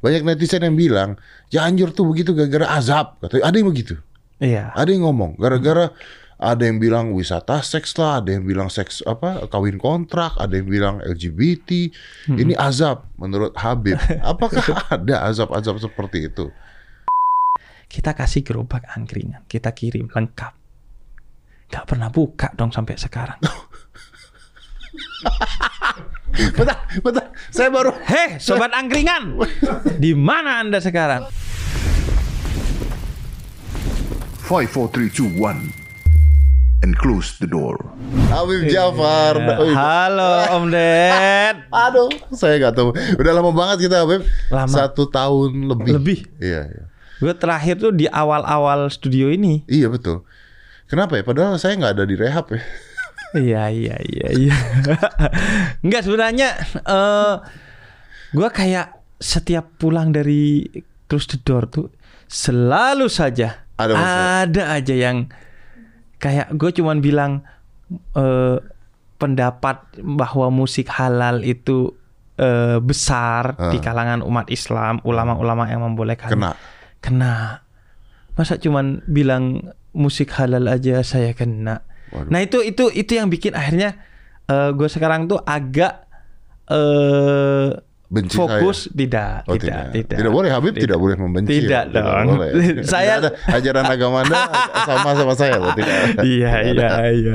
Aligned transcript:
banyak 0.00 0.24
netizen 0.24 0.64
yang 0.64 0.76
bilang 0.76 1.10
Cianjur 1.48 1.96
tuh 1.96 2.04
begitu 2.08 2.36
gara-gara 2.36 2.68
azab. 2.76 3.16
Katanya 3.22 3.44
ada 3.48 3.56
yang 3.56 3.68
begitu. 3.68 3.94
Iya. 4.38 4.70
Ada 4.74 4.90
yang 4.94 5.08
ngomong 5.08 5.40
gara-gara 5.40 5.90
ada 6.38 6.70
yang 6.70 6.78
bilang 6.78 7.10
wisata 7.18 7.58
seks 7.66 7.98
lah, 7.98 8.22
ada 8.22 8.38
yang 8.38 8.46
bilang 8.46 8.70
seks 8.70 9.02
apa 9.02 9.50
kawin 9.50 9.74
kontrak, 9.74 10.38
ada 10.38 10.54
yang 10.54 10.70
bilang 10.70 11.02
LGBT. 11.02 11.90
Ini 12.30 12.54
azab 12.54 13.10
menurut 13.18 13.58
Habib. 13.58 13.98
Apakah 14.22 14.62
ada 14.94 15.26
azab-azab 15.26 15.82
seperti 15.82 16.30
itu? 16.30 16.54
Kita 17.90 18.14
kasih 18.14 18.46
gerobak 18.46 18.86
angkringan, 18.86 19.42
kita 19.50 19.74
kirim 19.74 20.06
lengkap. 20.14 20.54
Gak 21.68 21.84
pernah 21.84 22.08
buka 22.08 22.54
dong 22.54 22.70
sampai 22.70 22.94
sekarang. 22.94 23.42
Bentar, 26.32 26.78
bentar. 27.00 27.26
Saya 27.48 27.72
baru 27.72 27.90
Heh, 28.04 28.36
sobat 28.38 28.70
angkringan, 28.76 29.40
di 29.96 30.12
mana 30.12 30.60
anda 30.60 30.78
sekarang? 30.78 31.26
Five, 34.44 34.68
four, 34.72 34.88
three, 34.88 35.12
two, 35.12 35.28
one, 35.36 35.72
and 36.80 36.96
close 36.96 37.36
the 37.36 37.48
door. 37.48 37.76
Habib 38.32 38.68
Jafar. 38.68 39.36
Iya. 39.36 39.76
Halo 39.76 40.32
Om 40.56 40.64
Ded. 40.72 41.56
Aduh, 41.84 42.08
saya 42.32 42.56
nggak 42.56 42.74
tahu. 42.76 42.88
Udah 43.20 43.32
lama 43.36 43.52
banget 43.52 43.88
kita 43.88 44.04
Habib. 44.04 44.24
Lama. 44.48 44.72
Satu 44.72 45.08
tahun 45.08 45.68
lebih. 45.68 45.92
Lebih. 46.00 46.18
Iya, 46.40 46.60
iya. 46.64 46.84
Gue 47.18 47.34
terakhir 47.34 47.82
tuh 47.82 47.92
di 47.92 48.06
awal-awal 48.08 48.88
studio 48.88 49.28
ini. 49.28 49.66
Iya 49.68 49.90
betul. 49.90 50.22
Kenapa 50.88 51.20
ya? 51.20 51.26
Padahal 51.26 51.60
saya 51.60 51.76
nggak 51.76 51.92
ada 51.98 52.04
di 52.08 52.16
rehab 52.16 52.48
ya. 52.48 52.62
Iya 53.34 53.68
iya 53.68 53.96
iya 54.00 54.28
iya. 54.32 54.56
Enggak 55.84 56.02
sebenarnya 56.04 56.48
eh 56.84 57.34
gua 58.32 58.48
kayak 58.48 58.96
setiap 59.18 59.76
pulang 59.76 60.12
dari 60.12 60.64
close 61.08 61.28
the 61.28 61.38
door 61.40 61.66
tuh 61.66 61.88
selalu 62.28 63.08
saja 63.08 63.64
Ada 63.74 63.94
ada 64.44 64.62
aja 64.74 64.94
yang 64.94 65.32
kayak 66.18 66.50
gue 66.52 66.70
cuman 66.74 66.98
bilang 66.98 67.42
eh 68.14 68.58
pendapat 69.18 69.98
bahwa 69.98 70.46
musik 70.48 70.86
halal 70.88 71.42
itu 71.42 71.94
eh, 72.38 72.78
besar 72.78 73.58
Ah. 73.58 73.74
di 73.74 73.82
kalangan 73.82 74.22
umat 74.22 74.46
Islam, 74.46 75.02
ulama-ulama 75.02 75.66
yang 75.66 75.82
membolehkan. 75.82 76.30
Kena. 76.30 76.54
Kena. 77.02 77.66
Masa 78.38 78.62
cuman 78.62 79.02
bilang 79.10 79.74
musik 79.90 80.30
halal 80.38 80.70
aja 80.70 81.02
saya 81.02 81.34
kena. 81.34 81.82
Waduh. 82.10 82.28
Nah 82.28 82.40
itu 82.40 82.58
itu 82.60 82.88
itu 82.90 83.12
yang 83.12 83.26
bikin 83.26 83.52
akhirnya 83.52 83.98
gue 84.48 84.88
sekarang 84.88 85.26
tuh 85.26 85.40
agak 85.40 86.08
eh 86.66 87.68
Benci 88.08 88.40
fokus 88.40 88.88
saya. 88.88 88.96
tidak, 88.96 89.36
Oh, 89.44 89.52
tidak, 89.52 89.92
tidak, 89.92 90.16
Tidak 90.16 90.32
boleh 90.32 90.48
Habib 90.48 90.72
tidak, 90.72 90.96
boleh 90.96 91.20
membenci. 91.20 91.60
Tidak 91.60 91.84
ya? 91.84 91.92
dong. 91.92 92.40
boleh. 92.40 92.50
Saya- 92.88 93.20
Tidak 93.20 93.36
ada 93.36 93.52
ajaran 93.52 93.84
agama 93.84 94.24
Anda 94.24 94.40
sama 94.80 95.08
sama 95.12 95.34
saya 95.36 95.60
loh, 95.60 95.76
tidak. 95.76 96.16
Iya 96.24 96.50
Tidak 96.72 96.88
iya 96.88 97.04
iya. 97.12 97.34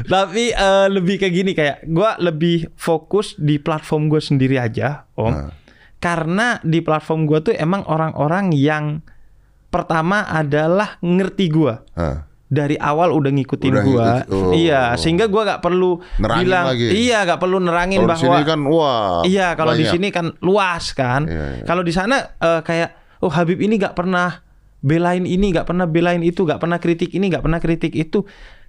Tapi 0.00 0.48
eh, 0.48 0.86
lebih 0.88 1.20
kayak 1.20 1.34
gini 1.36 1.52
kayak 1.52 1.84
gue 1.84 2.10
lebih 2.24 2.72
fokus 2.72 3.36
di 3.36 3.60
platform 3.60 4.08
gue 4.08 4.16
sendiri 4.16 4.56
aja, 4.56 5.04
om. 5.12 5.28
Nah. 5.28 5.52
Karena 6.00 6.56
di 6.64 6.80
platform 6.80 7.28
gue 7.28 7.38
tuh 7.42 7.54
emang 7.54 7.84
orang-orang 7.84 8.48
yang 8.50 9.04
pertama 9.68 10.24
adalah 10.24 10.96
ngerti 10.98 11.52
gue. 11.52 11.74
Hah. 11.92 12.31
Dari 12.52 12.76
awal 12.76 13.16
udah 13.16 13.32
ngikutin 13.32 13.72
Udah 13.72 13.84
gua. 13.88 14.08
oh. 14.28 14.52
Iya, 14.52 14.92
sehingga 15.00 15.24
gua 15.32 15.56
gak 15.56 15.64
perlu 15.64 15.96
Nerangin 16.20 16.44
bilang 16.44 16.66
lagi. 16.68 16.86
iya, 16.92 17.24
gak 17.24 17.40
perlu 17.40 17.56
nerangin 17.56 18.04
di 18.04 18.08
bahwa 18.12 18.20
sini 18.20 18.40
kan 18.44 18.60
wah. 18.68 19.20
Iya, 19.24 19.48
kalau 19.56 19.72
di 19.72 19.88
sini 19.88 20.08
kan 20.12 20.36
luas 20.44 20.92
kan. 20.92 21.24
Iya, 21.24 21.44
iya. 21.56 21.64
Kalau 21.64 21.80
di 21.80 21.92
sana 21.96 22.36
eh, 22.36 22.60
kayak 22.60 23.20
oh 23.24 23.32
Habib 23.32 23.56
ini 23.56 23.80
gak 23.80 23.96
pernah 23.96 24.44
belain 24.84 25.24
ini, 25.24 25.48
gak 25.48 25.64
pernah 25.64 25.88
belain 25.88 26.20
itu, 26.20 26.44
gak 26.44 26.60
pernah 26.60 26.76
kritik 26.76 27.08
ini, 27.16 27.32
gak 27.32 27.40
pernah 27.40 27.56
kritik 27.56 27.96
itu. 27.96 28.20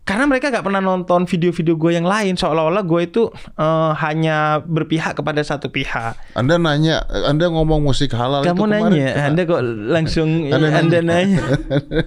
Karena 0.03 0.27
mereka 0.27 0.51
gak 0.51 0.67
pernah 0.67 0.83
nonton 0.83 1.23
video-video 1.23 1.79
gue 1.79 1.95
yang 1.95 2.03
lain, 2.03 2.35
seolah-olah 2.35 2.83
gue 2.83 3.01
itu 3.07 3.31
eh, 3.55 3.91
hanya 4.03 4.59
berpihak 4.59 5.15
kepada 5.15 5.39
satu 5.47 5.71
pihak. 5.71 6.19
Anda 6.35 6.59
nanya, 6.59 7.07
Anda 7.07 7.47
ngomong 7.47 7.79
musik 7.79 8.11
halal 8.11 8.43
Kamu 8.43 8.51
itu 8.51 8.63
kemarin 8.67 8.83
nanya, 8.91 9.07
kena. 9.15 9.23
Anda 9.31 9.41
kok 9.47 9.61
langsung 9.63 10.29
Anda 10.51 10.67
Anda, 10.83 10.99
nanya. 10.99 11.43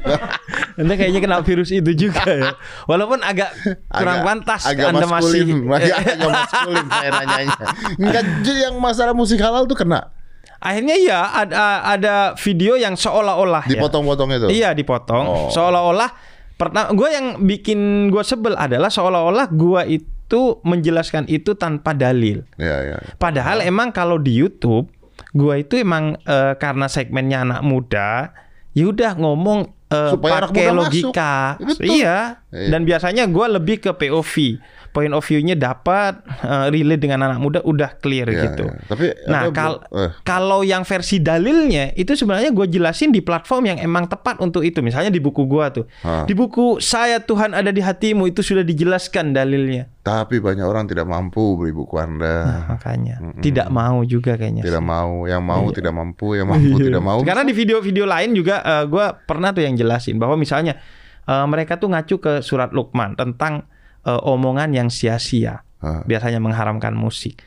anda 0.81 0.93
kayaknya 0.93 1.21
kena 1.25 1.41
virus 1.41 1.73
itu 1.73 1.89
juga 1.97 2.29
ya. 2.29 2.53
Walaupun 2.85 3.25
agak 3.25 3.57
kurang 3.89 4.21
Agak- 4.21 4.27
pantas 4.29 4.63
agak 4.69 4.93
Anda 4.93 5.07
maskulin, 5.09 5.49
masih 5.73 5.93
agak, 5.97 6.21
agak 6.21 6.31
maskulin 6.37 6.87
saya 6.93 7.11
nanyanya. 7.17 7.57
Enggak, 7.97 8.25
jadi 8.45 8.61
yang 8.69 8.75
masalah 8.77 9.17
musik 9.17 9.41
halal 9.41 9.65
tuh 9.65 9.73
kena. 9.81 10.13
Akhirnya 10.61 10.97
ya 11.01 11.21
ada 11.33 11.85
ada 11.85 12.15
video 12.37 12.77
yang 12.77 12.93
seolah-olah 12.93 13.65
ya. 13.73 13.81
Dipotong-potong 13.81 14.29
itu. 14.37 14.47
Iya 14.53 14.77
dipotong. 14.77 15.25
Oh. 15.25 15.49
Seolah-olah 15.49 16.36
pertama 16.57 16.93
gue 16.97 17.09
yang 17.13 17.27
bikin 17.45 18.09
gue 18.09 18.25
sebel 18.25 18.57
adalah 18.57 18.89
seolah-olah 18.89 19.53
gue 19.53 19.83
itu 20.01 20.41
menjelaskan 20.65 21.29
itu 21.29 21.55
tanpa 21.55 21.93
dalil. 21.93 22.43
Iya, 22.57 22.77
iya. 22.83 22.97
Padahal 23.21 23.63
emang 23.63 23.93
kalau 23.93 24.17
di 24.17 24.35
YouTube 24.35 24.91
gue 25.37 25.55
itu 25.61 25.81
emang 25.81 26.17
eh, 26.25 26.57
karena 26.57 26.89
segmennya 26.89 27.45
anak 27.45 27.61
muda, 27.63 28.33
ya 28.73 28.89
udah 28.89 29.17
ngomong 29.21 29.86
eh, 29.89 30.11
Supaya 30.11 30.45
pakai 30.45 30.67
logika. 30.71 31.57
masuk. 31.59 31.83
Iya. 31.83 32.43
Iya. 32.49 32.69
Dan 32.69 32.83
biasanya 32.83 33.25
gue 33.27 33.47
lebih 33.51 33.77
ke 33.79 33.91
POV. 33.93 34.59
Point 34.89 35.13
of 35.13 35.21
view-nya 35.23 35.53
dapat 35.53 36.25
eh, 36.41 36.73
relate 36.73 36.97
dengan 36.99 37.21
anak 37.23 37.37
muda 37.37 37.61
udah 37.61 38.01
clear 38.01 38.25
Iya, 38.27 38.43
gitu. 38.49 38.65
iya. 38.65 38.81
Tapi 38.83 39.05
Nah, 39.29 39.43
kal- 39.51 39.85
eh. 39.93 40.11
kalau 40.23 40.65
yang 40.65 40.83
versi 40.83 41.21
dalilnya 41.21 41.93
itu 41.93 42.17
sebenarnya 42.17 42.49
gue 42.51 42.65
jelasin 42.67 43.13
di 43.13 43.21
platform 43.21 43.69
yang 43.69 43.79
emang 43.79 44.07
tepat 44.07 44.41
untuk 44.41 44.65
itu. 44.65 44.81
Misalnya 44.81 45.13
di 45.13 45.21
buku 45.21 45.45
gua 45.45 45.69
tuh. 45.69 45.85
Hah. 46.01 46.25
Di 46.25 46.33
buku 46.33 46.81
Saya 46.81 47.21
Tuhan 47.21 47.53
ada 47.53 47.69
di 47.69 47.79
hatimu 47.79 48.25
itu 48.25 48.41
sudah 48.41 48.65
dijelaskan 48.65 49.31
dalilnya. 49.31 49.93
Tapi 50.01 50.39
banyak 50.39 50.63
orang 50.63 50.87
tidak 50.87 51.05
mampu 51.05 51.59
beli 51.59 51.75
buku 51.75 51.99
Anda. 51.99 52.65
Makanya 52.71 53.21
tidak 53.37 53.69
mau 53.69 54.01
juga 54.01 54.35
kayaknya. 54.35 54.63
Tidak 54.63 54.81
mau, 54.81 55.27
yang 55.27 55.43
mau 55.43 55.69
tidak 55.69 55.93
mampu, 55.93 56.33
yang 56.33 56.49
mampu 56.49 56.73
Iya. 56.75 56.89
tidak 56.89 57.03
mau. 57.03 57.21
Karena 57.21 57.43
di 57.43 57.53
video-video 57.53 58.09
lain 58.09 58.33
juga 58.33 58.65
eh, 58.65 58.85
gua 58.87 59.13
pernah 59.13 59.53
tuh 59.53 59.61
yang 59.61 59.76
jelasin 59.77 60.17
bahwa 60.19 60.35
misalnya 60.41 60.81
eh, 61.29 61.47
mereka 61.47 61.77
tuh 61.77 61.93
ngacu 61.93 62.17
ke 62.19 62.33
surat 62.41 62.73
Luqman 62.73 63.15
tentang 63.15 63.69
eh, 64.03 64.21
omongan 64.27 64.73
yang 64.73 64.89
sia-sia. 64.89 65.63
Hah. 65.85 66.03
Biasanya 66.09 66.41
mengharamkan 66.41 66.97
musik. 66.97 67.45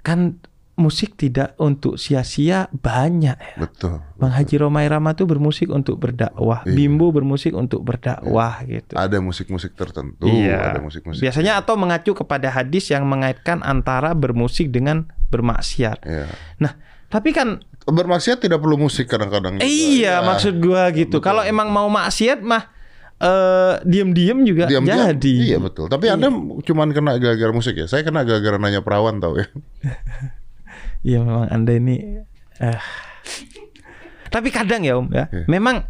Kan 0.00 0.40
musik 0.78 1.18
tidak 1.18 1.58
untuk 1.58 1.98
sia-sia 1.98 2.70
banyak 2.70 3.34
ya. 3.34 3.56
Betul. 3.58 3.98
Bang 4.14 4.30
Haji 4.30 4.62
Romai 4.62 4.86
Rama 4.86 5.12
tuh 5.18 5.26
bermusik 5.26 5.68
untuk 5.74 5.98
berdakwah, 5.98 6.62
Iya. 6.62 6.78
Bimbo 6.78 7.10
bermusik 7.10 7.50
untuk 7.52 7.82
berdakwah 7.82 8.62
gitu. 8.64 8.94
Ada 8.94 9.18
musik-musik 9.18 9.74
tertentu, 9.74 10.30
iya. 10.30 10.70
ada 10.72 10.80
musik-musik. 10.80 11.18
Biasanya 11.18 11.58
atau 11.58 11.74
mengacu 11.74 12.14
kepada 12.14 12.54
hadis 12.54 12.94
yang 12.94 13.10
mengaitkan 13.10 13.58
antara 13.66 14.14
bermusik 14.14 14.70
dengan 14.70 15.10
bermaksiat. 15.34 16.06
Iya. 16.06 16.30
Nah, 16.62 16.78
tapi 17.10 17.34
kan 17.34 17.58
Bermaksiat 17.88 18.38
tidak 18.38 18.58
perlu 18.58 18.76
musik 18.78 19.06
kadang-kadang. 19.06 19.58
iya 19.58 20.20
Ya. 20.20 20.22
maksud 20.22 20.58
gua 20.58 20.88
gitu. 20.90 21.18
Kalau 21.18 21.40
emang 21.40 21.68
mau 21.68 21.88
maksiat 21.88 22.40
mah 22.40 22.68
eh 23.18 23.74
diem-diem 23.82 24.44
juga 24.44 24.68
Diam-diam. 24.68 25.10
jadi. 25.10 25.34
Iya 25.46 25.58
betul. 25.58 25.88
Tapi 25.88 26.06
Anda 26.06 26.28
cuman 26.60 26.92
kena 26.92 27.16
gara-gara 27.16 27.50
musik 27.50 27.74
ya. 27.74 27.84
Saya 27.84 28.00
kena 28.00 28.22
gara-gara 28.22 28.56
nanya 28.56 28.78
perawan 28.78 29.18
tau 29.18 29.34
ya. 29.34 29.48
Iya 31.00 31.22
memang 31.22 31.46
Anda 31.48 31.72
ini 31.72 31.96
eh 32.58 32.80
Tapi 34.28 34.48
kadang 34.50 34.82
ya 34.82 34.94
Om 34.94 35.08
ya, 35.08 35.24
Iya. 35.26 35.46
memang 35.46 35.88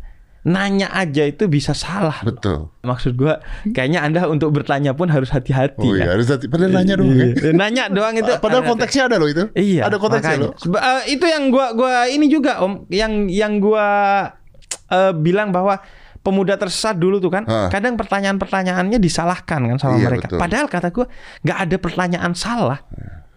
nanya 0.48 0.88
aja 0.88 1.22
itu 1.22 1.44
bisa 1.44 1.76
salah. 1.76 2.24
Betul. 2.24 2.72
Maksud 2.80 3.14
gua 3.14 3.44
kayaknya 3.68 4.00
Anda 4.00 4.24
untuk 4.26 4.48
bertanya 4.50 4.96
pun 4.96 5.06
harus 5.06 5.28
hati-hati 5.28 5.84
Oh 5.84 5.92
ya. 5.92 6.08
iya, 6.08 6.16
harus 6.16 6.26
hati. 6.26 6.48
Padahal 6.48 6.72
nanya 6.72 6.94
dong. 6.96 7.12
Iya. 7.12 7.26
ya. 7.36 7.50
Nanya 7.52 7.84
doang 7.86 8.16
itu. 8.16 8.32
Padahal 8.44 8.64
konteksnya 8.64 9.06
ada 9.06 9.20
loh 9.20 9.28
itu. 9.28 9.44
Iya. 9.52 9.84
Ada 9.84 10.00
konteksnya 10.00 10.40
makanya. 10.40 10.48
loh. 10.56 10.80
Eh, 10.80 11.02
itu 11.12 11.24
yang 11.28 11.44
gua 11.52 11.76
gua 11.76 12.08
ini 12.08 12.26
juga 12.26 12.64
Om, 12.64 12.88
yang 12.88 13.28
yang 13.28 13.60
gua 13.60 13.86
eh, 14.88 15.12
bilang 15.12 15.52
bahwa 15.52 15.76
pemuda 16.18 16.56
tersesat 16.56 16.96
dulu 16.96 17.20
tuh 17.20 17.30
kan, 17.30 17.44
Hah. 17.44 17.68
kadang 17.68 17.96
pertanyaan-pertanyaannya 17.96 18.98
disalahkan 18.98 19.64
kan 19.64 19.76
sama 19.76 19.96
Iya, 19.96 20.08
mereka. 20.08 20.26
betul. 20.28 20.38
Padahal 20.40 20.66
kata 20.66 20.88
gua 20.90 21.06
nggak 21.40 21.58
ada 21.68 21.76
pertanyaan 21.76 22.32
salah. 22.32 22.80
Ya. 22.90 23.27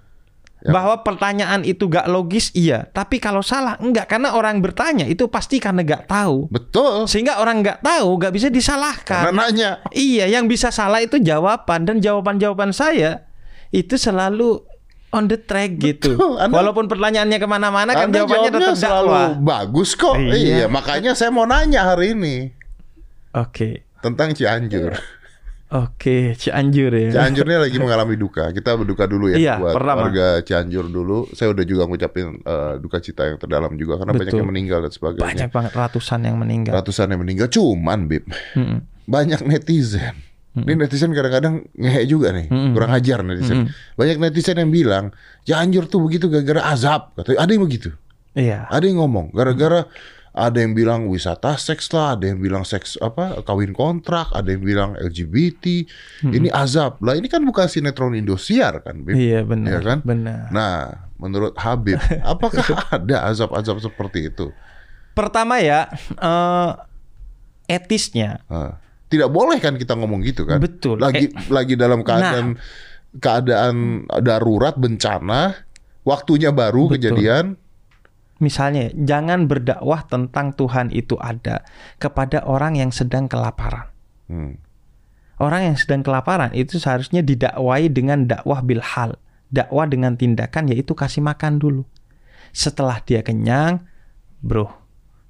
Bahwa 0.62 1.02
pertanyaan 1.02 1.66
itu 1.66 1.90
gak 1.90 2.06
logis 2.06 2.54
iya, 2.54 2.86
tapi 2.86 3.18
kalau 3.18 3.42
salah 3.42 3.82
enggak 3.82 4.06
karena 4.06 4.38
orang 4.38 4.62
bertanya 4.62 5.10
itu 5.10 5.26
pasti 5.26 5.58
karena 5.58 5.82
gak 5.82 6.06
tahu. 6.06 6.46
Betul. 6.54 7.10
Sehingga 7.10 7.42
orang 7.42 7.66
nggak 7.66 7.82
tahu 7.82 8.22
gak 8.22 8.30
bisa 8.30 8.54
disalahkan. 8.54 9.34
Karena 9.34 9.50
nanya. 9.50 9.72
Iya, 9.90 10.30
yang 10.30 10.46
bisa 10.46 10.70
salah 10.70 11.02
itu 11.02 11.18
jawaban 11.18 11.90
dan 11.90 11.98
jawaban-jawaban 11.98 12.70
saya 12.72 13.26
itu 13.74 13.98
selalu 13.98 14.62
on 15.10 15.26
the 15.26 15.42
track 15.42 15.82
gitu. 15.82 16.14
Anda- 16.38 16.62
Walaupun 16.62 16.86
pertanyaannya 16.86 17.42
ke 17.42 17.48
mana-mana 17.50 17.92
kan 17.92 18.14
jawabannya 18.14 18.52
tetap 18.54 18.78
selalu 18.78 19.42
bagus 19.42 19.98
kok. 19.98 20.14
Iya. 20.16 20.62
Iya. 20.62 20.66
makanya 20.70 21.18
saya 21.18 21.34
mau 21.34 21.50
nanya 21.50 21.90
hari 21.90 22.14
ini 22.14 22.54
Oke. 23.34 23.82
tentang 24.00 24.32
Cianjur. 24.32 24.94
Oke, 25.72 26.36
Cianjur 26.36 26.92
ya. 26.92 27.10
Cianjurnya 27.16 27.64
lagi 27.64 27.80
mengalami 27.80 28.20
duka. 28.20 28.52
Kita 28.52 28.76
berduka 28.76 29.08
dulu 29.08 29.32
ya 29.32 29.40
Iya, 29.40 29.56
buat 29.56 29.80
pertama. 29.80 30.04
warga 30.12 30.44
Cianjur 30.44 30.92
dulu. 30.92 31.32
Saya 31.32 31.56
udah 31.56 31.64
juga 31.64 31.88
ngucapin 31.88 32.44
eh, 32.44 32.74
duka 32.84 33.00
cita 33.00 33.24
yang 33.32 33.40
terdalam 33.40 33.72
juga 33.80 33.96
karena 33.96 34.12
banyak 34.12 34.36
Betul. 34.36 34.40
yang 34.44 34.50
meninggal 34.52 34.80
dan 34.84 34.92
sebagainya. 34.92 35.24
Banyak 35.24 35.50
banget 35.56 35.72
ratusan 35.72 36.20
yang 36.28 36.36
meninggal. 36.36 36.76
Ratusan 36.76 37.08
yang 37.16 37.24
meninggal 37.24 37.48
cuman 37.48 38.00
Bib. 38.12 38.28
Mm-mm. 38.60 38.84
Banyak 39.08 39.48
netizen. 39.48 40.16
Ini 40.52 40.76
netizen 40.76 41.16
kadang-kadang 41.16 41.64
ngehe 41.80 42.04
juga 42.04 42.36
nih, 42.36 42.52
kurang 42.76 42.92
ajar 42.92 43.24
netizen. 43.24 43.72
Banyak 43.96 44.20
netizen 44.20 44.60
yang 44.60 44.68
bilang 44.68 45.16
Cianjur 45.48 45.88
tuh 45.88 46.04
begitu 46.04 46.28
gara-gara 46.28 46.68
azab. 46.76 47.16
Kata 47.16 47.40
ada 47.40 47.48
yang 47.48 47.64
begitu. 47.64 47.96
Iya. 48.36 48.68
Ada 48.68 48.84
yang 48.84 49.00
ngomong 49.00 49.32
gara-gara 49.32 49.88
ada 50.32 50.64
yang 50.64 50.72
bilang 50.72 51.12
wisata 51.12 51.60
seks 51.60 51.92
lah, 51.92 52.16
ada 52.16 52.32
yang 52.32 52.40
bilang 52.40 52.64
seks 52.64 52.96
apa 53.04 53.44
kawin 53.44 53.76
kontrak, 53.76 54.32
ada 54.32 54.48
yang 54.48 54.64
bilang 54.64 54.96
LGBT. 54.96 55.84
Ini 56.24 56.48
azab. 56.56 57.04
Lah 57.04 57.20
ini 57.20 57.28
kan 57.28 57.44
bukan 57.44 57.68
sinetron 57.68 58.16
Indosiar 58.16 58.80
kan, 58.80 59.04
Bib? 59.04 59.20
Iya 59.20 59.44
benar. 59.44 59.68
Iya 59.68 59.80
kan? 59.84 59.98
Benar. 60.08 60.48
Nah, 60.56 60.76
menurut 61.20 61.52
Habib, 61.60 62.00
apakah 62.24 62.64
ada 62.96 63.28
azab-azab 63.28 63.84
seperti 63.84 64.32
itu? 64.32 64.56
Pertama 65.12 65.60
ya, 65.60 65.92
eh, 66.16 66.72
etisnya 67.68 68.40
Ah. 68.48 68.80
Tidak 69.12 69.28
boleh 69.28 69.60
kan 69.60 69.76
kita 69.76 69.92
ngomong 70.00 70.24
gitu 70.24 70.48
kan? 70.48 70.64
Betul. 70.64 70.96
Lagi 70.96 71.28
Eh, 71.28 71.52
lagi 71.52 71.76
dalam 71.76 72.00
keadaan 72.00 72.56
keadaan 73.20 74.08
darurat 74.24 74.80
bencana, 74.80 75.68
waktunya 76.08 76.56
baru 76.56 76.88
Betul. 76.88 76.96
kejadian. 76.96 77.60
Misalnya, 78.42 78.90
jangan 78.98 79.46
berdakwah 79.46 80.10
tentang 80.10 80.58
Tuhan 80.58 80.90
itu 80.90 81.14
ada 81.22 81.62
kepada 82.02 82.42
orang 82.50 82.74
yang 82.74 82.90
sedang 82.90 83.30
kelaparan. 83.30 83.94
Hmm. 84.26 84.58
Orang 85.38 85.74
yang 85.74 85.78
sedang 85.78 86.02
kelaparan 86.02 86.50
itu 86.58 86.82
seharusnya 86.82 87.22
didakwai 87.22 87.90
dengan 87.94 88.26
dakwah 88.26 88.66
bil 88.66 88.82
hal. 88.82 89.22
Dakwah 89.54 89.86
dengan 89.86 90.18
tindakan 90.18 90.74
yaitu 90.74 90.98
kasih 90.98 91.22
makan 91.22 91.62
dulu. 91.62 91.86
Setelah 92.50 92.98
dia 93.06 93.22
kenyang, 93.22 93.86
bro, 94.42 94.81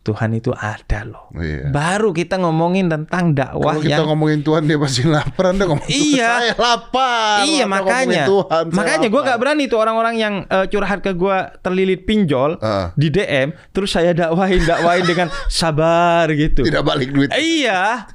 Tuhan 0.01 0.33
itu 0.33 0.49
ada 0.49 1.05
loh. 1.05 1.29
Iya. 1.37 1.69
Baru 1.69 2.09
kita 2.09 2.41
ngomongin 2.41 2.89
tentang 2.89 3.37
dakwah 3.37 3.77
Kalau 3.77 3.85
kita 3.85 4.01
yang 4.01 4.09
ngomongin 4.09 4.41
Tuhan 4.41 4.65
dia 4.65 4.81
pasti 4.81 5.05
lapar, 5.05 5.53
Anda 5.53 5.69
ngomong 5.69 5.85
Iya. 5.85 6.29
saya 6.41 6.53
lapar. 6.57 7.45
Iya 7.45 7.65
Anda 7.69 7.75
makanya, 7.77 8.23
Tuhan, 8.25 8.63
makanya 8.73 9.07
gue 9.13 9.21
gak 9.21 9.37
berani 9.37 9.63
tuh 9.69 9.77
orang-orang 9.77 10.15
yang 10.17 10.33
eh, 10.49 10.65
curhat 10.67 11.05
ke 11.05 11.13
gue 11.13 11.37
terlilit 11.61 12.09
pinjol 12.09 12.57
Ah. 12.57 12.89
di 12.97 13.13
DM, 13.13 13.53
terus 13.69 13.93
saya 13.93 14.11
dakwahin 14.11 14.65
dakwahin 14.65 15.05
dengan 15.05 15.29
sabar 15.53 16.25
gitu. 16.33 16.65
tidak 16.65 16.81
balik 16.81 17.13
duit. 17.13 17.29
Iya, 17.29 18.09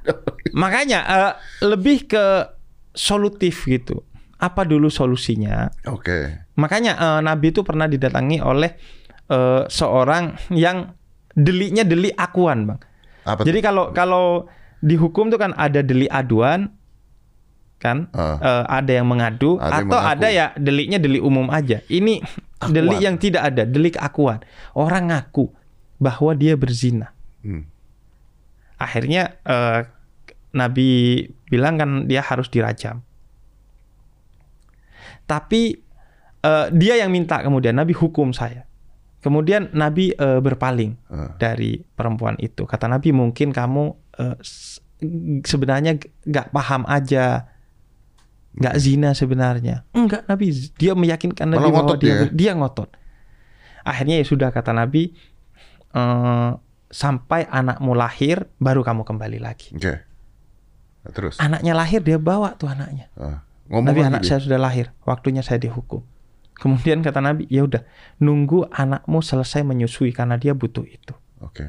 makanya 0.59 0.99
eh, 1.07 1.33
lebih 1.63 2.11
ke 2.11 2.51
solutif 2.93 3.63
gitu. 3.63 4.03
Apa 4.37 4.67
dulu 4.67 4.91
solusinya? 4.91 5.71
Oke. 5.87 6.51
Makanya 6.59 6.93
eh, 6.99 7.21
Nabi 7.23 7.55
itu 7.55 7.63
pernah 7.63 7.87
didatangi 7.87 8.43
oleh 8.43 8.75
eh, 9.31 9.63
seorang 9.71 10.35
yang 10.51 10.93
deliknya 11.37 11.85
delik 11.85 12.17
akuan, 12.17 12.65
bang. 12.67 12.81
Apa 13.29 13.45
Jadi 13.45 13.59
kalau 13.61 13.93
kalau 13.93 14.49
dihukum 14.81 15.29
tuh 15.29 15.39
kan 15.39 15.53
ada 15.55 15.85
delik 15.85 16.09
aduan, 16.09 16.73
kan? 17.79 18.09
Ah. 18.17 18.41
Eh, 18.41 18.65
ada 18.73 18.93
yang 18.97 19.07
mengadu 19.07 19.61
Ada 19.61 19.85
yang 19.85 19.87
atau 19.87 19.99
mengaku. 20.01 20.13
ada 20.17 20.29
ya 20.33 20.47
deliknya 20.57 20.99
delik 20.99 21.23
umum 21.23 21.47
aja. 21.53 21.85
Ini 21.87 22.25
Akuan. 22.25 22.73
delik 22.73 22.99
yang 23.05 23.17
tidak 23.21 23.43
ada, 23.53 23.63
delik 23.69 23.97
akuan. 24.01 24.41
Orang 24.73 25.13
ngaku 25.13 25.53
bahwa 26.01 26.33
dia 26.35 26.57
berzina. 26.57 27.13
Hmm. 27.45 27.69
Akhirnya 28.77 29.37
eh, 29.45 29.81
Nabi 30.57 30.89
bilang 31.53 31.77
kan 31.77 31.91
dia 32.09 32.25
harus 32.25 32.49
dirajam. 32.49 33.05
Tapi 35.27 35.77
eh, 36.43 36.67
dia 36.73 36.95
yang 37.01 37.13
minta 37.13 37.41
kemudian 37.45 37.77
Nabi 37.77 37.93
hukum 37.93 38.33
saya. 38.33 38.66
Kemudian 39.19 39.73
Nabi 39.73 40.11
eh, 40.11 40.39
berpaling 40.39 40.97
Ah. 41.09 41.35
dari 41.35 41.83
perempuan 41.83 42.37
itu. 42.37 42.63
Kata 42.63 42.87
Nabi 42.87 43.11
mungkin 43.11 43.51
kamu 43.51 43.85
s- 44.39 44.81
sebenarnya 45.43 45.97
nggak 46.23 46.51
paham 46.51 46.87
aja, 46.87 47.51
nggak 48.55 48.77
zina 48.77 49.13
sebenarnya. 49.13 49.85
Enggak 49.93 50.25
Nabi, 50.25 50.55
dia 50.75 50.93
meyakinkan 50.93 51.49
Nabi 51.49 51.61
Malah 51.61 51.69
bahwa 51.71 51.85
ngotot 51.85 51.99
dia 51.99 52.15
dia. 52.23 52.31
dia 52.33 52.53
ngotot. 52.55 52.89
Akhirnya 53.83 54.17
ya 54.17 54.25
sudah 54.25 54.49
kata 54.49 54.73
Nabi 54.73 55.13
eh, 55.91 56.51
sampai 56.87 57.45
anakmu 57.45 57.93
lahir 57.93 58.47
baru 58.57 58.81
kamu 58.81 59.03
kembali 59.03 59.39
lagi. 59.39 59.75
Oke. 59.75 60.01
Nah, 61.03 61.11
terus. 61.11 61.37
Anaknya 61.37 61.73
lahir 61.73 62.01
dia 62.01 62.17
bawa 62.17 62.55
tuh 62.55 62.67
anaknya. 62.67 63.11
Ngomong 63.67 63.91
Nabi 63.91 64.01
anak 64.01 64.23
dia. 64.23 64.31
saya 64.33 64.41
sudah 64.41 64.57
lahir, 64.57 64.95
waktunya 65.03 65.43
saya 65.43 65.59
dihukum. 65.59 66.07
Kemudian 66.57 67.05
kata 67.05 67.21
Nabi, 67.21 67.45
ya 67.53 67.69
udah, 67.69 67.85
nunggu 68.17 68.73
anakmu 68.73 69.21
selesai 69.21 69.61
menyusui 69.61 70.11
karena 70.17 70.41
dia 70.41 70.57
butuh 70.57 70.89
itu. 70.89 71.13
Oke. 71.45 71.69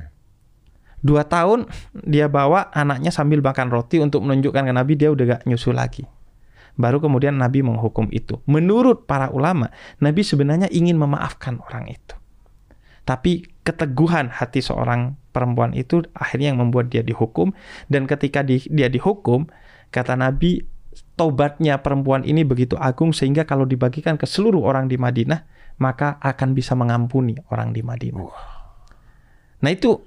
Dua 1.04 1.28
tahun 1.28 1.70
dia 1.94 2.26
bawa 2.32 2.74
anaknya 2.74 3.14
sambil 3.14 3.44
makan 3.44 3.70
roti 3.70 4.02
untuk 4.02 4.26
menunjukkan 4.26 4.66
ke 4.66 4.74
Nabi 4.74 4.94
dia 4.98 5.14
udah 5.14 5.38
gak 5.38 5.44
nyusu 5.46 5.76
lagi. 5.76 6.08
Baru 6.78 7.02
kemudian 7.02 7.38
Nabi 7.38 7.62
menghukum 7.62 8.10
itu. 8.14 8.42
Menurut 8.46 9.10
para 9.10 9.30
ulama, 9.34 9.74
Nabi 9.98 10.22
sebenarnya 10.22 10.70
ingin 10.70 10.98
memaafkan 10.98 11.62
orang 11.68 11.90
itu. 11.90 12.16
Tapi 13.08 13.46
keteguhan 13.64 14.30
hati 14.30 14.60
seorang 14.60 15.16
perempuan 15.32 15.72
itu 15.74 16.04
akhirnya 16.12 16.54
yang 16.54 16.60
membuat 16.62 16.92
dia 16.92 17.02
dihukum. 17.02 17.56
Dan 17.88 18.06
ketika 18.06 18.44
di- 18.46 18.68
dia 18.70 18.92
dihukum, 18.92 19.48
kata 19.90 20.20
Nabi, 20.20 20.60
tobatnya 21.14 21.78
perempuan 21.78 22.22
ini 22.22 22.42
begitu 22.42 22.76
agung 22.76 23.12
sehingga 23.12 23.44
kalau 23.44 23.64
dibagikan 23.64 24.16
ke 24.16 24.24
seluruh 24.24 24.62
orang 24.62 24.86
di 24.86 24.96
Madinah, 24.96 25.44
maka 25.78 26.18
akan 26.20 26.52
bisa 26.52 26.74
mengampuni 26.74 27.36
orang 27.48 27.70
di 27.70 27.82
Madinah. 27.82 28.26
Nah 29.58 29.70
itu 29.70 29.98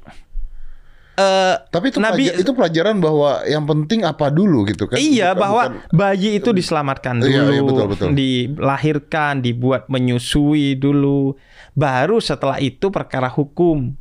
eh, 1.13 1.57
Tapi 1.61 1.91
itu, 1.91 1.99
Nabi- 1.99 2.25
pelajar- 2.25 2.39
itu 2.39 2.51
pelajaran 2.51 2.97
bahwa 2.97 3.45
yang 3.45 3.65
penting 3.65 4.03
apa 4.03 4.29
dulu 4.29 4.65
gitu 4.65 4.87
kan? 4.87 4.97
Iya 4.97 5.31
Bukan- 5.31 5.37
bahwa 5.37 5.63
bukan- 5.69 5.93
bayi 5.93 6.31
itu 6.35 6.51
diselamatkan 6.51 7.15
dulu, 7.19 7.29
Iya, 7.29 7.43
iya, 7.51 7.63
betul, 7.63 7.87
betul. 7.87 8.09
dilahirkan, 8.15 9.35
dibuat 9.39 9.87
menyusui 9.87 10.75
dulu, 10.75 11.37
baru 11.73 12.19
setelah 12.19 12.57
itu 12.59 12.89
perkara 12.89 13.29
hukum 13.29 13.93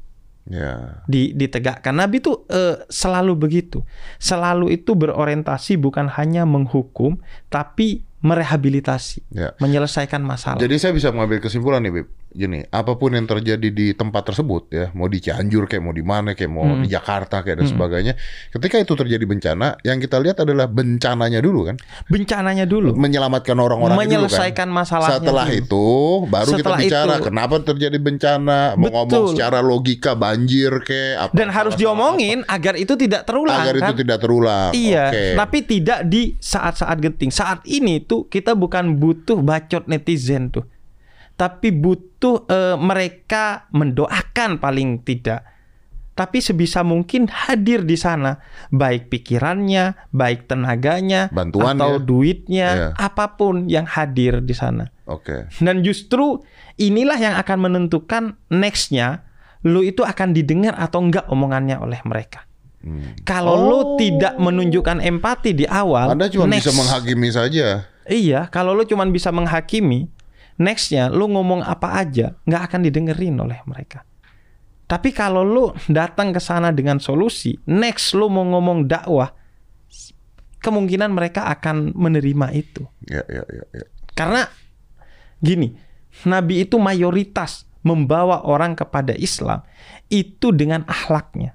ya. 0.49 1.05
di, 1.05 1.31
ditegakkan. 1.31 1.95
Nabi 1.95 2.19
itu 2.19 2.43
eh, 2.49 2.83
selalu 2.89 3.37
begitu, 3.37 3.85
selalu 4.17 4.75
itu 4.75 4.97
berorientasi 4.97 5.77
bukan 5.79 6.09
hanya 6.19 6.43
menghukum, 6.43 7.21
tapi 7.47 8.03
merehabilitasi, 8.19 9.23
Ya. 9.31 9.55
menyelesaikan 9.63 10.19
masalah. 10.19 10.59
Jadi 10.59 10.75
saya 10.75 10.91
bisa 10.91 11.07
mengambil 11.15 11.39
kesimpulan 11.39 11.79
nih, 11.79 12.03
Bib. 12.03 12.07
Gini, 12.29 12.61
apa 12.63 12.93
pun 12.93 13.09
yang 13.09 13.25
terjadi 13.25 13.67
di 13.67 13.89
tempat 13.91 14.21
tersebut 14.23 14.69
ya, 14.69 14.85
mau 14.93 15.05
di 15.05 15.17
Cianjur 15.17 15.65
kayak 15.65 15.81
mau 15.81 15.89
di 15.89 16.01
mana 16.01 16.31
kayak 16.31 16.47
mau 16.47 16.61
Hmm. 16.61 16.85
di 16.85 16.87
Jakarta 16.87 17.41
kayak 17.41 17.57
dan 17.57 17.67
sebagainya, 17.67 18.13
ketika 18.49 18.77
itu 18.77 18.93
terjadi 18.93 19.25
bencana, 19.25 19.81
yang 19.81 19.97
kita 19.97 20.15
lihat 20.15 20.37
adalah 20.39 20.65
bencananya 20.65 21.41
dulu 21.41 21.65
kan, 21.65 21.81
Bencananya 22.05 22.63
dulu, 22.63 22.93
menyelamatkan 22.93 23.57
orang-orang 23.57 23.97
menyelesaikan 23.97 24.69
dulu 24.69 24.77
kan. 24.77 24.79
masalahnya. 24.79 25.17
Setelah 25.17 25.45
dulu. 25.45 25.57
itu 25.57 25.85
baru 26.27 26.51
Setelah 26.51 26.77
kita 26.77 26.85
bicara 26.85 27.13
itu. 27.17 27.25
kenapa 27.25 27.55
terjadi 27.59 27.97
bencana, 27.97 28.59
mau 28.73 28.87
ngomong 28.87 29.09
Betul. 29.09 29.29
secara 29.33 29.59
logika 29.59 30.11
banjir 30.13 30.71
kayak 30.81 31.13
apa 31.19 31.33
dan 31.33 31.49
harus 31.49 31.73
diomongin 31.73 32.45
agar 32.45 32.73
itu 32.75 32.93
tidak 32.93 33.25
apa. 33.25 33.27
terulang. 33.27 33.57
agar 33.57 33.73
itu 33.73 33.83
kan? 33.83 33.95
tidak 33.97 34.17
terulang. 34.19 34.69
Iya, 34.71 35.05
Oke. 35.09 35.25
tapi 35.35 35.57
tidak 35.63 35.99
di 36.05 36.37
saat-saat 36.37 36.97
genting. 36.99 37.29
Saat 37.29 37.65
ini 37.65 37.97
tuh 37.99 38.25
kita 38.25 38.53
bukan 38.53 38.95
butuh 38.95 39.41
bacot 39.41 39.89
netizen 39.89 40.53
tuh. 40.53 40.61
Tapi 41.39 41.71
butuh 41.71 42.43
eh, 42.45 42.75
mereka 42.75 43.71
mendoakan 43.71 44.59
paling 44.59 44.99
tidak. 45.01 45.47
Tapi 46.11 46.43
sebisa 46.43 46.83
mungkin 46.83 47.31
hadir 47.31 47.87
di 47.87 47.95
sana, 47.95 48.43
baik 48.75 49.07
pikirannya, 49.07 50.11
baik 50.11 50.51
tenaganya, 50.51 51.31
Bantuannya. 51.31 51.79
atau 51.79 51.91
duitnya, 51.95 52.67
Iya. 52.75 52.87
apa 52.99 53.39
pun 53.39 53.71
yang 53.71 53.87
hadir 53.87 54.43
di 54.43 54.51
sana. 54.51 54.91
Oke. 55.07 55.47
Dan 55.63 55.79
justru 55.79 56.43
inilah 56.75 57.15
yang 57.15 57.39
akan 57.39 57.57
menentukan 57.63 58.35
nextnya, 58.51 59.23
lu 59.63 59.79
itu 59.79 60.03
akan 60.03 60.35
didengar 60.35 60.75
atau 60.75 60.99
enggak 60.99 61.23
omongannya 61.31 61.79
oleh 61.79 62.03
mereka. 62.03 62.43
Hmm. 62.83 63.15
Kalau 63.23 63.55
lu 63.55 63.79
tidak 63.95 64.35
menunjukkan 64.35 64.99
empati 64.99 65.55
di 65.55 65.63
awal, 65.63 66.19
Anda 66.19 66.27
cuma 66.27 66.51
next- 66.51 66.67
bisa 66.67 66.75
menghakimi 66.75 67.29
saja. 67.31 67.87
Iya, 68.03 68.51
kalau 68.51 68.75
lu 68.75 68.83
cuma 68.83 69.07
bisa 69.07 69.31
menghakimi, 69.31 70.11
nextnya 70.59 71.07
lu 71.07 71.31
ngomong 71.31 71.63
apa 71.63 72.03
aja 72.03 72.35
nggak 72.43 72.61
akan 72.69 72.81
didengerin 72.85 73.35
oleh 73.39 73.59
mereka. 73.65 74.03
Tapi 74.89 75.13
kalau 75.13 75.45
lu 75.45 75.69
datang 75.85 76.33
ke 76.33 76.41
sana 76.41 76.73
dengan 76.73 76.97
solusi, 76.97 77.53
next 77.69 78.17
lu 78.17 78.25
mau 78.25 78.41
ngomong 78.41 78.89
dakwah, 78.89 79.29
kemungkinan 80.65 81.13
mereka 81.13 81.45
akan 81.45 81.93
menerima 81.93 82.47
itu. 82.57 82.89
Ya, 83.05 83.21
ya, 83.29 83.45
ya, 83.45 83.65
ya. 83.69 83.85
Karena 84.17 84.49
gini, 85.37 85.77
Nabi 86.25 86.65
itu 86.65 86.81
mayoritas 86.81 87.69
membawa 87.85 88.43
orang 88.43 88.73
kepada 88.73 89.13
Islam 89.13 89.61
itu 90.09 90.49
dengan 90.51 90.83
akhlaknya. 90.89 91.53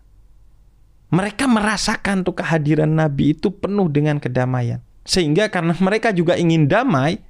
Mereka 1.11 1.51
merasakan 1.51 2.23
tuh 2.23 2.39
kehadiran 2.39 2.91
Nabi 2.91 3.35
itu 3.35 3.51
penuh 3.51 3.91
dengan 3.91 4.23
kedamaian. 4.23 4.79
Sehingga 5.05 5.53
karena 5.53 5.77
mereka 5.83 6.11
juga 6.11 6.35
ingin 6.39 6.71
damai, 6.71 7.21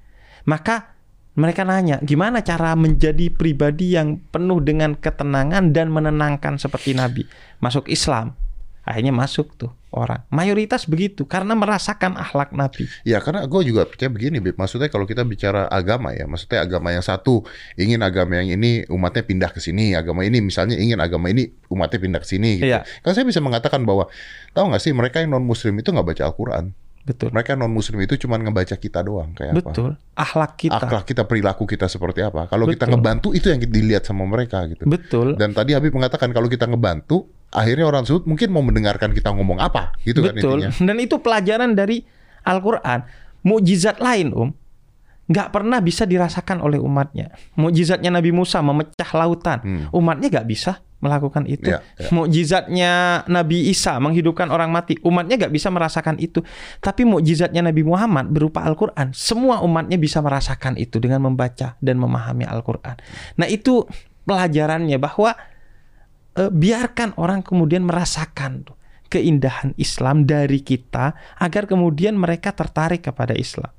maka 0.46 0.93
mereka 1.34 1.66
nanya, 1.66 1.98
gimana 1.98 2.46
cara 2.46 2.78
menjadi 2.78 3.26
pribadi 3.34 3.98
yang 3.98 4.22
penuh 4.30 4.62
dengan 4.62 4.94
ketenangan 4.94 5.74
dan 5.74 5.90
menenangkan 5.90 6.62
seperti 6.62 6.94
Nabi? 6.94 7.26
Masuk 7.58 7.90
Islam. 7.90 8.38
Akhirnya 8.84 9.16
masuk 9.16 9.56
tuh 9.56 9.72
orang. 9.96 10.22
Mayoritas 10.28 10.84
begitu 10.84 11.24
karena 11.24 11.56
merasakan 11.56 12.20
akhlak 12.20 12.52
Nabi. 12.52 12.84
Ya 13.02 13.16
karena 13.18 13.48
gue 13.48 13.62
juga 13.64 13.88
percaya 13.88 14.12
begini, 14.12 14.44
Bib. 14.44 14.60
Maksudnya 14.60 14.92
kalau 14.92 15.08
kita 15.08 15.24
bicara 15.24 15.66
agama 15.72 16.12
ya, 16.12 16.28
maksudnya 16.28 16.62
agama 16.62 16.92
yang 16.92 17.00
satu 17.00 17.48
ingin 17.80 18.04
agama 18.04 18.38
yang 18.38 18.60
ini 18.60 18.84
umatnya 18.92 19.24
pindah 19.24 19.50
ke 19.50 19.58
sini, 19.58 19.96
agama 19.96 20.20
ini 20.22 20.44
misalnya 20.44 20.76
ingin 20.76 21.00
agama 21.00 21.32
ini 21.32 21.48
umatnya 21.72 21.98
pindah 21.98 22.20
ke 22.20 22.28
sini. 22.28 22.60
Gitu. 22.60 22.68
Iya. 22.68 22.84
Kan 23.00 23.16
saya 23.16 23.24
bisa 23.24 23.40
mengatakan 23.40 23.82
bahwa 23.88 24.06
tahu 24.52 24.68
nggak 24.68 24.82
sih 24.84 24.92
mereka 24.92 25.24
yang 25.24 25.32
non 25.32 25.48
Muslim 25.48 25.80
itu 25.80 25.88
nggak 25.88 26.04
baca 26.04 26.22
Al-Quran. 26.28 26.83
Betul. 27.04 27.36
Mereka 27.36 27.52
non 27.52 27.68
Muslim 27.68 28.00
itu 28.00 28.16
cuma 28.24 28.40
ngebaca 28.40 28.80
kita 28.80 29.04
doang 29.04 29.36
kayak 29.36 29.60
apa? 29.60 29.60
Betul. 29.60 29.90
Akhlak 30.16 30.56
kita. 30.56 30.80
Akhlak 30.80 31.04
kita, 31.04 31.22
perilaku 31.28 31.68
kita 31.68 31.84
seperti 31.84 32.24
apa? 32.24 32.48
Kalau 32.48 32.64
kita 32.64 32.88
Betul. 32.88 32.92
ngebantu 32.96 33.28
itu 33.36 33.52
yang 33.52 33.60
dilihat 33.60 34.08
sama 34.08 34.24
mereka 34.24 34.64
gitu. 34.72 34.88
Betul. 34.88 35.36
Dan 35.36 35.52
tadi 35.52 35.76
Habib 35.76 35.92
mengatakan 35.92 36.32
kalau 36.32 36.48
kita 36.48 36.64
ngebantu, 36.64 37.28
akhirnya 37.52 37.84
orang 37.84 38.08
tersebut 38.08 38.24
mungkin 38.24 38.48
mau 38.48 38.64
mendengarkan 38.64 39.12
kita 39.12 39.36
ngomong 39.36 39.60
apa, 39.60 39.92
gitu 40.00 40.24
kan 40.24 40.32
Betul. 40.32 40.64
intinya. 40.64 40.70
Dan 40.80 40.96
itu 40.96 41.20
pelajaran 41.20 41.76
dari 41.76 42.00
Al-Quran. 42.48 43.04
Mukjizat 43.44 44.00
lain, 44.00 44.32
Om, 44.32 44.48
nggak 45.24 45.48
pernah 45.52 45.80
bisa 45.80 46.04
dirasakan 46.04 46.60
oleh 46.60 46.76
umatnya. 46.76 47.32
Mukjizatnya 47.56 48.12
Nabi 48.12 48.30
Musa 48.32 48.60
memecah 48.60 49.10
lautan, 49.16 49.58
Hmm. 49.64 49.84
umatnya 49.96 50.28
nggak 50.28 50.48
bisa 50.48 50.84
melakukan 51.00 51.44
itu. 51.44 51.68
Ya, 51.68 51.84
ya. 52.00 52.08
Mukjizatnya 52.12 52.92
Nabi 53.28 53.68
Isa 53.68 54.00
menghidupkan 54.00 54.48
orang 54.48 54.72
mati, 54.72 54.96
umatnya 55.04 55.36
nggak 55.36 55.52
bisa 55.52 55.68
merasakan 55.68 56.16
itu. 56.16 56.40
Tapi 56.80 57.04
mukjizatnya 57.04 57.60
Nabi 57.60 57.84
Muhammad 57.84 58.32
berupa 58.32 58.64
Al-Quran, 58.64 59.12
semua 59.12 59.60
umatnya 59.60 60.00
bisa 60.00 60.24
merasakan 60.24 60.80
itu 60.80 60.96
dengan 61.00 61.28
membaca 61.28 61.76
dan 61.76 62.00
memahami 62.00 62.48
Al-Quran. 62.48 62.96
Nah 63.36 63.48
itu 63.48 63.84
pelajarannya 64.24 64.96
bahwa 64.96 65.36
eh, 66.34 66.50
biarkan 66.50 67.20
orang 67.20 67.44
kemudian 67.44 67.84
merasakan 67.84 68.64
tuh 68.64 68.76
keindahan 69.12 69.76
Islam 69.78 70.24
dari 70.26 70.64
kita 70.64 71.14
agar 71.38 71.68
kemudian 71.68 72.16
mereka 72.18 72.50
tertarik 72.56 73.04
kepada 73.06 73.36
Islam. 73.36 73.70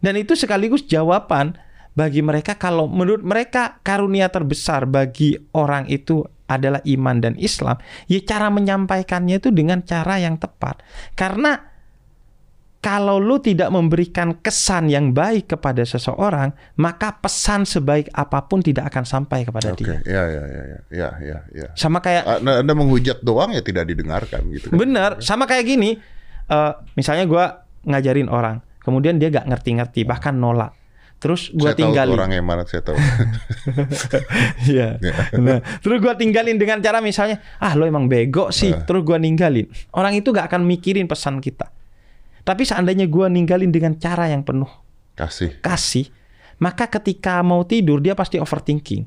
Dan 0.00 0.16
itu 0.16 0.32
sekaligus 0.32 0.88
jawaban 0.88 1.56
bagi 1.92 2.24
mereka 2.24 2.56
kalau 2.56 2.88
menurut 2.88 3.20
mereka 3.20 3.82
karunia 3.84 4.32
terbesar 4.32 4.88
bagi 4.88 5.36
orang 5.52 5.84
itu 5.92 6.24
adalah 6.50 6.82
iman 6.82 7.16
dan 7.22 7.34
Islam, 7.38 7.78
ya 8.10 8.18
cara 8.26 8.50
menyampaikannya 8.50 9.38
itu 9.38 9.54
dengan 9.54 9.86
cara 9.86 10.18
yang 10.18 10.34
tepat. 10.34 10.82
Karena 11.14 11.70
kalau 12.80 13.20
lu 13.20 13.36
tidak 13.38 13.68
memberikan 13.68 14.40
kesan 14.40 14.88
yang 14.88 15.12
baik 15.12 15.52
kepada 15.52 15.84
seseorang, 15.84 16.50
maka 16.80 17.12
pesan 17.20 17.68
sebaik 17.68 18.08
apa 18.16 18.48
pun 18.48 18.64
tidak 18.64 18.88
akan 18.88 19.04
sampai 19.04 19.44
kepada 19.44 19.76
Oke, 19.76 19.84
dia. 19.84 20.00
ya, 20.08 20.22
ya, 20.24 20.42
ya, 20.48 20.62
ya, 20.64 20.80
ya, 20.88 21.08
ya, 21.20 21.38
ya. 21.52 21.68
Sama 21.76 22.00
kayak 22.00 22.40
Anda, 22.40 22.64
anda 22.64 22.72
menghujat 22.72 23.20
doang 23.20 23.52
ya 23.52 23.60
tidak 23.60 23.84
didengarkan 23.84 24.48
gitu. 24.48 24.72
Kan? 24.72 24.80
Bener, 24.80 25.20
sama 25.20 25.44
kayak 25.44 25.68
gini. 25.68 26.00
eh, 26.50 26.72
misalnya 26.96 27.28
gua 27.28 27.68
ngajarin 27.84 28.32
orang, 28.32 28.64
kemudian 28.80 29.20
dia 29.20 29.28
gak 29.30 29.46
ngerti-ngerti, 29.46 30.02
bahkan 30.08 30.36
nolak. 30.36 30.74
Terus 31.20 31.52
gua 31.52 31.76
saya 31.76 31.76
tahu 31.76 31.80
tinggalin. 31.84 32.16
orang 32.16 32.32
yang 32.32 32.46
mana 32.48 32.64
saya 32.64 32.80
tahu. 32.80 32.96
Iya. 34.72 34.96
Nah, 35.36 35.60
terus 35.84 36.00
gua 36.00 36.16
tinggalin 36.16 36.56
dengan 36.56 36.80
cara 36.80 37.04
misalnya, 37.04 37.44
ah 37.60 37.76
lo 37.76 37.84
emang 37.84 38.08
bego 38.08 38.48
sih. 38.48 38.72
Eh. 38.72 38.88
Terus 38.88 39.04
gua 39.04 39.20
ninggalin. 39.20 39.68
Orang 39.92 40.16
itu 40.16 40.32
gak 40.32 40.48
akan 40.48 40.64
mikirin 40.64 41.04
pesan 41.04 41.44
kita. 41.44 41.68
Tapi 42.40 42.64
seandainya 42.64 43.04
gua 43.04 43.28
ninggalin 43.28 43.68
dengan 43.68 44.00
cara 44.00 44.32
yang 44.32 44.40
penuh 44.40 44.72
Kasih. 45.12 45.60
kasih, 45.60 46.08
maka 46.56 46.88
ketika 46.88 47.44
mau 47.44 47.68
tidur 47.68 48.00
dia 48.00 48.16
pasti 48.16 48.40
overthinking. 48.40 49.04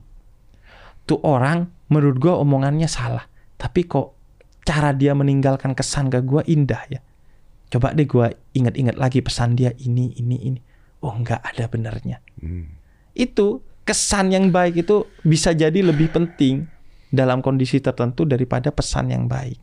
Tuh 1.09 1.17
orang 1.25 1.65
menurut 1.89 2.21
gua 2.21 2.37
omongannya 2.37 2.85
salah, 2.85 3.25
tapi 3.57 3.89
kok 3.89 4.13
cara 4.61 4.93
dia 4.93 5.17
meninggalkan 5.17 5.73
kesan 5.73 6.13
ke 6.13 6.21
gua 6.21 6.45
indah 6.45 6.85
ya. 6.93 7.01
Coba 7.73 7.89
deh 7.97 8.05
gua 8.05 8.29
ingat-ingat 8.53 9.01
lagi 9.01 9.25
pesan 9.25 9.57
dia 9.57 9.73
ini 9.81 10.13
ini 10.21 10.37
ini. 10.45 10.59
Oh 11.01 11.17
nggak 11.17 11.41
ada 11.41 11.65
benernya. 11.65 12.21
Hmm. 12.37 12.69
Itu 13.17 13.65
kesan 13.81 14.29
yang 14.29 14.53
baik 14.53 14.85
itu 14.85 15.09
bisa 15.25 15.57
jadi 15.57 15.81
lebih 15.81 16.13
penting 16.13 16.69
dalam 17.09 17.41
kondisi 17.41 17.81
tertentu 17.81 18.29
daripada 18.29 18.69
pesan 18.69 19.09
yang 19.09 19.25
baik. 19.25 19.57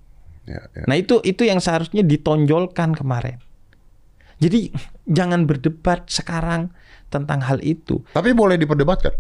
Ya, 0.50 0.58
ya. 0.74 0.90
Nah 0.90 0.98
itu 0.98 1.22
itu 1.22 1.46
yang 1.46 1.62
seharusnya 1.62 2.02
ditonjolkan 2.02 2.98
kemarin. 2.98 3.38
Jadi 4.42 4.74
jangan 5.06 5.46
berdebat 5.46 6.10
sekarang 6.10 6.74
tentang 7.14 7.46
hal 7.46 7.62
itu. 7.62 8.02
Tapi 8.10 8.34
boleh 8.34 8.58
diperdebatkan. 8.58 9.14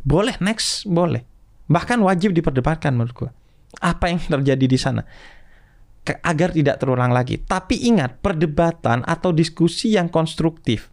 Boleh 0.00 0.40
next, 0.40 0.88
boleh. 0.88 1.28
Bahkan 1.68 2.00
wajib 2.00 2.32
diperdebatkan 2.32 2.96
menurut 2.96 3.12
gua. 3.12 3.30
Apa 3.84 4.08
yang 4.08 4.16
terjadi 4.24 4.64
di 4.64 4.78
sana? 4.80 5.04
Agar 6.04 6.50
tidak 6.50 6.80
terulang 6.80 7.12
lagi. 7.12 7.38
Tapi 7.38 7.86
ingat, 7.86 8.18
perdebatan 8.18 9.04
atau 9.06 9.30
diskusi 9.30 9.94
yang 9.94 10.10
konstruktif. 10.10 10.90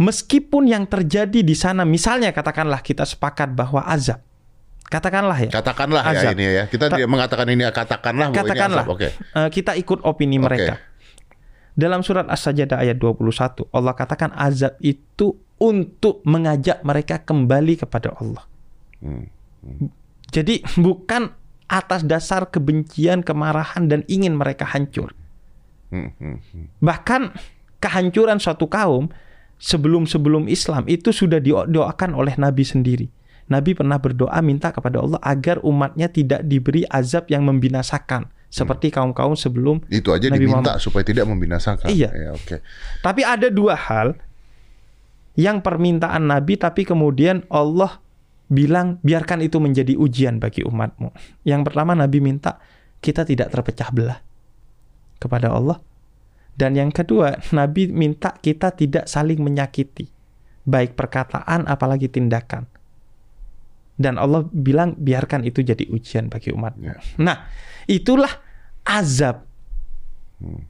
Meskipun 0.00 0.72
yang 0.72 0.88
terjadi 0.88 1.44
di 1.44 1.52
sana, 1.52 1.84
misalnya 1.84 2.32
katakanlah 2.32 2.80
kita 2.80 3.04
sepakat 3.04 3.52
bahwa 3.52 3.84
azab. 3.84 4.24
Katakanlah 4.88 5.36
ya. 5.36 5.50
Katakanlah 5.52 6.04
ya 6.12 6.32
ini 6.32 6.44
ya. 6.48 6.64
Kita 6.68 6.92
Ta- 6.92 7.00
mengatakan 7.08 7.48
ini 7.48 7.64
katakanlah 7.68 8.28
bahwa 8.28 8.40
Katakanlah. 8.44 8.84
ini 8.84 8.88
azab. 8.88 8.96
Oke. 8.96 9.08
Eh, 9.12 9.48
kita 9.52 9.72
ikut 9.76 10.04
opini 10.04 10.36
mereka. 10.36 10.80
Dalam 11.72 12.04
surat 12.04 12.28
As-Sajdah 12.28 12.76
ayat 12.76 13.00
21, 13.00 13.68
Allah 13.72 13.96
katakan 13.96 14.36
azab 14.36 14.76
itu 14.84 15.40
untuk 15.56 16.20
mengajak 16.28 16.84
mereka 16.84 17.24
kembali 17.24 17.80
kepada 17.80 18.12
Allah. 18.20 18.44
Hmm. 19.00 19.32
Jadi 20.28 20.60
bukan 20.76 21.32
atas 21.70 22.06
dasar 22.06 22.48
kebencian, 22.50 23.22
kemarahan 23.22 23.86
dan 23.90 24.00
ingin 24.06 24.34
mereka 24.36 24.66
hancur. 24.68 25.14
Hmm, 25.92 26.12
hmm, 26.16 26.38
hmm. 26.40 26.66
Bahkan 26.80 27.22
kehancuran 27.78 28.38
suatu 28.40 28.66
kaum 28.66 29.12
sebelum-sebelum 29.62 30.50
Islam 30.50 30.90
itu 30.90 31.14
sudah 31.14 31.38
didoakan 31.38 32.18
oleh 32.18 32.34
Nabi 32.34 32.66
sendiri. 32.66 33.06
Nabi 33.46 33.76
pernah 33.76 33.98
berdoa 33.98 34.38
minta 34.42 34.74
kepada 34.74 35.02
Allah 35.02 35.20
agar 35.22 35.60
umatnya 35.62 36.08
tidak 36.08 36.46
diberi 36.46 36.82
azab 36.88 37.28
yang 37.28 37.46
membinasakan 37.46 38.30
seperti 38.52 38.92
kaum-kaum 38.92 39.32
sebelum 39.32 39.80
Itu 39.88 40.12
aja 40.12 40.28
Nabi 40.28 40.44
diminta 40.44 40.76
Muhammad. 40.76 40.84
supaya 40.84 41.04
tidak 41.06 41.24
membinasakan. 41.24 41.88
Iya. 41.88 42.10
Ya, 42.12 42.30
oke. 42.36 42.60
Tapi 43.00 43.22
ada 43.24 43.48
dua 43.48 43.78
hal 43.78 44.18
yang 45.38 45.64
permintaan 45.64 46.28
Nabi 46.28 46.60
tapi 46.60 46.84
kemudian 46.84 47.48
Allah 47.48 48.01
bilang 48.52 49.00
biarkan 49.00 49.40
itu 49.40 49.56
menjadi 49.56 49.96
ujian 49.96 50.36
bagi 50.36 50.60
umatmu. 50.60 51.08
Yang 51.48 51.72
pertama 51.72 51.96
Nabi 51.96 52.20
minta 52.20 52.60
kita 53.00 53.24
tidak 53.24 53.48
terpecah 53.48 53.88
belah 53.88 54.20
kepada 55.16 55.48
Allah. 55.56 55.80
Dan 56.52 56.76
yang 56.76 56.92
kedua 56.92 57.40
Nabi 57.56 57.88
minta 57.88 58.36
kita 58.36 58.76
tidak 58.76 59.08
saling 59.08 59.40
menyakiti 59.40 60.04
baik 60.68 60.92
perkataan 60.92 61.64
apalagi 61.64 62.12
tindakan. 62.12 62.68
Dan 63.96 64.20
Allah 64.20 64.44
bilang 64.52 64.96
biarkan 65.00 65.48
itu 65.48 65.64
jadi 65.64 65.88
ujian 65.88 66.28
bagi 66.28 66.52
umatmu. 66.52 66.84
Ya. 66.84 66.96
Nah, 67.20 67.48
itulah 67.88 68.30
azab 68.82 69.48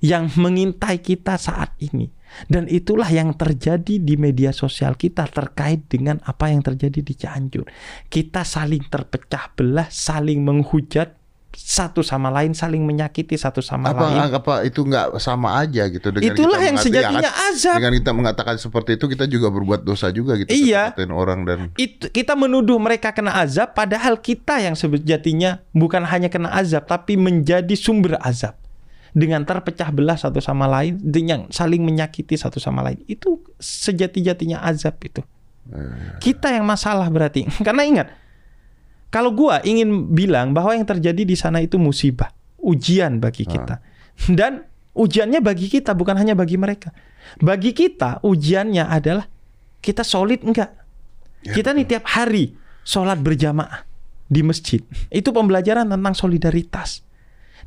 yang 0.04 0.28
mengintai 0.36 1.00
kita 1.00 1.40
saat 1.40 1.72
ini. 1.80 2.12
Dan 2.48 2.68
itulah 2.68 3.08
yang 3.08 3.36
terjadi 3.36 4.00
di 4.00 4.14
media 4.16 4.50
sosial 4.52 4.96
kita 4.96 5.28
terkait 5.28 5.86
dengan 5.88 6.18
apa 6.24 6.48
yang 6.48 6.64
terjadi 6.64 7.00
di 7.04 7.14
Cianjur. 7.16 7.66
Kita 8.08 8.42
saling 8.42 8.88
terpecah 8.88 9.52
belah, 9.56 9.88
saling 9.90 10.40
menghujat 10.44 11.22
satu 11.52 12.00
sama 12.00 12.32
lain, 12.32 12.56
saling 12.56 12.80
menyakiti 12.80 13.36
satu 13.36 13.60
sama 13.60 13.92
Apa 13.92 14.08
lain. 14.08 14.32
apa 14.32 14.54
itu 14.64 14.88
nggak 14.88 15.20
sama 15.20 15.60
aja 15.60 15.84
gitu 15.92 16.08
dengan 16.08 16.32
Itulah 16.32 16.56
kita 16.56 16.68
yang 16.72 16.76
sejatinya 16.80 17.28
ya 17.28 17.32
kan? 17.32 17.48
azab. 17.52 17.76
Dengan 17.76 17.92
kita 18.00 18.12
mengatakan 18.16 18.54
seperti 18.56 18.90
itu 18.96 19.04
kita 19.04 19.24
juga 19.28 19.52
berbuat 19.52 19.84
dosa 19.84 20.08
juga 20.08 20.40
gitu. 20.40 20.48
Iya. 20.48 20.96
Orang 21.12 21.44
dan 21.44 21.68
Itu 21.76 22.08
kita 22.08 22.32
menuduh 22.40 22.80
mereka 22.80 23.12
kena 23.12 23.36
azab 23.36 23.76
padahal 23.76 24.16
kita 24.24 24.64
yang 24.64 24.72
sejatinya 24.72 25.60
bukan 25.76 26.08
hanya 26.08 26.32
kena 26.32 26.48
azab 26.56 26.88
tapi 26.88 27.20
menjadi 27.20 27.76
sumber 27.76 28.16
azab. 28.24 28.56
Dengan 29.12 29.44
terpecah 29.44 29.92
belah 29.92 30.16
satu 30.16 30.40
sama 30.40 30.64
lain, 30.64 30.96
dengan 30.96 31.44
saling 31.52 31.84
menyakiti 31.84 32.32
satu 32.32 32.56
sama 32.56 32.80
lain. 32.80 33.04
Itu 33.04 33.44
sejati-jatinya 33.60 34.64
azab 34.64 34.96
itu. 35.04 35.20
Kita 36.18 36.48
yang 36.48 36.64
masalah 36.64 37.06
berarti. 37.12 37.44
Karena 37.66 37.84
ingat, 37.84 38.08
kalau 39.12 39.36
gua 39.36 39.60
ingin 39.62 40.10
bilang 40.16 40.56
bahwa 40.56 40.72
yang 40.72 40.88
terjadi 40.88 41.28
di 41.28 41.36
sana 41.36 41.60
itu 41.60 41.76
musibah, 41.76 42.32
ujian 42.56 43.20
bagi 43.20 43.44
kita. 43.44 43.84
Dan 44.32 44.64
ujiannya 44.96 45.44
bagi 45.44 45.68
kita 45.68 45.92
bukan 45.92 46.16
hanya 46.16 46.32
bagi 46.32 46.56
mereka. 46.56 46.92
Bagi 47.38 47.76
kita 47.76 48.24
ujiannya 48.24 48.88
adalah 48.88 49.28
kita 49.84 50.02
solid 50.02 50.40
enggak? 50.42 50.82
kita 51.42 51.74
nih 51.74 51.86
tiap 51.90 52.06
hari 52.06 52.54
sholat 52.86 53.18
berjamaah 53.18 53.82
di 54.30 54.40
masjid. 54.46 54.80
Itu 55.10 55.34
pembelajaran 55.34 55.90
tentang 55.90 56.14
solidaritas. 56.14 57.02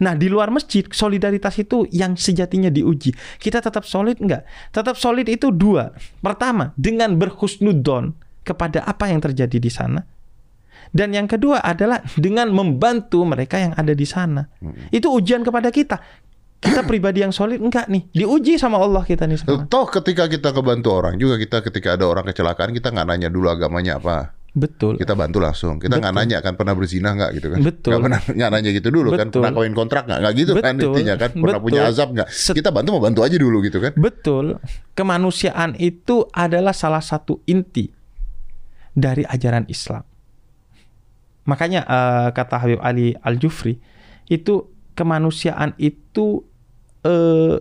Nah 0.01 0.17
di 0.17 0.27
luar 0.27 0.51
masjid 0.51 0.83
solidaritas 0.89 1.55
itu 1.61 1.87
yang 1.91 2.19
sejatinya 2.19 2.67
diuji. 2.71 3.15
Kita 3.39 3.63
tetap 3.63 3.87
solid 3.87 4.19
nggak? 4.19 4.73
Tetap 4.75 4.95
solid 4.99 5.27
itu 5.29 5.51
dua. 5.53 5.93
Pertama 6.19 6.75
dengan 6.75 7.15
berhusnudon 7.15 8.15
kepada 8.45 8.83
apa 8.85 9.09
yang 9.09 9.19
terjadi 9.23 9.57
di 9.57 9.71
sana. 9.71 10.01
Dan 10.95 11.11
yang 11.11 11.27
kedua 11.27 11.59
adalah 11.59 11.99
dengan 12.15 12.53
membantu 12.55 13.25
mereka 13.27 13.59
yang 13.59 13.73
ada 13.75 13.91
di 13.91 14.07
sana. 14.07 14.47
Itu 14.93 15.11
ujian 15.11 15.43
kepada 15.43 15.67
kita. 15.73 15.99
Kita 16.61 16.81
pribadi 16.89 17.19
yang 17.19 17.35
solid 17.35 17.59
enggak 17.59 17.91
nih? 17.91 18.07
Diuji 18.15 18.55
sama 18.55 18.79
Allah 18.79 19.03
kita 19.03 19.27
nih 19.27 19.37
sekarang. 19.37 19.67
Toh 19.67 19.85
ketika 19.91 20.25
kita 20.31 20.55
kebantu 20.55 20.89
orang 20.95 21.19
juga 21.19 21.35
kita 21.35 21.59
ketika 21.65 21.99
ada 21.99 22.07
orang 22.07 22.23
kecelakaan 22.25 22.71
kita 22.71 22.95
nggak 22.95 23.07
nanya 23.11 23.29
dulu 23.29 23.51
agamanya 23.51 23.99
apa. 23.99 24.33
Betul. 24.55 24.95
Kita 24.95 25.19
bantu 25.19 25.43
langsung. 25.43 25.83
Kita 25.83 25.99
nggak 25.99 26.15
nanya 26.15 26.39
kan 26.39 26.55
pernah 26.55 26.71
berzina 26.71 27.11
nggak 27.11 27.31
gitu 27.35 27.47
kan? 27.51 27.59
Betul. 27.59 27.91
Nggak 27.91 28.03
pernah 28.07 28.19
nggak 28.23 28.49
nanya 28.55 28.69
gitu 28.71 28.87
dulu 28.87 29.09
kan? 29.11 29.27
Betul. 29.27 29.41
Pernah 29.43 29.55
kawin 29.59 29.73
kontrak 29.75 30.03
nggak? 30.07 30.19
Nggak 30.23 30.33
gitu 30.39 30.51
kan 30.55 30.73
Betul. 30.73 30.87
intinya 30.95 31.15
kan? 31.19 31.31
Pernah 31.35 31.59
punya 31.59 31.81
Betul. 31.83 31.91
azab 31.91 32.09
nggak? 32.15 32.27
Kita 32.31 32.69
bantu 32.71 32.89
mau 32.95 33.03
bantu 33.03 33.21
aja 33.27 33.35
dulu 33.35 33.57
gitu 33.67 33.77
kan? 33.83 33.91
Betul. 33.99 34.45
Kemanusiaan 34.95 35.75
itu 35.75 36.15
adalah 36.31 36.71
salah 36.71 37.03
satu 37.03 37.43
inti 37.43 37.91
dari 38.95 39.27
ajaran 39.27 39.67
Islam. 39.67 40.07
Makanya 41.45 41.81
eh, 41.83 42.27
kata 42.31 42.55
Habib 42.55 42.79
Ali 42.79 43.11
Al 43.19 43.35
Jufri 43.35 43.75
itu 44.31 44.71
kemanusiaan 44.95 45.75
itu 45.75 46.47
eh, 47.03 47.59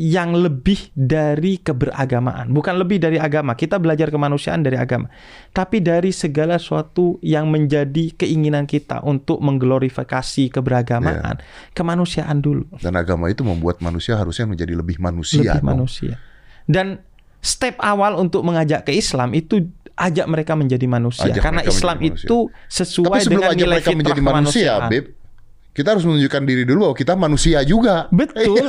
yang 0.00 0.32
lebih 0.32 0.88
dari 0.96 1.60
keberagamaan, 1.60 2.48
bukan 2.48 2.80
lebih 2.80 2.96
dari 2.96 3.20
agama. 3.20 3.52
Kita 3.52 3.76
belajar 3.76 4.08
kemanusiaan 4.08 4.64
dari 4.64 4.80
agama, 4.80 5.12
tapi 5.52 5.84
dari 5.84 6.08
segala 6.08 6.56
sesuatu 6.56 7.20
yang 7.20 7.52
menjadi 7.52 8.16
keinginan 8.16 8.64
kita 8.64 9.04
untuk 9.04 9.44
mengglorifikasi 9.44 10.56
keberagamaan, 10.56 11.44
kemanusiaan 11.76 12.40
dulu. 12.40 12.80
Dan 12.80 12.96
agama 12.96 13.28
itu 13.28 13.44
membuat 13.44 13.84
manusia 13.84 14.16
harusnya 14.16 14.48
menjadi 14.48 14.72
lebih 14.72 14.96
manusia. 14.96 15.44
lebih 15.52 15.60
dong. 15.60 15.68
manusia. 15.68 16.16
Dan 16.64 17.04
step 17.44 17.76
awal 17.84 18.16
untuk 18.16 18.40
mengajak 18.40 18.88
ke 18.88 18.96
Islam 18.96 19.36
itu 19.36 19.68
ajak 20.00 20.26
mereka 20.32 20.56
menjadi 20.56 20.86
manusia 20.88 21.28
Ajak 21.28 21.44
karena 21.44 21.60
Islam 21.68 22.00
manusia. 22.00 22.24
itu 22.24 22.38
Tapi 22.48 22.72
sesuai 22.72 23.20
dengan 23.28 23.52
aja 23.52 23.56
nilai 23.60 23.76
mereka 23.76 23.90
menjadi 23.92 24.20
manusia, 24.24 24.80
kemanusiaan. 24.80 24.88
Beb, 24.88 25.04
kita 25.70 25.94
harus 25.94 26.02
menunjukkan 26.02 26.42
diri 26.42 26.66
dulu 26.66 26.90
bahwa 26.90 26.96
kita 26.98 27.14
manusia 27.14 27.62
juga. 27.62 28.10
Betul. 28.10 28.66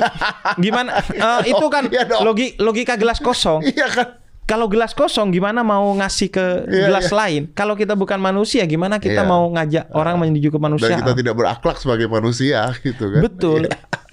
Gimana 0.61 1.01
eh, 1.09 1.41
itu 1.51 1.65
kan 1.67 1.89
Iya 1.89 2.21
logi, 2.21 2.53
logika 2.61 2.93
gelas 2.95 3.17
kosong. 3.17 3.65
Iya 3.65 3.87
kan? 3.89 4.07
Kalau 4.45 4.67
gelas 4.67 4.91
kosong 4.91 5.31
gimana 5.31 5.63
mau 5.63 5.95
ngasih 5.95 6.27
ke 6.27 6.45
Iya, 6.67 6.91
gelas 6.91 7.07
iya. 7.07 7.15
lain? 7.15 7.41
Kalau 7.55 7.73
kita 7.73 7.95
bukan 7.95 8.19
manusia 8.19 8.67
gimana 8.67 8.99
kita 8.99 9.23
Iya. 9.23 9.29
mau 9.29 9.47
ngajak 9.47 9.85
orang 9.95 10.15
menuju 10.19 10.51
ke 10.51 10.59
Dan 10.59 10.65
manusia? 10.67 10.95
kita 10.99 11.13
tidak 11.15 11.33
berakhlak 11.39 11.77
sebagai 11.79 12.07
manusia 12.11 12.67
gitu 12.83 13.05
kan. 13.15 13.21
Betul. 13.23 13.61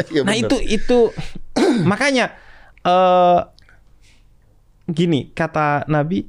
Iya, 0.09 0.23
nah 0.29 0.35
itu 0.39 0.57
itu 0.63 1.11
makanya 1.91 2.33
eh 2.87 3.39
gini 4.89 5.29
kata 5.37 5.85
Nabi 5.85 6.25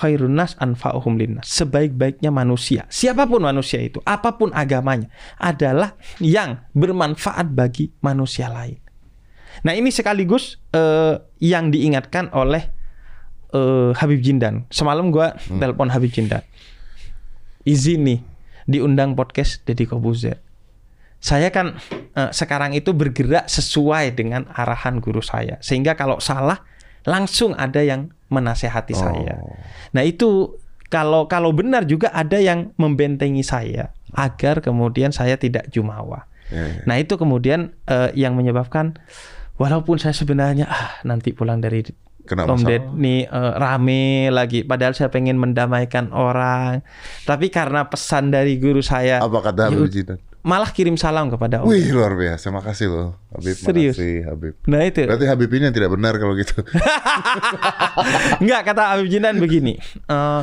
khairun 0.00 0.32
nas 0.32 0.56
anfa'uhum 0.56 1.20
linnas. 1.20 1.44
Sebaik-baiknya 1.52 2.32
manusia, 2.32 2.88
siapa 2.88 3.28
pun 3.28 3.44
manusia 3.44 3.84
itu, 3.84 4.00
apa 4.08 4.40
pun 4.40 4.48
agamanya, 4.56 5.12
adalah 5.36 6.00
yang 6.16 6.64
bermanfaat 6.72 7.52
bagi 7.52 7.92
manusia 8.00 8.48
lain. 8.48 8.80
Nah, 9.60 9.76
ini 9.76 9.92
sekaligus 9.92 10.56
eh, 10.72 11.20
yang 11.44 11.68
diingatkan 11.68 12.32
oleh 12.32 12.72
eh, 13.52 13.92
Habib 13.92 14.24
Jindan. 14.24 14.64
Semalam 14.72 15.12
gua 15.12 15.36
telepon 15.36 15.92
Habib 15.92 16.08
Jindan. 16.08 16.40
Izin 17.68 18.08
nih 18.08 18.20
diundang 18.64 19.12
podcast 19.12 19.60
Deddy 19.68 19.84
Kobuzer. 19.84 20.40
Saya 21.20 21.52
kan 21.52 21.76
eh, 22.16 22.30
sekarang 22.32 22.72
itu 22.72 22.96
bergerak 22.96 23.52
sesuai 23.52 24.16
dengan 24.16 24.48
arahan 24.48 25.04
guru 25.04 25.20
saya. 25.20 25.60
Sehingga 25.60 25.92
kalau 25.92 26.16
salah 26.24 26.64
langsung 27.04 27.52
ada 27.52 27.84
yang 27.84 28.08
menasehati 28.30 28.94
saya. 28.94 29.42
Nah, 29.92 30.02
itu 30.06 30.56
kalau 30.90 31.26
kalau 31.26 31.50
benar 31.54 31.86
juga 31.86 32.10
ada 32.10 32.38
yang 32.38 32.74
membentengi 32.78 33.42
saya 33.42 33.94
agar 34.14 34.62
kemudian 34.62 35.10
saya 35.14 35.38
tidak 35.38 35.70
jumawa. 35.70 36.26
Iya, 36.50 36.66
iya. 36.66 36.82
Nah, 36.86 36.96
itu 36.98 37.14
kemudian 37.14 37.74
eh, 37.86 38.10
yang 38.18 38.34
menyebabkan 38.34 38.98
walaupun 39.58 40.00
saya 40.02 40.14
sebenarnya 40.16 40.66
ah 40.66 40.98
nanti 41.06 41.30
pulang 41.30 41.62
dari 41.62 41.84
Kena 42.26 42.46
Om. 42.46 42.62
Ded 42.62 42.84
nih 42.94 43.26
eh, 43.26 43.52
rame 43.58 44.30
lagi 44.30 44.62
padahal 44.62 44.94
saya 44.94 45.10
pengen 45.10 45.38
mendamaikan 45.38 46.14
orang. 46.14 46.86
Tapi 47.26 47.50
karena 47.50 47.90
pesan 47.90 48.30
dari 48.30 48.58
guru 48.58 48.82
saya 48.82 49.18
Apa 49.18 49.50
kata 49.50 49.70
ya 49.70 49.74
Habib 49.74 49.90
Jidan? 49.90 50.29
Malah 50.40 50.72
kirim 50.72 50.96
salam 50.96 51.28
kepada 51.28 51.60
Om. 51.60 51.68
Wih 51.68 51.92
luar 51.92 52.16
biasa, 52.16 52.48
makasih 52.48 52.88
loh 52.88 53.08
Habib, 53.32 53.56
Serius? 53.56 53.96
makasih 53.96 54.14
Habib. 54.24 54.54
Nah, 54.64 54.80
itu. 54.84 55.04
Berarti 55.04 55.26
Habib 55.28 55.50
ini 55.52 55.64
yang 55.68 55.76
tidak 55.76 55.90
benar 55.92 56.16
kalau 56.16 56.32
gitu. 56.36 56.64
Enggak 58.42 58.62
kata 58.72 58.96
Habib 58.96 59.08
Jinan 59.12 59.36
begini. 59.36 59.76
eh, 60.08 60.42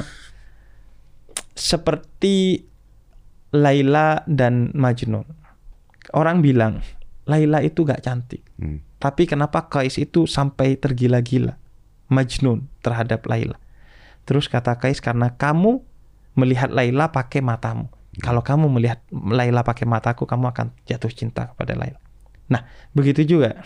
seperti 1.57 2.67
Laila 3.51 4.21
dan 4.29 4.69
Majnun. 4.77 5.25
Orang 6.13 6.45
bilang 6.45 6.85
Laila 7.27 7.59
itu 7.65 7.83
gak 7.83 8.05
cantik. 8.05 8.45
Hmm. 8.61 8.79
Tapi 9.01 9.27
kenapa 9.27 9.67
Kais 9.67 9.99
itu 9.99 10.25
sampai 10.29 10.79
tergila-gila 10.79 11.57
Majnun 12.07 12.69
terhadap 12.85 13.25
Laila? 13.27 13.59
Terus 14.23 14.47
kata 14.47 14.77
Kais 14.79 15.01
karena 15.03 15.35
kamu 15.35 15.83
melihat 16.37 16.69
Laila 16.69 17.09
pakai 17.11 17.41
matamu. 17.41 17.89
Kalau 18.17 18.41
kamu 18.41 18.65
melihat 18.69 18.99
Laila 19.11 19.61
pakai 19.61 19.85
mataku, 19.85 20.25
kamu 20.25 20.49
akan 20.49 20.67
jatuh 20.83 21.09
cinta 21.09 21.53
kepada 21.53 21.77
Laila. 21.77 21.99
Nah, 22.49 22.65
begitu 22.91 23.21
juga. 23.23 23.61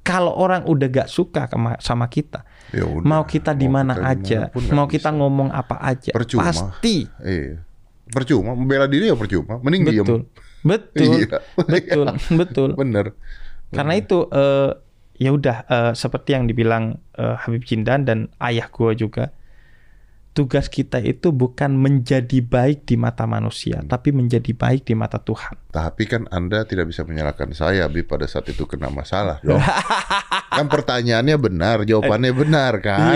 Kalau 0.00 0.32
orang 0.32 0.64
udah 0.64 0.88
gak 0.88 1.08
suka 1.12 1.44
sama 1.78 2.08
kita, 2.08 2.42
Ya 2.72 2.88
udah, 2.88 3.04
mau 3.04 3.22
kita 3.28 3.52
di 3.52 3.68
mana 3.68 3.94
aja, 4.00 4.48
mau 4.72 4.88
kita 4.88 5.12
bisa. 5.12 5.18
ngomong 5.18 5.52
apa 5.52 5.76
aja, 5.76 6.10
Percuma. 6.10 6.48
pasti 6.48 7.04
Iya. 7.20 7.60
Percuma, 8.10 8.56
membela 8.56 8.88
diri 8.90 9.06
ya 9.06 9.14
percuma. 9.14 9.60
Mending 9.62 9.82
diem. 9.86 10.02
betul, 10.02 10.20
betul, 10.64 11.14
Iya. 11.20 11.38
betul, 11.62 12.06
betul. 12.40 12.70
Bener. 12.74 13.12
Karena 13.70 13.94
itu 13.94 14.26
eh, 14.32 14.70
ya 15.20 15.30
udah 15.30 15.56
eh, 15.68 15.92
seperti 15.94 16.32
yang 16.34 16.48
dibilang 16.48 16.96
eh, 17.14 17.36
Habib 17.38 17.62
Jindan 17.62 18.02
dan 18.02 18.18
ayah 18.42 18.66
gua 18.72 18.96
juga. 18.96 19.30
Tugas 20.30 20.70
kita 20.70 21.02
itu 21.02 21.34
bukan 21.34 21.74
menjadi 21.74 22.38
baik 22.38 22.86
di 22.86 22.94
mata 22.94 23.26
manusia, 23.26 23.82
Hmm. 23.82 23.90
tapi 23.90 24.14
menjadi 24.14 24.54
baik 24.54 24.86
di 24.86 24.94
mata 24.94 25.18
Tuhan. 25.18 25.58
Tapi 25.70 26.02
kan 26.10 26.26
Anda 26.34 26.66
tidak 26.66 26.90
bisa 26.90 27.06
menyalahkan 27.06 27.54
saya, 27.54 27.86
Habib, 27.86 28.10
pada 28.10 28.26
saat 28.26 28.50
itu 28.50 28.66
kena 28.66 28.90
masalah 28.90 29.38
dong. 29.38 29.62
kan 30.58 30.66
pertanyaannya 30.66 31.38
benar, 31.38 31.86
jawabannya 31.86 32.34
benar 32.34 32.82
kan? 32.82 33.14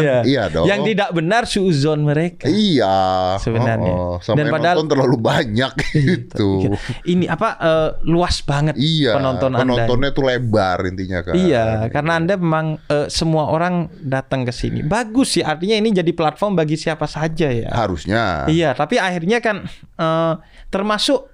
dong. 0.54 0.70
Yang 0.70 0.80
tidak 0.94 1.10
benar 1.10 1.42
suuzon 1.50 2.06
mereka. 2.06 2.46
Iya. 2.46 3.34
Sebenarnya. 3.42 3.90
Oh, 3.90 3.98
oh. 3.98 4.16
Sampai 4.22 4.46
Dan 4.46 4.54
padahal- 4.54 4.86
terlalu 4.86 5.16
banyak 5.18 5.72
gitu. 5.90 6.78
Ini 7.02 7.26
apa 7.26 7.58
eh, 7.58 7.90
luas 8.06 8.38
banget 8.46 8.78
Iya. 8.78 9.18
penonton 9.18 9.50
Anda. 9.50 9.62
penontonnya 9.66 10.10
tuh 10.14 10.24
lebar 10.30 10.78
intinya 10.86 11.26
kan. 11.26 11.34
Iya, 11.34 11.90
karena 11.90 12.12
Anda 12.22 12.34
memang 12.38 12.78
eh, 12.86 13.10
semua 13.10 13.50
orang 13.50 13.90
datang 13.98 14.46
ke 14.46 14.54
sini. 14.54 14.86
Bagus 14.86 15.34
sih, 15.34 15.42
artinya 15.42 15.74
ini 15.74 15.90
jadi 15.90 16.12
platform 16.14 16.54
bagi 16.54 16.78
siapa 16.78 17.10
saja 17.10 17.50
ya. 17.50 17.66
Harusnya. 17.74 18.46
Iya, 18.46 18.78
tapi 18.78 19.02
akhirnya 19.02 19.42
kan 19.42 19.66
eh, 19.98 20.34
termasuk 20.70 21.33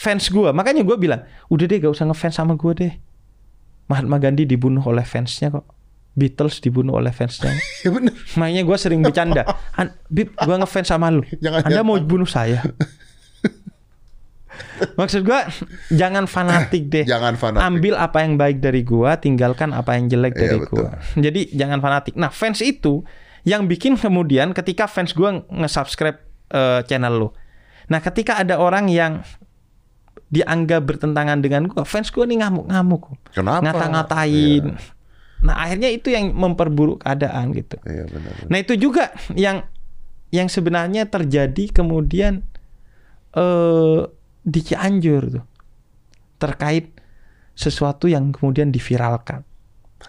fans 0.00 0.32
gua. 0.32 0.50
Makanya 0.50 0.80
gua 0.80 0.96
bilang, 0.96 1.20
udah 1.46 1.66
deh 1.66 1.76
gak 1.78 1.92
usah 1.92 2.08
ngefans 2.08 2.32
sama 2.34 2.56
gua 2.56 2.72
deh. 2.72 2.96
Mahatma 3.84 4.16
Gandhi 4.16 4.46
dibunuh 4.46 4.80
oleh 4.82 5.04
fansnya 5.04 5.52
kok. 5.52 5.66
Beatles 6.16 6.58
dibunuh 6.58 6.96
oleh 6.96 7.12
fansnya. 7.12 7.52
Ya 7.84 7.90
bener. 7.90 8.16
Makanya 8.34 8.62
gua 8.62 8.76
sering 8.76 9.00
bercanda. 9.00 9.44
An, 9.74 9.92
Bib, 10.08 10.32
gua 10.36 10.56
ngefans 10.56 10.88
sama 10.88 11.12
lu. 11.12 11.20
Jangan- 11.36 11.68
Anda 11.68 11.80
jangan. 11.80 11.86
mau 11.86 12.00
bunuh 12.00 12.24
saya? 12.24 12.64
Maksud 14.96 15.24
gua 15.24 15.44
jangan 15.90 16.24
fanatik 16.24 16.88
deh. 16.88 17.04
Jangan 17.04 17.36
fanatik. 17.36 17.64
Ambil 17.64 17.94
apa 17.96 18.18
yang 18.20 18.36
baik 18.36 18.60
dari 18.60 18.80
gua, 18.80 19.16
tinggalkan 19.16 19.72
apa 19.72 19.96
yang 19.96 20.08
jelek 20.08 20.32
Iya, 20.34 20.40
dari 20.42 20.56
betul. 20.58 20.72
gua. 20.76 20.88
Jadi 21.16 21.40
jangan 21.52 21.78
fanatik. 21.78 22.14
Nah, 22.16 22.28
fans 22.28 22.60
itu 22.60 23.04
yang 23.44 23.64
bikin 23.64 23.96
kemudian 23.96 24.52
ketika 24.52 24.84
fans 24.84 25.12
gua 25.12 25.40
nge-subscribe 25.46 26.18
eh, 26.50 26.80
channel 26.84 27.14
lu. 27.14 27.28
Nah, 27.88 28.00
ketika 28.00 28.36
ada 28.36 28.56
orang 28.56 28.88
yang 28.88 29.24
dianggap 30.30 30.86
bertentangan 30.86 31.42
dengan 31.42 31.66
gua, 31.66 31.82
fans 31.82 32.08
gua 32.14 32.24
nih 32.24 32.40
ngamuk-ngamuk. 32.40 33.18
Kenapa? 33.34 33.66
Ngata-ngatain. 33.66 34.64
Iya. 34.70 34.98
Nah, 35.40 35.56
akhirnya 35.56 35.90
itu 35.90 36.12
yang 36.12 36.36
memperburuk 36.36 37.02
keadaan 37.02 37.50
gitu. 37.56 37.80
Iya 37.82 38.04
benar. 38.06 38.32
Nah 38.46 38.58
itu 38.60 38.76
juga 38.76 39.10
yang 39.34 39.66
yang 40.30 40.46
sebenarnya 40.46 41.10
terjadi 41.10 41.74
kemudian 41.74 42.46
eh 43.34 44.00
di 44.40 44.60
Cianjur 44.64 45.22
tuh 45.36 45.44
terkait 46.40 46.96
sesuatu 47.52 48.08
yang 48.08 48.32
kemudian 48.32 48.72
diviralkan. 48.72 49.44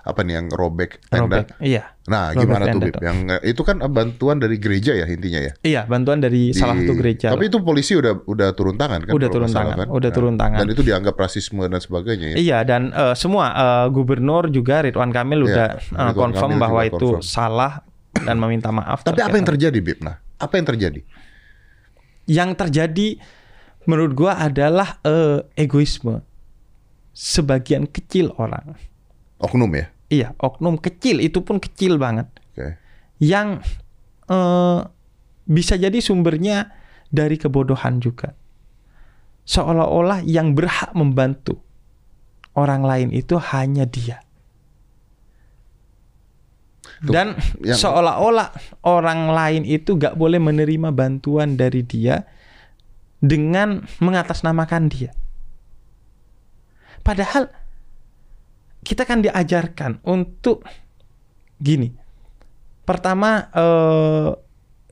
Apa 0.02 0.26
nih 0.26 0.34
yang 0.42 0.48
robek 0.50 0.98
tenda. 1.08 1.46
Robek. 1.46 1.62
Iya. 1.62 1.94
Nah, 2.10 2.34
Robek 2.34 2.42
gimana 2.42 2.64
tuh 2.74 2.82
Bib? 2.82 2.96
Yang 2.98 3.18
itu 3.46 3.62
kan 3.62 3.78
bantuan 3.94 4.42
dari 4.42 4.58
gereja 4.58 4.98
ya 4.98 5.06
intinya 5.06 5.38
ya. 5.38 5.54
Iya, 5.62 5.82
bantuan 5.86 6.18
dari 6.18 6.50
salah 6.52 6.74
Di- 6.74 6.90
satu 6.90 6.94
gereja. 6.98 7.28
Tapi 7.30 7.54
itu 7.54 7.62
polisi 7.62 7.94
udah 7.94 8.26
udah 8.26 8.50
turun 8.58 8.76
tangan 8.82 9.06
kan? 9.06 9.14
Udah 9.14 9.30
turun 9.30 9.50
salah 9.50 9.78
tangan, 9.78 9.88
udah 9.94 10.10
turun 10.10 10.36
tangan. 10.42 10.60
Dan 10.66 10.68
itu 10.74 10.82
dianggap 10.82 11.14
rasisme 11.14 11.62
dan 11.70 11.78
sebagainya 11.78 12.34
ya. 12.34 12.36
Iya 12.42 12.58
dan 12.66 12.90
eh, 12.90 13.14
semua 13.14 13.46
eh, 13.54 13.88
gubernur 13.94 14.50
juga 14.50 14.82
Ridwan 14.82 15.14
Kamil 15.14 15.46
Iya, 15.46 15.50
udah 15.54 15.68
eh, 15.78 16.08
Ridwan 16.10 16.16
confirm 16.34 16.50
Kamil 16.50 16.62
bahwa 16.66 16.82
itu 16.90 16.98
confirm. 16.98 17.22
salah 17.22 17.74
dan 18.12 18.36
meminta 18.42 18.74
maaf. 18.74 19.06
Tapi 19.06 19.22
apa 19.22 19.38
yang 19.38 19.48
terjadi, 19.48 19.78
Bib? 19.80 20.02
Nah, 20.02 20.18
apa 20.38 20.54
yang 20.58 20.66
terjadi? 20.66 21.02
yang 22.30 22.54
terjadi 22.54 23.18
menurut 23.86 24.14
gua 24.14 24.38
adalah 24.40 25.02
eh, 25.04 25.42
egoisme 25.58 26.22
sebagian 27.12 27.86
kecil 27.86 28.32
orang. 28.38 28.78
Oknum 29.41 29.71
ya? 29.73 29.86
Iya, 30.12 30.27
oknum 30.38 30.75
kecil 30.77 31.23
itu 31.23 31.39
pun 31.41 31.58
kecil 31.58 31.95
banget 31.95 32.27
Oke. 32.54 32.75
yang 33.23 33.63
eh, 34.27 34.80
bisa 35.47 35.75
jadi 35.75 35.97
sumbernya 35.97 36.71
dari 37.12 37.36
kebodohan 37.39 37.99
juga. 37.99 38.36
Seolah-olah 39.43 40.21
yang 40.23 40.54
berhak 40.54 40.93
membantu 40.93 41.60
orang 42.54 42.86
lain 42.86 43.10
itu 43.12 43.36
hanya 43.39 43.88
dia. 43.88 44.21
Dan 47.01 47.34
yang- 47.65 47.80
seolah-olah 47.80 48.54
orang 48.86 49.34
lain 49.34 49.63
itu 49.65 49.97
gak 49.97 50.13
boleh 50.13 50.38
menerima 50.38 50.93
bantuan 50.93 51.58
dari 51.58 51.82
dia 51.82 52.30
dengan 53.17 53.82
mengatasnamakan 53.97 54.84
dia. 54.91 55.12
Padahal 57.01 57.49
kita 58.82 59.06
kan 59.06 59.22
diajarkan 59.22 60.02
untuk 60.06 60.65
gini. 61.62 61.94
Pertama 62.82 63.48
eh, 63.54 64.32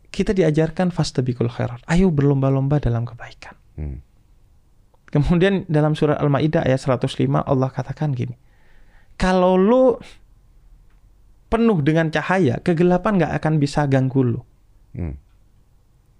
kita 0.09 0.33
diajarkan 0.33 0.93
fastabikul 0.93 1.49
khairat. 1.49 1.85
Ayo 1.89 2.13
berlomba-lomba 2.13 2.81
dalam 2.81 3.05
kebaikan. 3.05 3.55
Hmm. 3.77 3.99
Kemudian 5.09 5.65
dalam 5.65 5.97
surat 5.97 6.21
Al-Maidah 6.21 6.69
ayat 6.69 6.85
105 6.85 7.25
Allah 7.41 7.69
katakan 7.73 8.13
gini. 8.13 8.37
Kalau 9.17 9.57
lu 9.57 9.97
penuh 11.49 11.81
dengan 11.81 12.13
cahaya, 12.13 12.61
kegelapan 12.61 13.17
nggak 13.17 13.33
akan 13.41 13.53
bisa 13.57 13.89
ganggu 13.89 14.21
lu. 14.21 14.41
Hmm. 14.93 15.17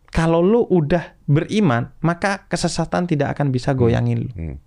Kalau 0.09 0.41
lu 0.41 0.65
udah 0.65 1.21
beriman, 1.29 1.93
maka 2.01 2.49
kesesatan 2.49 3.05
tidak 3.05 3.37
akan 3.37 3.53
bisa 3.53 3.77
goyangin 3.77 4.25
lu. 4.25 4.31
Hmm. 4.33 4.57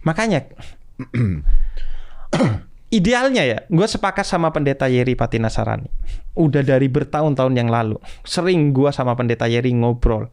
Makanya 0.00 0.48
idealnya 2.98 3.42
ya, 3.44 3.58
gue 3.66 3.86
sepakat 3.86 4.24
sama 4.26 4.50
pendeta 4.54 4.86
Yeri 4.86 5.14
Patinasarani. 5.14 5.90
Udah 6.36 6.62
dari 6.62 6.86
bertahun-tahun 6.86 7.54
yang 7.56 7.70
lalu, 7.70 7.98
sering 8.22 8.70
gue 8.72 8.90
sama 8.90 9.14
pendeta 9.18 9.46
Yeri 9.50 9.74
ngobrol. 9.74 10.30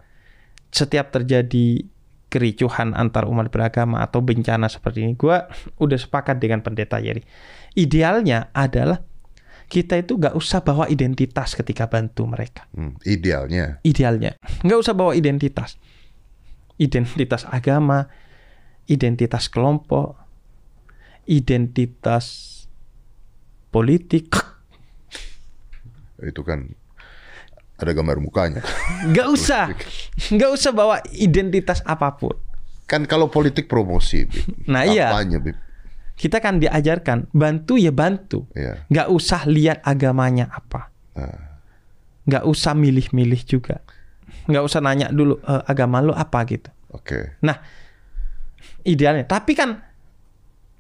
Setiap 0.74 1.14
terjadi 1.14 1.86
kericuhan 2.34 2.98
antar 2.98 3.30
umat 3.30 3.54
beragama 3.54 4.02
atau 4.02 4.26
bencana 4.26 4.66
seperti 4.66 5.06
ini, 5.06 5.14
gue 5.14 5.38
udah 5.84 5.98
sepakat 5.98 6.42
dengan 6.42 6.62
pendeta 6.62 6.98
Yeri. 7.02 7.22
Idealnya 7.74 8.54
adalah 8.54 9.02
kita 9.64 9.98
itu 9.98 10.22
gak 10.22 10.38
usah 10.38 10.62
bawa 10.62 10.86
identitas 10.86 11.58
ketika 11.58 11.90
bantu 11.90 12.30
mereka 12.30 12.70
Hmm. 12.78 12.94
Idealnya. 13.02 13.82
idealnya 13.82 14.38
nggak 14.62 14.78
usah 14.78 14.94
bawa 14.94 15.18
identitas 15.18 15.82
identitas 16.78 17.48
agama 17.50 18.06
identitas 18.86 19.50
kelompok 19.50 20.20
identitas 21.26 22.50
politik 23.70 24.30
Itu 26.20 26.42
kan 26.42 26.72
ada 27.76 27.92
gambar 27.92 28.18
mukanya. 28.18 28.62
nggak 29.06 29.28
usah 29.30 29.68
nggak 30.30 30.52
usah 30.52 30.72
bawa 30.72 30.96
identitas 31.12 31.84
apa 31.84 32.14
pun 32.14 32.36
Kan 32.84 33.04
kalau 33.04 33.28
politik 33.28 33.66
promosi, 33.66 34.28
Bib. 34.28 34.68
Nah, 34.68 34.84
iya. 34.84 35.08
Apanya, 35.10 35.40
Bib? 35.40 35.56
kita 36.14 36.38
kan 36.38 36.62
diajarkan 36.62 37.26
bantu 37.32 37.74
ya 37.76 37.90
bantu 37.90 38.46
Iya. 38.54 38.86
nggak 38.86 39.08
usah 39.10 39.44
lihat 39.46 39.82
agamanya 39.82 40.46
apa 40.48 40.94
Nah, 41.14 41.58
nggak 42.24 42.44
usah 42.46 42.72
milih-milih 42.72 43.42
juga 43.44 43.82
nggak 44.46 44.62
usah 44.62 44.80
nanya 44.80 45.10
dulu 45.10 45.42
"Eh, 45.42 45.64
agama 45.66 46.00
lu 46.00 46.14
apa 46.14 46.40
gitu 46.46 46.70
Oke. 46.90 47.36
nah 47.40 47.58
idealnya 48.84 49.26
tapi 49.26 49.52
kan 49.52 49.82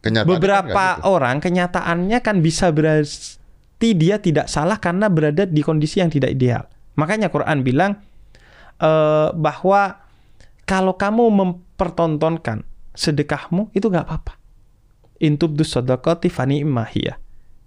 Kenyataannya 0.03 0.35
beberapa 0.35 0.67
kan 0.67 0.99
gitu. 0.99 1.07
orang 1.07 1.35
kenyataannya 1.39 2.17
kan 2.19 2.35
bisa 2.43 2.69
berarti 2.69 3.89
dia 3.95 4.19
tidak 4.19 4.51
salah 4.51 4.75
karena 4.77 5.07
berada 5.07 5.47
di 5.47 5.63
kondisi 5.63 6.03
yang 6.03 6.11
tidak 6.11 6.35
ideal. 6.35 6.67
Makanya 6.99 7.31
Quran 7.31 7.63
bilang 7.63 7.95
eh, 8.77 9.29
bahwa 9.31 10.03
kalau 10.63 10.93
kamu 10.93 11.23
mempertontonkan 11.31 12.67
sedekahmu 12.93 13.71
itu 13.71 13.87
nggak 13.87 14.05
apa-apa. 14.05 14.35
Intubdus 15.17 15.71
sodakoti 15.71 16.27
fani 16.27 16.61
imahiyah. 16.61 17.15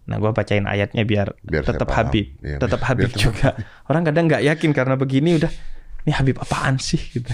Nah, 0.07 0.23
gua 0.23 0.31
bacain 0.31 0.63
ayatnya 0.63 1.03
biar, 1.03 1.35
Biar 1.43 1.67
saya 1.67 1.83
tetap. 1.83 1.91
Habib, 1.91 2.39
Iya, 2.39 2.63
tetap 2.63 2.79
biar- 2.79 2.89
Habib 2.95 3.09
biar 3.11 3.19
juga. 3.19 3.49
Orang 3.91 4.07
kadang 4.07 4.31
nggak 4.31 4.45
yakin 4.45 4.71
karena 4.71 4.95
begini 4.95 5.35
udah, 5.35 5.51
ini 6.07 6.13
Habib 6.15 6.37
apaan 6.39 6.79
sih 6.79 7.01
gitu. 7.01 7.33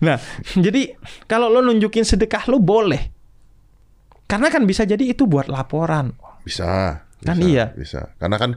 Nah, 0.00 0.16
jadi 0.64 0.96
kalau 1.28 1.52
lo 1.52 1.60
nunjukin 1.60 2.08
sedekah 2.08 2.48
lo 2.48 2.56
boleh, 2.56 3.12
karena 4.28 4.48
kan 4.48 4.62
bisa 4.62 4.84
jadi 4.84 5.00
itu 5.02 5.24
buat 5.24 5.48
laporan. 5.48 6.12
Bisa. 6.44 7.02
Kan 7.18 7.34
bisa, 7.34 7.48
iya. 7.48 7.64
Bisa. 7.74 8.14
Karena 8.14 8.38
kan 8.38 8.54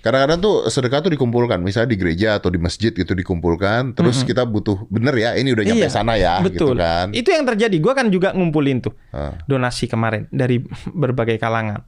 kadang-kadang 0.00 0.40
tuh 0.40 0.54
sedekah 0.66 1.04
tuh 1.04 1.12
dikumpulkan, 1.12 1.60
misalnya 1.60 1.94
di 1.94 1.98
gereja 2.00 2.40
atau 2.40 2.48
di 2.48 2.56
masjid 2.56 2.90
gitu 2.90 3.12
dikumpulkan, 3.12 3.92
terus 3.92 4.24
kita 4.24 4.42
butuh 4.42 4.88
bener 4.88 5.14
ya, 5.14 5.36
ini 5.36 5.52
udah 5.52 5.62
nyampe 5.62 5.86
Iya, 5.86 5.92
sana 5.92 6.16
ya, 6.16 6.40
betul. 6.40 6.74
gitu 6.74 6.80
kan. 6.80 7.06
Itu 7.12 7.28
yang 7.30 7.44
terjadi. 7.46 7.76
Gua 7.78 7.92
kan 7.94 8.08
juga 8.08 8.32
ngumpulin 8.34 8.80
tuh 8.80 8.96
Ah. 9.12 9.36
donasi 9.44 9.86
kemarin 9.86 10.26
dari 10.32 10.58
berbagai 11.04 11.36
kalangan 11.36 11.84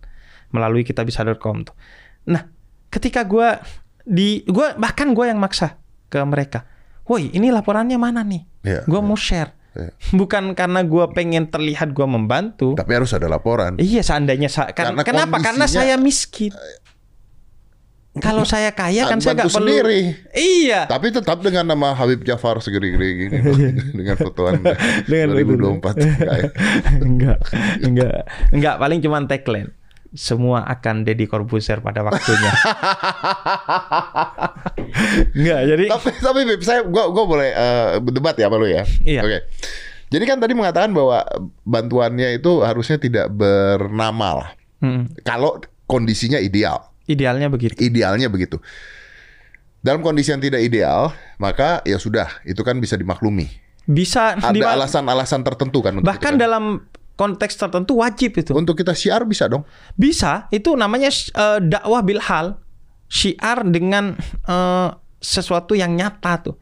melalui 0.52 0.84
kitabisa.com 0.84 1.66
tuh. 1.66 1.74
Nah, 2.28 2.46
ketika 2.86 3.24
gua 3.24 3.58
di 4.04 4.44
gua 4.46 4.76
bahkan 4.76 5.10
gua 5.10 5.32
yang 5.32 5.40
maksa 5.40 5.80
ke 6.06 6.20
mereka. 6.22 6.68
Woi, 7.02 7.34
ini 7.34 7.50
laporannya 7.50 7.98
mana 7.98 8.22
nih? 8.22 8.46
Iya, 8.62 8.80
Gua 8.86 9.02
mau 9.02 9.18
share. 9.18 9.58
Iya. 9.72 9.90
Bukan 10.12 10.52
karena 10.52 10.84
gua 10.84 11.08
pengen 11.10 11.48
terlihat 11.48 11.92
gua 11.92 12.04
membantu. 12.04 12.76
Tapi 12.76 12.92
harus 12.92 13.10
ada 13.10 13.24
laporan. 13.24 13.80
Iya, 13.80 14.04
seandainya 14.04 14.52
sa- 14.52 14.68
kan, 14.70 14.92
Karena 14.92 15.02
kenapa? 15.02 15.36
Karena 15.40 15.64
saya 15.64 15.96
miskin. 15.96 16.52
Kalau 18.12 18.44
saya 18.44 18.76
kaya 18.76 19.08
kan 19.08 19.24
saya 19.24 19.32
nggak 19.32 19.48
perlu. 19.48 19.64
sendiri. 19.64 20.00
Iya. 20.36 20.84
Tapi 20.84 21.08
tetap 21.08 21.40
dengan 21.40 21.64
nama 21.64 21.96
Habib 21.96 22.20
Jafar 22.22 22.60
segede-gede 22.60 23.08
gini 23.16 23.38
dengan 23.96 24.16
fotoan 24.20 24.60
Dengan 25.08 25.32
2024. 25.32 25.80
Kayak, 26.20 26.52
enggak, 27.08 27.38
enggak, 27.80 28.20
enggak. 28.52 28.74
Paling 28.76 29.00
cuman 29.00 29.24
tagline. 29.24 29.72
Semua 30.12 30.60
akan 30.68 31.08
Deddy 31.08 31.24
Corbuzier 31.24 31.80
pada 31.80 32.04
waktunya. 32.04 32.52
enggak, 35.36 35.60
jadi 35.72 35.84
tapi 35.88 36.08
tapi 36.20 36.40
Bib, 36.44 36.60
saya 36.60 36.84
gua 36.84 37.08
gua 37.08 37.24
boleh 37.24 37.48
eh, 37.48 37.88
berdebat 38.00 38.36
ya 38.36 38.46
sama 38.48 38.56
lu 38.60 38.68
ya. 38.68 38.84
Iya. 39.02 39.20
Oke. 39.24 39.38
Jadi 40.12 40.24
kan 40.28 40.36
tadi 40.36 40.52
mengatakan 40.52 40.92
bahwa 40.92 41.24
bantuannya 41.64 42.36
itu 42.36 42.60
harusnya 42.60 43.00
tidak 43.00 43.32
bernama 43.32 44.44
lah. 44.44 44.48
Hmm, 44.84 45.08
Kalau 45.24 45.56
kondisinya 45.88 46.36
ideal. 46.36 46.92
idealnya 47.08 47.48
begitu. 47.48 47.80
Idealnya 47.80 48.28
begitu. 48.28 48.60
Dalam 49.80 50.04
kondisi 50.04 50.30
yang 50.30 50.38
tidak 50.38 50.62
ideal, 50.62 51.10
maka 51.40 51.82
ya 51.82 51.98
sudah, 51.98 52.28
itu 52.44 52.60
kan 52.62 52.78
bisa 52.78 52.94
dimaklumi. 52.94 53.50
Bisa 53.82 54.38
Ada 54.38 54.78
alasan-alasan 54.78 55.42
tertentu 55.42 55.82
kan 55.82 55.98
untuk 55.98 56.06
bahkan 56.06 56.38
kita. 56.38 56.46
dalam 56.46 56.86
konteks 57.16 57.54
tertentu 57.60 58.00
wajib 58.00 58.34
itu. 58.38 58.52
untuk 58.56 58.74
kita 58.78 58.96
syiar 58.96 59.22
bisa 59.28 59.46
dong. 59.46 59.62
Bisa, 59.94 60.48
itu 60.50 60.74
namanya 60.74 61.12
eh, 61.12 61.58
dakwah 61.60 62.02
bil 62.02 62.20
hal. 62.20 62.58
Syiar 63.12 63.68
dengan 63.68 64.16
eh, 64.48 64.88
sesuatu 65.20 65.76
yang 65.76 65.94
nyata 65.94 66.32
tuh. 66.42 66.56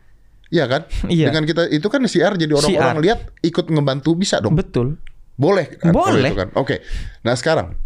Iya 0.50 0.66
kan? 0.66 0.82
Iya. 1.14 1.30
Dengan 1.30 1.46
kita 1.46 1.62
itu 1.70 1.86
kan 1.86 2.02
syiar 2.10 2.34
jadi 2.34 2.52
orang-orang 2.52 2.98
lihat 3.00 3.20
ikut 3.40 3.66
ngebantu 3.70 4.18
bisa 4.18 4.42
dong. 4.42 4.58
Betul. 4.58 4.98
Boleh 5.38 5.78
kan? 5.78 5.94
Boleh. 5.94 6.30
itu 6.30 6.36
kan. 6.36 6.50
Oke. 6.58 6.84
Nah, 7.24 7.32
sekarang 7.38 7.78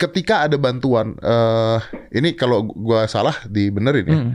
ketika 0.00 0.48
ada 0.48 0.56
bantuan 0.56 1.14
eh 1.20 1.80
ini 2.16 2.34
kalau 2.34 2.64
gua 2.64 3.04
salah 3.10 3.36
dibenerin 3.46 4.06
ya. 4.06 4.16
Hmm. 4.16 4.32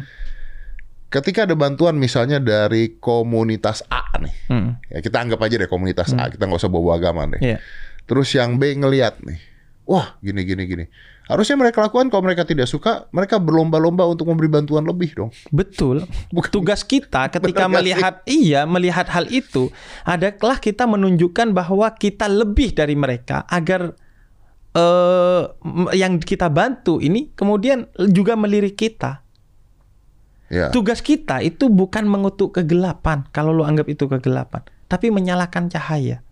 Ketika 1.07 1.47
ada 1.47 1.55
bantuan 1.55 1.95
misalnya 1.95 2.43
dari 2.43 2.99
komunitas 2.99 3.79
A 3.87 4.03
nih. 4.19 4.35
Hmm. 4.51 4.75
Ya 4.91 4.99
kita 4.99 5.23
anggap 5.23 5.39
aja 5.39 5.55
deh 5.55 5.69
komunitas 5.71 6.11
A, 6.11 6.27
kita 6.27 6.43
nggak 6.43 6.59
usah 6.59 6.71
bawa 6.71 6.99
agama 6.99 7.23
deh. 7.31 7.39
Iya. 7.39 7.57
Terus 8.03 8.35
yang 8.35 8.59
B 8.59 8.75
ngeliat 8.75 9.23
nih. 9.23 9.39
Wah, 9.87 10.19
gini 10.19 10.43
gini 10.43 10.67
gini. 10.67 10.85
Harusnya 11.27 11.59
mereka 11.59 11.83
lakukan 11.83 12.07
kalau 12.07 12.23
mereka 12.23 12.47
tidak 12.47 12.71
suka, 12.71 13.11
mereka 13.11 13.39
berlomba-lomba 13.39 14.07
untuk 14.07 14.31
memberi 14.31 14.47
bantuan 14.47 14.83
lebih 14.87 15.11
dong. 15.15 15.31
Betul. 15.51 16.07
Tugas 16.51 16.87
kita 16.87 17.27
ketika 17.27 17.67
Benar 17.67 17.83
melihat 17.83 18.13
iya 18.23 18.63
melihat 18.63 19.11
hal 19.11 19.27
itu 19.27 19.67
adalah 20.07 20.59
kita 20.59 20.87
menunjukkan 20.87 21.51
bahwa 21.51 21.91
kita 21.95 22.31
lebih 22.31 22.71
dari 22.75 22.95
mereka 22.95 23.43
agar 23.47 23.95
eh 24.71 25.43
yang 25.95 26.19
kita 26.19 26.47
bantu 26.47 26.99
ini 27.03 27.31
kemudian 27.35 27.91
juga 28.11 28.39
melirik 28.39 28.79
kita. 28.79 29.26
Ya. 30.47 30.71
Tugas 30.71 31.03
kita 31.03 31.43
itu 31.43 31.67
bukan 31.67 32.07
mengutuk 32.07 32.55
kegelapan 32.55 33.27
kalau 33.35 33.51
lu 33.51 33.67
anggap 33.67 33.91
itu 33.91 34.07
kegelapan, 34.07 34.63
tapi 34.87 35.11
menyalakan 35.11 35.67
cahaya. 35.67 36.23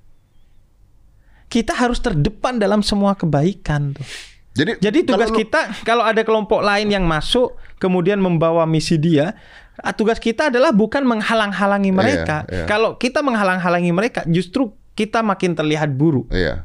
Kita 1.52 1.76
harus 1.76 2.00
terdepan 2.00 2.58
dalam 2.58 2.80
semua 2.80 3.14
kebaikan 3.14 3.92
tuh. 3.92 4.08
Jadi, 4.56 4.80
Jadi 4.80 5.00
tugas 5.04 5.28
kalau 5.28 5.36
lu- 5.36 5.40
kita 5.44 5.62
kalau 5.84 6.04
ada 6.08 6.24
kelompok 6.24 6.64
lain 6.64 6.88
yang 6.88 7.04
masuk 7.04 7.60
kemudian 7.76 8.24
membawa 8.24 8.64
misi 8.64 8.96
dia, 8.96 9.36
ah, 9.84 9.92
tugas 9.92 10.16
kita 10.16 10.48
adalah 10.48 10.72
bukan 10.72 11.04
menghalang-halangi 11.04 11.92
mereka. 11.92 12.48
iya. 12.48 12.64
Kalau 12.64 12.96
kita 12.96 13.20
menghalang-halangi 13.20 13.92
mereka, 13.92 14.24
justru 14.32 14.72
kita 14.96 15.20
makin 15.28 15.60
terlihat 15.60 15.92
buruk. 15.92 16.32
Iya. 16.32 16.64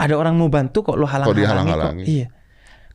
Ada 0.00 0.16
orang 0.16 0.40
mau 0.40 0.48
bantu 0.48 0.80
kok 0.80 0.96
lo 0.96 1.04
halang-halangi. 1.04 1.36
kok. 1.36 1.36
dihalang-halangi. 1.36 2.04
Iya. 2.08 2.26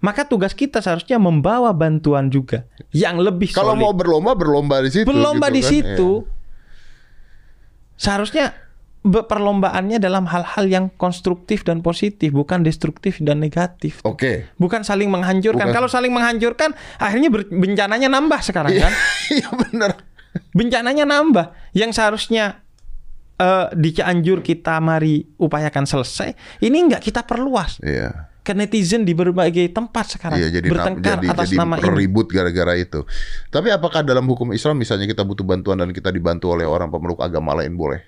Maka 0.03 0.27
tugas 0.27 0.51
kita 0.51 0.83
seharusnya 0.83 1.15
membawa 1.15 1.71
bantuan 1.71 2.27
juga 2.27 2.67
yang 2.91 3.17
lebih 3.17 3.49
Kalau 3.49 3.71
solid. 3.71 3.81
mau 3.81 3.93
berlomba 3.95 4.35
berlomba 4.35 4.83
di 4.83 4.91
situ. 4.91 5.07
berlomba 5.07 5.47
gitu 5.47 5.55
di 5.55 5.61
kan. 5.61 5.69
situ. 5.71 6.09
Iya. 6.19 6.31
Seharusnya 7.95 8.45
perlombaannya 9.03 9.99
dalam 9.99 10.27
hal-hal 10.27 10.65
yang 10.67 10.85
konstruktif 10.95 11.63
dan 11.63 11.79
positif, 11.79 12.31
bukan 12.31 12.63
destruktif 12.63 13.19
dan 13.19 13.39
negatif. 13.39 13.99
Oke. 14.03 14.47
Bukan 14.55 14.83
saling 14.83 15.07
menghancurkan. 15.07 15.67
Bukan. 15.67 15.75
Kalau 15.75 15.87
saling 15.87 16.11
menghancurkan, 16.11 16.71
akhirnya 16.97 17.27
bencananya 17.49 18.07
nambah 18.07 18.39
sekarang 18.39 18.75
kan. 18.75 18.91
Iya 19.33 19.49
benar. 19.55 19.91
Bencananya 20.51 21.03
nambah. 21.03 21.55
Yang 21.71 21.95
seharusnya 21.95 22.59
eh, 23.35 23.67
di 23.71 23.89
Cianjur 23.91 24.39
kita 24.39 24.79
mari 24.79 25.23
upayakan 25.35 25.83
selesai, 25.83 26.59
ini 26.59 26.77
enggak 26.81 27.01
kita 27.01 27.23
perluas 27.23 27.79
Iya. 27.79 28.29
Ke 28.43 28.51
netizen 28.51 29.08
di 29.08 29.15
berbagai 29.15 29.71
tempat 29.71 30.19
sekarang 30.19 30.36
Iya 30.36 30.60
jadi 30.60 30.67
bertengkar 30.67 31.23
jadi, 31.23 31.27
atas 31.32 31.49
jadi 31.49 31.58
nama 31.63 31.79
ribut 31.79 32.27
gara-gara 32.27 32.75
itu. 32.75 33.08
Tapi 33.47 33.71
apakah 33.71 34.03
dalam 34.03 34.27
hukum 34.27 34.51
Islam 34.51 34.75
misalnya 34.75 35.08
kita 35.08 35.23
butuh 35.23 35.47
bantuan 35.47 35.79
dan 35.79 35.95
kita 35.95 36.12
dibantu 36.12 36.51
oleh 36.51 36.67
orang 36.67 36.91
pemeluk 36.91 37.23
agama 37.23 37.56
lain 37.56 37.73
boleh? 37.79 38.03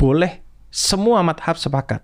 Boleh. 0.00 0.40
Semua 0.72 1.20
madhab 1.20 1.60
sepakat. 1.60 2.00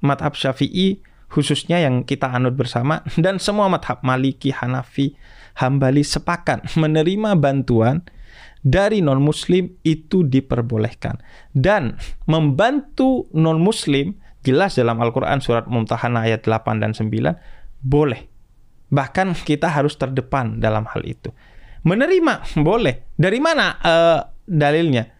Madhab 0.00 0.32
Syafi'i 0.32 1.04
khususnya 1.28 1.84
yang 1.84 2.08
kita 2.08 2.32
anut 2.32 2.56
bersama 2.56 3.04
dan 3.24 3.36
semua 3.36 3.68
madhab 3.68 4.00
Maliki, 4.00 4.48
Hanafi, 4.48 5.12
Hambali 5.60 6.02
sepakat 6.02 6.74
menerima 6.80 7.36
bantuan 7.36 8.02
dari 8.64 9.04
non 9.04 9.20
muslim 9.20 9.76
itu 9.84 10.24
diperbolehkan 10.24 11.20
dan 11.52 12.00
membantu 12.24 13.28
non 13.36 13.60
muslim 13.60 14.16
jelas 14.44 14.76
dalam 14.76 15.00
Al-Qur'an 15.00 15.40
surat 15.40 15.64
Mumtahanah 15.66 16.28
ayat 16.28 16.44
8 16.44 16.78
dan 16.78 16.92
9 16.92 17.10
boleh 17.80 18.28
bahkan 18.92 19.32
kita 19.32 19.72
harus 19.72 19.96
terdepan 19.96 20.60
dalam 20.60 20.84
hal 20.86 21.02
itu 21.02 21.32
menerima 21.88 22.60
boleh 22.60 23.16
dari 23.16 23.40
mana 23.40 23.80
eh, 23.80 24.20
dalilnya 24.44 25.14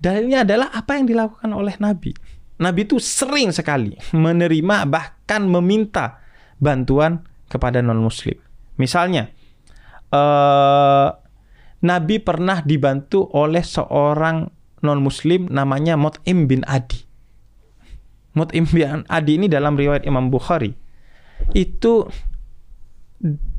Dalilnya 0.00 0.48
adalah 0.48 0.72
apa 0.72 0.96
yang 0.96 1.12
dilakukan 1.12 1.52
oleh 1.52 1.76
Nabi. 1.76 2.16
Nabi 2.56 2.80
itu 2.88 2.96
sering 2.96 3.52
sekali 3.52 4.00
menerima 4.16 4.88
bahkan 4.88 5.44
meminta 5.44 6.24
bantuan 6.56 7.20
kepada 7.52 7.84
non 7.84 8.00
Muslim. 8.00 8.40
Misalnya, 8.80 9.28
eh, 10.08 11.08
Nabi 11.84 12.16
pernah 12.20 12.64
dibantu 12.64 13.28
oleh 13.36 13.60
seorang 13.60 14.48
non 14.80 15.04
Muslim 15.04 15.52
namanya 15.52 16.00
Mut'im 16.00 16.48
bin 16.48 16.64
Adi. 16.64 17.04
Mut'im 18.36 18.64
bin 18.66 19.02
Adi 19.10 19.32
ini 19.40 19.46
dalam 19.50 19.74
riwayat 19.74 20.06
Imam 20.06 20.30
Bukhari 20.30 20.70
itu 21.56 22.06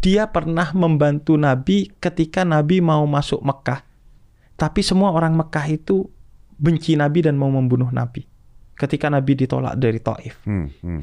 dia 0.01 0.25
pernah 0.33 0.73
membantu 0.73 1.37
Nabi 1.37 1.91
ketika 2.01 2.41
Nabi 2.41 2.81
mau 2.81 3.05
masuk 3.05 3.45
Mekah. 3.45 3.85
Tapi 4.57 4.81
semua 4.81 5.13
orang 5.13 5.37
Mekah 5.37 5.65
itu 5.69 6.09
benci 6.57 6.97
Nabi 6.97 7.25
dan 7.25 7.37
mau 7.37 7.49
membunuh 7.49 7.89
Nabi. 7.93 8.25
Ketika 8.73 9.09
Nabi 9.09 9.37
ditolak 9.37 9.77
dari 9.77 10.01
Taif. 10.01 10.41
Hmm, 10.45 10.69
hmm. 10.81 11.01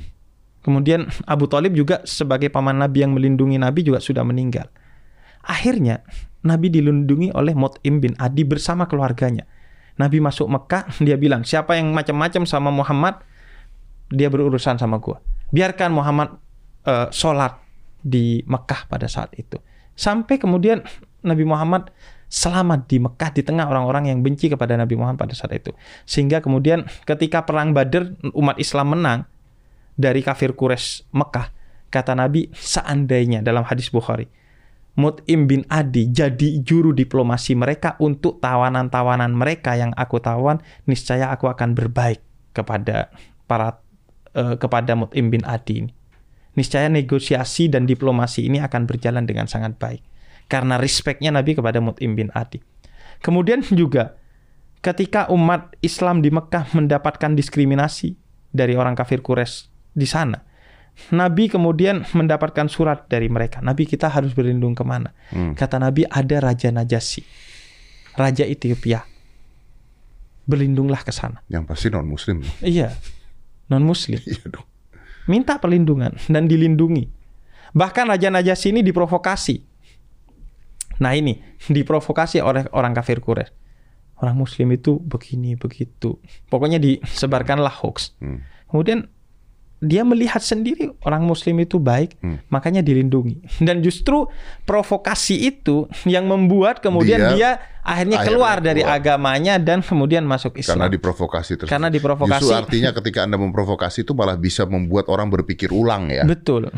Kemudian 0.63 1.07
Abu 1.31 1.47
Talib 1.47 1.75
juga 1.79 2.03
sebagai 2.03 2.51
paman 2.51 2.83
Nabi 2.83 3.07
yang 3.07 3.15
melindungi 3.15 3.57
Nabi 3.63 3.87
juga 3.87 4.03
sudah 4.03 4.27
meninggal. 4.27 4.67
Akhirnya 5.47 6.03
Nabi 6.43 6.71
dilindungi 6.71 7.31
oleh 7.35 7.55
Mut'im 7.55 8.03
bin 8.03 8.19
Adi 8.19 8.43
bersama 8.43 8.91
keluarganya. 8.91 9.47
Nabi 9.99 10.23
masuk 10.23 10.47
Mekah, 10.51 10.87
dia 11.07 11.19
bilang, 11.19 11.43
siapa 11.43 11.75
yang 11.75 11.91
macam-macam 11.91 12.47
sama 12.47 12.71
Muhammad, 12.71 13.23
dia 14.09 14.29
berurusan 14.33 14.81
sama 14.81 15.01
gua. 15.01 15.21
Biarkan 15.53 15.93
Muhammad 15.93 16.37
eh, 16.85 17.09
sholat 17.13 17.57
di 18.01 18.45
Mekah 18.45 18.89
pada 18.89 19.07
saat 19.09 19.35
itu. 19.37 19.59
Sampai 19.99 20.39
kemudian 20.39 20.85
Nabi 21.27 21.43
Muhammad 21.43 21.91
selamat 22.29 22.87
di 22.87 23.01
Mekah 23.01 23.31
di 23.33 23.43
tengah 23.43 23.67
orang-orang 23.67 24.13
yang 24.13 24.21
benci 24.21 24.53
kepada 24.53 24.77
Nabi 24.77 24.95
Muhammad 24.95 25.19
pada 25.29 25.35
saat 25.35 25.57
itu. 25.57 25.73
Sehingga 26.05 26.45
kemudian 26.45 26.87
ketika 27.09 27.43
perang 27.43 27.73
Badr 27.73 28.21
umat 28.37 28.61
Islam 28.61 28.95
menang 28.95 29.25
dari 29.99 30.23
kafir 30.23 30.55
Quraisy 30.55 31.11
Mekah, 31.11 31.51
kata 31.91 32.13
Nabi 32.15 32.53
seandainya 32.55 33.43
dalam 33.43 33.67
hadis 33.67 33.91
Bukhari, 33.91 34.29
Mut'im 34.99 35.47
bin 35.47 35.63
Adi 35.71 36.11
jadi 36.11 36.59
juru 36.63 36.91
diplomasi 36.91 37.55
mereka 37.55 37.95
untuk 38.03 38.43
tawanan-tawanan 38.43 39.31
mereka 39.31 39.75
yang 39.75 39.91
aku 39.97 40.19
tawan, 40.23 40.61
niscaya 40.85 41.33
aku 41.33 41.49
akan 41.51 41.75
berbaik 41.75 42.23
kepada 42.51 43.11
para 43.47 43.79
eh, 44.39 44.55
kepada 44.55 44.95
Mut'im 44.95 45.35
bin 45.35 45.43
Adi 45.43 45.83
ini. 45.83 45.93
Niscaya 46.55 46.87
negosiasi 46.87 47.67
dan 47.67 47.87
diplomasi 47.87 48.47
ini 48.47 48.63
akan 48.63 48.87
berjalan 48.87 49.27
dengan 49.27 49.51
sangat 49.51 49.75
baik 49.79 50.03
karena 50.49 50.81
respectnya 50.81 51.31
Nabi 51.31 51.55
kepada 51.55 51.79
Mut'im 51.79 52.17
bin 52.17 52.33
Adi. 52.33 52.59
Kemudian 53.21 53.63
juga 53.63 54.17
ketika 54.81 55.29
umat 55.31 55.77
Islam 55.85 56.25
di 56.25 56.33
Mekah 56.33 56.73
mendapatkan 56.73 57.37
diskriminasi 57.37 58.17
dari 58.51 58.75
orang 58.75 58.97
kafir 58.97 59.21
Quraisy 59.21 59.69
di 59.93 60.09
sana, 60.09 60.41
Nabi 61.15 61.47
kemudian 61.47 62.03
mendapatkan 62.17 62.67
surat 62.67 63.07
dari 63.07 63.31
mereka. 63.31 63.63
Nabi 63.63 63.87
kita 63.87 64.11
harus 64.11 64.35
berlindung 64.35 64.75
ke 64.75 64.83
mana? 64.83 65.15
Kata 65.55 65.79
Nabi 65.79 66.09
ada 66.09 66.43
Raja 66.43 66.75
Najasyi, 66.75 67.23
Raja 68.19 68.43
Ethiopia. 68.49 69.05
Berlindunglah 70.49 71.05
ke 71.05 71.13
sana. 71.13 71.45
Yang 71.53 71.65
pasti 71.69 71.87
non 71.93 72.09
Muslim. 72.09 72.41
Iya, 72.65 72.89
non 73.69 73.85
Muslim 73.85 74.21
Iya 74.25 74.51
minta 75.29 75.61
perlindungan 75.61 76.17
dan 76.27 76.49
dilindungi. 76.49 77.07
Bahkan 77.77 78.09
Raja 78.09 78.33
Najasyi 78.33 78.73
ini 78.73 78.81
diprovokasi. 78.81 79.61
Nah 81.05 81.13
ini 81.15 81.39
diprovokasi 81.69 82.41
oleh 82.41 82.67
orang 82.73 82.97
kafir 82.97 83.21
Quraisy. 83.21 83.53
Orang 84.19 84.35
Muslim 84.35 84.75
itu 84.75 84.99
begini 84.99 85.55
begitu. 85.55 86.19
Pokoknya 86.51 86.83
disebarkanlah 86.83 87.71
hoax. 87.71 88.19
Hmm. 88.19 88.43
Kemudian 88.67 89.07
dia 89.79 90.03
melihat 90.03 90.39
sendiri 90.39 90.91
orang 91.01 91.23
Muslim 91.23 91.59
itu 91.59 91.77
baik, 91.77 92.19
Hmm. 92.19 92.43
makanya 92.47 92.81
dilindungi. 92.81 93.39
Dan 93.61 93.79
justru 93.79 94.27
provokasi 94.63 95.39
itu 95.45 95.87
yang 96.05 96.25
membuat 96.25 96.79
kemudian 96.79 97.19
Dia 97.19 97.31
dia, 97.31 97.51
akhirnya 97.81 98.19
akhirnya 98.19 98.19
keluar 98.25 98.57
dari 98.59 98.83
keluar. 98.83 98.99
agamanya 98.99 99.55
dan 99.57 99.81
kemudian 99.81 100.23
masuk 100.23 100.57
Islam. 100.57 100.77
Karena 100.77 100.89
diprovokasi 100.91 101.53
terus. 101.57 101.69
Karena 101.69 101.89
diprovokasi. 101.89 102.37
Justru 102.37 102.53
artinya 102.53 102.91
ketika 102.93 103.23
Anda 103.23 103.37
memprovokasi 103.37 104.03
itu 104.03 104.13
malah 104.13 104.37
bisa 104.37 104.65
membuat 104.65 105.07
orang 105.07 105.29
berpikir 105.29 105.71
ulang 105.71 106.09
ya. 106.09 106.23
Betul. 106.23 106.69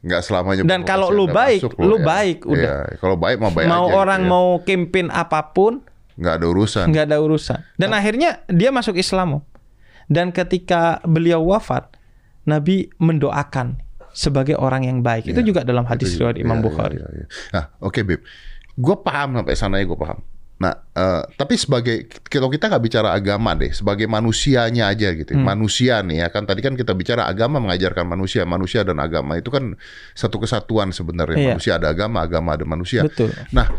Nggak 0.00 0.20
selamanya 0.22 0.62
Dan 0.62 0.80
kalau 0.82 1.08
lu 1.08 1.26
baik, 1.26 1.60
masuk 1.60 1.76
lu 1.76 1.96
ya. 1.96 2.04
baik, 2.06 2.38
udah. 2.44 2.76
Iya, 2.86 2.96
Kalau 2.96 3.16
baik 3.16 3.36
mah 3.36 3.50
baik 3.50 3.66
mau 3.66 3.84
aja 3.84 3.88
gitu 3.88 3.98
orang 3.98 4.20
ya. 4.20 4.28
mau 4.28 4.46
campaign 4.60 5.06
apa 5.08 5.40
pun 5.50 5.72
nggak 6.16 6.34
ada 6.34 6.46
urusan. 6.46 6.84
nggak 6.86 7.04
ada 7.06 7.18
urusan 7.18 7.58
dan 7.74 7.90
akhirnya 7.90 8.44
dia 8.46 8.68
masuk 8.68 8.92
Islam 8.94 9.40
dan 10.06 10.28
ketika 10.30 11.00
beliau 11.02 11.40
wafat 11.42 11.88
Nabi 12.48 12.88
mendoakan 12.96 13.76
sebagai 14.10 14.58
orang 14.58 14.88
yang 14.88 15.00
baik 15.00 15.30
itu 15.30 15.38
Iya. 15.38 15.46
juga 15.46 15.60
dalam 15.62 15.86
hadis 15.86 16.18
riwayat 16.18 16.40
Imam 16.40 16.58
Iya, 16.58 16.64
Bukhari 16.66 16.96
iya, 16.98 17.08
iya. 17.14 17.26
Nah, 17.54 17.64
oke 17.78 18.00
Bib. 18.02 18.20
Gue 18.74 18.96
paham 19.00 19.38
sampai 19.38 19.54
sana 19.54 19.78
ya 19.78 19.86
gue 19.86 19.98
paham. 19.98 20.18
Nah, 20.60 20.76
eh, 20.92 21.24
tapi 21.40 21.56
sebagai 21.56 22.04
kalau 22.28 22.52
kita 22.52 22.68
nggak 22.68 22.84
bicara 22.84 23.16
agama 23.16 23.56
deh, 23.56 23.72
sebagai 23.72 24.04
manusianya 24.04 24.92
aja 24.92 25.16
gitu. 25.16 25.32
Hmm. 25.32 25.40
Manusia 25.46 26.04
nih 26.04 26.20
ya 26.20 26.28
kan 26.28 26.44
tadi 26.44 26.60
kan 26.60 26.76
kita 26.76 26.92
bicara 26.92 27.24
agama 27.24 27.56
mengajarkan 27.64 28.04
manusia, 28.04 28.44
manusia 28.44 28.84
dan 28.84 29.00
agama 29.00 29.40
itu 29.40 29.48
kan 29.48 29.72
satu 30.12 30.36
kesatuan 30.42 30.92
sebenarnya. 30.92 31.36
Iya. 31.40 31.48
Manusia 31.56 31.72
ada 31.80 31.88
agama, 31.88 32.20
agama 32.20 32.60
ada 32.60 32.68
manusia. 32.68 33.08
betul 33.08 33.32
Nah, 33.56 33.72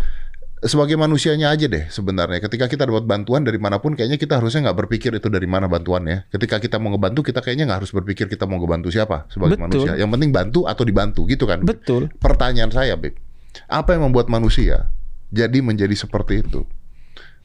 sebagai 0.61 0.93
manusianya 0.93 1.49
aja 1.49 1.65
deh 1.65 1.89
sebenarnya. 1.89 2.37
Ketika 2.37 2.69
kita 2.69 2.85
dapat 2.85 3.09
bantuan 3.09 3.41
dari 3.41 3.57
mana 3.57 3.81
pun, 3.81 3.97
kayaknya 3.97 4.21
kita 4.21 4.37
harusnya 4.37 4.69
nggak 4.69 4.85
berpikir 4.85 5.09
itu 5.17 5.27
dari 5.27 5.49
mana 5.49 5.65
bantuannya. 5.65 6.29
Ketika 6.29 6.61
kita 6.61 6.77
mau 6.77 6.93
ngebantu, 6.93 7.25
kita 7.25 7.41
kayaknya 7.41 7.65
nggak 7.65 7.79
harus 7.81 7.91
berpikir 7.91 8.29
kita 8.29 8.45
mau 8.45 8.61
ngebantu 8.61 8.93
siapa 8.93 9.25
sebagai 9.33 9.57
Betul. 9.57 9.65
manusia. 9.65 9.91
Yang 9.97 10.09
penting 10.13 10.29
bantu 10.29 10.59
atau 10.69 10.83
dibantu 10.85 11.21
gitu 11.25 11.49
kan. 11.49 11.65
betul 11.65 12.13
Pertanyaan 12.21 12.69
saya, 12.69 12.93
Beb, 12.93 13.17
apa 13.65 13.97
yang 13.97 14.05
membuat 14.05 14.29
manusia 14.29 14.93
jadi 15.33 15.57
menjadi 15.65 15.97
seperti 15.97 16.45
itu? 16.45 16.61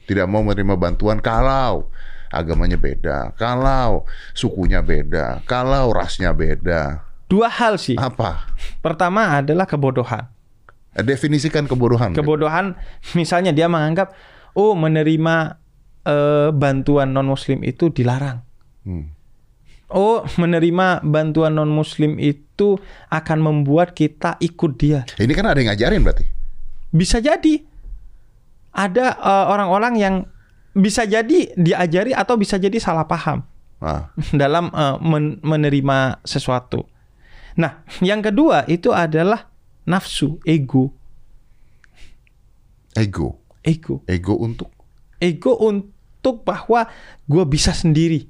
Tidak 0.07 0.23
mau 0.29 0.45
menerima 0.45 0.77
bantuan 0.77 1.19
kalau 1.19 1.89
agamanya 2.31 2.77
beda, 2.77 3.33
kalau 3.35 4.05
sukunya 4.37 4.79
beda, 4.85 5.43
kalau 5.49 5.89
rasnya 5.89 6.31
beda. 6.37 7.03
Dua 7.27 7.51
hal 7.51 7.75
sih. 7.75 7.99
Apa? 7.99 8.47
Pertama 8.79 9.43
adalah 9.43 9.67
kebodohan. 9.67 10.36
Definisikan 10.97 11.69
kebodohan. 11.69 12.13
Kebodohan 12.17 12.73
misalnya 13.13 13.53
dia 13.53 13.69
menganggap 13.69 14.13
oh 14.57 14.73
menerima 14.73 15.35
eh, 16.05 16.49
bantuan 16.53 17.13
non 17.13 17.29
muslim 17.29 17.61
itu 17.61 17.93
dilarang. 17.93 18.41
Hmm. 18.87 19.13
Oh, 19.87 20.25
menerima 20.35 20.99
bantuan 21.05 21.55
non 21.55 21.71
muslim 21.71 22.19
itu 22.19 22.75
akan 23.07 23.39
membuat 23.39 23.95
kita 23.95 24.35
ikut 24.43 24.71
dia. 24.75 25.07
Ini 25.15 25.31
kan 25.31 25.47
ada 25.47 25.61
yang 25.63 25.71
ngajarin 25.71 26.03
berarti. 26.03 26.25
Bisa 26.91 27.21
jadi 27.23 27.61
ada 28.73 29.05
eh, 29.15 29.45
orang-orang 29.47 29.93
yang 29.95 30.15
bisa 30.77 31.05
jadi 31.09 31.53
diajari 31.57 32.13
atau 32.13 32.37
bisa 32.37 32.61
jadi 32.61 32.77
salah 32.77 33.09
paham 33.09 33.41
Nah, 33.77 34.09
dalam 34.41 34.73
eh, 34.73 34.97
men- 35.01 35.39
menerima 35.45 36.21
sesuatu. 36.25 36.85
Nah, 37.57 37.81
yang 38.01 38.21
kedua 38.21 38.65
itu 38.69 38.93
adalah 38.93 39.49
nafsu, 39.87 40.37
ego, 40.43 40.91
ego. 42.93 43.39
ego, 43.63 44.03
Ego 44.07 44.33
untuk 44.35 44.69
ego 45.17 45.57
untuk 45.57 46.45
bahwa 46.45 46.85
gue 47.25 47.43
bisa 47.47 47.73
sendiri, 47.73 48.27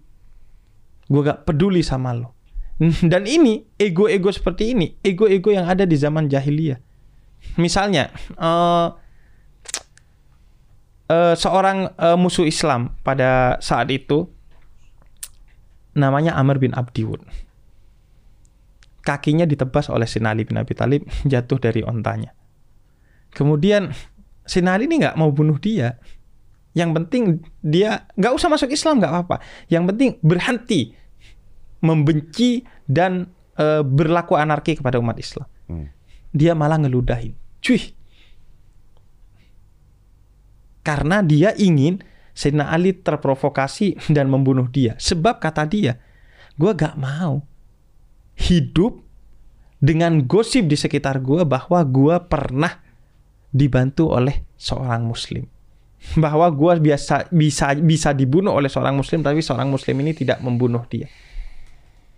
gue 1.07 1.21
gak 1.23 1.43
peduli 1.43 1.83
sama 1.83 2.15
lo. 2.15 2.37
Dan 3.11 3.25
ini 3.25 3.65
ego-ego 3.73 4.29
seperti 4.29 4.77
ini, 4.77 4.93
ego-ego 5.01 5.49
yang 5.49 5.65
ada 5.65 5.83
di 5.83 5.97
zaman 5.97 6.29
jahiliyah. 6.29 6.77
Misalnya, 7.57 8.13
eh, 8.37 8.87
eh, 11.09 11.35
seorang 11.35 11.89
eh, 11.97 12.17
musuh 12.17 12.45
Islam 12.45 12.93
pada 13.01 13.57
saat 13.63 13.89
itu 13.89 14.29
namanya 15.97 16.37
Amr 16.37 16.61
bin 16.61 16.77
Abdiwud. 16.77 17.25
Kakinya 19.07 19.47
ditebas 19.47 19.87
oleh 19.87 20.03
Sina 20.03 20.35
Ali 20.35 20.43
bin 20.43 20.59
Abi 20.59 20.75
Thalib 20.75 21.07
jatuh 21.31 21.55
dari 21.63 21.79
ontanya. 21.87 22.35
Kemudian 23.31 23.95
Sina 24.43 24.75
Ali 24.75 24.91
ini 24.91 25.07
nggak 25.07 25.15
mau 25.15 25.31
bunuh 25.31 25.55
dia. 25.55 25.95
Yang 26.75 26.91
penting 26.99 27.23
dia 27.63 28.03
nggak 28.19 28.35
usah 28.35 28.51
masuk 28.51 28.67
Islam 28.75 28.99
nggak 28.99 29.11
apa-apa. 29.15 29.39
Yang 29.71 29.83
penting 29.95 30.09
berhenti 30.19 30.91
membenci 31.79 32.67
dan 32.83 33.31
eh, 33.55 33.79
berlaku 33.87 34.35
anarki 34.35 34.75
kepada 34.75 34.99
umat 34.99 35.15
Islam. 35.15 35.47
Hmm. 35.71 35.87
Dia 36.35 36.51
malah 36.51 36.75
ngeludahin. 36.83 37.31
Cuy. 37.63 37.95
Karena 40.83 41.23
dia 41.23 41.55
ingin 41.55 42.03
Sayyidina 42.35 42.69
Ali 42.69 42.93
terprovokasi 42.95 44.11
dan 44.15 44.27
membunuh 44.27 44.67
dia. 44.69 44.93
Sebab 44.99 45.41
kata 45.41 45.65
dia, 45.65 45.99
gue 46.55 46.71
gak 46.71 46.95
mau 46.95 47.41
hidup 48.37 49.01
dengan 49.77 50.25
gosip 50.25 50.65
di 50.69 50.77
sekitar 50.77 51.21
gue 51.21 51.45
bahwa 51.45 51.81
gue 51.85 52.15
pernah 52.25 52.81
dibantu 53.49 54.13
oleh 54.13 54.45
seorang 54.57 55.05
muslim. 55.05 55.45
Bahwa 56.23 56.45
gue 56.53 56.77
biasa 56.77 57.33
bisa 57.33 57.73
bisa 57.73 58.13
dibunuh 58.13 58.53
oleh 58.53 58.69
seorang 58.69 58.93
muslim 58.93 59.25
tapi 59.25 59.41
seorang 59.41 59.65
muslim 59.65 59.97
ini 60.05 60.13
tidak 60.13 60.37
membunuh 60.45 60.85
dia. 60.85 61.09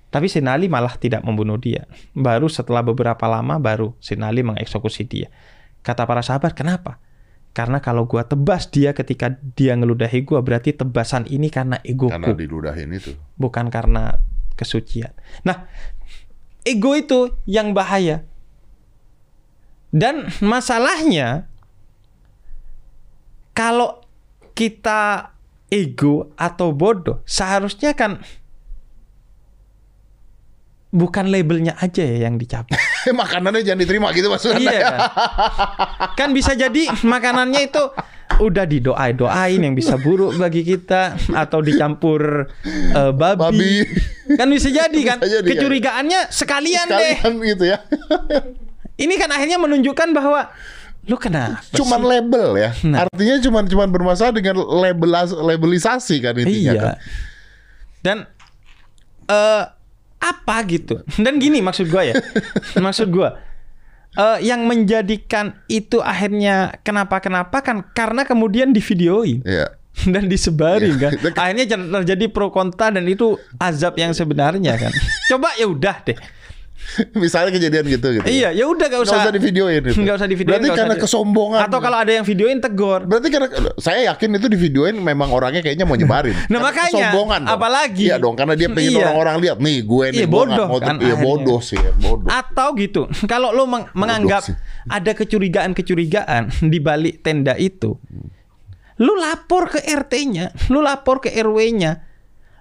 Tapi 0.10 0.26
Sayyidina 0.28 0.58
Ali 0.58 0.68
malah 0.68 1.00
tidak 1.00 1.24
membunuh 1.24 1.56
dia. 1.56 1.88
Baru 2.12 2.52
setelah 2.52 2.84
beberapa 2.84 3.24
lama 3.30 3.56
baru 3.56 3.96
Sayyidina 4.04 4.28
Ali 4.28 4.42
mengeksekusi 4.44 5.08
dia. 5.08 5.32
Kata 5.80 6.04
para 6.04 6.20
sahabat, 6.20 6.52
kenapa? 6.58 7.00
Karena 7.56 7.80
kalau 7.80 8.04
gua 8.04 8.28
tebas 8.28 8.68
dia 8.68 8.92
ketika 8.92 9.38
dia 9.56 9.74
ngeludahi 9.80 10.28
gua 10.28 10.44
berarti 10.44 10.76
tebasan 10.76 11.26
ini 11.32 11.48
karena 11.48 11.80
egoku, 11.82 12.14
karena 12.14 12.36
diludahin 12.36 12.90
itu. 12.94 13.16
bukan 13.40 13.72
karena 13.74 14.22
kesucian. 14.60 15.16
Nah, 15.48 15.66
ego 16.70 16.94
itu 16.94 17.34
yang 17.50 17.74
bahaya. 17.74 18.24
Dan 19.90 20.30
masalahnya 20.46 21.50
kalau 23.58 24.06
kita 24.54 25.34
ego 25.74 26.30
atau 26.38 26.70
bodoh, 26.70 27.26
seharusnya 27.26 27.98
kan 27.98 28.22
bukan 30.90 31.30
labelnya 31.30 31.78
aja 31.78 32.02
ya 32.06 32.30
yang 32.30 32.38
dicabut. 32.38 32.78
Makanannya 33.10 33.62
jangan 33.66 33.82
diterima 33.82 34.14
gitu 34.14 34.30
maksudnya. 34.30 34.62
iya 34.62 34.82
kan? 34.86 35.00
Kan 36.18 36.30
bisa 36.34 36.54
jadi 36.54 36.90
makanannya 37.06 37.62
itu 37.70 37.84
udah 38.38 38.66
didoain 38.70 39.18
doain 39.18 39.58
yang 39.58 39.74
bisa 39.74 39.98
buruk 39.98 40.38
bagi 40.38 40.62
kita 40.62 41.18
atau 41.34 41.60
dicampur 41.66 42.46
eh, 42.70 43.12
babi. 43.12 43.42
Babi. 43.42 43.74
Kan 44.38 44.48
bisa 44.54 44.70
jadi 44.70 45.00
kan? 45.02 45.18
Bisa 45.18 45.42
jadi, 45.42 45.48
kan? 45.50 45.58
Kecurigaannya 45.58 46.20
sekalian, 46.30 46.86
deh. 46.86 47.18
Sekalian 47.18 47.34
gitu 47.50 47.66
ya. 47.66 47.78
Ini 49.00 49.14
kan 49.18 49.30
akhirnya 49.34 49.58
menunjukkan 49.58 50.14
bahwa 50.14 50.52
lu 51.10 51.18
kenapa? 51.18 51.64
cuman 51.74 52.00
sih? 52.06 52.10
label 52.14 52.48
ya. 52.60 52.70
Nah. 52.86 52.98
Artinya 53.10 53.36
cuman 53.42 53.64
cuman 53.66 53.88
bermasalah 53.90 54.34
dengan 54.36 54.62
labelas, 54.62 55.34
labelisasi 55.34 56.22
kan 56.22 56.38
intinya 56.38 56.74
Iya. 56.76 56.82
kan. 56.84 56.96
Dan 58.06 58.18
eh 59.26 59.64
apa 60.20 60.56
gitu? 60.70 61.02
Dan 61.18 61.42
gini 61.42 61.64
maksud 61.66 61.90
gua 61.90 62.06
ya. 62.06 62.16
maksud 62.86 63.10
gua 63.10 63.49
eh 64.16 64.38
yang 64.42 64.66
menjadikan 64.66 65.54
itu 65.68 66.02
akhirnya 66.02 66.74
kenapa-kenapa 66.82 67.62
kan 67.62 67.86
karena 67.94 68.26
kemudian 68.26 68.74
divideoin 68.74 69.46
Iya. 69.46 69.76
dan 70.14 70.32
disebarin 70.32 70.96
Iya. 70.96 71.02
kan. 71.02 71.12
Akhirnya 71.44 71.66
terjadi 72.02 72.26
pro 72.32 72.50
kontra 72.50 72.90
dan 72.90 73.04
itu 73.06 73.36
azab 73.60 74.00
yang 74.00 74.16
sebenarnya 74.16 74.80
kan. 74.80 74.94
Coba 75.30 75.54
ya 75.60 75.68
udah 75.68 75.98
deh. 76.06 76.18
Misalnya 77.16 77.52
kejadian 77.52 77.86
gitu 77.86 78.08
gitu. 78.12 78.26
Iya, 78.26 78.50
ya 78.50 78.66
udah 78.66 78.86
gak 78.86 79.02
usah 79.02 79.16
usah 79.22 79.32
divideoin 79.32 79.82
itu. 79.82 79.96
Nggak 79.96 80.16
usah 80.16 80.26
divideoin. 80.26 80.54
Berarti 80.54 80.68
nggak 80.68 80.80
karena 80.80 80.96
di- 80.96 81.02
kesombongan. 81.02 81.60
Atau 81.62 81.80
kalau 81.80 81.98
ada 81.98 82.12
yang 82.12 82.24
videoin 82.24 82.58
tegor. 82.58 83.04
Berarti 83.04 83.28
karena 83.28 83.48
saya 83.78 84.00
yakin 84.10 84.30
itu 84.36 84.48
di 84.48 84.58
videoin 84.58 84.96
memang 84.96 85.30
orangnya 85.30 85.60
kayaknya 85.60 85.84
mau 85.84 85.94
nyebarin. 85.94 86.34
Nah, 86.42 86.58
Karena 86.58 86.60
makanya, 86.66 86.90
kesombongan 86.90 87.42
dong. 87.42 87.54
apalagi- 87.54 88.06
Iya 88.06 88.16
dong 88.18 88.36
karena 88.36 88.54
dia 88.54 88.68
pengen 88.76 88.92
Iya. 88.92 89.00
orang-orang 89.04 89.36
lihat 89.40 89.58
nih 89.60 89.78
gue 89.82 90.06
nih 90.10 90.20
Iya, 90.20 90.28
bodoh 90.28 90.68
mau 90.68 90.80
kan 90.80 90.96
Iya 90.98 91.16
bodoh 91.16 91.60
sih, 91.60 91.76
ya, 91.76 91.92
bodoh. 91.94 92.28
Atau 92.28 92.68
gitu, 92.76 93.02
kalau 93.26 93.50
lo 93.50 93.64
meng- 93.66 93.90
menganggap 93.94 94.42
sih. 94.44 94.56
ada 94.86 95.12
kecurigaan-kecurigaan 95.14 96.42
di 96.66 96.80
balik 96.80 97.22
tenda 97.22 97.54
itu, 97.54 97.96
lu 98.98 99.14
lapor 99.16 99.70
ke 99.70 99.80
RT-nya, 99.80 100.52
lu 100.68 100.80
lapor 100.80 101.20
ke 101.20 101.32
RW-nya. 101.32 102.08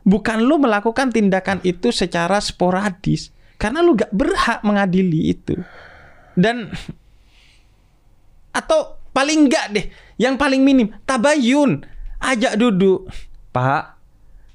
Bukan 0.02 0.40
lu 0.40 0.57
melakukan 0.57 1.09
tindakan 1.09 1.61
itu 1.62 1.90
secara 1.90 2.38
sporadis. 2.38 3.28
Karena 3.59 3.83
lu 3.83 3.99
gak 3.99 4.14
berhak 4.14 4.62
mengadili 4.62 5.35
itu. 5.35 5.59
Dan 6.38 6.71
atau 8.55 9.03
paling 9.11 9.51
enggak 9.51 9.66
deh, 9.75 9.87
yang 10.16 10.38
paling 10.38 10.62
minim 10.62 10.94
tabayun, 11.03 11.83
ajak 12.23 12.55
duduk. 12.55 13.11
Pak, 13.51 13.99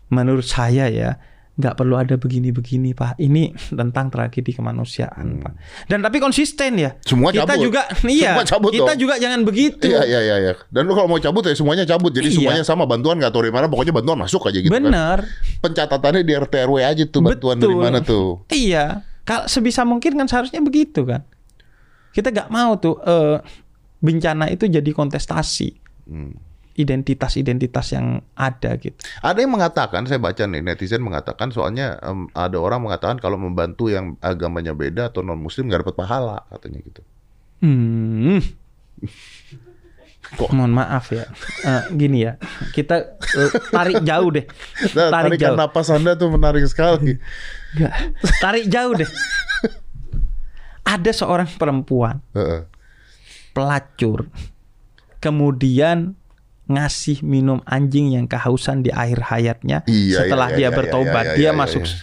menurut 0.08 0.48
saya 0.48 0.88
ya 0.88 1.20
nggak 1.54 1.78
perlu 1.78 1.94
ada 2.02 2.18
begini-begini 2.18 2.98
pak. 2.98 3.22
Ini 3.22 3.54
tentang 3.78 4.10
tragedi 4.10 4.58
kemanusiaan 4.58 5.38
pak. 5.38 5.54
Dan 5.86 6.02
tapi 6.02 6.18
konsisten 6.18 6.82
ya. 6.82 6.98
Hmm. 6.98 7.06
Semua 7.06 7.30
kita 7.30 7.46
cabut. 7.46 7.62
juga, 7.62 7.82
iya. 8.10 8.34
Semua 8.34 8.46
cabut 8.50 8.72
kita 8.74 8.94
dong. 8.94 9.02
juga 9.06 9.14
jangan 9.22 9.40
begitu. 9.46 9.86
Iya 9.86 10.02
iya 10.02 10.20
iya 10.20 10.36
iya. 10.42 10.54
Dan 10.74 10.90
lu 10.90 10.98
kalau 10.98 11.06
mau 11.06 11.22
cabut 11.22 11.46
ya 11.46 11.54
semuanya 11.54 11.86
cabut. 11.86 12.10
Jadi 12.10 12.34
Iya. 12.34 12.38
semuanya 12.42 12.64
sama 12.66 12.90
bantuan 12.90 13.22
nggak 13.22 13.30
tahu 13.30 13.46
dari 13.46 13.54
mana. 13.54 13.70
Pokoknya 13.70 13.94
bantuan 13.94 14.18
masuk 14.18 14.50
aja 14.50 14.58
gitu 14.58 14.74
kan. 14.74 14.82
Bener. 14.82 15.20
Pencatatannya 15.62 16.26
di 16.26 16.34
RT 16.34 16.54
RW 16.66 16.76
aja 16.82 17.04
tuh 17.06 17.22
bantuan 17.22 17.56
dari 17.62 17.70
Betul. 17.70 17.84
mana 17.86 18.00
tuh. 18.02 18.28
Iya. 18.50 18.86
Kalau 19.22 19.46
sebisa 19.46 19.86
mungkin 19.86 20.18
kan 20.18 20.26
seharusnya 20.26 20.60
begitu 20.60 21.06
kan. 21.06 21.22
Kita 22.18 22.34
nggak 22.34 22.50
mau 22.50 22.82
tuh 22.82 22.98
eh, 23.00 23.38
bencana 24.02 24.50
itu 24.50 24.66
jadi 24.66 24.90
kontestasi. 24.90 25.70
Hmm. 26.10 26.34
Identitas-identitas 26.74 27.94
yang 27.94 28.26
ada 28.34 28.74
gitu. 28.82 28.98
Ada 29.22 29.46
yang 29.46 29.54
mengatakan, 29.54 30.10
saya 30.10 30.18
baca 30.18 30.42
nih 30.50 30.66
netizen 30.66 31.06
mengatakan 31.06 31.54
soalnya 31.54 32.02
em, 32.02 32.26
ada 32.34 32.58
orang 32.58 32.82
mengatakan 32.82 33.22
kalau 33.22 33.38
membantu 33.38 33.94
yang 33.94 34.18
agamanya 34.26 34.74
beda 34.74 35.14
atau 35.14 35.22
non 35.22 35.38
muslim 35.38 35.70
nggak 35.70 35.86
dapat 35.86 35.96
pahala 36.02 36.42
katanya 36.50 36.80
gitu. 36.82 37.02
Hmm. 37.62 38.42
Kok? 40.34 40.50
Mohon 40.50 40.74
maaf 40.82 41.14
ya. 41.14 41.30
Eh, 41.62 41.84
gini 41.94 42.26
ya. 42.26 42.40
Kita 42.74 43.20
eh, 43.22 43.50
tarik 43.70 44.02
jauh 44.02 44.34
deh. 44.34 44.46
Nah, 44.98 45.10
Tarik 45.14 45.38
jauh. 45.38 45.58
napas 45.58 45.88
anda 45.94 46.18
tuh 46.18 46.32
menarik 46.34 46.66
sekali. 46.66 47.20
Nggak. 47.78 47.94
Tarik 48.42 48.66
jauh 48.72 48.94
deh. 48.98 49.10
Ada 50.84 51.12
seorang 51.16 51.48
perempuan 51.56 52.20
Heeh. 52.34 52.66
pelacur. 53.56 54.28
Kemudian 55.22 56.18
ngasih 56.64 57.20
minum 57.28 57.60
anjing 57.68 58.16
yang 58.16 58.26
kehausan 58.26 58.88
di 58.88 58.92
akhir 58.92 59.20
hayatnya 59.28 59.84
Iya, 59.84 60.24
setelah 60.24 60.48
iya, 60.52 60.56
dia 60.56 60.64
iya, 60.64 60.70
bertobat 60.72 61.26
iya, 61.26 61.32
iya, 61.36 61.40
dia 61.40 61.50
iya, 61.52 61.52
masuk 61.52 61.84
iya. 61.84 61.92
eh, 61.92 62.02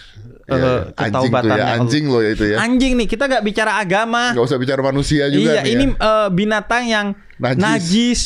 Iya, 0.51 0.61
iya. 0.61 1.01
Anjing 1.01 1.31
tuh 1.31 1.49
ya, 1.49 1.65
anjing 1.79 2.05
loh 2.11 2.21
itu 2.21 2.45
ya. 2.45 2.57
Anjing 2.61 2.93
nih 2.99 3.07
kita 3.09 3.23
nggak 3.25 3.43
bicara 3.45 3.71
agama. 3.79 4.35
Nggak 4.35 4.45
usah 4.45 4.59
bicara 4.61 4.81
manusia 4.83 5.23
juga 5.31 5.57
iya, 5.57 5.61
nih 5.65 5.71
ini 5.73 5.85
ya. 5.95 5.97
eh, 5.97 6.27
binatang 6.29 6.83
yang 6.85 7.07
Najis. 7.41 7.61
najis. 7.63 8.21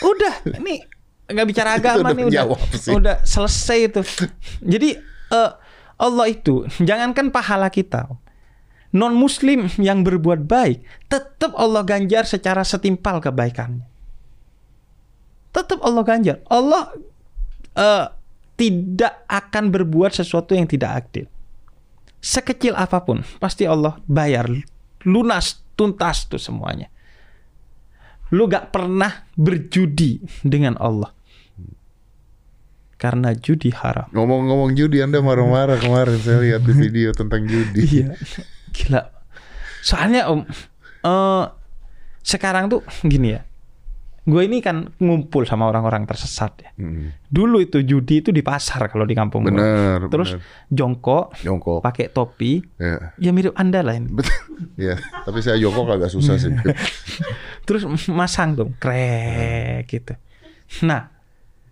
Udah, 0.00 0.34
ini 0.62 0.80
nggak 1.28 1.46
bicara 1.48 1.70
agama 1.78 2.08
Udah 2.08 2.14
nih 2.16 2.24
udah. 2.30 2.44
Udah 2.96 3.16
selesai 3.26 3.78
itu. 3.92 4.00
Jadi 4.64 4.96
eh, 5.34 5.50
Allah 6.00 6.26
itu 6.30 6.64
jangankan 6.80 7.28
pahala 7.28 7.68
kita. 7.68 8.08
Non 8.92 9.16
muslim 9.16 9.72
yang 9.80 10.04
berbuat 10.04 10.44
baik 10.44 10.84
tetap 11.08 11.56
Allah 11.56 11.84
ganjar 11.84 12.24
secara 12.28 12.60
setimpal 12.64 13.20
kebaikannya. 13.24 13.91
Tetap 15.52 15.78
Allah 15.84 16.02
ganjar. 16.02 16.36
Allah 16.48 16.90
eh, 17.76 18.06
tidak 18.56 19.28
akan 19.28 19.64
berbuat 19.68 20.16
sesuatu 20.16 20.56
yang 20.56 20.64
tidak 20.64 20.90
adil. 21.04 21.26
Sekecil 22.22 22.78
apa 22.78 23.02
pun 23.02 23.26
pasti 23.42 23.66
Allah 23.66 23.98
bayar 24.06 24.46
lunas 25.04 25.60
tuntas 25.74 26.30
tuh 26.30 26.38
semuanya. 26.38 26.88
Lu 28.32 28.48
gak 28.48 28.72
pernah 28.72 29.28
berjudi 29.36 30.24
dengan 30.40 30.78
Allah. 30.80 31.12
Karena 32.96 33.34
judi 33.34 33.74
haram. 33.74 34.06
Ngomong-ngomong 34.14 34.78
judi, 34.78 35.02
Anda 35.02 35.18
marah-marah 35.18 35.82
kemarin 35.82 36.22
saya 36.22 36.38
lihat 36.38 36.62
di 36.62 36.72
video 36.72 37.10
tentang 37.12 37.44
judi. 37.44 37.82
Iya. 37.92 38.14
Gila. 38.72 39.02
Soalnya 39.82 40.30
Om 40.30 40.46
eh 41.02 41.44
sekarang 42.22 42.70
tuh 42.70 42.86
gini 43.02 43.34
ya. 43.34 43.42
Gue 44.22 44.46
ini 44.46 44.62
kan 44.62 44.86
ngumpul 44.96 45.42
sama 45.42 45.66
orang-orang 45.66 46.06
tersesat 46.06 46.54
ya. 46.56 46.70
Hmm. 46.78 47.10
Dulu 47.26 47.58
itu 47.58 47.82
judi 47.82 48.22
itu 48.22 48.30
di 48.30 48.38
pasar 48.38 48.86
kalau 48.86 49.02
di 49.02 49.12
kampung 49.12 49.42
gue. 49.42 49.50
Bener, 49.50 50.06
Terus 50.06 50.38
bener. 50.38 50.46
jongkok, 50.70 51.34
Jongkok. 51.42 51.82
pakai 51.82 52.06
topi, 52.08 52.62
Ya. 52.78 53.18
ya 53.18 53.30
mirip 53.30 53.50
Anda 53.52 53.82
lah 53.82 53.98
ini. 53.98 54.06
Betul. 54.08 54.30
Ya, 54.78 54.94
tapi 55.26 55.42
saya 55.42 55.58
jongkok 55.58 55.90
agak 55.90 56.06
susah 56.08 56.38
sih. 56.38 56.54
Terus 57.66 57.82
masang 58.06 58.54
dong, 58.54 58.78
krek 58.78 59.88
gitu. 59.88 60.14
Nah, 60.82 61.10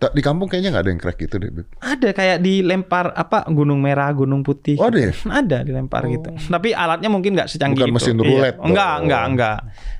Di 0.00 0.18
kampung 0.18 0.48
kayaknya 0.48 0.72
nggak 0.72 0.80
ada 0.80 0.90
yang 0.90 0.98
crack 0.98 1.18
gitu 1.20 1.36
deh. 1.36 1.52
Ada 1.78 2.10
kayak 2.10 2.40
dilempar 2.40 3.12
apa 3.12 3.44
gunung 3.46 3.78
merah, 3.78 4.08
gunung 4.10 4.40
putih. 4.40 4.80
Oh, 4.80 4.88
ada 4.88 4.96
ya? 4.96 5.12
Ada 5.28 5.60
dilempar 5.60 6.08
gitu. 6.08 6.32
Tapi 6.48 6.72
alatnya 6.72 7.12
mungkin 7.12 7.36
nggak 7.36 7.46
secanggih 7.46 7.84
Bukan 7.84 7.92
itu. 7.92 7.96
mesin 8.00 8.16
Iya. 8.16 8.24
roulette 8.24 8.58
Enggak, 8.58 8.90
dong. 8.90 9.02
enggak, 9.04 9.22
enggak, 9.28 9.58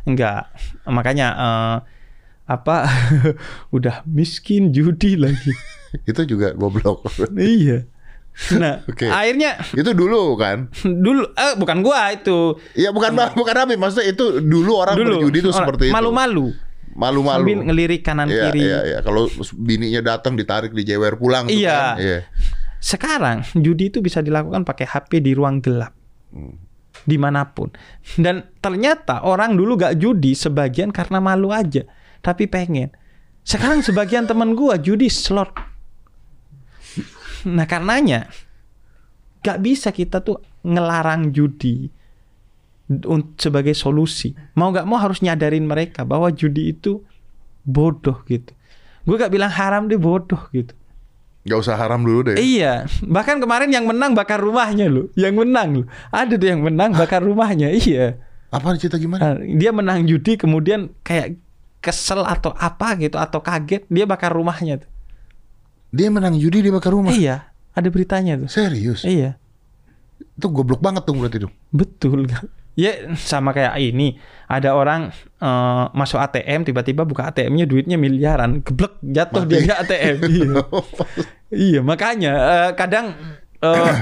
enggak. 0.09 0.43
Makanya 0.89 1.27
eh, 1.37 1.77
apa? 2.51 2.91
udah 3.77 4.03
miskin 4.11 4.75
judi 4.75 5.15
lagi. 5.15 5.55
Itu 6.11 6.27
juga 6.27 6.51
goblok. 6.55 7.07
iya. 7.39 7.87
Nah, 8.57 8.81
Oke. 8.87 9.11
akhirnya 9.11 9.59
itu 9.75 9.91
dulu 9.91 10.39
kan? 10.39 10.71
dulu 10.87 11.35
eh 11.35 11.59
bukan 11.59 11.83
gua 11.83 12.15
itu. 12.15 12.57
Iya 12.79 12.95
bukan 12.95 13.13
bukan 13.35 13.55
Abi, 13.59 13.75
maksudnya 13.75 14.07
itu 14.07 14.39
dulu 14.41 14.81
orang 14.81 14.95
Dulu 14.97 15.19
berjudi 15.19 15.39
itu 15.45 15.51
seperti 15.51 15.91
itu. 15.91 15.93
Malu-malu. 15.93 16.55
Malu-malu. 16.95 17.43
Sambil 17.43 17.59
ngelirik 17.69 18.01
kanan 18.07 18.31
Iya, 18.31 18.49
kiri. 18.49 18.63
iya, 18.65 18.79
iya. 18.87 18.99
Kalau 19.03 19.27
bininya 19.59 20.15
datang 20.15 20.39
ditarik 20.39 20.71
di 20.73 20.87
jewer 20.87 21.19
pulang 21.19 21.51
Iya. 21.51 21.75
kan. 21.75 21.95
Iya. 22.01 22.19
Sekarang 22.81 23.39
judi 23.59 23.91
itu 23.93 23.99
bisa 24.01 24.23
dilakukan 24.25 24.63
pakai 24.65 24.89
HP 24.89 25.21
di 25.21 25.35
ruang 25.35 25.59
gelap. 25.61 25.93
Di 27.05 27.17
mana 27.19 27.51
pun. 27.51 27.75
Dan 28.15 28.47
ternyata 28.63 29.27
orang 29.27 29.59
dulu 29.59 29.75
gak 29.77 29.99
judi 30.01 30.33
sebagian 30.33 30.95
karena 30.95 31.19
malu 31.21 31.51
aja. 31.53 31.83
Tapi 32.21 32.47
pengen. 32.47 32.93
Sekarang 33.43 33.81
sebagian 33.81 34.29
temen 34.29 34.53
gua 34.53 34.77
judi 34.77 35.09
slot. 35.09 35.53
Nah 37.49 37.65
karenanya 37.65 38.29
gak 39.41 39.65
bisa 39.65 39.89
kita 39.89 40.21
tuh 40.21 40.45
ngelarang 40.61 41.33
judi 41.33 41.89
sebagai 43.41 43.73
solusi. 43.73 44.37
Mau 44.59 44.69
gak 44.75 44.85
mau 44.85 45.01
harus 45.01 45.25
nyadarin 45.25 45.65
mereka 45.65 46.05
bahwa 46.05 46.29
judi 46.29 46.77
itu 46.77 47.01
bodoh 47.65 48.21
gitu. 48.29 48.53
Gue 49.09 49.17
gak 49.17 49.33
bilang 49.33 49.49
haram 49.49 49.89
deh 49.89 49.97
bodoh 49.97 50.45
gitu. 50.53 50.77
Gak 51.49 51.57
usah 51.57 51.81
haram 51.81 52.05
dulu 52.05 52.29
deh. 52.29 52.37
Iya, 52.37 52.85
bahkan 53.09 53.41
kemarin 53.41 53.73
yang 53.73 53.89
menang 53.89 54.13
bakar 54.13 54.37
rumahnya 54.37 54.93
loh. 54.93 55.09
Yang 55.17 55.35
menang 55.41 55.69
loh. 55.83 55.87
Ada 56.13 56.37
tuh 56.37 56.49
yang 56.53 56.61
menang 56.61 56.93
bakar 56.93 57.25
rumahnya. 57.25 57.73
Iya. 57.73 58.21
Apa 58.53 58.77
cerita 58.77 59.01
gimana? 59.01 59.33
Nah, 59.33 59.35
dia 59.41 59.73
menang 59.73 60.05
judi 60.05 60.37
kemudian 60.37 60.93
kayak 61.01 61.41
kesel 61.81 62.23
atau 62.23 62.53
apa 62.57 62.95
gitu 63.01 63.17
atau 63.17 63.41
kaget 63.41 63.89
dia 63.89 64.05
bakar 64.05 64.31
rumahnya 64.33 64.85
tuh. 64.85 64.91
Dia 65.91 66.07
menang 66.13 66.39
judi 66.39 66.63
dia 66.63 66.71
bakar 66.71 66.95
rumah. 66.95 67.11
Iya, 67.11 67.51
ada 67.75 67.89
beritanya 67.91 68.39
tuh. 68.39 68.49
Serius? 68.49 69.03
Iya, 69.03 69.35
Itu 70.39 70.53
goblok 70.53 70.79
banget 70.79 71.03
tuh 71.03 71.17
berarti 71.19 71.39
dong. 71.43 71.55
betul. 71.75 72.29
Ya 72.79 73.13
sama 73.19 73.51
kayak 73.51 73.77
ini 73.83 74.17
ada 74.47 74.73
orang 74.73 75.11
eh, 75.43 75.85
masuk 75.93 76.17
ATM 76.23 76.65
tiba-tiba 76.65 77.03
buka 77.03 77.29
ATM-nya 77.29 77.67
duitnya 77.67 77.99
miliaran 78.01 78.63
geblek 78.63 78.95
jatuh 79.03 79.43
Mati. 79.45 79.51
dia 79.53 79.61
di 79.61 79.71
ATM. 79.75 80.17
iya. 80.33 80.55
Iya 81.51 81.81
makanya 81.83 82.33
eh, 82.33 82.71
kadang 82.79 83.13
eh, 83.61 83.95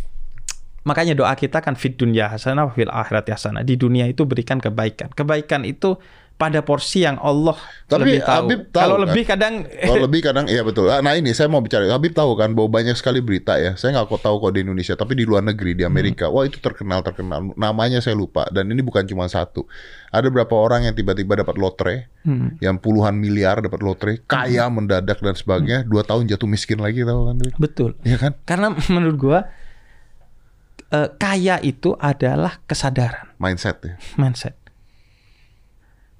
makanya 0.88 1.18
doa 1.18 1.34
kita 1.34 1.60
kan 1.60 1.74
fit 1.74 1.98
dunya 1.98 2.30
hasanah 2.30 2.70
fil 2.72 2.88
akhirat 2.88 3.26
hasanah. 3.26 3.66
Di 3.66 3.74
dunia 3.74 4.06
itu 4.06 4.22
berikan 4.24 4.62
kebaikan. 4.62 5.10
Kebaikan 5.12 5.66
itu 5.66 5.98
pada 6.34 6.58
porsi 6.58 7.00
yang 7.00 7.16
Allah 7.16 7.54
Tapi 7.84 8.02
lebih 8.02 8.18
tahu. 8.20 8.34
Habib 8.42 8.60
tahu 8.66 8.80
Kalau 8.80 8.96
kan? 8.96 9.02
lebih 9.04 9.22
kadang 9.24 9.54
Kalau 9.84 10.02
lebih 10.02 10.20
kadang 10.20 10.44
iya 10.46 10.60
betul. 10.60 10.86
Ah, 10.86 10.98
Nah 10.98 11.12
ini 11.12 11.30
saya 11.30 11.46
mau 11.46 11.58
bicara. 11.58 11.86
Habib 11.86 12.10
tahu 12.10 12.34
kan 12.34 12.50
bahwa 12.50 12.68
banyak 12.72 12.92
sekali 12.92 13.18
berita 13.18 13.56
ya. 13.56 13.74
Saya 13.74 13.94
nggak 13.94 14.08
kok 14.08 14.22
tahu 14.22 14.36
kok 14.38 14.52
di 14.52 14.60
Indonesia, 14.60 14.92
tapi 14.92 15.14
di 15.14 15.22
luar 15.22 15.40
negeri 15.40 15.72
di 15.72 15.82
Amerika, 15.82 16.26
Hmm. 16.26 16.34
wah 16.34 16.44
itu 16.44 16.58
terkenal 16.58 17.00
terkenal. 17.00 17.52
Namanya 17.52 17.98
saya 17.98 18.12
lupa. 18.12 18.48
Dan 18.48 18.68
ini 18.68 18.80
bukan 18.80 19.04
cuma 19.04 19.26
satu. 19.26 19.64
Ada 20.08 20.28
berapa 20.28 20.52
orang 20.52 20.84
yang 20.84 20.94
tiba-tiba 20.94 21.36
dapat 21.36 21.56
lotre, 21.56 21.94
Hmm. 22.20 22.58
yang 22.58 22.76
puluhan 22.76 23.14
miliar 23.14 23.58
dapat 23.58 23.80
lotre, 23.80 24.12
kaya 24.22 24.66
mendadak 24.66 25.18
dan 25.18 25.32
sebagainya, 25.32 25.82
dua 25.84 26.02
tahun 26.02 26.26
jatuh 26.26 26.46
miskin 26.46 26.78
lagi 26.78 27.02
tahu 27.02 27.20
kan? 27.24 27.36
Betul. 27.56 27.90
Iya 28.00 28.18
kan? 28.18 28.32
Karena 28.42 28.70
menurut 28.90 29.16
gua 29.16 29.38
eh, 30.88 31.08
kaya 31.14 31.56
itu 31.60 31.96
adalah 31.96 32.60
kesadaran. 32.62 33.32
Mindset 33.36 33.78
ya. 33.80 33.94
mindset. 34.14 34.54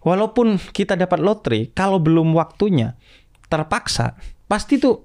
Walaupun 0.03 0.59
kita 0.74 0.98
dapat 0.98 1.22
lotre, 1.22 1.70
kalau 1.70 2.03
belum 2.03 2.34
waktunya 2.34 2.98
terpaksa, 3.46 4.18
pasti 4.50 4.82
tuh 4.82 4.98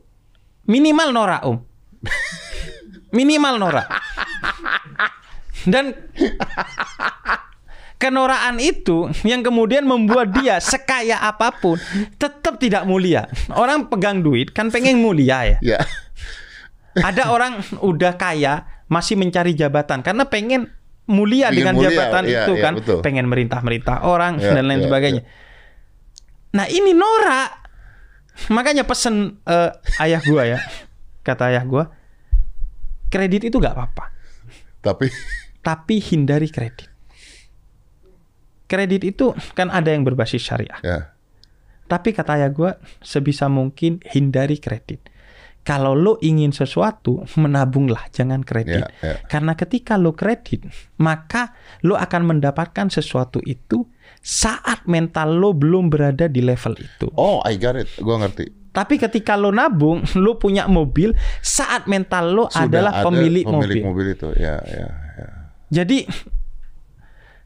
minimal 0.66 1.14
norak 1.14 1.42
om, 1.46 1.58
minimal 3.18 3.62
norak. 3.62 3.88
Dan 5.68 5.94
kenoraan 7.98 8.62
itu 8.62 9.10
yang 9.26 9.42
kemudian 9.42 9.84
membuat 9.84 10.32
dia 10.38 10.62
sekaya 10.62 11.22
apa 11.22 11.54
pun 11.54 11.78
tetap 12.18 12.62
tidak 12.62 12.86
mulia. 12.86 13.26
Orang 13.54 13.90
pegang 13.90 14.22
duit 14.22 14.54
kan 14.54 14.70
pengen 14.70 15.02
mulia 15.02 15.58
ya. 15.58 15.58
Ya. 15.62 15.80
Ada 16.98 17.30
orang 17.30 17.62
udah 17.86 18.18
kaya 18.18 18.66
masih 18.90 19.20
mencari 19.20 19.54
jabatan 19.54 20.02
karena 20.02 20.26
pengen 20.26 20.72
mulia 21.08 21.48
Pengen 21.50 21.56
dengan 21.56 21.74
mulia, 21.80 21.88
jabatan 21.90 22.24
iya, 22.28 22.44
itu 22.44 22.54
iya, 22.56 22.64
kan, 22.64 22.74
betul. 22.78 23.00
pengen 23.00 23.26
merintah-merintah 23.32 24.04
orang 24.04 24.40
Iya, 24.40 24.52
dan 24.60 24.64
lain 24.68 24.80
iya, 24.84 24.86
sebagainya. 24.92 25.22
Nah 26.54 26.66
ini 26.68 26.92
norak, 26.92 27.50
makanya 28.52 28.84
pesen 28.84 29.40
eh, 29.44 29.72
ayah 30.04 30.22
gua 30.24 30.44
ya, 30.44 30.60
kata 31.24 31.52
ayah 31.56 31.64
gua, 31.64 31.84
kredit 33.08 33.48
itu 33.48 33.56
nggak 33.58 33.72
apa-apa, 33.76 34.06
Tapi 34.84 35.08
tapi 35.64 36.00
hindari 36.00 36.48
kredit. 36.48 36.88
Kredit 38.68 39.04
itu 39.08 39.32
kan 39.56 39.72
ada 39.72 39.96
yang 39.96 40.04
berbasis 40.04 40.44
syariah. 40.44 40.80
ya. 40.84 41.16
Tapi 41.88 42.12
kata 42.12 42.36
ayah 42.36 42.52
gue, 42.52 42.76
sebisa 43.00 43.48
mungkin 43.48 44.04
hindari 44.12 44.60
kredit. 44.60 45.08
Kalau 45.68 45.92
lo 45.92 46.16
ingin 46.24 46.56
sesuatu, 46.56 47.28
menabunglah, 47.36 48.08
jangan 48.16 48.40
kredit. 48.40 48.88
Ya, 48.88 49.04
ya. 49.04 49.16
Karena 49.28 49.52
ketika 49.60 50.00
lo 50.00 50.16
kredit, 50.16 50.64
maka 51.04 51.52
lo 51.84 52.00
akan 52.00 52.24
mendapatkan 52.24 52.88
sesuatu 52.88 53.44
itu 53.44 53.84
saat 54.24 54.88
mental 54.88 55.36
lo 55.36 55.52
belum 55.52 55.92
berada 55.92 56.32
di 56.32 56.40
level 56.40 56.72
itu. 56.80 57.12
Oh, 57.20 57.44
I 57.44 57.60
got 57.60 57.76
it. 57.76 57.92
Gua 58.00 58.16
ngerti. 58.24 58.72
Tapi 58.72 58.96
ketika 58.96 59.36
lo 59.36 59.52
nabung, 59.52 60.08
lo 60.24 60.40
punya 60.40 60.72
mobil, 60.72 61.12
saat 61.44 61.84
mental 61.92 62.32
lo 62.32 62.46
Sudah 62.48 62.64
adalah 62.64 62.92
ada 63.04 63.06
pemilik, 63.12 63.44
pemilik 63.44 63.84
mobil. 63.84 63.92
mobil 63.92 64.08
itu. 64.16 64.30
Ya, 64.40 64.64
ya, 64.64 64.88
ya. 65.20 65.30
Jadi 65.68 66.08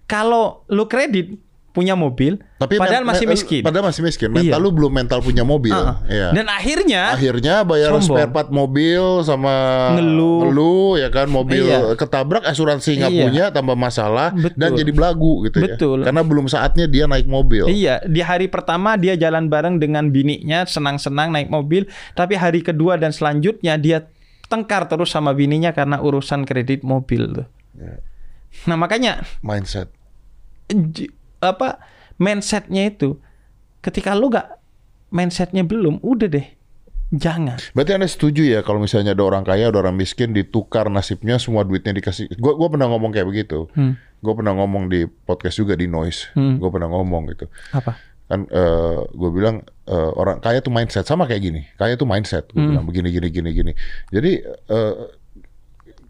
kalau 0.05 0.61
lo 0.69 0.85
kredit 0.85 1.50
punya 1.71 1.95
mobil, 1.95 2.35
Tapi 2.55 2.75
padahal 2.75 3.07
men- 3.07 3.15
masih 3.15 3.25
miskin. 3.25 3.63
Padahal 3.63 3.87
masih 3.87 4.03
miskin. 4.03 4.27
Mental 4.27 4.59
Iya. 4.59 4.63
lu 4.63 4.69
belum 4.69 4.91
mental 4.91 5.19
punya 5.19 5.41
mobil. 5.41 5.71
Uh-uh. 5.71 6.03
Iya. 6.03 6.35
Dan 6.35 6.45
akhirnya 6.45 7.15
akhirnya 7.15 7.55
bayar 7.63 7.95
Sombong. 7.95 8.11
spare 8.11 8.29
part 8.29 8.51
mobil 8.51 9.01
sama 9.23 9.55
Ngeluh. 9.95 10.39
ngeluh, 10.45 10.91
ya 10.95 11.07
kan 11.07 11.27
mobil 11.27 11.63
Iya. 11.63 11.95
ketabrak 11.95 12.43
asuransi 12.43 12.99
nggak 12.99 13.11
Iya. 13.11 13.23
punya 13.23 13.45
tambah 13.49 13.73
masalah 13.73 14.29
Betul. 14.31 14.59
dan 14.59 14.69
jadi 14.73 14.91
belagu 14.91 15.33
gitu 15.43 15.57
Betul. 15.59 15.97
ya 15.99 16.05
karena 16.05 16.21
belum 16.21 16.45
saatnya 16.45 16.85
dia 16.85 17.07
naik 17.07 17.25
mobil 17.25 17.65
Iya, 17.65 18.03
di 18.03 18.19
hari 18.19 18.45
pertama 18.45 18.93
dia 18.93 19.15
jalan 19.15 19.47
bareng 19.47 19.77
dengan 19.77 20.07
bininya, 20.07 20.63
senang-senang 20.63 21.31
naik 21.31 21.47
mobil, 21.47 21.87
tapi 22.11 22.35
hari 22.35 22.59
kedua 22.59 22.95
dan 22.95 23.09
selanjutnya 23.09 23.75
dia 23.75 24.11
tengkar 24.45 24.85
terus 24.85 25.07
sama 25.07 25.31
bininya 25.31 25.71
karena 25.71 25.97
urusan 25.97 26.43
kredit 26.43 26.83
mobil 26.83 27.31
tuh. 27.31 27.47
Ya. 27.73 28.03
Nah, 28.63 28.75
makanya 28.75 29.23
mindset 29.39 29.87
j- 30.67 31.07
apa 31.41 31.81
mindsetnya 32.21 32.87
itu 32.87 33.17
ketika 33.81 34.13
lu 34.13 34.29
gak 34.29 34.61
mindsetnya 35.11 35.65
belum, 35.65 35.99
udah 36.05 36.29
deh. 36.29 36.47
Jangan. 37.11 37.59
Berarti 37.75 37.91
Anda 37.91 38.07
setuju 38.07 38.47
ya 38.47 38.63
kalau 38.63 38.79
misalnya 38.79 39.11
ada 39.11 39.27
orang 39.27 39.43
kaya, 39.43 39.67
ada 39.67 39.83
orang 39.83 39.99
miskin 39.99 40.31
ditukar 40.31 40.87
nasibnya 40.87 41.35
semua 41.35 41.67
duitnya 41.67 41.91
dikasih. 41.91 42.31
Gua 42.39 42.55
gua 42.55 42.71
pernah 42.71 42.87
ngomong 42.87 43.11
kayak 43.11 43.27
begitu. 43.27 43.67
Hmm. 43.75 43.99
Gue 44.21 44.37
pernah 44.37 44.53
ngomong 44.53 44.85
di 44.87 45.09
podcast 45.09 45.57
juga 45.57 45.73
di 45.73 45.89
Noise. 45.89 46.29
Gue 46.37 46.69
pernah 46.69 46.87
ngomong 46.93 47.33
gitu. 47.33 47.49
Apa? 47.73 47.97
Kan 48.29 48.45
gue 49.11 49.29
bilang 49.33 49.65
eh, 49.89 50.11
orang 50.13 50.37
kaya 50.39 50.61
tuh 50.61 50.69
mindset 50.69 51.09
sama 51.09 51.25
kayak 51.25 51.41
gini. 51.41 51.61
Kaya 51.73 51.97
tuh 51.97 52.05
mindset. 52.05 52.47
Gue 52.53 52.63
bilang 52.63 52.85
begini 52.85 53.09
gini 53.09 53.27
gini 53.33 53.49
gini. 53.49 53.73
Jadi 54.13 54.31
eh, 54.45 54.95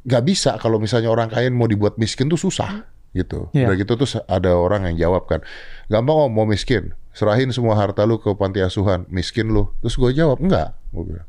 nggak 0.05 0.23
bisa 0.27 0.59
kalau 0.59 0.75
misalnya 0.75 1.07
orang 1.07 1.31
kaya 1.31 1.47
mau 1.53 1.71
dibuat 1.71 1.95
miskin 1.95 2.27
tuh 2.27 2.37
susah 2.37 2.83
gitu. 3.11 3.51
Iya. 3.51 3.71
Udah 3.71 3.75
gitu 3.79 3.93
terus 3.99 4.13
ada 4.25 4.55
orang 4.55 4.87
yang 4.91 5.09
jawab 5.09 5.27
kan, 5.27 5.43
gampang 5.91 6.15
oh 6.15 6.29
mau 6.31 6.47
miskin, 6.47 6.95
serahin 7.11 7.51
semua 7.51 7.75
harta 7.75 8.07
lu 8.07 8.19
ke 8.19 8.31
panti 8.35 8.63
asuhan, 8.63 9.03
miskin 9.11 9.51
lu. 9.51 9.71
Terus 9.83 9.95
gue 9.99 10.11
jawab 10.15 10.39
enggak, 10.39 10.75
gue 10.95 11.03
bilang. 11.15 11.27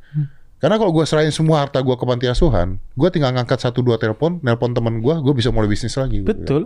Karena 0.63 0.79
kalau 0.79 0.95
gue 0.95 1.03
serahin 1.03 1.35
semua 1.35 1.67
harta 1.67 1.83
gue 1.83 1.95
ke 1.99 2.05
panti 2.07 2.31
asuhan, 2.31 2.79
gue 2.95 3.09
tinggal 3.11 3.35
ngangkat 3.35 3.59
satu 3.59 3.83
dua 3.83 3.99
telepon, 3.99 4.39
nelpon 4.47 4.71
teman 4.71 5.03
gue, 5.03 5.15
gue 5.19 5.35
bisa 5.35 5.51
mulai 5.51 5.67
bisnis 5.67 5.99
lagi. 5.99 6.23
bilang. 6.23 6.39
Betul. 6.39 6.63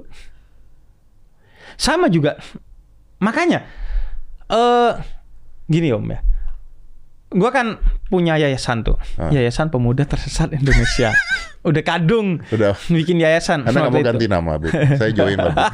Sama 1.76 2.08
juga. 2.12 2.36
Makanya 3.20 3.64
eh 4.52 4.92
gini 5.68 5.92
Om 5.92 6.06
ya. 6.12 6.20
Gua 7.36 7.50
kan 7.50 7.80
punya 8.06 8.34
yayasan 8.36 8.82
tuh. 8.82 8.94
Ah. 9.16 9.28
Yayasan 9.28 9.68
Pemuda 9.68 10.04
Tersesat 10.04 10.52
Indonesia. 10.52 11.10
Udah 11.68 11.82
kadung 11.82 12.38
Udah. 12.48 12.78
bikin 12.86 13.18
yayasan. 13.18 13.66
Anda 13.66 13.74
nggak 13.74 13.82
mau 13.82 13.90
waktu 13.90 14.00
itu. 14.00 14.08
ganti 14.14 14.26
nama, 14.26 14.52
Bib. 14.56 14.70
Saya 14.70 15.10
join 15.10 15.34
lah. 15.36 15.54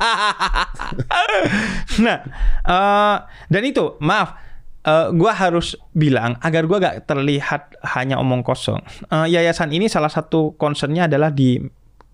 Nah, 1.99 2.19
eh, 2.63 3.17
dan 3.49 3.63
itu 3.63 3.97
maaf, 4.01 4.37
eh, 4.83 5.09
gua 5.13 5.33
harus 5.33 5.73
bilang 5.93 6.37
agar 6.41 6.65
gua 6.65 6.79
gak 6.83 7.05
terlihat 7.07 7.77
hanya 7.93 8.17
omong 8.17 8.41
kosong. 8.43 8.81
Eh, 9.07 9.27
yayasan 9.31 9.71
ini 9.71 9.87
salah 9.87 10.09
satu 10.09 10.57
concernnya 10.57 11.07
adalah 11.07 11.29
di 11.31 11.61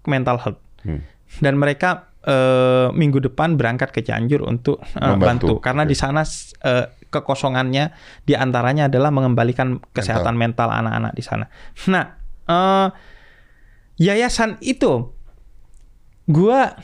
mental 0.04 0.38
health, 0.38 0.60
Hmm. 0.82 1.02
dan 1.38 1.54
mereka 1.56 2.06
eh, 2.20 2.88
minggu 2.92 3.22
depan 3.22 3.54
berangkat 3.54 3.88
ke 3.90 4.02
Cianjur 4.02 4.42
untuk 4.42 4.82
eh, 4.82 5.00
Membantu. 5.00 5.22
bantu 5.22 5.64
karena 5.64 5.82
Oke. 5.82 5.90
di 5.90 5.96
sana 5.96 6.22
eh, 6.60 6.86
kekosongannya 7.08 7.92
di 8.24 8.34
antaranya 8.36 8.86
adalah 8.86 9.08
mengembalikan 9.08 9.80
kesehatan 9.92 10.36
mental 10.36 10.68
anak-anak 10.68 11.12
di 11.16 11.22
sana. 11.24 11.46
Nah, 11.88 12.04
eh, 12.48 12.88
yayasan 14.00 14.60
itu 14.60 15.12
gua 16.28 16.76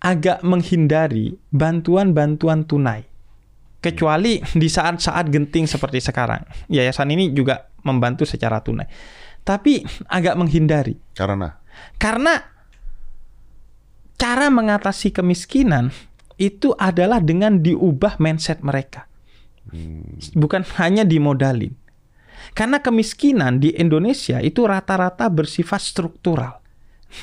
agak 0.00 0.44
menghindari 0.44 1.36
bantuan-bantuan 1.52 2.64
tunai. 2.68 3.04
Kecuali 3.80 4.42
di 4.42 4.66
saat-saat 4.66 5.30
genting 5.30 5.70
seperti 5.70 6.02
sekarang. 6.02 6.42
Yayasan 6.66 7.12
ini 7.12 7.30
juga 7.30 7.70
membantu 7.86 8.26
secara 8.26 8.58
tunai. 8.58 8.88
Tapi 9.46 9.86
agak 10.10 10.34
menghindari. 10.34 10.98
Karena 11.14 11.54
Karena 12.00 12.34
cara 14.16 14.48
mengatasi 14.48 15.12
kemiskinan 15.12 15.92
itu 16.36 16.72
adalah 16.76 17.20
dengan 17.20 17.60
diubah 17.60 18.18
mindset 18.20 18.60
mereka. 18.64 19.08
Bukan 20.36 20.62
hanya 20.78 21.02
dimodalin. 21.02 21.74
Karena 22.52 22.78
kemiskinan 22.80 23.58
di 23.58 23.74
Indonesia 23.74 24.38
itu 24.38 24.64
rata-rata 24.64 25.26
bersifat 25.32 25.82
struktural. 25.82 26.62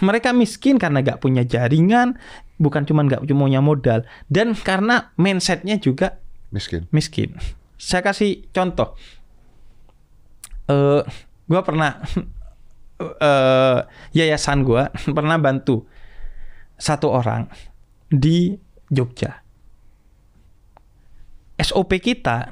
Mereka 0.01 0.33
miskin 0.33 0.81
karena 0.81 1.05
gak 1.05 1.21
punya 1.21 1.45
jaringan, 1.45 2.17
bukan 2.57 2.83
cuma 2.87 3.05
gak 3.05 3.23
punya 3.27 3.61
modal, 3.61 4.07
dan 4.31 4.57
karena 4.57 5.13
mindsetnya 5.19 5.77
juga 5.77 6.17
miskin. 6.49 6.89
miskin. 6.89 7.35
Saya 7.77 8.01
kasih 8.01 8.47
contoh. 8.55 8.95
Eh, 10.71 11.03
gua 11.51 11.61
pernah 11.67 11.99
eh 13.27 13.79
yayasan 14.15 14.63
gua 14.63 14.87
pernah 15.17 15.35
bantu 15.35 15.83
satu 16.79 17.11
orang 17.11 17.51
di 18.07 18.55
Jogja. 18.87 19.42
SOP 21.55 21.97
kita 21.97 22.49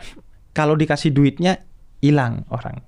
kalau 0.51 0.73
dikasih 0.73 1.09
duitnya 1.09 1.63
hilang 1.99 2.43
orang. 2.47 2.81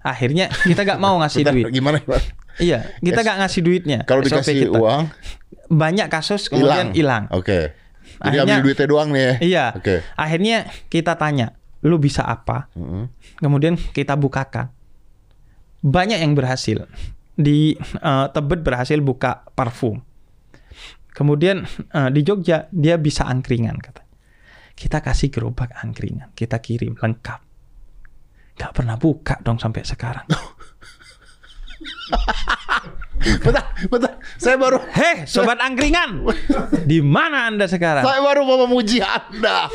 Akhirnya 0.00 0.48
kita 0.64 0.82
gak 0.82 0.96
mau 0.96 1.20
ngasih 1.20 1.40
Bentar, 1.44 1.54
duit. 1.54 1.64
Gimana? 1.70 1.98
gimana? 2.00 2.22
Iya, 2.56 2.78
kita 2.98 3.20
S- 3.20 3.26
gak 3.26 3.38
ngasih 3.38 3.60
duitnya. 3.60 3.98
Kalau 4.04 4.20
dikasih 4.20 4.54
kita. 4.66 4.76
uang, 4.76 5.02
banyak 5.68 6.08
kasus 6.08 6.48
kemudian 6.48 6.92
hilang. 6.92 7.28
Oke. 7.30 7.76
Jadi 8.18 8.36
Akhirnya- 8.36 8.44
ambil 8.50 8.64
duitnya 8.64 8.86
doang 8.86 9.08
nih 9.10 9.22
ya. 9.22 9.34
Iya. 9.40 9.64
Oke. 9.76 9.94
Akhirnya 10.14 10.56
kita 10.88 11.14
tanya, 11.14 11.52
lu 11.80 11.96
bisa 11.96 12.20
apa? 12.20 12.68
Mm-mm. 12.74 13.08
Kemudian 13.38 13.76
kita 13.76 14.16
bukakan. 14.16 14.72
Banyak 15.80 16.18
yang 16.18 16.32
berhasil. 16.34 16.84
Di 17.32 17.72
eh, 17.78 18.26
Tebet 18.28 18.60
berhasil 18.60 19.00
buka 19.00 19.44
parfum. 19.50 20.00
Kemudian 21.10 21.64
eh, 21.90 22.08
di 22.10 22.20
Jogja 22.20 22.68
dia 22.70 22.96
bisa 22.96 23.24
angkringan 23.24 23.76
kata. 23.76 24.04
Kita 24.80 25.04
kasih 25.04 25.28
gerobak 25.28 25.76
angkringan, 25.76 26.32
kita 26.32 26.56
kirim 26.64 26.96
lengkap. 26.96 27.40
Gak 28.56 28.72
pernah 28.72 28.96
buka 28.96 29.36
dong 29.44 29.60
sampai 29.60 29.84
sekarang. 29.84 30.24
Bentar, 33.20 33.64
bentar. 33.92 34.16
Saya 34.40 34.56
baru 34.56 34.80
Heh, 34.80 35.28
sobat 35.28 35.60
angkringan, 35.60 36.24
di 36.88 37.04
mana 37.04 37.52
anda 37.52 37.68
sekarang? 37.68 38.00
saya 38.00 38.24
baru 38.24 38.48
mau 38.48 38.64
memuji 38.64 39.04
Anda. 39.04 39.68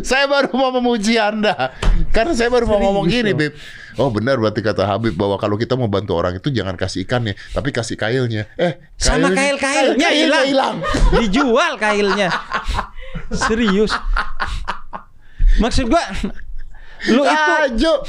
Saya 0.00 0.24
baru 0.24 0.48
mau 0.56 0.72
memuji 0.72 1.20
Anda. 1.20 1.76
Karena 2.08 2.32
saya 2.32 2.48
baru 2.48 2.64
mau 2.64 2.80
ngomong 2.80 3.04
gini, 3.04 3.36
Bib. 3.36 3.52
Oh 4.00 4.08
benar 4.08 4.40
berarti 4.40 4.64
kata 4.64 4.88
Habib 4.88 5.12
bahwa 5.12 5.36
kalau 5.36 5.56
kita 5.56 5.76
mau 5.76 5.88
bantu 5.88 6.16
orang 6.16 6.40
itu 6.40 6.48
jangan 6.48 6.72
kasih 6.76 7.04
ikannya, 7.04 7.36
tapi 7.52 7.68
kasih 7.68 8.00
kailnya. 8.00 8.48
Eh, 8.56 8.80
Sama 8.96 9.28
kailnya- 9.28 9.60
kail-kailnya 9.60 10.08
kailnya 10.08 10.40
hilang. 10.48 10.76
Dijual 11.20 11.76
kailnya. 11.76 12.28
Serius. 13.28 13.92
Maksud 15.60 15.88
gua 15.88 16.00
lu 17.12 17.22
itu 17.22 17.52
Ah, 17.52 17.66
Jo. 17.72 18.00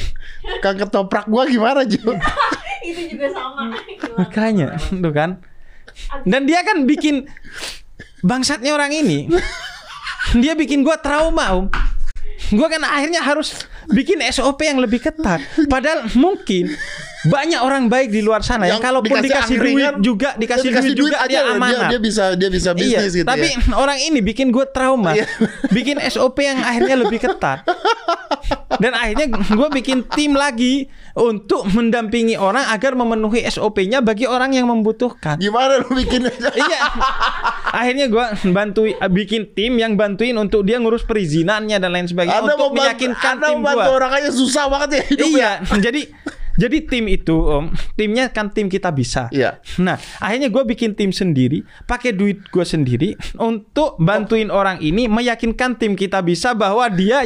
Kang 0.64 0.80
ketoprak 0.80 1.28
gua 1.28 1.44
gimana, 1.44 1.84
Jo? 1.84 2.16
itu 2.88 3.18
juga 3.18 3.28
sama 3.36 3.74
makanya 4.16 4.80
tuh 4.80 5.12
kan. 5.12 5.44
Dan 6.24 6.46
dia 6.48 6.62
kan 6.64 6.88
bikin 6.88 7.28
bangsatnya 8.22 8.72
orang 8.72 8.94
ini. 8.94 9.28
Dia 10.38 10.54
bikin 10.56 10.84
gua 10.84 10.96
trauma, 11.00 11.56
Om. 11.58 11.66
Gua 12.56 12.68
kan 12.72 12.80
akhirnya 12.86 13.20
harus 13.20 13.68
bikin 13.92 14.24
SOP 14.32 14.64
yang 14.64 14.80
lebih 14.80 15.04
ketat. 15.04 15.42
Padahal 15.68 16.08
mungkin 16.16 16.72
banyak 17.26 17.57
orang 17.57 17.89
baik 17.89 18.13
di 18.13 18.22
luar 18.22 18.45
sana 18.45 18.70
yang, 18.70 18.78
kalaupun 18.78 19.09
dikasih, 19.18 19.57
duit 19.57 19.74
angkringan, 19.89 19.93
juga 20.05 20.30
dikasih 20.38 20.70
dia 20.70 20.82
duit 20.93 20.93
juga 20.93 21.18
dia 21.26 21.41
aja, 21.41 21.57
amanat. 21.57 21.89
Dia, 21.89 21.99
bisa 21.99 22.24
dia 22.38 22.49
bisa 22.53 22.70
Iya, 22.78 23.01
bisnis 23.01 23.13
gitu 23.18 23.26
tapi 23.26 23.49
ya. 23.57 23.74
orang 23.74 23.97
ini 23.97 24.20
bikin 24.22 24.53
gue 24.53 24.65
trauma, 24.70 25.18
Iya. 25.18 25.26
bikin 25.74 25.97
SOP 26.13 26.45
yang 26.45 26.61
akhirnya 26.61 26.93
lebih 27.01 27.18
ketat, 27.18 27.65
dan 28.78 28.93
akhirnya 28.93 29.34
gue 29.34 29.68
bikin 29.82 30.05
tim 30.13 30.38
lagi 30.38 30.86
untuk 31.18 31.65
mendampingi 31.74 32.38
orang 32.38 32.70
agar 32.70 32.93
memenuhi 32.93 33.41
SOP-nya 33.49 34.05
bagi 34.05 34.30
orang 34.30 34.53
yang 34.53 34.70
membutuhkan. 34.70 35.41
Gimana 35.41 35.82
lu 35.82 35.97
bikin 35.97 36.30
iya, 36.53 36.80
akhirnya 37.74 38.05
gue 38.13 38.26
bantu 38.53 38.86
bikin 39.09 39.57
tim 39.57 39.82
yang 39.82 39.97
bantuin 39.97 40.38
untuk 40.38 40.61
dia 40.61 40.78
ngurus 40.78 41.01
perizinannya 41.01 41.82
dan 41.82 41.89
lain 41.89 42.05
sebagainya 42.05 42.45
Anda 42.45 42.53
untuk 42.53 42.78
meyakinkan 42.78 43.41
tim 43.41 43.57
gue. 43.65 43.74
orang 43.89 44.11
aja 44.13 44.30
susah 44.30 44.70
banget 44.70 44.89
ya 44.93 45.01
hidupnya. 45.09 45.34
Iya, 45.34 45.51
jadi 45.82 46.01
jadi 46.58 46.78
tim 46.89 47.05
itu 47.05 47.38
om, 47.38 47.70
timnya 47.93 48.34
kan 48.34 48.49
tim 48.49 48.68
kita 48.68 48.89
bisa. 48.89 49.30
Iya. 49.30 49.62
Nah, 49.78 50.01
akhirnya 50.18 50.49
gue 50.49 50.64
bikin 50.66 50.97
tim 50.97 51.14
sendiri, 51.14 51.62
pakai 51.86 52.18
duit 52.18 52.41
gue 52.49 52.66
sendiri 52.66 53.14
untuk 53.38 53.95
bantuin 54.01 54.49
orang 54.49 54.82
ini 54.82 55.05
meyakinkan 55.05 55.78
tim 55.78 55.93
kita 55.93 56.26
bisa 56.26 56.58
bahwa 56.58 56.89
dia 56.89 57.22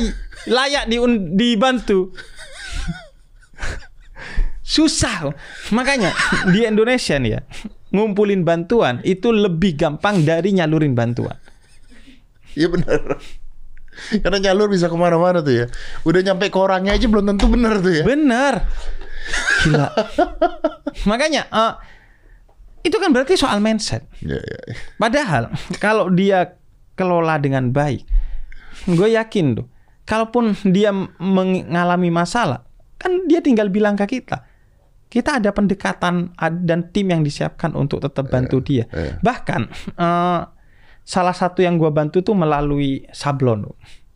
layak 0.45 0.91
diun- 0.91 1.34
dibantu. 1.39 2.11
Susah, 4.61 5.32
Om. 5.32 5.34
makanya 5.75 6.15
di 6.47 6.63
Indonesia 6.63 7.19
nih 7.19 7.32
ya 7.36 7.41
ngumpulin 7.91 8.47
bantuan 8.47 9.03
itu 9.03 9.36
lebih 9.36 9.75
gampang 9.75 10.23
dari 10.23 10.55
nyalurin 10.55 10.95
bantuan. 10.95 11.36
Iya 12.55 12.71
benar. 12.71 13.19
Karena 14.23 14.39
jalur 14.39 14.71
bisa 14.71 14.88
ke 14.88 14.95
mana-mana 14.95 15.43
tuh 15.43 15.51
ya. 15.51 15.65
Udah 16.07 16.23
nyampe 16.23 16.47
ke 16.47 16.55
orangnya 16.55 16.95
aja 16.95 17.05
belum 17.11 17.36
tentu 17.36 17.51
benar 17.51 17.84
tuh 17.84 17.91
ya. 17.91 18.03
Bener. 18.07 18.63
Gila. 19.65 19.88
Makanya 21.09 21.47
eh, 21.49 21.74
itu 22.82 22.97
kan 22.97 23.13
berarti 23.13 23.38
soal 23.38 23.61
mindset. 23.61 24.05
Iya, 24.22 24.41
iya. 24.41 24.59
Padahal 24.97 25.53
kalau 25.78 26.09
dia 26.09 26.57
kelola 26.97 27.38
dengan 27.38 27.69
baik, 27.69 28.05
gue 28.89 29.09
yakin 29.13 29.61
tuh, 29.61 29.67
kalaupun 30.05 30.57
dia 30.69 30.89
mengalami 31.22 32.09
masalah, 32.09 32.65
kan 32.97 33.26
dia 33.30 33.41
tinggal 33.41 33.69
bilang 33.69 33.93
ke 33.97 34.19
kita. 34.19 34.49
Kita 35.11 35.43
ada 35.43 35.51
pendekatan 35.51 36.32
dan 36.63 36.88
tim 36.95 37.11
yang 37.11 37.19
disiapkan 37.19 37.76
untuk 37.76 37.99
tetap 37.99 38.32
bantu 38.32 38.63
dia. 38.63 38.88
iya. 38.95 39.19
Bahkan 39.19 39.61
eh, 39.99 40.41
salah 41.03 41.36
satu 41.36 41.59
yang 41.61 41.76
gue 41.78 41.91
bantu 41.91 42.24
tuh 42.24 42.34
melalui 42.34 43.05
sablon, 43.11 43.67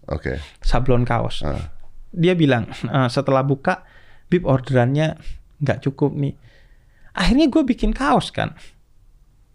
Oke. 0.10 0.39
sablon 0.64 1.03
kaos. 1.03 1.43
Ah. 1.43 1.74
Dia 2.16 2.34
bilang 2.34 2.66
eh, 2.72 3.10
setelah 3.12 3.43
buka 3.43 3.84
Bib 4.28 4.43
orderannya 4.43 5.15
nggak 5.59 5.82
cukup 5.82 6.13
nih. 6.13 6.34
Akhirnya 7.13 7.47
gue 7.47 7.63
bikin 7.63 7.91
kaos 7.91 8.30
kan. 8.30 8.53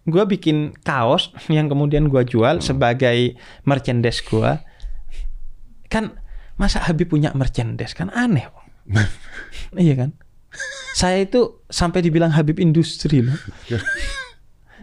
Gue 0.04 0.24
bikin 0.24 0.72
kaos 0.80 1.30
yang 1.52 1.68
kemudian 1.68 2.08
gue 2.08 2.22
jual 2.24 2.58
sebagai 2.60 3.36
merchandise 3.62 4.22
gue. 4.22 4.50
Kan 5.86 6.16
masa 6.54 6.80
Habib 6.80 7.10
punya 7.10 7.32
merchandise 7.32 7.92
kan 7.92 8.08
aneh. 8.10 8.46
Iya 9.76 9.94
kan? 9.96 10.10
Saya 10.92 11.22
itu 11.22 11.62
sampai 11.70 12.02
dibilang 12.02 12.34
Habib 12.34 12.58
industri 12.58 13.22
loh. 13.22 13.38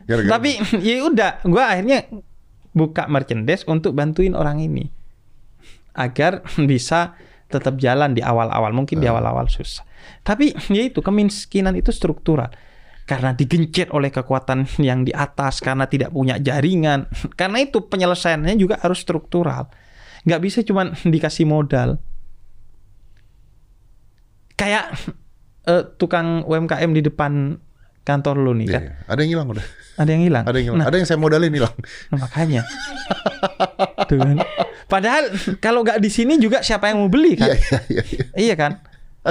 Gara-gara- 0.08 0.40
Tapi 0.40 0.56
ya 0.88 1.04
udah, 1.04 1.44
gue 1.44 1.60
akhirnya 1.60 2.08
buka 2.72 3.10
merchandise 3.12 3.68
untuk 3.68 3.92
bantuin 3.92 4.32
orang 4.32 4.64
ini 4.64 4.88
agar 5.92 6.46
bisa 6.62 7.18
tetap 7.48 7.80
jalan 7.80 8.14
di 8.14 8.22
awal-awal. 8.24 8.72
Mungkin 8.76 9.00
di 9.00 9.08
awal-awal 9.08 9.48
susah. 9.48 9.88
Tapi 10.24 10.54
ya 10.76 10.84
itu 10.88 11.00
kemiskinan 11.00 11.76
itu 11.76 11.92
struktural. 11.92 12.52
Karena 13.08 13.32
digencet 13.32 13.88
oleh 13.96 14.12
kekuatan 14.12 14.68
yang 14.84 15.08
di 15.08 15.16
atas, 15.16 15.64
karena 15.64 15.88
tidak 15.88 16.12
punya 16.12 16.36
jaringan. 16.44 17.08
Karena 17.40 17.64
itu 17.64 17.88
penyelesaiannya 17.88 18.60
juga 18.60 18.84
harus 18.84 19.00
struktural. 19.00 19.72
Nggak 20.28 20.42
bisa 20.44 20.60
cuma 20.68 20.92
dikasih 21.16 21.48
modal. 21.48 22.04
Kayak 24.60 24.92
eh, 25.70 25.88
tukang 25.96 26.44
UMKM 26.44 26.92
di 26.92 27.02
depan 27.06 27.62
kantor 28.08 28.40
lu 28.40 28.56
nih 28.56 28.68
kan. 28.72 28.82
Iya, 28.88 28.92
Ada 29.12 29.20
yang 29.28 29.32
hilang 29.36 29.48
udah. 29.52 29.66
Ada 30.00 30.10
yang 30.16 30.24
hilang. 30.24 30.44
Ada 30.48 30.56
yang 30.56 30.66
hilang. 30.72 30.80
Nah, 30.80 30.88
Ada 30.88 30.96
yang 30.96 31.08
saya 31.12 31.20
modalin 31.20 31.52
hilang. 31.52 31.76
Nah, 32.08 32.18
makanya. 32.24 32.62
Tuh 34.08 34.16
kan. 34.16 34.38
Padahal 34.88 35.24
kalau 35.60 35.84
nggak 35.84 36.00
di 36.00 36.08
sini 36.08 36.40
juga 36.40 36.64
siapa 36.64 36.88
yang 36.88 37.04
mau 37.04 37.12
beli 37.12 37.36
kan? 37.36 37.52
Iya, 37.52 37.56
iya, 37.60 37.80
iya. 37.92 38.04
iya. 38.08 38.26
Iya 38.40 38.56
kan? 38.56 38.72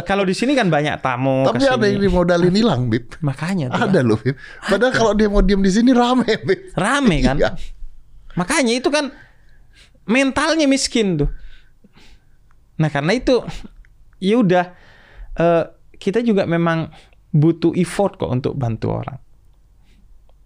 Kalau 0.05 0.29
di 0.29 0.37
sini 0.37 0.53
kan 0.53 0.69
banyak 0.69 1.01
tamu 1.01 1.49
Tapi 1.49 1.57
ke 1.57 1.65
sini. 1.65 1.73
ada 1.73 1.87
yang 1.89 2.01
dimodalin 2.05 2.53
hilang, 2.53 2.93
Bib. 2.93 3.17
Makanya 3.25 3.73
tuh 3.73 3.81
Ada 3.81 4.01
kan. 4.05 4.05
loh, 4.05 4.19
Bib. 4.21 4.37
Padahal 4.61 4.93
kalau 4.93 5.13
dia 5.17 5.29
mau 5.33 5.41
diem 5.41 5.63
di 5.65 5.73
sini 5.73 5.97
rame, 5.97 6.29
Bib. 6.45 6.77
rame 6.77 7.17
kan? 7.25 7.41
Iya. 7.41 7.57
Makanya 8.37 8.77
itu 8.77 8.93
kan 8.93 9.09
mentalnya 10.05 10.69
miskin 10.69 11.25
tuh. 11.25 11.31
Nah, 12.77 12.93
karena 12.93 13.17
itu 13.17 13.41
ya 14.21 14.37
udah 14.37 14.65
eh, 15.41 15.65
kita 15.97 16.21
juga 16.21 16.45
memang 16.45 16.93
butuh 17.37 17.77
effort 17.77 18.17
kok 18.17 18.33
untuk 18.33 18.57
bantu 18.57 18.97
orang. 18.97 19.21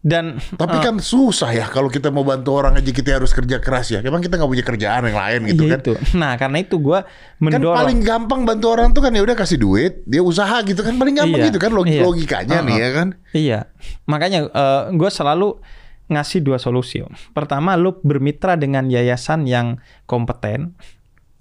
Dan 0.00 0.40
Tapi 0.56 0.80
kan 0.80 0.96
susah 0.96 1.52
ya 1.52 1.68
kalau 1.68 1.92
kita 1.92 2.08
mau 2.08 2.24
bantu 2.24 2.56
orang 2.56 2.72
aja 2.72 2.88
kita 2.88 3.20
harus 3.20 3.36
kerja 3.36 3.60
keras 3.60 3.92
ya. 3.92 4.00
Emang 4.00 4.24
kita 4.24 4.40
nggak 4.40 4.48
punya 4.48 4.64
kerjaan 4.64 5.04
yang 5.04 5.12
lain 5.14 5.40
gitu 5.46 5.62
Iya 5.62 5.70
kan? 5.70 5.78
itu. 5.78 5.92
Nah, 6.16 6.32
karena 6.40 6.56
itu 6.58 6.80
gua 6.80 7.04
Kan 7.04 7.12
mendorong 7.38 7.76
paling 7.76 8.00
gampang 8.00 8.40
bantu 8.42 8.66
orang 8.72 8.96
tuh 8.96 9.04
kan 9.04 9.12
ya 9.12 9.20
udah 9.20 9.36
kasih 9.36 9.60
duit, 9.60 10.00
dia 10.08 10.24
usaha 10.24 10.56
gitu 10.64 10.80
kan 10.80 10.96
paling 10.96 11.12
gampang 11.14 11.44
Iya, 11.44 11.48
gitu 11.52 11.60
kan 11.60 11.70
log- 11.70 11.84
iya. 11.84 12.00
logikanya 12.00 12.64
nih 12.64 12.72
Uh-uh. 12.72 12.80
ya 12.80 12.90
kan. 12.96 13.08
Iya, 13.36 13.58
makanya 14.06 14.40
gue 14.88 15.10
selalu 15.12 15.60
ngasih 16.08 16.40
dua 16.40 16.56
solusi. 16.56 17.04
Pertama, 17.30 17.76
lu 17.76 17.92
bermitra 18.00 18.56
dengan 18.56 18.88
yayasan 18.88 19.44
yang 19.44 19.78
kompeten, 20.08 20.80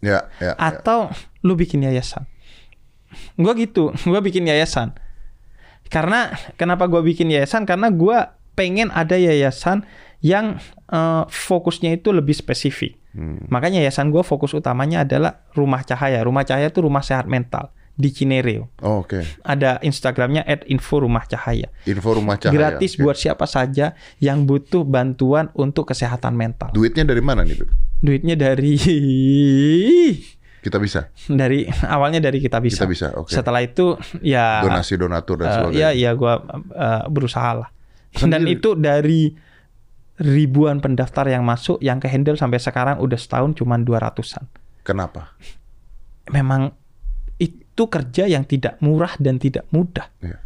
Ya, 0.04 0.28
ya. 0.38 0.52
ya. 0.52 0.54
atau 0.60 1.08
lu 1.42 1.56
bikin 1.56 1.80
yayasan. 1.80 2.28
Gue 3.34 3.56
gitu, 3.56 3.96
gue 4.12 4.20
bikin 4.20 4.46
yayasan. 4.46 5.00
Karena 5.90 6.30
kenapa 6.56 6.86
gue 6.86 7.02
bikin 7.02 7.34
yayasan? 7.34 7.66
Karena 7.66 7.90
gue 7.90 8.18
pengen 8.54 8.94
ada 8.94 9.18
yayasan 9.18 9.84
yang 10.22 10.62
eh, 10.88 11.24
fokusnya 11.28 11.98
itu 11.98 12.14
lebih 12.14 12.38
spesifik. 12.38 12.96
Hmm. 13.18 13.42
Makanya 13.50 13.82
yayasan 13.82 14.14
gue 14.14 14.22
fokus 14.22 14.54
utamanya 14.54 15.02
adalah 15.02 15.44
rumah 15.58 15.82
cahaya. 15.82 16.22
Rumah 16.22 16.46
cahaya 16.46 16.70
itu 16.70 16.80
rumah 16.86 17.02
sehat 17.02 17.26
mental 17.26 17.74
di 18.00 18.16
Cinere. 18.16 18.64
Oh, 18.80 19.04
Oke. 19.04 19.28
Ada 19.44 19.84
Instagramnya 19.84 20.48
@info 20.72 21.04
rumah 21.04 21.28
cahaya 21.28 21.68
Info 21.84 22.16
rumah 22.16 22.40
cahaya. 22.40 22.56
gratis 22.56 22.96
Oke. 22.96 23.04
buat 23.04 23.20
siapa 23.20 23.44
saja 23.44 23.92
yang 24.24 24.48
butuh 24.48 24.88
bantuan 24.88 25.52
untuk 25.52 25.92
kesehatan 25.92 26.32
mental. 26.32 26.72
Duitnya 26.72 27.04
dari 27.04 27.20
mana 27.20 27.44
nih? 27.44 27.60
Duitnya 28.00 28.40
dari 28.40 28.80
Kita 30.60 30.78
bisa. 30.78 31.08
dari 31.32 31.64
awalnya 31.96 32.20
dari 32.20 32.44
kita 32.44 32.60
bisa. 32.60 32.84
Kita 32.84 32.90
bisa, 32.92 33.08
oke. 33.16 33.32
Setelah 33.32 33.64
itu 33.64 33.96
ya 34.20 34.64
Donasi 34.64 35.00
donatur 35.00 35.40
dan 35.40 35.48
eh, 35.48 35.54
sebagainya. 35.56 35.80
ya 35.80 35.90
ya 35.96 36.12
gua 36.16 36.34
eh, 36.76 37.04
berusaha 37.08 37.52
lah. 37.56 37.70
Dan 38.16 38.44
Sendiri. 38.44 38.58
itu 38.58 38.70
dari 38.76 39.22
ribuan 40.20 40.84
pendaftar 40.84 41.32
yang 41.32 41.48
masuk 41.48 41.80
yang 41.80 42.04
ke 42.04 42.12
handle 42.12 42.36
sampai 42.36 42.60
sekarang 42.60 43.00
udah 43.00 43.16
setahun 43.16 43.56
cuma 43.56 43.80
200-an. 43.80 44.52
Kenapa? 44.84 45.32
Memang 46.34 46.76
itu 47.40 47.84
kerja 47.88 48.28
yang 48.28 48.44
tidak 48.44 48.76
murah 48.84 49.16
dan 49.16 49.40
tidak 49.40 49.64
mudah. 49.72 50.12
Iya. 50.20 50.38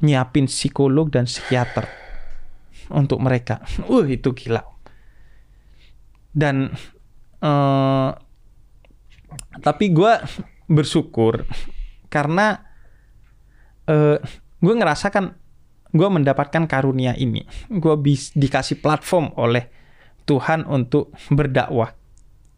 Nyiapin 0.00 0.48
psikolog 0.48 1.12
dan 1.12 1.28
psikiater 1.28 1.84
untuk 2.88 3.20
mereka. 3.20 3.60
Uh, 3.84 4.08
itu 4.08 4.32
gila. 4.32 4.64
Dan 6.34 6.72
eh, 7.44 8.10
tapi 9.62 9.90
gue 9.90 10.12
bersyukur 10.68 11.44
karena 12.08 12.62
eh 13.84 14.18
gue 14.64 14.74
ngerasakan 14.74 15.36
gue 15.94 16.08
mendapatkan 16.10 16.66
karunia 16.66 17.14
ini. 17.14 17.46
Gue 17.70 17.94
bis 17.94 18.34
dikasih 18.34 18.82
platform 18.82 19.30
oleh 19.38 19.70
Tuhan 20.26 20.66
untuk 20.66 21.14
berdakwah. 21.30 21.94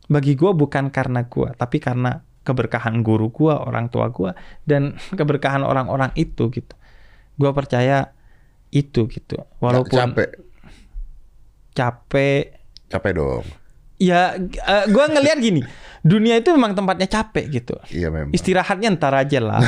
Bagi 0.09 0.39
gue 0.39 0.55
bukan 0.55 0.89
karena 0.89 1.27
gue, 1.27 1.53
tapi 1.59 1.83
karena 1.83 2.23
keberkahan 2.47 3.03
guru 3.03 3.29
gue, 3.35 3.51
orang 3.51 3.91
tua 3.91 4.09
gue, 4.09 4.33
dan 4.65 4.95
keberkahan 5.13 5.67
orang-orang 5.67 6.15
itu 6.15 6.49
gitu. 6.49 6.75
Gue 7.37 7.51
percaya 7.53 8.15
itu 8.71 9.11
gitu. 9.11 9.43
Walaupun 9.59 10.15
capek, 10.15 10.31
capek 11.75 12.43
capek 12.87 13.13
dong. 13.19 13.45
Ya 13.97 14.37
eh, 14.39 14.85
gua 14.89 15.07
ngelihat 15.07 15.39
gini 15.39 15.61
dunia 16.01 16.37
itu 16.37 16.51
memang 16.51 16.71
tempatnya 16.73 17.09
capek 17.09 17.45
gitu 17.51 17.75
Iya 17.89 18.09
memang. 18.09 18.31
istirahatnya 18.31 18.95
ntar 18.95 19.13
aja 19.13 19.39
lah 19.39 19.59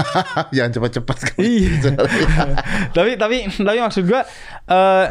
Jangan 0.54 0.70
cepat-cepat. 0.70 1.16
Iya. 1.38 1.96
tapi 2.96 3.16
tapi 3.16 3.36
tapi 3.48 3.78
maksud 3.78 4.04
gua 4.04 4.20
eh 4.64 5.06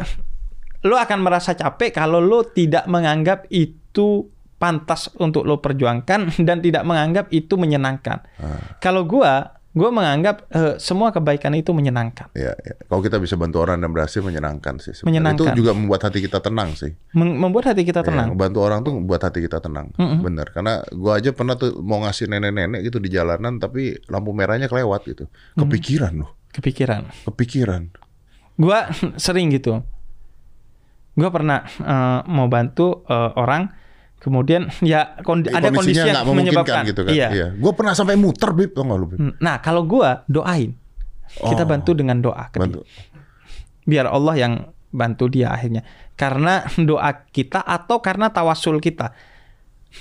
lo 0.80 0.94
akan 0.94 1.18
merasa 1.18 1.52
capek 1.52 1.90
kalau 1.92 2.18
lo 2.18 2.46
tidak 2.46 2.86
menganggap 2.86 3.50
itu 3.50 4.30
pantas 4.54 5.10
untuk 5.16 5.42
lo 5.42 5.58
perjuangkan 5.58 6.38
dan 6.38 6.58
tidak 6.58 6.82
menganggap 6.82 7.26
itu 7.30 7.54
menyenangkan 7.54 8.22
Ah. 8.38 8.78
kalau 8.78 9.02
gua 9.02 9.57
gua 9.78 9.90
menganggap 9.90 10.50
eh, 10.50 10.74
semua 10.76 11.08
kebaikan 11.08 11.54
itu 11.54 11.70
menyenangkan 11.70 12.26
Ya, 12.34 12.50
ya. 12.52 12.74
Kalau 12.82 12.98
kita 12.98 13.16
bisa 13.16 13.34
bantu 13.34 13.62
orang 13.62 13.78
dan 13.78 13.88
berhasil 13.88 14.18
menyenangkan 14.18 14.76
sih. 14.76 14.90
sebenarnya. 14.90 15.06
Menyenangkan. 15.06 15.46
Itu 15.46 15.56
juga 15.56 15.70
membuat 15.72 16.02
hati 16.02 16.18
kita 16.18 16.38
tenang 16.40 16.74
sih. 16.74 16.90
Mem- 17.12 17.38
membuat 17.38 17.70
hati 17.70 17.82
kita 17.82 18.00
Ya, 18.00 18.06
tenang 18.08 18.34
bantu 18.34 18.58
orang 18.60 18.82
tuh 18.82 18.98
buat 18.98 19.20
hati 19.20 19.38
kita 19.38 19.58
tenang. 19.58 19.94
Bener. 19.96 20.50
Karena 20.50 20.82
gua 20.90 21.16
aja 21.16 21.30
pernah 21.30 21.54
tuh 21.54 21.78
mau 21.78 22.00
ngasih 22.00 22.26
nenek-nenek 22.26 22.82
gitu 22.82 22.98
di 22.98 23.08
jalanan 23.08 23.56
tapi 23.56 23.94
lampu 24.06 24.32
merahnya 24.32 24.66
kelewat 24.66 25.06
gitu. 25.06 25.30
Kepikiran 25.54 26.14
loh. 26.16 26.34
kepikiran 26.48 27.06
Kepikiran. 27.24 27.82
gua 28.56 28.90
sering 29.20 29.48
gitu 29.48 29.84
gua 31.12 31.28
pernah 31.28 31.60
eh, 31.62 32.20
mau 32.26 32.46
bantu 32.46 33.04
eh, 33.04 33.30
orang 33.34 33.68
kemudian 34.18 34.66
ya 34.80 35.14
kondi- 35.20 35.48
ada 35.48 35.70
kondisi 35.70 35.98
yang 36.00 36.26
menyebabkan 36.26 36.82
gitu 36.84 37.02
kan. 37.02 37.10
iya. 37.10 37.28
Iya. 37.30 37.46
Gua 37.54 37.72
pernah 37.72 37.92
sampai 37.92 38.14
muter 38.14 38.50
bib 38.50 38.72
tau 38.72 38.82
gak 38.82 38.96
lu 38.96 39.06
bib? 39.06 39.18
nah 39.38 39.58
kalau 39.58 39.82
gua 39.82 40.26
doain 40.26 40.74
kita 41.28 41.62
Oh. 41.62 41.68
bantu 41.68 41.90
dengan 41.92 42.18
doa 42.18 42.46
ke 42.46 42.56
dia. 42.56 42.62
Bantu. 42.62 42.80
biar 43.84 44.06
Allah 44.06 44.34
yang 44.36 44.52
bantu 44.88 45.28
dia 45.28 45.48
akhirnya 45.48 45.84
karena 46.12 46.60
doa 46.80 47.10
kita 47.26 47.60
atau 47.60 48.00
karena 48.00 48.28
tawasul 48.28 48.78
kita 48.78 49.12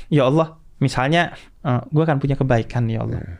ya 0.07 0.26
Allah 0.26 0.55
misalnya 0.78 1.32
eh, 1.61 1.82
gua 1.88 2.03
akan 2.03 2.18
punya 2.18 2.34
kebaikan 2.34 2.88
ya 2.88 3.01
Allah 3.01 3.20
Iya. 3.20 3.36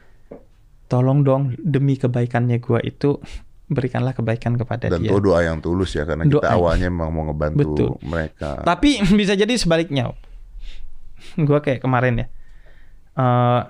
tolong 0.88 1.21
dong 1.21 1.55
demi 1.57 1.95
kebaikannya 1.95 2.59
gua 2.59 2.80
itu 2.80 3.19
berikanlah 3.67 4.11
kebaikan 4.11 4.55
kepada 4.55 4.88
Dan 4.88 5.03
dia 5.03 5.11
itu 5.11 5.19
doa 5.19 5.43
yang 5.43 5.59
tulus 5.59 5.91
ya 5.91 6.03
karena 6.03 6.23
kita 6.23 6.39
Doa. 6.39 6.53
awalnya 6.53 6.88
memang 6.88 7.09
mau 7.09 7.23
ngebantu 7.25 7.59
Betul. 7.59 7.89
mereka. 8.01 8.63
Tapi 8.63 9.03
bisa 9.19 9.34
jadi 9.34 9.51
sebaliknya. 9.53 10.15
Gue 11.47 11.59
kayak 11.59 11.81
kemarin 11.81 12.21
ya. 12.21 12.27
eh 13.17 13.61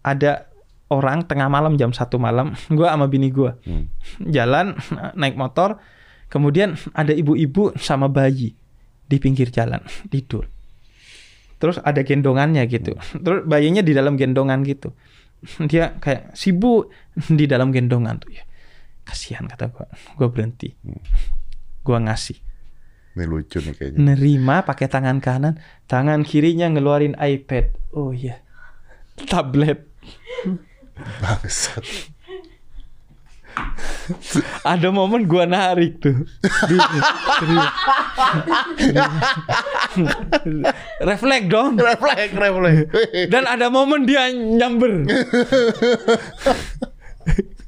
ada 0.00 0.48
orang 0.88 1.24
tengah 1.24 1.48
malam 1.48 1.76
jam 1.76 1.92
satu 1.92 2.16
malam, 2.16 2.56
gue 2.72 2.86
sama 2.86 3.04
bini 3.06 3.28
gue 3.28 3.52
Hmm. 3.64 3.92
jalan 4.24 4.72
naik 5.12 5.36
motor, 5.36 5.76
kemudian 6.28 6.76
ada 6.92 7.12
ibu-ibu 7.12 7.76
sama 7.76 8.08
bayi 8.08 8.56
di 9.04 9.16
pinggir 9.16 9.48
jalan 9.48 9.80
tidur. 10.12 10.48
Terus 11.58 11.76
ada 11.82 12.00
gendongannya 12.00 12.62
gitu. 12.70 12.94
Terus 13.18 13.42
bayinya 13.44 13.82
di 13.82 13.90
dalam 13.90 14.14
gendongan 14.14 14.62
gitu. 14.62 14.94
Dia 15.66 15.98
kayak 15.98 16.32
sibuk 16.32 16.88
di 17.14 17.44
dalam 17.44 17.74
gendongan 17.74 18.22
tuh 18.22 18.30
ya. 18.30 18.46
Kasihan 19.02 19.44
kata 19.44 19.66
gue. 19.68 19.86
Gue 20.14 20.28
berhenti. 20.30 20.70
Gue 21.82 21.98
ngasih 21.98 22.38
Ini 23.18 23.26
lucu 23.26 23.58
nih 23.58 23.74
kayaknya. 23.74 24.14
nerima 24.14 24.62
pakai 24.62 24.86
tangan 24.86 25.18
kanan, 25.18 25.58
tangan 25.90 26.22
kirinya 26.22 26.70
ngeluarin 26.70 27.18
iPad. 27.18 27.74
Oh 27.90 28.14
iya. 28.14 28.38
Tablet. 29.26 29.82
Bangsat. 31.18 31.82
Ada 34.62 34.94
momen 34.94 35.26
gua 35.26 35.50
narik 35.50 35.98
tuh. 35.98 36.14
Refleks 41.02 41.50
dong. 41.50 41.74
Refleks, 41.74 42.38
refleks. 42.38 42.86
Dan 43.34 43.50
ada 43.50 43.66
momen 43.66 44.06
dia 44.06 44.30
nyamber. 44.30 45.02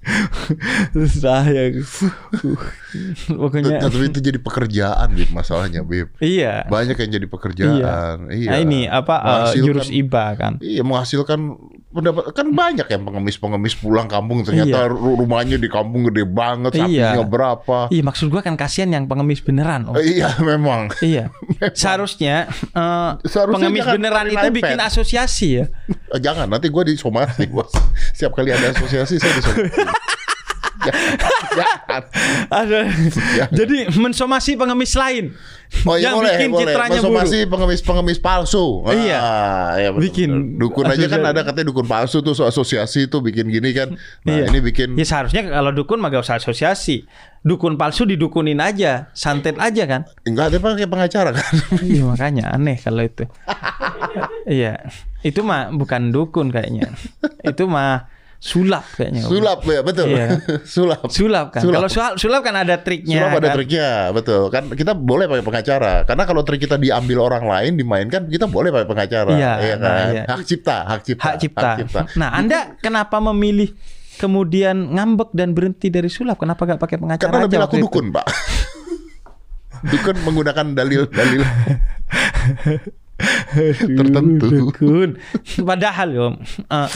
Saya 1.23 1.77
pokoknya 3.29 3.85
Tapi 3.85 4.09
itu 4.09 4.21
jadi 4.21 4.39
pekerjaan, 4.41 5.13
Bib, 5.13 5.31
masalahnya, 5.31 5.85
Bib. 5.85 6.09
iya. 6.19 6.65
Banyak 6.67 6.97
yang 6.97 7.11
jadi 7.21 7.27
pekerjaan. 7.29 8.33
Iya. 8.33 8.51
Nah, 8.51 8.59
ini 8.59 8.81
apa 8.89 9.15
Menghasilkan- 9.21 9.65
jurus 9.65 9.89
iba 9.93 10.25
kan. 10.35 10.57
Iya 10.61 10.83
menghasilkan 10.83 11.41
pendapat 11.91 12.31
kan 12.31 12.47
banyak 12.49 12.87
yang 12.87 13.03
pengemis-pengemis 13.03 13.75
pulang 13.75 14.07
kampung 14.07 14.41
ternyata 14.41 14.87
Iya. 14.87 14.87
ru- 14.87 15.15
rumahnya 15.17 15.57
di 15.57 15.67
kampung 15.67 16.07
gede 16.07 16.23
banget 16.23 16.71
sapinya 16.73 16.87
Iya. 17.13 17.25
berapa 17.25 17.79
Iya 17.89 18.03
maksud 18.03 18.27
gua 18.29 18.41
kan 18.41 18.55
kasihan 18.55 18.87
yang 18.89 19.05
pengemis 19.05 19.41
beneran. 19.41 19.85
Om. 19.85 19.95
Iya 19.97 20.39
memang 20.41 20.95
Iya. 21.01 21.35
Seharusnya 21.75 22.47
eh, 22.47 23.11
Seharusnya 23.23 23.67
pengemis 23.67 23.87
beneran 23.89 24.25
itu 24.29 24.39
iPad. 24.41 24.55
bikin 24.55 24.79
asosiasi 24.81 25.49
ya. 25.53 25.65
Eh, 26.09 26.19
jangan 26.19 26.47
nanti 26.47 26.67
gue 26.67 26.83
disomasi 26.87 27.47
bos 27.47 27.75
setiap 28.13 28.33
kali 28.33 28.51
ada 28.51 28.71
asosiasi 28.71 29.19
saya 29.19 29.35
disomasi 29.35 29.71
jangan, 30.81 31.13
jangan. 31.51 32.03
Ada. 32.51 32.79
Jadi 33.51 33.77
mensomasi 33.95 34.55
pengemis 34.55 34.93
lain. 34.93 35.33
Oh 35.87 35.95
iya 35.95 36.11
yang 36.11 36.19
boleh, 36.19 36.35
bikin 36.35 36.51
boleh. 36.51 36.63
citranya 36.67 36.99
Mensomasi 36.99 37.39
buruk. 37.39 37.51
pengemis-pengemis 37.53 38.19
palsu. 38.19 38.67
Iya. 38.85 39.17
Ah, 39.17 39.71
iya 39.79 39.89
betul, 39.89 40.03
Bikin 40.03 40.31
betul. 40.31 40.59
dukun 40.59 40.85
aja 40.85 41.07
kan 41.07 41.21
ada 41.23 41.41
katanya 41.41 41.67
dukun 41.69 41.87
palsu 41.87 42.19
tuh 42.21 42.35
so 42.35 42.43
asosiasi 42.43 43.07
tuh 43.07 43.21
bikin 43.21 43.47
gini 43.47 43.71
kan. 43.71 43.95
Nah, 44.25 44.35
Iya. 44.35 44.51
ini 44.51 44.59
bikin 44.61 44.95
Ya 44.95 45.05
seharusnya 45.05 45.47
kalau 45.47 45.71
dukun 45.71 45.97
mah 45.97 46.09
gak 46.09 46.23
usah 46.23 46.37
asosiasi. 46.37 47.07
Dukun 47.41 47.75
palsu 47.75 48.03
didukunin 48.03 48.59
aja, 48.59 49.09
santet 49.13 49.57
aja 49.57 49.87
kan. 49.87 50.03
enggak 50.23 50.51
ada 50.51 50.59
pakai 50.59 50.85
pengacara 50.85 51.31
kan. 51.33 51.47
Iya 51.81 52.03
makanya 52.05 52.51
aneh 52.51 52.77
kalau 52.77 53.01
itu. 53.01 53.25
Iya, 54.43 54.83
itu 55.23 55.41
mah 55.41 55.71
bukan 55.71 56.11
dukun 56.11 56.51
kayaknya. 56.51 56.91
Itu 57.41 57.71
mah 57.71 58.11
sulap 58.41 58.89
kayaknya. 58.97 59.21
Sulap 59.29 59.61
ya, 59.69 59.81
betul. 59.85 60.17
Iya. 60.17 60.41
Sulap. 60.75 61.13
Sulap 61.13 61.47
kan. 61.53 61.61
Sulap. 61.61 61.77
Kalau 61.77 61.89
sulap, 61.93 62.13
sulap 62.17 62.41
kan 62.41 62.57
ada 62.57 62.81
triknya. 62.81 63.21
Sulap 63.21 63.37
ada 63.37 63.49
kan? 63.53 63.57
triknya, 63.61 63.89
betul. 64.17 64.43
Kan 64.49 64.65
kita 64.73 64.97
boleh 64.97 65.29
pakai 65.29 65.45
pengacara. 65.45 65.95
Karena 66.09 66.25
kalau 66.25 66.41
trik 66.41 66.65
kita 66.65 66.81
diambil 66.81 67.21
orang 67.21 67.45
lain 67.45 67.77
dimainkan, 67.77 68.25
kita 68.33 68.49
boleh 68.49 68.73
pakai 68.73 68.89
pengacara. 68.89 69.33
Iya, 69.37 69.53
kan? 69.61 69.77
nah, 69.77 70.05
iya. 70.09 70.23
Hak 70.25 70.41
cipta, 70.49 70.77
hak 70.89 71.01
cipta. 71.05 71.25
Hak 71.29 71.37
cipta. 71.37 71.71
Nah, 72.21 72.33
Anda 72.33 72.81
kenapa 72.81 73.21
memilih 73.21 73.77
kemudian 74.17 74.97
ngambek 74.97 75.37
dan 75.37 75.53
berhenti 75.53 75.93
dari 75.93 76.09
sulap? 76.09 76.41
Kenapa 76.41 76.65
gak 76.65 76.81
pakai 76.81 76.97
pengacara 76.97 77.29
Karena 77.29 77.45
lebih 77.45 77.61
itu? 77.61 77.77
dukun, 77.85 78.07
Pak. 78.09 78.27
dukun 79.93 80.17
menggunakan 80.25 80.67
dalil-dalil 80.73 81.43
tertentu. 83.85 84.47
Dukun. 84.49 85.09
Padahal 85.61 86.09
yo, 86.13 86.27
eh, 86.69 86.89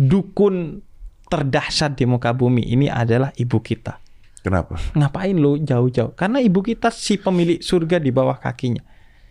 dukun 0.00 0.80
terdahsyat 1.28 1.94
di 1.94 2.08
muka 2.08 2.32
bumi 2.32 2.64
ini 2.72 2.88
adalah 2.88 3.30
ibu 3.36 3.60
kita. 3.60 4.00
Kenapa? 4.40 4.80
Ngapain 4.96 5.36
lo 5.36 5.60
jauh-jauh? 5.60 6.16
Karena 6.16 6.40
ibu 6.40 6.64
kita 6.64 6.88
si 6.88 7.20
pemilik 7.20 7.60
surga 7.60 8.00
di 8.00 8.08
bawah 8.08 8.40
kakinya. 8.40 8.80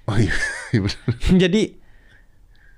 Oh 0.06 0.18
iya, 0.18 0.34
iya. 0.78 0.90
Jadi 1.34 1.74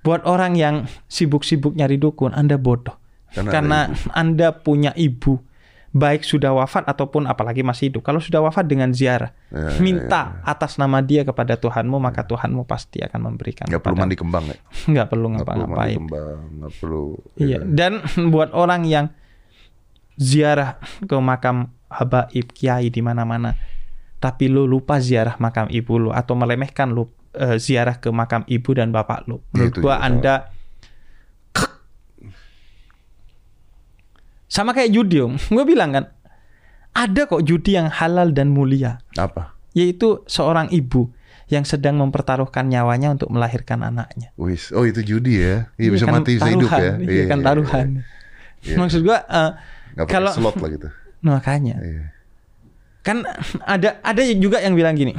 buat 0.01 0.23
orang 0.23 0.55
yang 0.55 0.75
sibuk-sibuk 1.11 1.75
nyari 1.75 1.99
dukun, 1.99 2.31
Anda 2.31 2.55
bodoh. 2.55 2.95
Karena 3.31 3.51
Karena 3.51 3.79
Anda 4.15 4.47
punya 4.55 4.95
ibu 4.95 5.43
baik 5.91 6.23
sudah 6.23 6.55
wafat 6.55 6.87
ataupun 6.87 7.27
apalagi 7.27 7.67
masih 7.67 7.91
hidup. 7.91 8.07
Kalau 8.07 8.23
sudah 8.23 8.39
wafat 8.39 8.63
dengan 8.63 8.95
ziarah, 8.95 9.35
Ya, 9.51 9.75
minta 9.83 10.39
atas 10.47 10.79
nama 10.79 11.03
dia 11.03 11.27
kepada 11.27 11.59
Tuhanmu, 11.59 11.99
maka 11.99 12.23
Tuhanmu 12.23 12.63
pasti 12.63 13.03
akan 13.03 13.27
memberikan. 13.31 13.67
Perlu 13.67 13.79
kepada- 13.83 13.99
mandi 13.99 14.15
kembang 14.15 14.45
ya? 14.47 14.57
nggak 14.95 15.07
perlu 15.11 15.27
perlu 15.27 15.35
ngapa-ngapain. 15.35 15.99
nggak 16.55 16.73
perlu. 16.79 17.03
Iya. 17.35 17.59
Dan 17.67 17.99
buat 18.33 18.55
orang 18.55 18.87
yang 18.87 19.11
ziarah 20.15 20.79
ke 21.03 21.15
makam 21.19 21.71
habaib 21.91 22.55
kiai 22.55 22.87
di 22.87 23.03
mana-mana, 23.03 23.55
tapi 24.23 24.47
lu 24.47 24.63
lupa 24.63 25.03
ziarah 25.03 25.35
makam 25.39 25.67
ibu 25.67 25.99
lu 25.99 26.09
atau 26.15 26.39
melemehkan 26.39 26.95
lu 26.95 27.11
eh, 27.35 27.59
ziarah 27.59 27.99
ke 27.99 28.07
makam 28.15 28.47
ibu 28.47 28.71
dan 28.71 28.95
bapak 28.95 29.27
lu. 29.27 29.43
Menurut 29.51 29.75
Itu 29.75 29.79
gua 29.83 29.99
Anda 29.99 30.50
sama 34.51 34.75
kayak 34.75 34.91
judi 34.91 35.23
om. 35.23 35.39
Gue 35.55 35.63
bilang 35.63 35.95
kan, 35.95 36.11
ada 36.91 37.23
kok 37.23 37.47
judi 37.47 37.79
yang 37.79 37.87
halal 37.87 38.35
dan 38.35 38.51
mulia, 38.51 38.99
Apa? 39.15 39.55
yaitu 39.71 40.27
seorang 40.27 40.67
ibu 40.69 41.07
yang 41.47 41.63
sedang 41.63 41.95
mempertaruhkan 41.99 42.67
nyawanya 42.67 43.11
untuk 43.11 43.31
melahirkan 43.31 43.83
anaknya. 43.83 44.31
Wis, 44.35 44.71
oh 44.75 44.83
itu 44.83 44.99
judi 45.03 45.39
ya? 45.39 45.71
Iya 45.75 45.89
bisa 45.91 46.03
kan 46.07 46.19
mati 46.19 46.35
bisa 46.35 46.47
hidup 46.47 46.67
ya? 46.67 46.75
taruhan, 46.95 47.07
Iya 47.07 47.23
kan 47.27 47.39
taruhan. 47.39 47.87
Iya. 48.63 48.75
Maksud 48.75 49.01
gua 49.03 49.17
eh, 49.23 49.51
Nggak 49.95 50.05
pakai 50.07 50.15
kalau 50.15 50.31
slot 50.31 50.55
lah 50.59 50.69
gitu. 50.75 50.87
makanya 51.21 51.75
Iya. 51.83 52.03
kan 53.03 53.17
ada 53.67 53.99
ada 53.99 54.21
juga 54.31 54.63
yang 54.63 54.75
bilang 54.79 54.95
gini, 54.95 55.11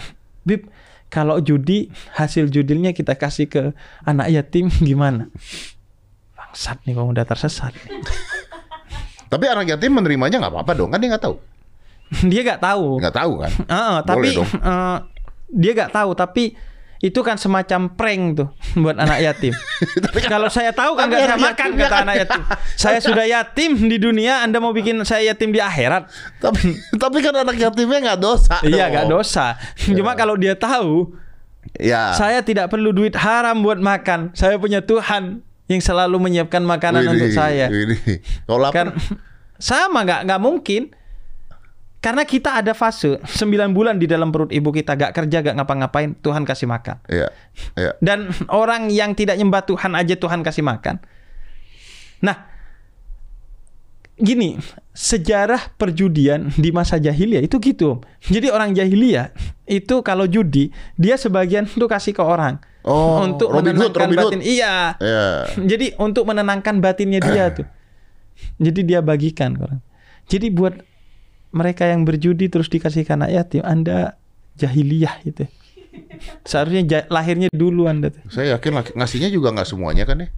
Bib, 0.44 0.72
kalau 1.12 1.36
judi 1.38 1.92
hasil 2.16 2.48
judilnya 2.48 2.96
kita 2.96 3.12
kasih 3.16 3.48
ke 3.48 3.62
anak 4.04 4.32
yatim 4.32 4.72
gimana? 4.88 5.28
Bangsat 6.32 6.80
nih 6.84 6.96
kamu 6.96 7.12
udah 7.12 7.28
tersesat. 7.28 7.76
Tapi 9.32 9.44
anak 9.48 9.64
yatim 9.66 9.96
menerimanya 9.96 10.36
nggak 10.36 10.52
apa-apa 10.52 10.72
dong, 10.76 10.92
kan 10.92 11.00
dia 11.00 11.08
nggak 11.08 11.24
tahu. 11.24 11.36
dia 12.30 12.44
gak 12.44 12.60
tahu. 12.60 13.00
Nggak 13.00 13.16
tahu 13.16 13.32
kan? 13.40 13.52
Heeh, 13.72 13.96
tapi 14.04 14.28
dong. 14.36 14.44
eh, 14.44 14.98
dia 15.48 15.72
gak 15.74 15.92
tahu 15.92 16.12
tapi 16.12 16.44
itu 17.00 17.18
kan 17.18 17.34
semacam 17.34 17.90
prank 17.90 18.22
tuh 18.36 18.48
buat 18.76 18.94
anak 18.94 19.18
yatim. 19.18 19.50
Kalau 20.30 20.46
saya 20.46 20.70
tahu 20.70 20.94
kan 20.94 21.08
Tapi 21.08 21.12
gak 21.12 21.18
saya 21.18 21.34
anak 21.34 21.42
makan 21.50 21.68
kata 21.72 21.88
kan- 21.88 22.04
anak 22.04 22.14
yatim. 22.20 22.40
Saya 22.76 22.98
sudah 23.00 23.24
yatim 23.24 23.72
di 23.88 23.96
dunia, 23.96 24.44
Anda 24.44 24.60
mau 24.60 24.70
bikin 24.70 25.00
saya 25.02 25.26
yatim 25.26 25.50
di 25.50 25.58
akhirat? 25.58 26.06
tapi 26.38 26.60
tapi 26.94 27.18
kan 27.18 27.34
anak 27.34 27.56
yatimnya 27.56 27.98
nggak 28.06 28.20
dosa. 28.20 28.60
Iya, 28.62 28.86
dong. 28.86 28.94
gak 28.94 29.06
dosa. 29.08 29.46
Cuma 29.82 30.12
kalau 30.12 30.36
dia 30.36 30.54
tahu, 30.54 31.16
Ya. 31.74 32.12
saya 32.12 32.44
tidak 32.44 32.68
perlu 32.68 32.92
duit 32.92 33.16
haram 33.16 33.56
buat 33.58 33.80
makan. 33.80 34.30
Saya 34.32 34.60
punya 34.60 34.78
Tuhan 34.78 35.40
yang 35.70 35.80
selalu 35.82 36.18
menyiapkan 36.18 36.62
makanan 36.62 37.06
untuk 37.06 37.30
saya. 37.30 37.70
widih. 37.70 38.22
Kalau 38.48 38.58
lapar, 38.58 38.74
Kan 38.74 38.86
sama 39.60 40.02
nggak 40.02 40.20
nggak 40.26 40.42
mungkin. 40.42 40.82
Karena 42.02 42.26
kita 42.26 42.58
ada 42.58 42.74
fase 42.74 43.22
9 43.22 43.70
bulan 43.70 43.94
di 43.94 44.10
dalam 44.10 44.34
perut 44.34 44.50
ibu 44.50 44.74
kita 44.74 44.98
gak 44.98 45.14
kerja 45.14 45.38
gak 45.38 45.54
ngapa-ngapain 45.54 46.18
Tuhan 46.18 46.42
kasih 46.42 46.66
makan. 46.66 46.98
Iya, 47.06 47.30
iya. 47.78 47.94
Dan 48.02 48.26
orang 48.50 48.90
yang 48.90 49.14
tidak 49.14 49.38
nyembah 49.38 49.62
Tuhan 49.62 49.94
aja 49.94 50.18
Tuhan 50.18 50.42
kasih 50.42 50.66
makan. 50.66 50.98
Nah, 52.26 52.50
gini, 54.18 54.58
sejarah 54.90 55.78
perjudian 55.78 56.50
di 56.58 56.74
masa 56.74 56.98
jahiliyah 56.98 57.46
itu 57.46 57.62
gitu. 57.62 58.02
Jadi 58.26 58.50
orang 58.50 58.74
jahiliyah 58.74 59.30
itu 59.70 60.02
kalau 60.02 60.26
judi 60.26 60.74
dia 60.98 61.14
sebagian 61.14 61.70
tuh 61.70 61.86
kasih 61.86 62.18
ke 62.18 62.22
orang 62.22 62.58
Oh, 62.82 63.22
untuk 63.22 63.48
Robin 63.48 63.74
Hood, 63.74 63.94
menenangkan 63.94 64.02
Robin 64.02 64.18
Hood. 64.18 64.32
batin. 64.34 64.40
Iya. 64.42 64.74
Iya. 64.98 65.26
Jadi 65.70 65.86
untuk 65.96 66.24
menenangkan 66.26 66.74
batinnya 66.78 67.20
dia 67.20 67.54
tuh. 67.54 67.66
Jadi 68.58 68.80
dia 68.82 68.98
bagikan 68.98 69.54
orang. 69.54 69.78
Jadi 70.26 70.50
buat 70.50 70.74
mereka 71.52 71.86
yang 71.86 72.02
berjudi 72.02 72.48
terus 72.48 72.66
dikasih 72.66 73.04
ke 73.04 73.12
anak 73.12 73.30
yatim, 73.30 73.62
Anda 73.62 74.18
jahiliyah 74.56 75.22
gitu. 75.22 75.46
Seharusnya 76.42 76.82
ja- 76.82 77.06
lahirnya 77.06 77.52
dulu 77.52 77.86
Anda 77.86 78.08
tuh. 78.10 78.24
Saya 78.26 78.56
yakin 78.56 78.96
ngasihnya 78.96 79.28
juga 79.28 79.52
nggak 79.52 79.68
semuanya 79.68 80.08
kan 80.08 80.24
ya? 80.24 80.28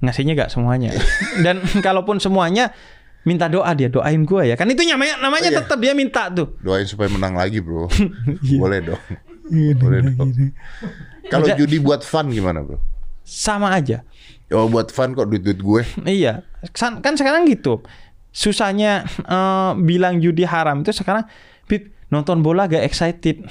Ngasihnya 0.00 0.32
gak 0.32 0.48
semuanya. 0.48 0.96
Dan 1.44 1.60
kalaupun 1.86 2.16
semuanya 2.18 2.72
minta 3.20 3.52
doa 3.52 3.68
dia 3.76 3.92
doain 3.92 4.24
gua 4.24 4.48
ya. 4.48 4.56
Kan 4.56 4.72
itu 4.72 4.80
namanya 4.80 5.20
namanya 5.20 5.48
Oh, 5.48 5.52
iya. 5.52 5.58
tetap 5.60 5.76
dia 5.76 5.92
minta 5.92 6.32
tuh. 6.32 6.56
Doain 6.64 6.88
supaya 6.88 7.12
menang 7.12 7.36
lagi, 7.36 7.60
bro. 7.60 7.84
Iya. 8.40 8.56
Boleh 8.56 8.80
dong. 8.80 9.02
Boleh 9.50 10.00
dong. 10.06 10.30
Kalau 11.26 11.46
judi 11.54 11.78
buat 11.78 12.00
fun 12.00 12.30
gimana, 12.30 12.62
bro? 12.62 12.78
Sama 13.22 13.70
aja. 13.70 14.02
Oh, 14.50 14.66
buat 14.66 14.90
fun 14.90 15.14
kok 15.14 15.30
duit-duit 15.30 15.58
gue. 15.58 15.82
Iya, 16.18 16.42
kan, 16.74 16.98
sekarang 17.14 17.46
gitu. 17.46 17.82
Susahnya 18.30 19.02
eh, 19.06 19.70
bilang 19.76 20.18
judi 20.18 20.42
haram 20.42 20.82
itu 20.82 20.90
sekarang 20.90 21.26
Bib 21.66 21.90
nonton 22.10 22.42
bola 22.42 22.66
gak 22.66 22.82
excited 22.82 23.42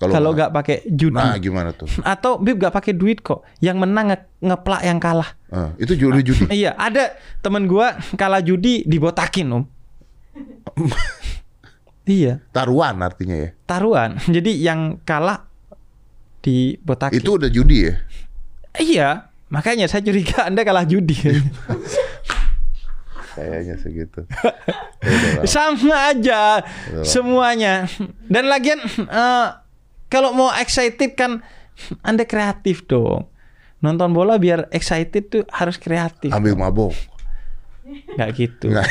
Kalau 0.00 0.32
nggak- 0.34 0.50
gak 0.50 0.52
pakai 0.54 0.76
judi. 0.88 1.18
Nah, 1.18 1.36
gimana 1.36 1.70
tuh? 1.70 1.86
Atau 2.06 2.40
Bib 2.40 2.58
gak 2.58 2.72
pakai 2.72 2.96
duit 2.96 3.20
kok. 3.20 3.44
Yang 3.60 3.76
menang 3.78 4.10
nge- 4.10 4.30
ngeplak 4.40 4.82
yang 4.82 4.98
kalah. 4.98 5.34
Ah, 5.52 5.70
itu 5.76 5.94
judi 5.94 6.24
judi. 6.24 6.46
Iya, 6.48 6.72
ada 6.74 7.14
temen 7.42 7.68
gua 7.68 7.94
kalah 8.16 8.40
judi 8.40 8.82
dibotakin, 8.86 9.50
Om. 9.50 9.64
iya, 12.08 12.40
Taruhan 12.52 12.96
artinya 13.02 13.36
ya. 13.36 13.50
taruhan. 13.64 14.16
Jadi 14.36 14.60
yang 14.60 15.00
kalah 15.04 15.48
dibotakin. 16.40 17.20
Itu 17.20 17.36
udah 17.36 17.50
judi 17.52 17.88
ya? 17.88 17.94
Iya, 18.80 19.10
Makanya 19.50 19.90
saya 19.90 20.00
curiga 20.06 20.44
Anda 20.48 20.62
kalah 20.62 20.86
judi. 20.86 21.18
Kayaknya 23.30 23.74
segitu. 23.78 24.26
Ya. 25.00 25.46
Sama 25.46 26.10
aja 26.10 26.66
semuanya. 27.06 27.86
Dan 28.26 28.50
lagian 28.50 28.82
eh, 28.90 29.46
kalau 30.10 30.34
mau 30.34 30.50
excited 30.58 31.14
kan 31.14 31.38
Anda 32.02 32.26
kreatif 32.26 32.86
dong. 32.90 33.30
Nonton 33.80 34.12
bola 34.12 34.36
biar 34.36 34.66
excited 34.74 35.30
tuh 35.30 35.42
harus 35.54 35.78
kreatif. 35.78 36.34
Ambil 36.34 36.58
mabuk. 36.58 36.92
Nggak 37.86 38.28
gitu. 38.34 38.66
Nggak. 38.74 38.90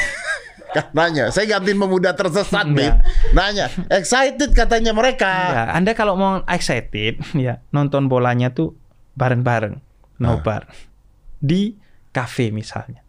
Kan 0.70 0.86
nanya, 0.93 1.30
saya 1.30 1.49
gantiin 1.49 1.76
pemuda 1.76 2.13
tersesat, 2.13 2.70
Bib. 2.70 2.86
Nggak. 2.86 2.97
Nanya, 3.34 3.65
excited 3.89 4.53
katanya 4.53 4.93
mereka. 4.93 5.26
Ya, 5.28 5.63
Anda 5.74 5.91
kalau 5.93 6.13
mau 6.13 6.45
excited 6.45 7.17
ya 7.34 7.65
nonton 7.70 8.05
bolanya 8.05 8.49
tuh 8.49 8.78
bareng-bareng, 9.13 9.82
nobar. 10.17 10.70
Di 11.38 11.74
kafe 12.09 12.49
misalnya. 12.49 13.01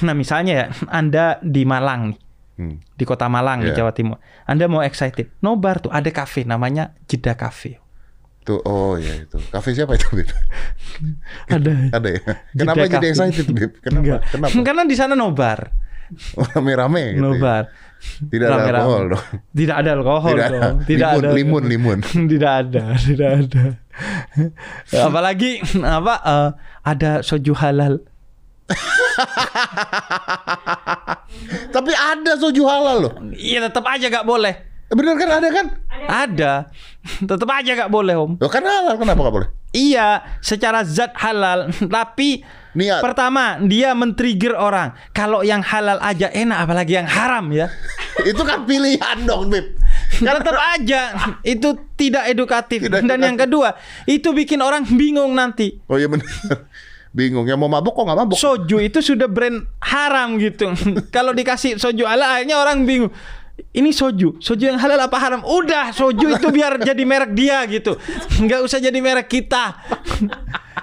Nah, 0.00 0.14
misalnya 0.14 0.52
ya 0.54 0.66
Anda 0.88 1.36
di 1.40 1.62
Malang 1.62 2.14
nih, 2.14 2.20
Hmm. 2.52 2.76
di 2.94 3.04
Kota 3.04 3.26
Malang 3.26 3.64
di 3.64 3.72
Iya. 3.72 3.80
Jawa 3.80 3.92
Timur. 3.92 4.20
Anda 4.44 4.68
mau 4.68 4.80
excited, 4.80 5.32
nobar 5.40 5.80
tuh 5.80 5.88
ada 5.88 6.06
kafe 6.08 6.44
namanya 6.44 6.92
Jeda 7.04 7.32
Cafe. 7.32 7.80
Tuh, 8.42 8.58
oh 8.62 8.94
ya 8.94 9.14
itu. 9.16 9.38
Kafe 9.48 9.72
siapa 9.72 9.94
itu, 9.94 10.06
Bib? 10.12 10.28
Ada. 11.46 11.94
Ada 11.94 12.08
ya? 12.10 12.20
Kenapa 12.52 12.84
Jeda 12.84 12.94
jadi 12.98 13.06
excited, 13.10 13.46
Bib? 13.50 13.72
Kenapa? 13.78 14.02
Enggak. 14.02 14.20
Kenapa? 14.28 14.54
Karena 14.66 14.82
di 14.84 14.96
sana 14.96 15.14
nobar. 15.14 15.60
Oh, 16.36 16.44
Rame-rame 16.54 17.14
gitu. 17.14 17.18
ya? 17.18 17.22
nobar. 17.22 17.64
Tidak 18.02 18.46
ada 18.50 18.82
alkohol 18.82 19.04
dong. 19.14 19.24
Tidak 19.54 19.76
ada 19.78 19.90
alkohol 19.94 20.30
Tidak 20.34 20.46
ada. 20.50 20.58
dong. 20.58 20.76
Tidak 20.82 21.08
Limun, 21.08 21.22
ada. 21.22 21.30
limun, 21.32 21.62
limun. 21.70 21.98
tidak 22.32 22.52
ada, 22.66 22.82
tidak 22.98 23.30
ada. 23.46 23.64
Apalagi 24.90 25.50
apa 25.78 26.14
eh, 26.18 26.48
ada 26.82 27.10
soju 27.22 27.54
halal. 27.54 28.02
Tapi 31.70 31.92
ada 31.92 32.32
soju 32.36 32.62
halal 32.66 32.96
loh. 33.00 33.12
Iya 33.32 33.68
tetap 33.68 33.84
aja 33.86 34.06
gak 34.08 34.26
boleh. 34.26 34.54
Bener 34.92 35.16
kan 35.16 35.30
ada 35.40 35.48
kan? 35.48 35.66
Ada. 36.04 36.52
Tetap 37.24 37.48
aja 37.48 37.70
gak 37.86 37.92
boleh 37.92 38.14
om. 38.18 38.36
Loh 38.36 38.50
kan 38.52 38.60
halal, 38.60 39.00
kenapa 39.00 39.24
gak 39.24 39.34
boleh? 39.34 39.48
Iya, 39.72 40.20
secara 40.44 40.84
zat 40.84 41.16
halal, 41.16 41.72
tapi 41.96 42.44
Niat. 42.72 43.04
pertama 43.04 43.60
dia 43.60 43.92
men-trigger 43.92 44.56
orang. 44.56 44.96
Kalau 45.12 45.44
yang 45.44 45.60
halal 45.60 46.00
aja 46.00 46.32
enak, 46.32 46.58
apalagi 46.64 46.96
yang 46.96 47.08
haram 47.08 47.52
ya. 47.52 47.68
itu 48.30 48.42
kan 48.44 48.64
pilihan 48.64 49.18
dong, 49.28 49.52
Bib. 49.52 49.76
Kan 50.20 50.34
tetap 50.40 50.56
aja 50.56 51.00
itu 51.44 51.68
tidak 52.00 52.32
edukatif. 52.32 52.88
Tidak 52.88 53.04
Dan 53.04 53.20
yang 53.20 53.36
kedua, 53.36 53.76
itu 54.08 54.32
bikin 54.32 54.64
orang 54.64 54.88
bingung 54.88 55.36
nanti. 55.36 55.80
Oh 55.88 56.00
iya 56.00 56.08
bener. 56.08 56.24
Bingung. 57.12 57.44
Yang 57.44 57.60
mau 57.60 57.68
mabuk 57.68 57.92
kok 57.92 58.08
gak 58.08 58.18
mabuk? 58.24 58.40
Soju 58.40 58.80
itu 58.80 59.04
sudah 59.04 59.28
brand 59.28 59.68
haram 59.84 60.40
gitu. 60.40 60.72
Kalau 61.12 61.36
dikasih 61.36 61.76
soju 61.76 62.08
halal, 62.08 62.40
akhirnya 62.40 62.56
orang 62.56 62.88
bingung. 62.88 63.12
Ini 63.52 63.92
soju, 63.92 64.40
soju 64.40 64.64
yang 64.72 64.80
halal 64.80 64.96
apa 64.96 65.20
haram? 65.20 65.44
Udah, 65.44 65.92
soju 65.92 66.40
itu 66.40 66.48
biar 66.48 66.80
jadi 66.80 67.04
merek 67.04 67.36
dia 67.36 67.68
gitu. 67.68 68.00
Nggak 68.40 68.64
usah 68.64 68.80
jadi 68.80 68.96
merek 68.96 69.28
kita. 69.28 69.76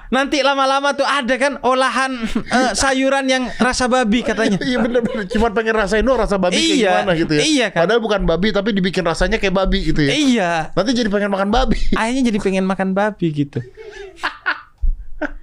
Nanti 0.09 0.41
lama-lama 0.41 0.97
tuh 0.97 1.05
ada 1.05 1.37
kan 1.37 1.61
olahan 1.61 2.17
eh, 2.57 2.71
sayuran 2.73 3.29
yang 3.29 3.43
rasa 3.61 3.85
babi 3.85 4.25
katanya. 4.25 4.57
Iya 4.57 4.81
bener-bener 4.81 5.29
Cuma 5.29 5.53
pengen 5.53 5.77
rasain 5.77 6.01
doang 6.01 6.17
rasa 6.17 6.41
babi 6.41 6.57
kayak 6.57 6.73
Iya, 6.81 6.91
gimana 6.97 7.11
gitu 7.13 7.33
ya 7.37 7.41
iya 7.45 7.67
kan. 7.69 7.85
Padahal 7.85 8.01
bukan 8.01 8.21
babi 8.25 8.49
Tapi 8.49 8.73
dibikin 8.73 9.05
rasanya 9.05 9.37
kayak 9.37 9.53
babi 9.53 9.85
gitu 9.85 10.01
ya 10.01 10.11
Iya, 10.11 10.51
Nanti 10.73 10.91
jadi 10.97 11.09
pengen 11.13 11.29
makan 11.29 11.49
babi 11.53 11.77
akhirnya 12.01 12.23
jadi 12.33 12.39
pengen 12.41 12.65
makan 12.65 12.89
babi 12.97 13.27
gitu. 13.29 13.61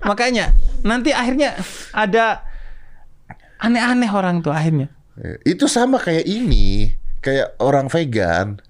Makanya 0.02 0.50
nanti 0.82 1.14
akhirnya 1.14 1.54
ada 1.94 2.42
aneh-aneh 3.62 4.10
orang 4.10 4.42
tuh 4.42 4.50
akhirnya. 4.50 4.90
Eh, 5.16 5.54
Itu 5.54 5.70
sama 5.70 5.96
kayak 6.02 6.26
ini 6.26 6.92
Kayak 7.24 7.54
orang 7.62 7.86
vegan 7.88 8.60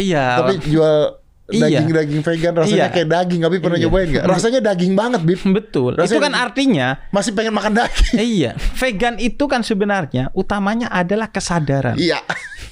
Iya. 0.00 0.40
Tapi 0.40 0.54
jual. 0.64 1.19
Daging-daging 1.58 2.20
vegan 2.22 2.52
Rasanya 2.54 2.78
Iya. 2.78 2.94
kayak 2.94 3.08
daging 3.10 3.40
Tapi 3.42 3.56
pernah 3.58 3.78
Iya. 3.78 3.84
nyobain 3.90 4.08
gak? 4.14 4.24
Rasanya 4.30 4.60
daging 4.62 4.92
banget 4.94 5.20
Bib 5.26 5.40
Betul. 5.50 5.90
Rasanya 5.98 6.14
itu 6.14 6.18
kan 6.22 6.34
artinya 6.38 6.88
Masih 7.10 7.32
pengen 7.34 7.54
makan 7.56 7.72
daging 7.74 8.14
iya, 8.38 8.50
vegan 8.78 9.18
itu 9.18 9.44
kan 9.50 9.66
sebenarnya 9.66 10.30
utamanya 10.32 10.86
adalah 10.88 11.28
kesadaran. 11.28 11.98
Iya 11.98 12.22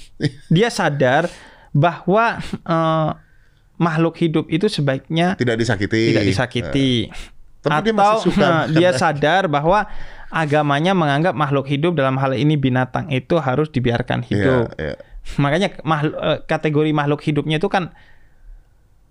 Dia 0.55 0.69
sadar 0.71 1.27
bahwa 1.71 2.39
eh, 2.45 3.11
makhluk 3.79 4.19
hidup 4.19 4.51
itu 4.51 4.67
sebaiknya 4.67 5.39
Tidak 5.39 5.55
disakiti 5.55 6.11
tidak 6.15 6.25
disakiti. 6.27 6.91
Tapi 7.59 7.91
dia 7.91 7.95
Atau 7.95 7.99
masih 7.99 8.25
suka 8.31 8.47
nah, 8.47 8.51
makan 8.65 8.75
dia 8.79 8.91
sadar 8.95 9.43
bahwa 9.51 9.87
agamanya 10.31 10.93
menganggap 10.93 11.35
makhluk 11.35 11.67
hidup 11.67 11.97
dalam 11.97 12.15
hal 12.21 12.37
ini 12.37 12.55
binatang 12.55 13.09
itu 13.11 13.41
harus 13.41 13.67
dibiarkan 13.73 14.23
hidup. 14.25 14.73
Iya, 14.79 14.95
iya. 14.95 14.95
Makanya 15.37 15.69
makhluk, 15.85 16.17
eh, 16.17 16.39
kategori 16.45 16.91
makhluk 16.93 17.21
hidupnya 17.21 17.61
itu 17.61 17.69
kan 17.69 17.93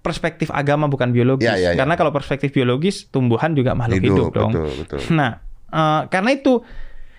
perspektif 0.08 0.47
agama 0.55 0.88
bukan 0.88 1.12
biologis. 1.12 1.51
Iya, 1.51 1.55
iya, 1.60 1.70
iya. 1.76 1.80
Karena 1.80 1.99
kalau 1.99 2.16
perspektif 2.16 2.55
biologis 2.55 3.12
tumbuhan 3.12 3.51
juga 3.51 3.76
makhluk 3.76 3.99
hidup, 3.99 4.32
dong. 4.32 4.51
Betul, 4.55 4.70
betul 4.80 4.99
Nah, 5.12 5.43
eh, 5.68 6.01
karena 6.08 6.32
itu 6.32 6.64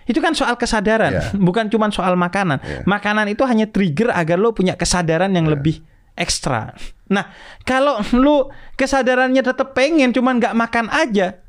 itu 0.09 0.25
kan 0.25 0.33
soal 0.33 0.57
kesadaran, 0.57 1.13
Iya. 1.13 1.25
bukan 1.49 1.69
cuma 1.69 1.93
soal 1.93 2.17
makanan. 2.17 2.65
Iya. 2.65 2.81
Makanan 2.89 3.29
itu 3.29 3.45
hanya 3.45 3.69
trigger 3.69 4.09
agar 4.17 4.41
lo 4.41 4.57
punya 4.57 4.73
kesadaran 4.73 5.29
yang 5.37 5.45
lebih 5.45 5.85
ekstra. 6.17 6.73
Nah, 7.13 7.29
kalau 7.69 8.01
lu 8.17 8.49
kesadarannya 8.75 9.45
tetap 9.45 9.77
pengen 9.77 10.17
cuman 10.17 10.41
nggak 10.41 10.57
makan 10.57 10.89
aja, 10.89 11.45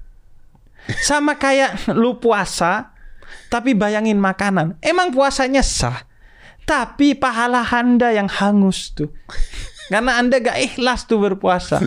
sama 1.04 1.40
kayak 1.40 1.90
lu 1.96 2.20
puasa 2.20 2.92
tapi 3.50 3.74
bayangin 3.74 4.22
makanan. 4.22 4.78
Emang 4.84 5.10
puasanya 5.10 5.66
sah, 5.66 6.06
tapi 6.70 7.18
pahala 7.18 7.66
anda 7.66 8.14
yang 8.14 8.30
hangus 8.30 8.94
tuh. 8.94 9.10
Karena 9.90 10.22
anda 10.22 10.38
gak 10.38 10.58
ikhlas 10.62 11.10
tuh 11.10 11.18
berpuasa. 11.20 11.82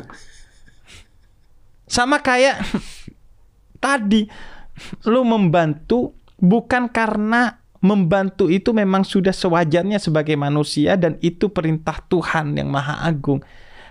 Sama 1.86 2.18
kayak 2.18 2.62
tadi 3.78 4.26
lu 5.06 5.22
membantu 5.22 6.16
bukan 6.40 6.88
karena 6.88 7.60
membantu 7.82 8.46
itu 8.46 8.70
memang 8.70 9.02
sudah 9.02 9.34
sewajarnya 9.34 9.98
sebagai 9.98 10.38
manusia 10.38 10.94
dan 10.94 11.18
itu 11.18 11.50
perintah 11.50 11.98
Tuhan 12.06 12.54
yang 12.54 12.70
Maha 12.70 13.02
Agung. 13.02 13.42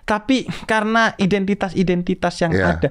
Tapi 0.07 0.47
karena 0.65 1.13
identitas-identitas 1.19 2.35
yang 2.41 2.51
Iya. 2.55 2.65
ada 2.75 2.89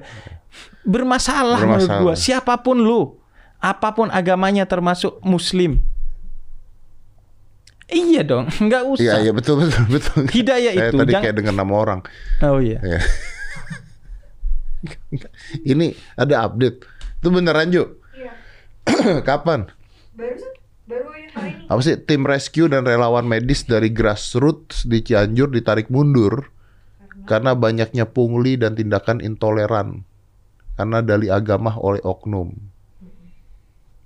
bermasalah, 0.85 1.59
menurut 1.61 1.89
Bermasalah. 1.89 2.01
gua. 2.01 2.13
Siapa 2.15 2.55
pun 2.61 2.77
lu, 2.81 3.17
apa 3.61 3.93
pun 3.93 4.07
agamanya 4.09 4.65
termasuk 4.65 5.19
muslim. 5.21 5.81
Iya 7.91 8.23
dong, 8.23 8.47
nggak 8.65 8.81
Iya, 8.81 8.89
usah. 8.89 9.15
iya 9.19 9.31
betul 9.31 9.61
betul 9.61 9.83
betul. 9.91 10.23
Hidayah 10.25 10.71
Saya 10.71 10.89
itu, 10.89 10.97
tadi 10.97 11.11
jangan- 11.11 11.23
kayak 11.23 11.35
dengar 11.37 11.53
nama 11.53 11.73
orang. 11.75 11.99
Oh 12.41 12.57
iya. 12.57 12.79
Ya. 12.79 12.99
Ini 15.63 15.87
ada 16.15 16.47
update. 16.47 16.87
Itu 17.19 17.29
beneran 17.29 17.69
Ju? 17.69 17.83
Iya. 18.11 18.31
Kapan? 19.27 19.69
Barusan 20.11 20.53
baru 20.87 21.07
yang 21.13 21.31
hari 21.31 21.51
ini. 21.53 21.67
Apa 21.67 21.79
sih 21.81 21.95
tim 21.99 22.23
rescue 22.23 22.65
dan 22.65 22.83
relawan 22.83 23.23
medis 23.23 23.63
dari 23.63 23.87
grassroots 23.87 24.83
di 24.83 24.99
Cianjur 25.01 25.47
ditarik 25.49 25.87
mundur 25.87 26.49
karena 27.23 27.53
banyaknya 27.53 28.07
pungli 28.07 28.57
dan 28.57 28.73
tindakan 28.73 29.21
intoleran 29.21 30.01
karena 30.73 30.99
dalih 30.99 31.29
agama 31.29 31.77
oleh 31.77 32.01
oknum. 32.01 32.55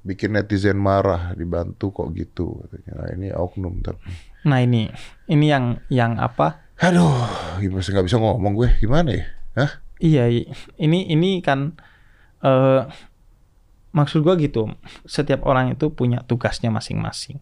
Bikin 0.05 0.37
netizen 0.37 0.77
marah, 0.77 1.33
dibantu 1.33 1.89
kok 1.89 2.13
gitu 2.13 2.61
katanya. 2.61 2.91
Nah, 3.01 3.09
ini 3.17 3.27
oknum 3.33 3.81
tapi. 3.81 4.05
Nah 4.45 4.61
ini, 4.61 4.85
ini 5.25 5.45
yang 5.49 5.81
yang 5.89 6.21
apa? 6.21 6.69
Aduh, 6.77 7.25
gimana 7.57 7.81
sih 7.81 7.89
nggak 7.89 8.05
bisa 8.05 8.21
ngomong 8.21 8.53
gue? 8.53 8.69
Gimana 8.77 9.09
ya? 9.09 9.25
Hah? 9.57 9.71
Iya, 9.97 10.29
ini 10.77 11.09
ini 11.09 11.41
kan 11.41 11.73
eh 12.45 12.85
maksud 13.95 14.21
gua 14.21 14.37
gitu. 14.37 14.69
Setiap 15.07 15.47
orang 15.47 15.73
itu 15.73 15.89
punya 15.89 16.21
tugasnya 16.27 16.69
masing-masing. 16.69 17.39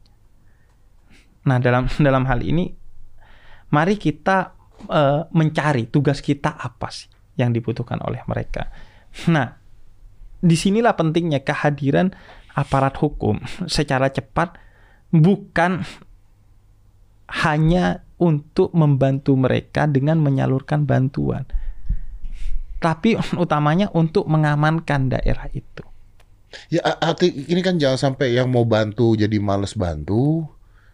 Nah, 1.50 1.60
dalam 1.60 1.90
dalam 2.08 2.24
hal 2.30 2.40
ini 2.46 2.72
mari 3.74 4.00
kita 4.00 4.56
eh, 4.88 5.22
mencari 5.34 5.92
tugas 5.92 6.24
kita 6.24 6.56
apa 6.56 6.88
sih 6.94 7.10
yang 7.36 7.52
dibutuhkan 7.52 8.00
oleh 8.06 8.22
mereka. 8.30 8.70
Nah, 9.34 9.58
di 10.44 10.54
sinilah 10.54 10.94
pentingnya 10.94 11.42
kehadiran 11.42 12.14
aparat 12.54 12.98
hukum 13.02 13.42
secara 13.66 14.10
cepat 14.14 14.58
bukan 15.10 15.86
hanya 17.44 18.06
untuk 18.22 18.72
membantu 18.78 19.34
mereka 19.34 19.90
dengan 19.90 20.22
menyalurkan 20.22 20.86
bantuan 20.86 21.50
tapi 22.84 23.16
utamanya 23.44 23.88
untuk 23.96 24.28
mengamankan 24.28 25.08
daerah 25.08 25.48
itu. 25.56 25.88
Ya 26.70 26.86
arti 26.86 27.34
ini 27.50 27.66
kan 27.66 27.82
jangan 27.82 28.14
sampai 28.14 28.38
yang 28.38 28.52
mau 28.52 28.62
bantu 28.62 29.18
jadi 29.18 29.42
males 29.42 29.74
bantu, 29.74 30.46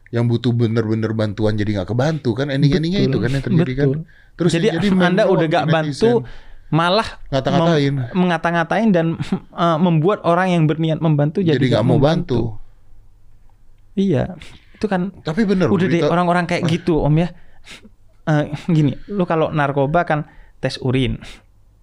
yang 0.08 0.30
butuh 0.30 0.56
bener-bener 0.56 1.12
bantuan 1.12 1.60
jadi 1.60 1.82
nggak 1.82 1.90
kebantu 1.92 2.32
kan 2.32 2.48
ending-endingnya 2.48 3.12
itu 3.12 3.18
kan 3.20 3.30
yang 3.34 3.44
terjadi 3.44 3.74
kan. 3.76 3.88
Terus 4.40 4.56
Jadi 4.56 4.88
main 4.96 5.12
Anda 5.20 5.28
udah 5.28 5.52
gak 5.52 5.68
bantu, 5.68 6.24
netizen. 6.24 6.48
Malah 6.70 7.06
Ngata-ngatain. 7.28 7.92
mem- 7.92 8.14
mengata-ngatain 8.16 8.90
dan 8.90 9.08
eh, 9.64 9.78
membuat 9.78 10.22
orang 10.24 10.50
yang 10.52 10.64
berniat 10.64 10.98
membantu 10.98 11.42
jadi, 11.42 11.56
Jadi 11.56 11.68
nggak 11.70 11.84
mau 11.84 11.98
bantu. 11.98 12.56
Iya, 13.94 14.38
itu 14.72 14.86
kan 14.86 15.12
Tapi 15.20 15.44
bener. 15.44 15.68
udah 15.68 15.82
deh 15.84 16.00
berita- 16.00 16.10
orang-orang 16.10 16.46
kayak 16.46 16.64
gitu 16.72 17.00
om 17.00 17.14
ya. 17.14 17.30
Eh, 18.24 18.44
gini, 18.68 18.94
lu 19.08 19.26
kalau 19.26 19.50
narkoba 19.50 20.06
kan 20.06 20.30
tes 20.60 20.78
urin, 20.78 21.18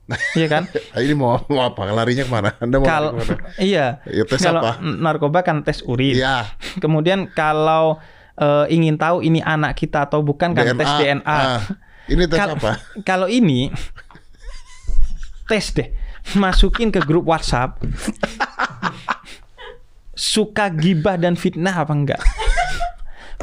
iya 0.39 0.47
kan? 0.47 0.71
Ah, 0.93 1.01
ini 1.01 1.13
mau, 1.13 1.43
mau 1.45 1.67
apa? 1.67 1.83
Larinya 1.85 2.23
ke 2.23 2.31
mana? 2.31 2.55
Anda 2.57 2.77
mau 2.77 2.87
lari 2.87 3.09
ke 3.11 3.17
mana? 3.27 3.43
iya, 3.59 3.87
Ya, 4.07 4.23
tes 4.23 4.39
kalau 4.39 4.63
apa? 4.63 4.79
narkoba 4.79 5.43
kan 5.43 5.61
tes 5.61 5.83
urin. 5.83 6.15
Iya. 6.15 6.47
Kemudian 6.79 7.27
kalau 7.29 7.99
eh, 8.37 8.67
ingin 8.71 8.95
tahu 8.95 9.21
ini 9.21 9.43
anak 9.43 9.75
kita 9.75 10.07
atau 10.07 10.23
bukan 10.23 10.55
kan 10.55 10.71
tes 10.71 10.87
DNA. 10.95 11.27
Ah, 11.27 11.59
ini 12.07 12.23
tes 12.25 12.39
Kal- 12.39 12.55
apa? 12.55 12.79
Kalau 13.03 13.27
ini 13.27 13.75
tes 15.47 15.73
deh, 15.73 15.89
masukin 16.35 16.91
ke 16.91 17.01
grup 17.03 17.27
WhatsApp. 17.31 17.79
suka 20.17 20.73
gibah 20.73 21.21
dan 21.21 21.37
fitnah 21.37 21.77
apa 21.77 21.93
enggak? 21.93 22.21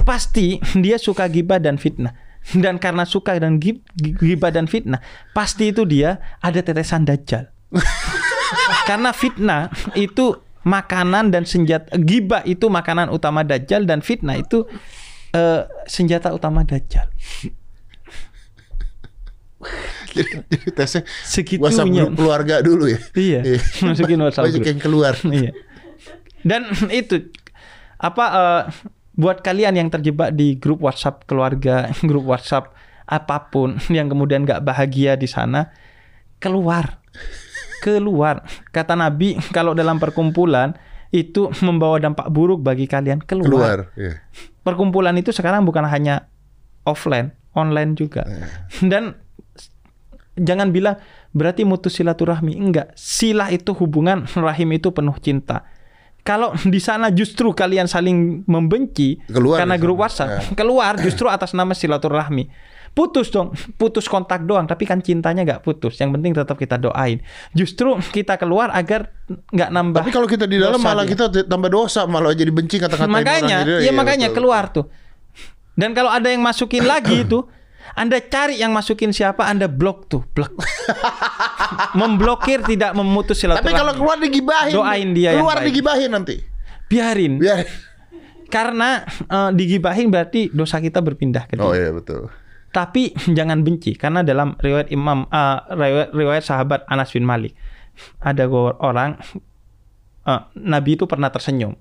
Pasti 0.03 0.59
dia 0.75 0.99
suka 0.99 1.29
gibah 1.29 1.61
dan 1.61 1.79
fitnah. 1.79 2.17
Dan 2.43 2.75
karena 2.75 3.07
suka 3.07 3.39
dan 3.39 3.55
gib- 3.55 3.87
gibah 3.95 4.51
dan 4.51 4.67
fitnah, 4.67 4.99
pasti 5.31 5.71
itu 5.71 5.87
dia 5.87 6.19
ada 6.43 6.59
tetesan 6.59 7.07
dajjal. 7.07 7.47
karena 8.89 9.15
fitnah 9.15 9.71
itu 9.95 10.43
makanan 10.67 11.31
dan 11.31 11.47
senjata 11.47 11.95
gibah 11.95 12.43
itu 12.43 12.67
makanan 12.67 13.11
utama 13.11 13.47
dajjal 13.47 13.87
dan 13.87 14.03
fitnah 14.03 14.35
itu 14.39 14.67
eh, 15.31 15.63
senjata 15.87 16.35
utama 16.35 16.67
dajjal. 16.67 17.07
Jadi, 20.13 20.31
jadi 20.47 20.67
tesnya 20.71 21.01
Segitunya. 21.25 21.65
WhatsApp 21.65 21.89
grup 21.89 22.13
keluarga 22.15 22.55
dulu 22.61 22.85
ya. 22.89 22.99
Iya, 23.17 23.39
masukin 23.81 24.19
WhatsApp 24.21 24.53
group. 24.53 24.65
yang 24.65 24.79
keluar. 24.79 25.13
Iya. 25.25 25.51
Dan 26.45 26.61
itu 27.01 27.33
apa 27.97 28.25
eh, 28.29 28.63
buat 29.15 29.45
kalian 29.45 29.77
yang 29.77 29.89
terjebak 29.93 30.35
di 30.35 30.59
grup 30.59 30.83
WhatsApp 30.83 31.23
keluarga, 31.25 31.89
grup 32.09 32.27
WhatsApp 32.27 32.75
apa 33.07 33.49
pun 33.49 33.79
yang 33.97 34.11
kemudian 34.11 34.43
nggak 34.43 34.61
bahagia 34.61 35.15
di 35.15 35.25
sana, 35.25 35.71
keluar. 36.37 37.01
Keluar. 37.83 38.43
Kata 38.71 38.95
Nabi 38.95 39.39
kalau 39.57 39.75
dalam 39.75 39.97
perkumpulan 39.97 40.75
itu 41.13 41.53
membawa 41.61 42.01
dampak 42.01 42.25
buruk 42.33 42.65
bagi 42.65 42.89
kalian, 42.89 43.21
keluar. 43.21 43.47
Keluar. 43.47 43.79
Iya. 43.93 44.13
Perkumpulan 44.65 45.13
itu 45.13 45.29
sekarang 45.29 45.61
bukan 45.61 45.85
hanya 45.85 46.25
offline, 46.89 47.35
online 47.53 47.93
juga. 47.93 48.25
Dan 48.81 49.13
jangan 50.35 50.69
bilang 50.69 50.97
berarti 51.31 51.63
mutus 51.63 51.97
silaturahmi. 51.97 52.55
Enggak. 52.55 52.93
Silah 52.93 53.49
itu 53.49 53.73
hubungan, 53.73 54.25
rahim 54.37 54.69
itu 54.71 54.89
penuh 54.89 55.15
cinta. 55.17 55.65
Kalau 56.23 56.55
di 56.63 56.79
sana 56.79 57.11
justru 57.11 57.51
kalian 57.51 57.83
saling 57.83 58.47
membenci 58.47 59.19
Keluar 59.27 59.59
karena 59.59 59.75
grup. 59.75 59.99
WhatsApp, 59.99 60.29
Ya. 60.31 60.39
keluar 60.55 60.95
justru 61.05 61.27
atas 61.27 61.51
nama 61.51 61.75
silaturahmi. 61.75 62.47
Putus 62.93 63.33
dong, 63.33 63.49
putus 63.75 64.05
kontak 64.05 64.45
doang, 64.45 64.69
tapi 64.69 64.85
kan 64.85 65.01
cintanya 65.01 65.41
nggak 65.41 65.65
putus. 65.65 65.97
Yang 65.97 66.09
penting 66.13 66.31
tetap 66.37 66.55
kita 66.55 66.77
doain. 66.77 67.25
Justru 67.51 67.97
kita 68.13 68.37
keluar 68.37 68.69
agar 68.69 69.09
nggak 69.49 69.69
nambah. 69.73 70.01
Tapi 70.05 70.13
kalau 70.13 70.29
kita 70.29 70.45
di 70.45 70.61
dalam 70.61 70.77
malah 70.77 71.01
dia. 71.01 71.17
kita 71.17 71.49
tambah 71.49 71.67
dosa, 71.67 72.05
malah 72.05 72.31
jadi 72.31 72.53
benci 72.53 72.77
kata-kata 72.77 73.09
makanya 73.09 73.65
orang. 73.65 73.81
ya 73.81 73.89
Iya, 73.89 73.91
makanya 73.91 74.27
betul. 74.29 74.37
keluar 74.37 74.63
tuh 74.69 74.85
dan 75.73 75.89
kalau 75.91 76.13
ada 76.13 76.29
yang 76.29 76.45
masukin 76.45 76.85
lagi 76.85 77.21
itu 77.25 77.41
anda 77.93 78.17
cari 78.19 78.57
yang 78.57 78.71
masukin 78.71 79.11
siapa 79.11 79.43
anda 79.43 79.67
blok 79.67 80.07
tuh 80.07 80.23
blok 80.31 80.55
memblokir 81.93 82.63
tidak 82.63 82.93
memutus 82.93 83.37
silaturahmi 83.37 83.65
Tapi 83.65 83.75
kalau 83.75 83.93
keluar 83.93 84.17
digibahin. 84.17 84.73
Doain 84.73 85.09
dia 85.11 85.33
Keluar 85.33 85.61
digibahin 85.61 86.11
nanti. 86.11 86.39
biarin 86.85 87.37
Biar. 87.37 87.65
karena 88.47 89.01
eh, 89.05 89.49
digibahin 89.51 90.07
berarti 90.07 90.49
dosa 90.49 90.77
kita 90.77 91.01
berpindah 91.01 91.45
ke 91.45 91.57
dia 91.57 91.65
Oh 91.65 91.73
iya 91.73 91.89
betul. 91.89 92.29
tapi 92.69 93.09
jangan 93.37 93.61
benci 93.61 93.93
karena 93.93 94.21
dalam 94.21 94.53
riwayat 94.55 94.89
Imam 94.89 95.25
eh, 95.25 95.57
riwayat, 95.69 96.09
riwayat 96.11 96.43
sahabat 96.43 96.85
Anas 96.85 97.09
bin 97.09 97.23
Malik 97.23 97.57
ada 98.19 98.45
orang 98.79 99.17
eh, 100.23 100.41
Nabi 100.55 100.95
itu 100.95 101.05
pernah 101.05 101.29
tersenyum. 101.29 101.73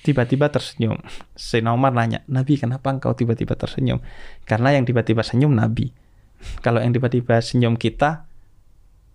Tiba-tiba 0.00 0.48
tersenyum. 0.48 0.96
Sayyidina 1.34 1.70
Umar 1.70 1.92
nanya, 1.92 2.24
"Nabi, 2.24 2.56
kenapa 2.56 2.88
engkau 2.88 3.12
tiba-tiba 3.12 3.52
tersenyum?" 3.52 4.00
Karena 4.44 4.72
yang 4.72 4.84
tiba-tiba 4.84 5.20
senyum 5.20 5.52
Nabi. 5.52 5.92
Kalau 6.64 6.80
yang 6.80 6.90
tiba-tiba 6.90 7.36
senyum 7.38 7.76
kita 7.76 8.24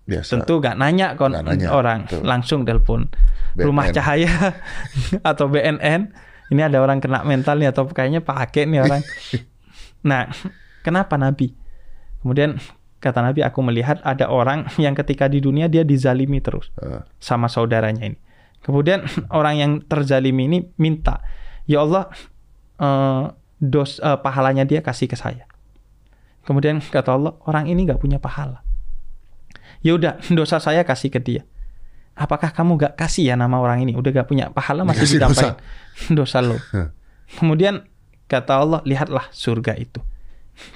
Biasa. 0.05 0.37
tentu 0.37 0.61
gak 0.61 0.77
nanya 0.77 1.17
kon 1.17 1.33
Nggak 1.33 1.43
nanya, 1.43 1.67
orang, 1.73 2.05
betul. 2.05 2.21
langsung 2.21 2.61
telepon 2.61 3.09
rumah 3.57 3.89
cahaya 3.89 4.29
atau 5.33 5.49
BNN. 5.49 6.13
Ini 6.45 6.61
ada 6.61 6.77
orang 6.77 7.01
kena 7.01 7.25
mental 7.25 7.57
nih 7.57 7.73
atau 7.73 7.89
kayaknya 7.89 8.21
pakai 8.21 8.69
nih 8.69 8.81
orang. 8.81 9.01
Nah, 10.05 10.29
kenapa 10.85 11.17
Nabi? 11.17 11.49
Kemudian 12.21 12.61
kata 13.01 13.25
Nabi, 13.25 13.41
aku 13.41 13.65
melihat 13.65 13.97
ada 14.05 14.29
orang 14.29 14.69
yang 14.77 14.93
ketika 14.93 15.25
di 15.25 15.41
dunia 15.41 15.65
dia 15.65 15.81
dizalimi 15.81 16.37
terus 16.37 16.69
Eh, 16.77 17.01
sama 17.17 17.49
saudaranya 17.49 18.05
ini. 18.05 18.17
Kemudian 18.65 19.05
orang 19.37 19.55
yang 19.61 19.71
terzalimi 19.85 20.49
ini 20.49 20.59
minta, 20.81 21.21
ya 21.69 21.85
Allah, 21.85 22.09
eh, 22.81 23.23
dos 23.61 24.01
eh, 24.01 24.17
pahalanya 24.17 24.65
dia 24.65 24.81
kasih 24.81 25.05
ke 25.05 25.13
saya. 25.13 25.45
Kemudian 26.45 26.81
kata 26.81 27.13
Allah, 27.13 27.37
orang 27.45 27.69
ini 27.69 27.85
nggak 27.85 28.01
punya 28.01 28.17
pahala. 28.17 28.65
Ya 29.85 29.93
udah, 29.93 30.17
dosa 30.33 30.57
saya 30.57 30.81
kasih 30.81 31.13
ke 31.13 31.21
dia. 31.21 31.45
Apakah 32.15 32.55
kamu 32.55 32.79
gak 32.79 32.93
kasih 32.95 33.27
ya 33.27 33.35
nama 33.35 33.59
orang 33.59 33.83
ini? 33.83 33.91
Udah 33.91 34.07
gak 34.07 34.31
punya 34.31 34.47
pahala 34.47 34.87
masih 34.87 35.03
Dikasih 35.03 35.19
ditambahin 35.19 35.53
dosa, 36.23 36.39
lo. 36.39 36.55
Kemudian 37.37 37.83
kata 38.31 38.55
Allah, 38.55 38.79
lihatlah 38.87 39.27
surga 39.35 39.75
itu. 39.75 39.99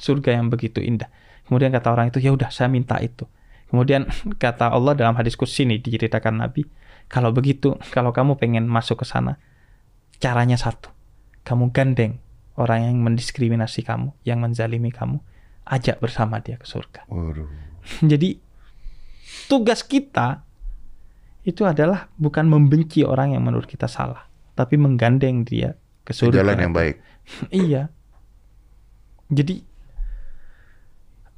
Surga 0.03 0.35
yang 0.35 0.51
begitu 0.51 0.83
indah. 0.83 1.07
Kemudian 1.47 1.71
kata 1.71 1.95
orang 1.95 2.11
itu, 2.11 2.19
ya 2.19 2.35
udah 2.35 2.51
saya 2.51 2.67
minta 2.67 2.99
itu. 2.99 3.23
Kemudian 3.71 4.11
kata 4.35 4.67
Allah 4.67 4.93
dalam 4.93 5.15
hadis 5.15 5.39
kursi 5.39 5.63
ini 5.63 5.79
diceritakan 5.79 6.43
Nabi, 6.43 6.67
kalau 7.09 7.33
begitu, 7.33 7.73
kalau 7.89 8.13
kamu 8.13 8.37
pengen 8.37 8.69
masuk 8.69 9.01
ke 9.01 9.05
sana, 9.09 9.41
caranya 10.21 10.61
satu. 10.61 10.93
Kamu 11.41 11.73
gandeng 11.73 12.21
orang 12.53 12.85
yang 12.85 12.97
mendiskriminasi 13.01 13.81
kamu, 13.81 14.13
yang 14.21 14.37
menzalimi 14.45 14.93
kamu, 14.93 15.17
ajak 15.65 15.97
bersama 15.97 16.37
dia 16.37 16.61
ke 16.61 16.69
surga. 16.69 17.09
waduh. 17.09 17.49
Jadi 18.11 18.37
tugas 19.49 19.81
kita 19.81 20.45
itu 21.41 21.65
adalah 21.65 22.13
bukan 22.19 22.45
membenci 22.45 23.01
orang 23.01 23.33
yang 23.33 23.41
menurut 23.41 23.65
kita 23.65 23.89
salah, 23.89 24.29
tapi 24.53 24.77
menggandeng 24.77 25.41
dia 25.41 25.73
ke 26.05 26.13
surga. 26.13 26.45
jalan 26.45 26.57
yang 26.61 26.73
baik. 26.77 27.01
Iya. 27.49 27.93
Jadi 29.29 29.61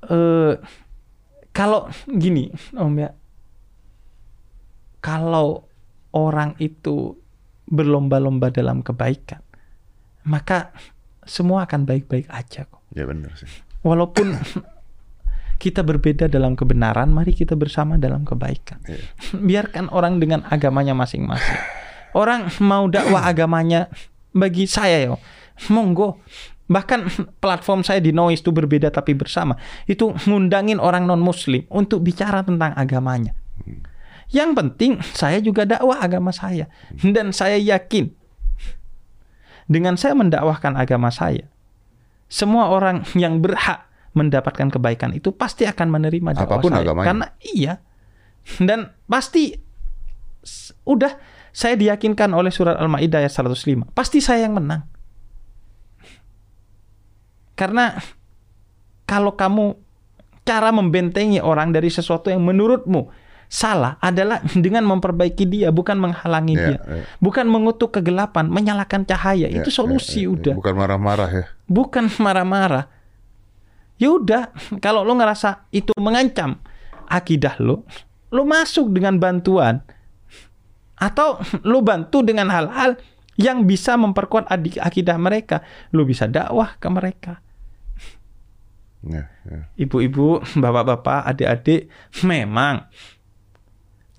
eh 0.07 0.53
kalau 1.51 1.87
gini, 2.07 2.51
Om 2.75 2.95
ya. 2.99 3.11
Kalau 5.01 5.65
orang 6.13 6.53
itu 6.61 7.17
berlomba-lomba 7.65 8.53
dalam 8.53 8.85
kebaikan, 8.85 9.41
maka 10.27 10.69
semua 11.25 11.65
akan 11.65 11.87
baik-baik 11.89 12.29
aja 12.29 12.67
kok. 12.69 12.81
Ya 12.93 13.07
benar 13.09 13.33
sih. 13.37 13.49
Walaupun 13.81 14.37
kita 15.63 15.81
berbeda 15.81 16.29
dalam 16.29 16.53
kebenaran, 16.53 17.09
mari 17.09 17.33
kita 17.33 17.57
bersama 17.57 17.97
dalam 17.97 18.25
kebaikan. 18.27 18.81
Iya. 18.85 19.05
Biarkan 19.49 19.89
orang 19.89 20.21
dengan 20.21 20.45
agamanya 20.49 20.93
masing-masing. 20.93 21.57
Orang 22.11 22.51
mau 22.59 22.91
dakwah 22.91 23.23
agamanya 23.23 23.87
bagi 24.35 24.67
saya 24.67 24.97
ya, 24.99 25.09
monggo. 25.71 26.19
Bahkan 26.71 26.99
platform 27.43 27.83
saya 27.83 27.99
di 27.99 28.15
Noise 28.15 28.43
itu 28.43 28.51
berbeda 28.55 28.91
tapi 28.91 29.11
bersama. 29.11 29.59
Itu 29.87 30.15
ngundangin 30.27 30.79
orang 30.79 31.03
non-muslim 31.03 31.67
untuk 31.67 32.03
bicara 32.03 32.43
tentang 32.47 32.71
agamanya. 32.75 33.35
Yang 34.31 34.49
penting 34.55 34.91
saya 35.11 35.43
juga 35.43 35.67
dakwah 35.67 35.99
agama 35.99 36.31
saya. 36.31 36.71
Dan 37.03 37.35
saya 37.35 37.59
yakin 37.59 38.15
dengan 39.71 39.95
saya 39.95 40.15
mendakwahkan 40.15 40.75
agama 40.75 41.07
saya, 41.11 41.47
semua 42.27 42.71
orang 42.71 43.07
yang 43.15 43.39
berhak 43.39 43.87
mendapatkan 44.11 44.67
kebaikan 44.67 45.15
itu 45.15 45.31
pasti 45.31 45.63
akan 45.63 45.87
menerima 45.87 46.35
dakwah 46.35 46.59
Apa 46.59 46.63
pun 46.63 46.71
saya. 46.75 46.83
agamanya. 46.83 47.07
Karena 47.07 47.25
iya. 47.39 47.73
Dan 48.59 48.91
pasti 49.07 49.55
udah 50.83 51.13
saya 51.51 51.75
diyakinkan 51.79 52.31
oleh 52.31 52.51
surat 52.51 52.79
Al-Maidah 52.79 53.23
ayat 53.23 53.31
105. 53.31 53.91
Pasti 53.95 54.19
saya 54.23 54.47
yang 54.47 54.59
menang. 54.59 54.87
Karena 57.55 57.93
kalau 59.05 59.35
kamu 59.35 59.77
cara 60.41 60.73
membentengi 60.73 61.37
orang 61.37 61.69
dari 61.69 61.93
sesuatu 61.93 62.33
yang 62.33 62.41
menurutmu 62.41 63.11
salah 63.51 63.99
adalah 63.99 64.39
dengan 64.65 64.87
memperbaiki 64.87 65.43
dia, 65.43 65.75
bukan 65.75 65.99
menghalangi 65.99 66.55
Ya, 66.55 66.63
dia. 66.71 66.79
ya. 66.79 67.03
Bukan 67.19 67.51
mengutuk 67.51 67.99
kegelapan, 67.99 68.47
menyalakan 68.47 69.03
cahaya. 69.03 69.51
Ya, 69.51 69.59
itu 69.59 69.67
solusi 69.67 70.23
ya, 70.23 70.31
ya. 70.31 70.33
udah 70.39 70.53
Bukan 70.55 70.73
marah-marah 70.79 71.29
ya. 71.29 71.45
bukan 71.67 72.07
marah-marah. 72.23 72.87
Ya 73.99 74.09
udah, 74.15 74.55
kalau 74.85 75.03
lu 75.03 75.19
ngerasa 75.19 75.67
itu 75.75 75.91
mengancam 75.99 76.63
akidah 77.11 77.59
lu, 77.59 77.83
lu 78.31 78.47
masuk 78.47 78.87
dengan 78.95 79.19
bantuan 79.19 79.83
atau 80.95 81.35
lu 81.67 81.83
bantu 81.83 82.23
dengan 82.23 82.47
hal-hal 82.47 82.95
yang 83.35 83.67
bisa 83.67 83.99
memperkuat 83.99 84.47
adik 84.47 84.79
akidah 84.79 85.19
mereka. 85.19 85.59
Lu 85.91 86.07
bisa 86.07 86.23
dakwah 86.31 86.79
ke 86.79 86.87
mereka. 86.87 87.33
Ya, 89.01 89.33
ya. 89.49 89.65
Ibu-ibu, 89.81 90.45
bapak-bapak, 90.55 91.25
adik-adik, 91.25 91.89
memang 92.21 92.85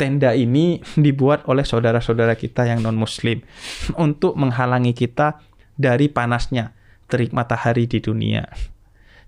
tenda 0.03 0.35
ini 0.35 0.83
dibuat 1.07 1.47
oleh 1.47 1.63
saudara-saudara 1.63 2.35
kita 2.35 2.67
yang 2.67 2.83
non-muslim 2.83 3.39
untuk 4.03 4.35
menghalangi 4.35 4.91
kita 4.91 5.39
dari 5.79 6.11
panasnya 6.11 6.75
terik 7.07 7.31
matahari 7.31 7.87
di 7.87 8.03
dunia. 8.03 8.43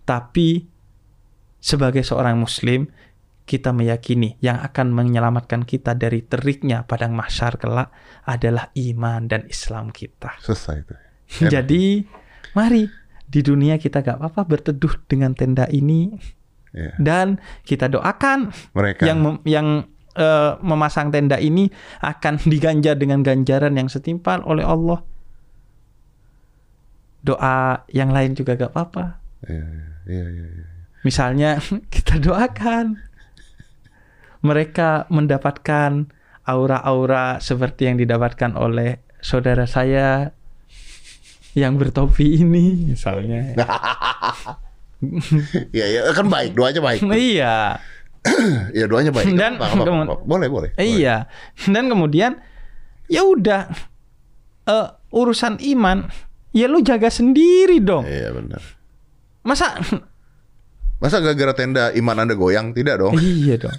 Tapi 0.02 0.66
sebagai 1.56 2.02
seorang 2.02 2.36
muslim, 2.36 2.90
kita 3.44 3.70
meyakini 3.70 4.40
yang 4.40 4.56
akan 4.58 4.88
menyelamatkan 4.90 5.62
kita 5.62 5.92
dari 5.92 6.24
teriknya 6.24 6.84
padang 6.84 7.12
mahsyar 7.12 7.56
kelak 7.56 7.92
adalah 8.24 8.72
iman 8.74 9.28
dan 9.28 9.44
Islam 9.46 9.92
kita. 9.92 10.32
Selesai 10.40 10.76
itu. 10.80 10.94
Jadi, 11.54 12.04
mari 12.52 12.88
di 13.24 13.40
dunia 13.40 13.76
kita 13.76 14.00
gak 14.00 14.16
apa-apa 14.16 14.42
berteduh 14.44 14.96
dengan 15.06 15.32
tenda 15.32 15.68
ini 15.68 16.12
Ya. 16.74 16.90
dan 16.98 17.38
kita 17.62 17.86
doakan 17.86 18.50
Mereka. 18.74 19.06
yang 19.06 19.22
mem- 19.22 19.42
yang 19.46 19.86
eh, 20.14 20.52
memasang 20.62 21.10
tenda 21.10 21.36
ini 21.38 21.68
akan 22.00 22.40
diganjar 22.52 22.98
dengan 22.98 23.20
ganjaran 23.20 23.74
yang 23.74 23.90
setimpal 23.90 24.42
oleh 24.46 24.64
Allah. 24.64 25.02
Doa 27.24 27.88
yang 27.88 28.12
lain 28.12 28.36
juga 28.36 28.54
gak 28.54 28.72
apa-apa. 28.76 29.16
Iya, 29.48 29.68
iya, 30.08 30.26
iya, 30.28 30.46
iya. 30.60 30.66
Misalnya 31.04 31.60
kita 31.94 32.20
doakan 32.20 33.00
mereka 34.44 35.08
mendapatkan 35.08 36.12
aura-aura 36.44 37.40
seperti 37.40 37.88
yang 37.88 37.96
didapatkan 37.96 38.52
oleh 38.52 39.00
saudara 39.24 39.64
saya 39.64 40.36
yang 41.56 41.80
bertopi 41.80 42.44
ini 42.44 42.92
misalnya. 42.92 43.54
Iya, 45.76 45.84
iya, 45.84 46.00
kan 46.16 46.32
baik, 46.32 46.56
doanya 46.56 46.80
baik. 46.80 47.04
iya. 47.12 47.76
Iya, 48.74 48.88
doanya 48.88 49.12
baik. 49.12 49.36
Dan- 49.36 49.60
apa-apa, 49.60 49.76
nggak 49.76 49.94
apa-apa. 50.08 50.24
boleh, 50.24 50.48
boleh. 50.48 50.70
boleh. 50.72 50.80
Iya. 50.80 51.28
Dan 51.68 51.92
kemudian 51.92 52.40
ya 53.06 53.22
udah 53.22 53.68
eh, 54.64 54.88
urusan 55.12 55.60
iman 55.76 56.08
ya 56.56 56.66
lu 56.66 56.80
jaga 56.80 57.12
sendiri 57.12 57.84
dong. 57.84 58.08
Iya, 58.08 58.32
benar. 58.32 58.62
Masa 59.44 59.76
Masa 61.04 61.20
gara-gara 61.20 61.52
tenda 61.52 61.92
iman 61.92 62.16
Anda 62.24 62.32
goyang? 62.32 62.72
Tidak 62.72 62.96
dong. 62.96 63.14
iya 63.20 63.60
dong. 63.60 63.76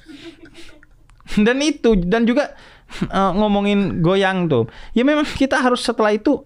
Dan 1.42 1.58
itu 1.66 1.98
dan 2.06 2.30
juga 2.30 2.54
eh, 3.02 3.32
ngomongin 3.34 4.06
goyang 4.06 4.46
tuh. 4.46 4.70
Ya 4.94 5.02
memang 5.02 5.26
kita 5.26 5.58
harus 5.58 5.82
setelah 5.82 6.14
itu 6.14 6.46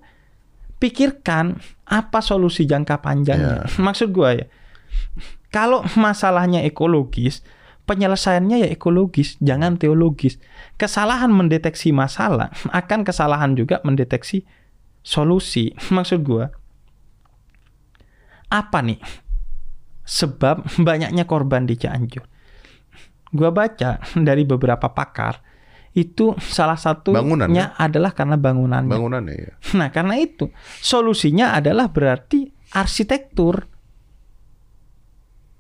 pikirkan 0.80 1.60
apa 1.84 2.24
solusi 2.24 2.64
jangka 2.64 3.04
panjangnya. 3.04 3.68
Maksud 3.76 4.16
gua 4.16 4.39
ya. 4.39 4.47
Kalau 5.52 5.84
masalahnya 6.00 6.64
ekologis, 6.64 7.43
penyelesaiannya 7.90 8.62
ya 8.62 8.70
ekologis, 8.70 9.42
jangan 9.42 9.82
teologis. 9.82 10.38
Kesalahan 10.78 11.34
mendeteksi 11.34 11.90
masalah 11.90 12.54
akan 12.80 13.02
kesalahan 13.02 13.58
juga 13.58 13.82
mendeteksi 13.82 14.46
solusi. 15.02 15.74
Maksud 15.90 16.22
gua 16.22 16.54
apa 18.50 18.82
nih 18.86 19.02
sebab 20.06 20.62
banyaknya 20.88 21.26
korban 21.26 21.66
di 21.66 21.74
Cianjur? 21.74 22.22
Gua 23.34 23.50
baca 23.50 23.98
dari 24.30 24.46
beberapa 24.46 24.94
pakar 24.94 25.50
itu 25.98 26.38
salah 26.38 26.78
satunya 26.78 27.18
Bangunannya? 27.18 27.66
adalah 27.82 28.14
karena 28.14 28.38
bangunannya. 28.38 28.94
Bangunannya 28.94 29.36
ya. 29.36 29.54
Nah, 29.74 29.90
karena 29.90 30.22
itu 30.22 30.54
solusinya 30.86 31.58
adalah 31.58 31.90
berarti 31.90 32.46
arsitektur. 32.78 33.66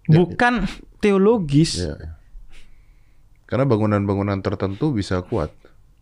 Ya, 0.05 0.21
Bukan 0.21 0.69
teologis. 1.01 1.81
Iya, 1.81 1.97
iya. 1.97 2.09
Karena 3.49 3.65
bangunan-bangunan 3.65 4.37
tertentu 4.39 4.93
bisa 4.93 5.19
kuat. 5.21 5.49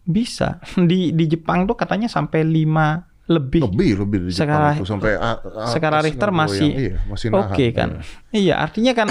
Bisa. 0.04 0.60
Di 0.90 1.10
di 1.10 1.26
Jepang 1.26 1.64
tuh 1.64 1.74
katanya 1.74 2.06
sampai 2.06 2.44
5 2.44 3.08
lebih. 3.28 3.60
Lebih, 3.62 3.92
lebih 3.98 4.20
di 4.22 4.32
Jepang 4.32 4.52
Skala- 4.54 4.74
itu 4.74 4.86
sampai 4.86 5.12
a- 5.16 5.36
a- 5.36 5.68
Skala 5.70 5.96
atas 5.98 6.06
Richter 6.06 6.30
masih 6.30 6.64
goyang. 6.66 6.80
iya, 6.82 6.96
masih. 7.06 7.28
Oke 7.30 7.66
kan. 7.72 7.90
Iya. 8.30 8.38
Iya, 8.38 8.56
artinya 8.58 8.92
kan 8.94 9.08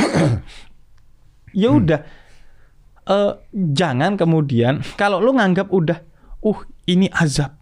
ya 1.57 1.69
udah 1.71 2.01
eh, 3.07 3.33
jangan 3.53 4.13
kemudian 4.15 4.81
kalau 4.95 5.17
lu 5.19 5.33
nganggap 5.33 5.69
udah 5.69 6.01
uh 6.43 6.59
ini 6.87 7.09
azab. 7.11 7.57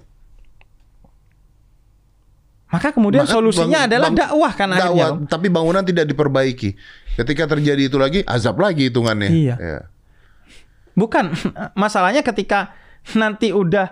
Maka 2.66 2.90
kemudian 2.90 3.22
Maka 3.22 3.34
solusinya 3.34 3.80
bang- 3.80 3.86
adalah 3.86 4.08
bang- 4.10 4.18
dakwah 4.20 4.52
kan 4.52 4.68
akhirnya. 4.68 4.86
dakwah, 4.90 5.08
Bang. 5.14 5.30
tapi 5.30 5.46
bangunan 5.46 5.82
tidak 5.82 6.06
diperbaiki. 6.06 6.70
Ketika 7.14 7.46
terjadi 7.46 7.86
itu 7.86 7.94
lagi, 7.96 8.22
azab 8.22 8.58
lagi 8.58 8.90
hitungannya. 8.90 9.30
Iya. 9.30 9.54
Ya. 9.56 9.78
Bukan 10.94 11.34
masalahnya 11.82 12.22
ketika 12.22 12.72
nanti 13.12 13.50
udah 13.50 13.90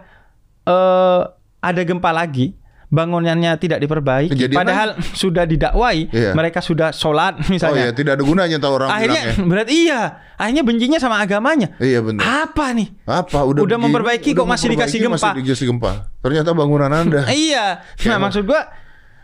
eh, 0.63 1.21
ada 1.59 1.83
gempa 1.83 2.11
lagi, 2.11 2.55
bangunannya 2.89 3.57
tidak 3.57 3.81
diperbaiki, 3.81 4.37
Kejadian 4.37 4.59
padahal 4.59 4.89
sudah 5.13 5.49
didakwai, 5.49 6.13
Iya. 6.13 6.37
mereka 6.37 6.61
sudah 6.61 6.93
sholat 6.93 7.39
Oh 7.43 7.49
misalnya. 7.49 7.89
iya, 7.89 7.93
tidak 7.93 8.19
ada 8.19 8.25
gunanya 8.25 8.57
kalau 8.59 8.77
orang 8.79 8.91
akhirnya 8.91 9.23
bilang 9.25 9.39
ya. 9.39 9.49
berarti 9.49 9.73
iya, 9.73 10.01
akhirnya 10.37 10.63
bencinya 10.63 10.99
sama 11.01 11.17
agamanya. 11.19 11.69
Iya 11.79 12.05
benar. 12.05 12.21
Apa 12.47 12.77
nih? 12.77 12.89
Apa 13.05 13.39
udah 13.43 13.61
Udah 13.63 13.79
memperbaiki 13.79 14.33
kok 14.33 14.45
masih 14.45 14.73
dikasih 14.73 14.99
gempa. 15.03 15.17
Masih 15.19 15.41
dikasih 15.41 15.67
gempa. 15.73 15.93
Ternyata 16.21 16.51
bangunan 16.53 16.91
Anda. 16.91 17.27
iya. 17.35 17.81
Nah, 18.05 18.17
emang- 18.17 18.29
maksud 18.29 18.45
gua 18.45 18.69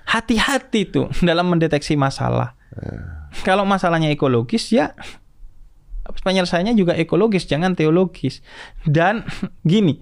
hati-hati 0.09 0.89
tuh 0.89 1.07
dalam 1.21 1.45
mendeteksi 1.47 1.93
masalah. 1.93 2.57
Kalau 3.45 3.69
masalahnya 3.69 4.09
ekologis 4.09 4.73
ya 4.73 4.97
penyelesaiannya 6.15 6.73
juga 6.73 6.93
ekologis, 6.93 7.45
jangan 7.45 7.73
teologis. 7.73 8.41
Dan 8.81 9.23
gini, 9.65 9.99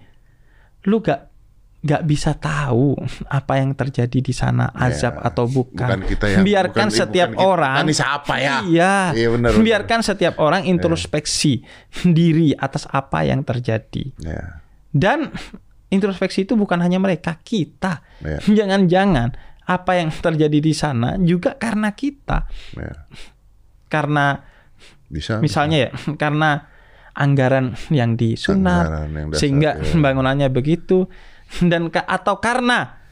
lu 0.85 1.01
gak 1.01 1.35
gak 1.79 2.03
bisa 2.03 2.35
tahu 2.35 2.99
apa 3.29 3.63
yang 3.63 3.71
terjadi 3.71 4.19
di 4.19 4.35
sana 4.35 4.75
azab 4.75 5.23
Ya, 5.23 5.23
atau 5.23 5.47
bukan. 5.47 5.87
bukan 5.87 6.03
kita 6.05 6.27
yang- 6.29 6.43
biarkan 6.43 6.89
bukan- 6.89 6.99
setiap 6.99 7.29
bukan 7.31 7.39
kita. 7.39 7.47
orang 7.49 7.77
Ini 7.81 7.95
siapa 7.95 8.35
ya? 8.37 8.57
Iya. 8.61 8.95
Iya, 9.15 9.29
benar, 9.31 9.49
benar. 9.53 9.63
Biarkan 9.63 10.01
setiap 10.03 10.35
orang 10.39 10.63
introspeksi 10.65 11.63
diri 12.19 12.51
atas 12.53 12.87
apa 12.87 13.23
yang 13.23 13.43
terjadi. 13.43 14.03
Ya. 14.19 14.67
Dan 14.91 15.31
introspeksi 15.87 16.43
itu 16.43 16.59
bukan 16.59 16.81
hanya 16.81 16.99
mereka, 16.99 17.39
kita. 17.39 18.03
Ya. 18.19 18.43
Jangan-jangan 18.59 19.39
apa 19.63 19.93
yang 19.95 20.11
terjadi 20.11 20.59
di 20.59 20.73
sana 20.73 21.15
juga 21.19 21.55
karena 21.55 21.91
kita. 21.91 22.51
ya. 22.75 23.07
Karena 23.87 24.43
Bisa. 25.07 25.39
misalnya 25.39 25.87
ya, 25.87 25.91
karena 26.23 26.67
anggaran 27.13 27.73
yang 27.89 28.15
disunat 28.15 28.85
Anggaran 28.85 29.09
yang 29.11 29.29
dasar, 29.31 29.41
sehingga 29.41 29.71
ya. 29.77 29.95
bangunannya 29.97 30.49
begitu 30.49 31.09
dan 31.71 31.89
ka- 31.89 32.05
atau 32.05 32.37
karena 32.39 33.03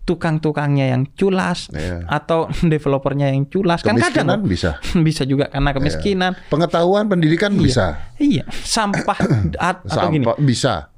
tukang-tukangnya 0.00 0.90
yang 0.90 1.06
culas 1.08 1.70
Ya. 1.70 2.02
atau 2.04 2.50
developernya 2.72 3.30
yang 3.30 3.46
culas 3.46 3.78
kan 3.80 3.94
Kemiskinan 3.94 4.26
kadang 4.26 4.42
bisa. 4.42 4.70
bisa 4.98 5.22
juga 5.22 5.46
karena 5.46 5.70
kemiskinan. 5.70 6.32
Pengetahuan, 6.50 7.06
pendidikan 7.06 7.54
bisa. 7.54 8.10
Iya, 8.18 8.42
sampah 8.50 9.18
at- 9.60 9.86
atau 9.86 10.08
gini. 10.10 10.26
Sampah 10.26 10.36
bisa. 10.36 10.89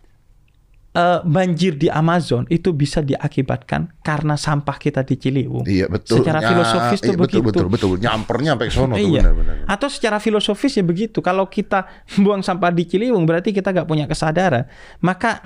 Eh, 0.93 1.21
banjir 1.25 1.81
di 1.81 1.89
Amazon 1.89 2.45
itu 2.53 2.77
bisa 2.77 3.01
diakibatkan 3.01 4.01
karena 4.05 4.37
sampah 4.37 4.77
kita 4.77 5.03
di 5.05 5.17
Ciliwung. 5.17 5.65
Iya 5.65 5.89
betul. 5.89 6.21
Secara 6.21 6.41
Ya, 6.45 6.49
filosofis 6.53 7.01
tuh 7.01 7.13
iya, 7.13 7.19
betul, 7.19 7.41
begitu. 7.41 7.49
Betul 7.49 7.67
betul 7.73 7.91
Nyampernya 8.01 8.51
sampai 8.57 8.69
sono 8.69 8.95
tuh 8.97 9.09
iya. 9.09 9.23
benar 9.25 9.35
benar. 9.35 9.55
Atau 9.69 9.89
secara 9.89 10.19
filosofis 10.21 10.73
ya 10.77 10.85
begitu. 10.85 11.19
Kalau 11.25 11.49
kita 11.49 11.89
buang 12.25 12.45
sampah 12.45 12.71
di 12.71 12.85
Ciliwung 12.85 13.25
berarti 13.25 13.51
kita 13.51 13.73
nggak 13.73 13.89
punya 13.89 14.05
kesadaran. 14.05 14.69
Maka 15.01 15.41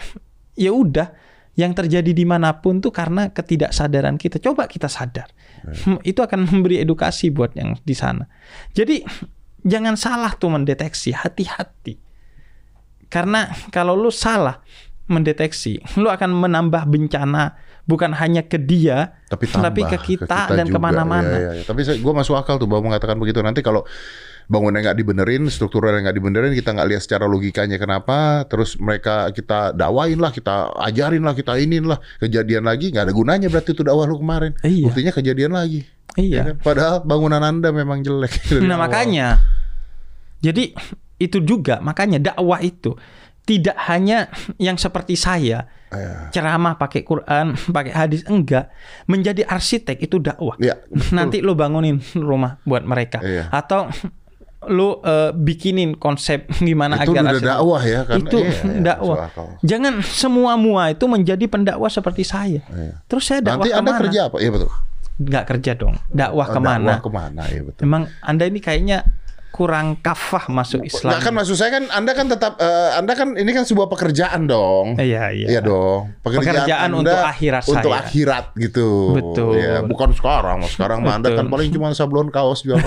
ya 0.58 0.74
udah 0.74 1.14
yang 1.56 1.72
terjadi 1.72 2.12
di 2.12 2.24
mana 2.28 2.60
pun 2.60 2.84
tuh 2.84 2.92
karena 2.92 3.32
ketidaksadaran 3.32 4.20
kita. 4.20 4.36
Coba 4.38 4.68
kita 4.68 4.92
sadar. 4.92 5.32
Hmm, 5.64 5.98
Itu 6.10 6.20
akan 6.20 6.44
memberi 6.44 6.84
edukasi 6.84 7.32
buat 7.32 7.56
yang 7.56 7.80
di 7.80 7.96
sana. 7.96 8.28
Jadi 8.76 9.00
jangan 9.64 9.96
salah 9.96 10.36
tuh 10.36 10.52
mendeteksi. 10.52 11.16
Hati-hati. 11.16 11.96
Karena 13.08 13.48
kalau 13.72 13.96
lu 13.96 14.12
salah 14.12 14.60
mendeteksi, 15.06 15.82
lu 16.02 16.10
akan 16.10 16.30
menambah 16.34 16.86
bencana 16.86 17.56
bukan 17.86 18.10
hanya 18.18 18.42
ke 18.42 18.58
dia, 18.58 19.14
tapi 19.30 19.46
tambah 19.46 19.86
ke 19.94 19.98
kita, 20.02 20.50
dan 20.50 20.66
juga. 20.66 20.74
ke 20.74 20.78
mana-mana. 20.82 21.30
Iya, 21.30 21.38
iya, 21.38 21.52
iya. 21.62 21.64
Tapi 21.64 21.86
gue 21.86 22.12
masuk 22.12 22.34
akal 22.34 22.58
tuh 22.58 22.66
bahwa 22.66 22.90
mengatakan 22.90 23.14
begitu. 23.14 23.38
Nanti 23.46 23.62
kalau 23.62 23.86
bangunnya 24.50 24.90
nggak 24.90 24.98
dibenerin, 24.98 25.42
strukturalnya 25.50 26.10
nggak 26.10 26.16
dibenerin, 26.18 26.52
kita 26.54 26.74
nggak 26.74 26.88
lihat 26.90 27.02
secara 27.02 27.30
logikanya 27.30 27.78
kenapa, 27.78 28.46
terus 28.46 28.78
mereka 28.78 29.30
kita 29.30 29.74
dakwain 29.74 30.18
lah, 30.18 30.34
kita 30.34 30.74
ajarin 30.82 31.22
lah, 31.22 31.34
kita 31.34 31.58
inin 31.58 31.86
lah, 31.86 31.98
kejadian 32.18 32.66
lagi 32.66 32.90
nggak 32.94 33.10
ada 33.10 33.14
gunanya 33.14 33.46
berarti 33.50 33.70
itu 33.74 33.82
dakwah 33.86 34.06
lu 34.06 34.18
kemarin. 34.18 34.54
Iya. 34.62 34.90
Buktinya 34.90 35.12
kejadian 35.14 35.52
lagi. 35.54 35.86
Iya. 36.18 36.34
Ya 36.34 36.42
kan? 36.54 36.56
Padahal 36.62 36.96
bangunan 37.06 37.42
Anda 37.42 37.70
memang 37.74 38.02
jelek. 38.02 38.62
Nah 38.62 38.74
awal. 38.78 38.86
makanya, 38.86 39.42
jadi 40.42 40.74
itu 41.16 41.38
juga 41.42 41.80
makanya 41.80 42.18
dakwah 42.34 42.60
itu 42.62 42.94
tidak 43.46 43.78
hanya 43.86 44.26
yang 44.58 44.74
seperti 44.76 45.14
saya 45.14 45.70
Iya. 45.86 46.34
ceramah 46.34 46.74
pakai 46.74 47.00
Quran, 47.00 47.54
pakai 47.76 47.94
hadis 47.94 48.26
enggak, 48.26 48.74
menjadi 49.06 49.46
arsitek 49.46 50.02
itu 50.02 50.18
dakwah. 50.18 50.58
Betul. 50.58 50.82
Nanti 51.14 51.38
lo 51.38 51.54
bangunin 51.54 52.02
rumah 52.12 52.58
buat 52.62 52.82
mereka 52.82 53.22
Iya. 53.22 53.48
atau 53.48 53.86
lo 54.66 54.98
eh, 55.00 55.30
bikinin 55.30 55.94
konsep 55.94 56.50
gimana 56.58 56.98
Itu 56.98 57.14
agar 57.14 57.38
udah 57.38 57.42
dakwah 57.54 57.80
ya 57.80 58.00
kan? 58.02 58.18
Itu 58.18 58.38
Iya, 58.42 58.50
iya, 58.66 58.80
dakwah. 58.82 59.30
Jangan 59.62 60.02
semua 60.02 60.58
mua 60.58 60.90
itu 60.90 61.06
menjadi 61.06 61.46
pendakwah 61.46 61.86
seperti 61.86 62.26
saya. 62.26 62.66
Iya. 62.66 62.98
Terus 63.06 63.22
saya 63.22 63.40
dakwah 63.40 63.62
Nanti 63.62 63.70
Anda 63.70 63.86
ke 63.86 63.94
mana? 63.94 64.00
kerja 64.02 64.20
apa? 64.26 64.36
Iya 64.42 64.50
betul. 64.50 64.70
Nggak 65.16 65.44
kerja 65.46 65.72
dong. 65.78 65.94
Dakwah 66.10 66.46
Oh, 66.50 66.54
ke 66.58 66.60
mana? 66.60 66.82
Dakwah 66.82 67.00
ke 67.00 67.10
mana? 67.14 67.42
Iya 67.46 67.62
betul. 67.62 67.80
Memang 67.86 68.02
Anda 68.20 68.44
ini 68.44 68.58
kayaknya 68.58 68.98
kurang 69.56 69.96
kafah 70.04 70.52
masuk 70.52 70.84
Islam. 70.84 71.16
Nah, 71.16 71.20
kan 71.24 71.32
maksud 71.32 71.56
saya 71.56 71.80
kan 71.80 71.88
Anda 71.88 72.12
kan 72.12 72.28
tetap 72.28 72.60
eh, 72.60 72.90
Anda 72.92 73.16
kan 73.16 73.32
ini 73.32 73.50
kan 73.56 73.64
sebuah 73.64 73.88
pekerjaan 73.88 74.44
dong. 74.44 75.00
Iya, 75.00 75.32
iya. 75.32 75.48
Iya 75.56 75.60
dong. 75.64 76.12
Pekerjaan 76.20 76.92
Anda 76.92 77.00
untuk 77.00 77.16
akhirat 77.16 77.64
Untuk 77.64 77.90
saya. 77.90 78.04
akhirat 78.04 78.44
gitu. 78.60 79.16
Betul. 79.16 79.56
Ya, 79.56 79.80
bukan 79.80 80.12
sekarang. 80.12 80.60
Sekarang 80.68 81.00
mah 81.00 81.16
Anda 81.16 81.32
Betul. 81.32 81.38
kan 81.40 81.46
paling 81.48 81.68
cuma 81.72 81.88
sablon 81.96 82.28
kaos 82.28 82.60
jual 82.60 82.76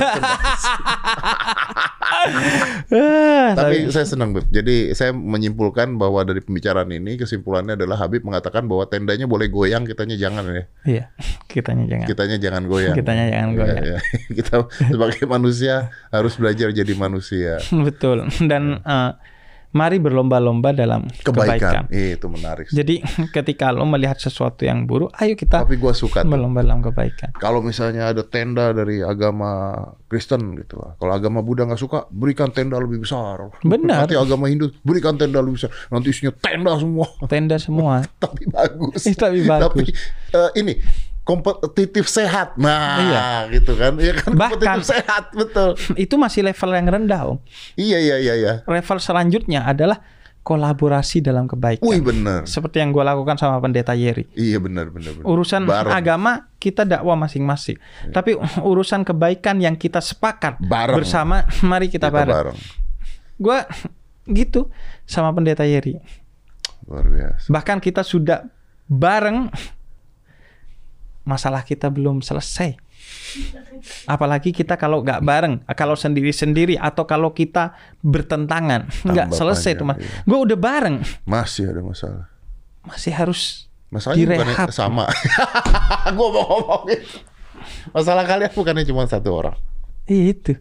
Tapi 3.56 3.90
saya 3.90 4.06
senang 4.06 4.32
Beb. 4.32 4.48
Jadi 4.50 4.94
saya 4.94 5.12
menyimpulkan 5.12 5.96
bahwa 5.96 6.22
dari 6.24 6.40
pembicaraan 6.40 6.90
ini 6.90 7.16
kesimpulannya 7.16 7.76
adalah 7.76 8.00
Habib 8.00 8.26
mengatakan 8.26 8.66
bahwa 8.66 8.86
tendanya 8.86 9.26
boleh 9.26 9.48
goyang, 9.48 9.86
kitanya 9.86 10.16
jangan 10.16 10.46
ya. 10.50 10.64
Iya, 10.86 11.04
kitanya 11.46 11.86
jangan. 11.86 12.06
Kitanya 12.08 12.38
jangan 12.38 12.64
goyang. 12.66 12.96
Kitanya 12.96 13.26
jangan 13.30 13.50
Iya, 13.50 13.58
goyang. 13.58 13.84
iya. 13.86 13.98
Kita 14.38 14.54
sebagai 14.70 15.24
manusia 15.26 15.74
harus 16.10 16.34
belajar 16.36 16.70
jadi 16.72 16.94
manusia. 16.94 17.62
Betul. 17.86 18.28
Dan 18.44 18.82
eh, 18.82 19.12
mari 19.70 20.02
berlomba-lomba 20.02 20.74
dalam 20.74 21.06
kebaikan. 21.22 21.86
Kebaikan. 21.90 22.18
Itu 22.18 22.28
menarik. 22.32 22.66
Jadi 22.74 23.02
ketika 23.36 23.70
lo 23.70 23.86
melihat 23.86 24.18
sesuatu 24.18 24.66
yang 24.66 24.90
buruk, 24.90 25.14
ayo 25.22 25.38
kita 25.38 25.62
Tapi 25.62 25.78
gua 25.78 25.94
suka 25.94 26.26
tuh. 26.26 26.32
berlomba 26.34 26.66
dalam 26.66 26.82
kebaikan. 26.82 27.34
Kalau 27.38 27.62
misalnya 27.62 28.10
ada 28.10 28.26
tenda 28.26 28.74
dari 28.74 29.06
agama 29.06 29.78
Kristen 30.10 30.58
gitu 30.58 30.82
lah. 30.82 30.98
Kalau 30.98 31.14
agama 31.14 31.46
Buddha 31.46 31.70
nggak 31.70 31.82
suka, 31.82 32.10
berikan 32.10 32.50
tenda 32.50 32.82
lebih 32.82 33.06
besar. 33.06 33.54
Benar. 33.62 34.10
Nanti 34.10 34.18
agama 34.18 34.50
Hindu 34.50 34.74
berikan 34.82 35.14
tenda 35.16 35.38
lebih 35.42 35.62
besar. 35.62 35.70
Nanti 35.94 36.10
isinya 36.10 36.34
tenda 36.34 36.74
semua. 36.82 37.08
Tenda 37.30 37.58
semua. 37.62 37.94
Tapi 38.24 38.50
bagus. 38.50 39.06
Eh, 39.06 39.16
tapi 39.16 39.46
bagus. 39.46 39.70
Tapi 39.70 39.84
eh, 40.34 40.52
ini 40.62 40.74
kompetitif 41.30 42.10
sehat. 42.10 42.58
Nah, 42.58 42.98
Iya. 42.98 43.24
gitu 43.54 43.78
kan. 43.78 43.94
Iya 43.96 44.18
kan 44.18 44.34
Bahkan- 44.34 44.58
kompetitif 44.58 44.84
sehat, 44.90 45.24
betul. 45.32 45.70
Itu 45.94 46.18
masih 46.18 46.42
level 46.44 46.70
yang 46.74 46.88
rendah, 46.90 47.22
Om. 47.28 47.38
Iya, 47.76 47.98
iya, 48.00 48.16
iya, 48.18 48.34
iya. 48.36 48.54
Level 48.66 48.98
selanjutnya 48.98 49.62
adalah 49.64 50.02
kolaborasi 50.42 51.22
dalam 51.22 51.46
kebaikan. 51.46 51.86
Wih, 51.86 52.02
bener. 52.02 52.50
Seperti 52.50 52.82
yang 52.82 52.90
gue 52.90 53.04
lakukan 53.04 53.38
sama 53.38 53.62
pendeta 53.62 53.94
Yeri. 53.94 54.26
Iya, 54.34 54.58
bener, 54.58 54.90
bener, 54.90 55.14
bener. 55.14 55.24
Urusan 55.24 55.64
Bareng. 55.64 55.94
agama 55.94 56.32
kita 56.58 56.82
dakwah 56.84 57.14
masing-masing. 57.14 57.78
Tapi 58.10 58.34
urusan 58.60 59.06
kebaikan 59.06 59.62
yang 59.62 59.78
kita 59.78 60.02
sepakat 60.02 60.58
Bareng. 60.60 60.98
bersama, 60.98 61.46
mari 61.62 61.86
kita, 61.86 62.10
Kita 62.10 62.18
bareng. 62.18 62.34
bareng. 62.34 62.58
Gue 63.38 63.58
gitu 64.26 64.74
sama 65.06 65.30
pendeta 65.30 65.62
Yeri. 65.64 65.94
Luar 66.90 67.06
biasa. 67.06 67.46
Bahkan 67.46 67.78
kita 67.78 68.02
sudah 68.02 68.42
bareng 68.90 69.54
masalah 71.24 71.62
kita 71.62 71.88
belum 71.88 72.22
selesai. 72.22 72.78
Apalagi 74.06 74.52
kita 74.52 74.76
kalau 74.76 75.02
nggak 75.02 75.22
bareng, 75.22 75.56
kalau 75.72 75.94
sendiri-sendiri 75.94 76.76
atau 76.76 77.06
kalau 77.06 77.32
kita 77.32 77.74
bertentangan, 78.02 78.90
nggak 79.08 79.32
selesai 79.32 79.78
tuh 79.78 79.86
mas. 79.88 79.98
iya. 79.98 80.10
Gue 80.26 80.40
udah 80.44 80.58
bareng, 80.58 81.02
Masih 81.24 81.70
ada 81.70 81.82
masalah. 81.82 82.26
masih 82.84 83.14
harus 83.14 83.70
Masalahnya 83.90 84.38
direhab. 84.38 84.70
sama. 84.70 85.10
Gua 86.18 86.28
mau 86.30 86.46
ngomongin. 86.46 87.02
Masalah 87.90 88.22
kalian 88.24 88.54
bukannya 88.54 88.86
cuma 88.86 89.10
satu 89.10 89.30
orang. 89.34 89.58
Itu. 90.06 90.58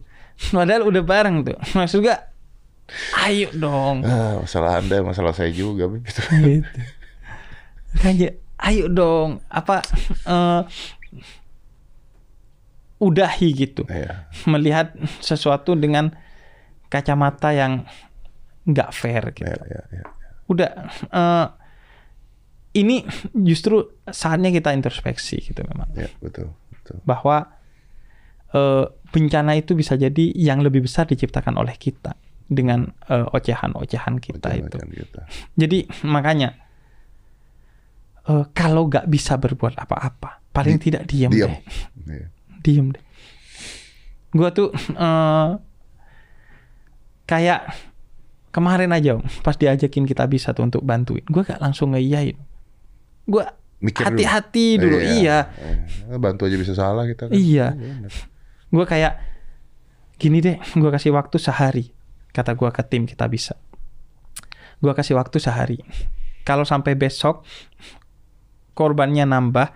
Padahal 0.48 0.88
udah 0.88 1.02
bareng 1.04 1.36
tuh. 1.44 1.56
Maksud 1.76 2.04
gak? 2.04 2.32
Ayo 3.20 3.52
dong. 3.52 4.00
Ah, 4.00 4.40
masalah 4.40 4.80
Anda, 4.80 5.04
masalah 5.04 5.36
saya 5.36 5.52
juga 5.52 5.84
begitu. 5.88 6.24
gitu. 6.32 6.80
Makanya, 7.96 8.28
ayo 8.62 8.86
dong. 8.90 9.42
Apa 9.50 9.82
eh, 10.26 10.62
udahi 12.98 13.48
gitu. 13.54 13.86
Iya. 13.86 14.28
Melihat 14.50 14.94
sesuatu 15.22 15.78
dengan 15.78 16.10
kacamata 16.90 17.54
yang 17.54 17.86
nggak 18.68 18.90
fair 18.92 19.24
gitu. 19.32 19.48
Iya, 19.48 19.62
iya, 19.64 19.82
iya. 19.94 20.06
Udah 20.50 20.70
eh, 21.08 21.46
ini 22.76 23.02
justru 23.32 23.96
saatnya 24.04 24.52
kita 24.52 24.74
introspeksi 24.76 25.40
gitu 25.40 25.60
memang. 25.64 25.88
Iya, 25.96 26.10
betul, 26.20 26.52
betul. 26.74 27.00
bahwa 27.06 27.48
eh, 28.52 28.84
bencana 29.08 29.56
itu 29.56 29.72
bisa 29.72 29.96
jadi 29.96 30.34
yang 30.36 30.60
lebih 30.60 30.84
besar 30.84 31.08
diciptakan 31.08 31.56
oleh 31.56 31.74
kita 31.80 32.12
dengan 32.48 32.92
eh, 33.08 33.26
ocehan-ocehan 33.36 34.20
kita 34.20 34.48
itu. 34.56 34.68
Macam-macam 34.68 34.90
kita. 34.92 35.20
Jadi 35.56 35.78
makanya 36.08 36.67
eh, 38.28 38.44
kalau 38.52 38.86
nggak 38.86 39.06
bisa 39.06 39.34
berbuat 39.34 39.74
apa-apa, 39.74 40.44
paling 40.48 40.76
Di- 40.76 40.84
tidak 40.84 41.02
diam, 41.04 41.28
Diam. 41.28 41.48
deh, 41.48 41.60
Iya. 42.06 42.26
diam 42.60 42.86
deh. 42.90 43.02
Gua 44.30 44.48
tuh 44.50 44.68
eh, 44.74 45.48
kayak 47.24 47.60
kemarin 48.50 48.90
aja 48.90 49.16
Om, 49.16 49.24
pas 49.40 49.54
diajakin 49.54 50.04
kita 50.04 50.24
bisa 50.24 50.52
tuh 50.52 50.64
untuk 50.64 50.82
bantuin, 50.82 51.24
gua 51.24 51.42
gak 51.42 51.60
langsung 51.60 51.92
ngeiyain. 51.92 52.36
Gua 53.24 53.44
Mikir 53.78 54.02
dulu. 54.02 54.10
hati-hati 54.10 54.66
dulu, 54.74 54.98
iya. 54.98 55.54
Eh, 56.10 56.18
Bantu 56.18 56.44
aja 56.44 56.56
bisa 56.56 56.74
salah 56.74 57.04
kita 57.04 57.28
kan. 57.28 57.32
Iya. 57.32 57.72
bener. 57.72 58.12
gue 58.68 58.84
kayak 58.84 59.16
gini 60.18 60.44
deh 60.44 60.60
gue 60.74 60.90
kasih 60.90 61.08
waktu 61.08 61.40
sehari 61.40 61.88
kata 62.28 62.52
gue 62.52 62.68
ke 62.68 62.82
tim 62.84 63.08
kita 63.08 63.24
bisa 63.24 63.56
gue 64.76 64.92
kasih 64.92 65.16
waktu 65.16 65.40
sehari 65.40 65.80
kalau 66.42 66.68
sampai 66.68 66.92
besok 66.92 67.48
korbannya 68.78 69.26
nambah 69.26 69.74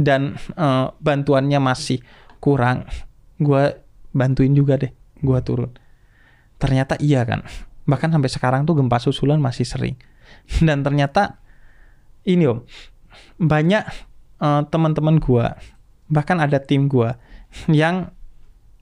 dan 0.00 0.40
eh, 0.56 0.86
bantuannya 0.96 1.60
masih 1.60 2.00
kurang. 2.40 2.88
Gue 3.36 3.76
bantuin 4.16 4.56
juga 4.56 4.80
deh 4.80 4.92
gue 5.20 5.38
turun. 5.44 5.68
Ternyata 6.56 6.96
iya 6.96 7.28
kan. 7.28 7.44
Bahkan 7.84 8.08
sampai 8.16 8.30
sekarang 8.32 8.64
tuh 8.64 8.80
gempa 8.80 8.96
susulan 8.96 9.36
masih 9.36 9.68
sering. 9.68 10.00
Dan 10.64 10.80
ternyata 10.80 11.36
ini 12.24 12.48
om 12.48 12.64
banyak 13.36 13.84
eh, 14.40 14.62
teman-teman 14.68 15.20
gua 15.20 15.56
bahkan 16.08 16.40
ada 16.40 16.58
tim 16.58 16.88
gua 16.88 17.16
yang 17.70 18.10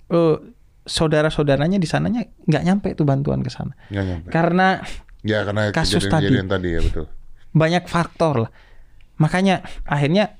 eh, 0.08 0.36
saudara-saudaranya 0.84 1.80
di 1.80 1.88
sananya 1.88 2.24
nggak 2.44 2.64
nyampe 2.64 2.88
tuh 2.94 3.04
bantuan 3.04 3.42
ke 3.42 3.50
sana. 3.50 3.74
Karena 4.30 4.78
Ya 5.24 5.40
karena 5.40 5.72
Kasus 5.72 6.04
kejadian-kejadian 6.04 6.46
tadi. 6.52 6.68
ya 6.76 6.80
betul. 6.84 7.04
banyak 7.56 7.88
faktor 7.88 8.44
lah 8.44 8.50
makanya 9.20 9.62
akhirnya 9.86 10.38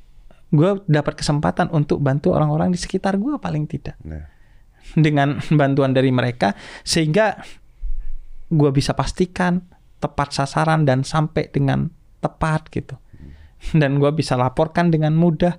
gue 0.55 0.83
dapat 0.87 1.19
kesempatan 1.19 1.71
untuk 1.75 1.99
bantu 1.99 2.31
orang-orang 2.31 2.71
di 2.71 2.79
sekitar 2.79 3.19
gua 3.19 3.43
paling 3.43 3.67
tidak. 3.67 3.99
Nah, 4.07 4.31
dengan 4.95 5.41
bantuan 5.61 5.91
dari 5.97 6.15
mereka 6.15 6.55
sehingga 6.87 7.41
gue 8.53 8.71
bisa 8.71 8.95
pastikan 8.95 9.65
tepat 9.99 10.37
sasaran 10.37 10.85
dan 10.85 11.03
sampai 11.03 11.49
dengan 11.51 11.89
tepat 12.23 12.69
gitu. 12.71 12.95
Dan 13.73 13.97
gue 13.97 14.13
bisa 14.13 14.37
laporkan 14.37 14.93
dengan 14.93 15.17
mudah 15.17 15.57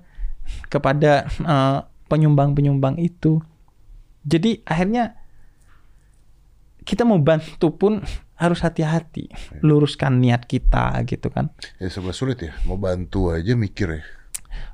kepada 0.70 1.26
eh, 1.26 1.78
penyumbang-penyumbang 2.06 3.02
itu. 3.02 3.42
Jadi 4.22 4.62
akhirnya 4.62 5.18
kita 6.86 7.02
mau 7.02 7.18
bantu 7.18 7.74
pun 7.74 7.92
harus 8.36 8.60
hati-hati 8.60 9.32
luruskan 9.60 10.20
niat 10.20 10.44
kita 10.44 10.92
gitu 11.04 11.28
kan 11.28 11.48
ya 11.76 11.88
sebelah 11.88 12.12
sulit 12.12 12.38
ya. 12.38 12.52
Mau 12.64 12.76
bantu 12.76 13.32
aja 13.32 13.52
mikir 13.52 13.88
ya. 13.90 14.02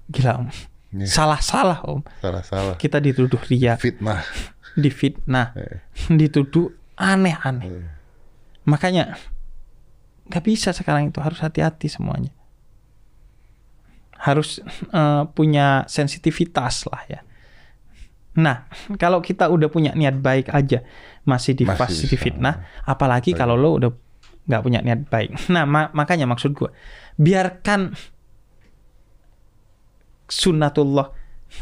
gila 0.06 0.32
om 0.38 0.48
Iya. 0.92 1.08
salah-salah 1.08 1.80
om 1.88 2.04
Salah-salah. 2.20 2.76
kita 2.76 3.00
dituduh 3.00 3.40
ria 3.48 3.80
Fitnah. 3.80 4.20
difitnah 4.74 5.56
Eh. 5.56 5.80
dituduh 6.10 6.68
aneh-aneh 6.94 7.64
Eh. 7.64 7.86
Makanya 8.62 9.16
nggak 10.24 10.44
bisa 10.44 10.70
sekarang 10.70 11.08
itu 11.08 11.18
harus 11.18 11.40
hati-hati 11.40 11.88
semuanya. 11.88 12.30
Harus 14.14 14.60
eh, 14.92 15.22
punya 15.32 15.82
sensitivitas 15.88 16.86
lah 16.86 17.02
ya. 17.08 17.20
Nah, 18.34 18.64
kalau 19.02 19.20
kita 19.20 19.46
udah 19.46 19.68
punya 19.68 19.92
niat 19.92 20.16
baik 20.16 20.48
aja 20.48 20.80
masih 21.22 21.52
di 21.52 21.64
Masih 21.64 22.08
bisa. 22.08 22.16
fitnah, 22.16 22.54
apalagi 22.82 23.32
kalau 23.32 23.54
lo 23.54 23.76
udah 23.76 23.90
nggak 24.42 24.62
punya 24.62 24.80
niat 24.80 25.06
baik. 25.06 25.36
Nah, 25.54 25.64
ma- 25.64 25.92
makanya 25.92 26.24
maksud 26.24 26.52
gua 26.52 26.72
biarkan 27.14 27.92
sunnatullah 30.26 31.12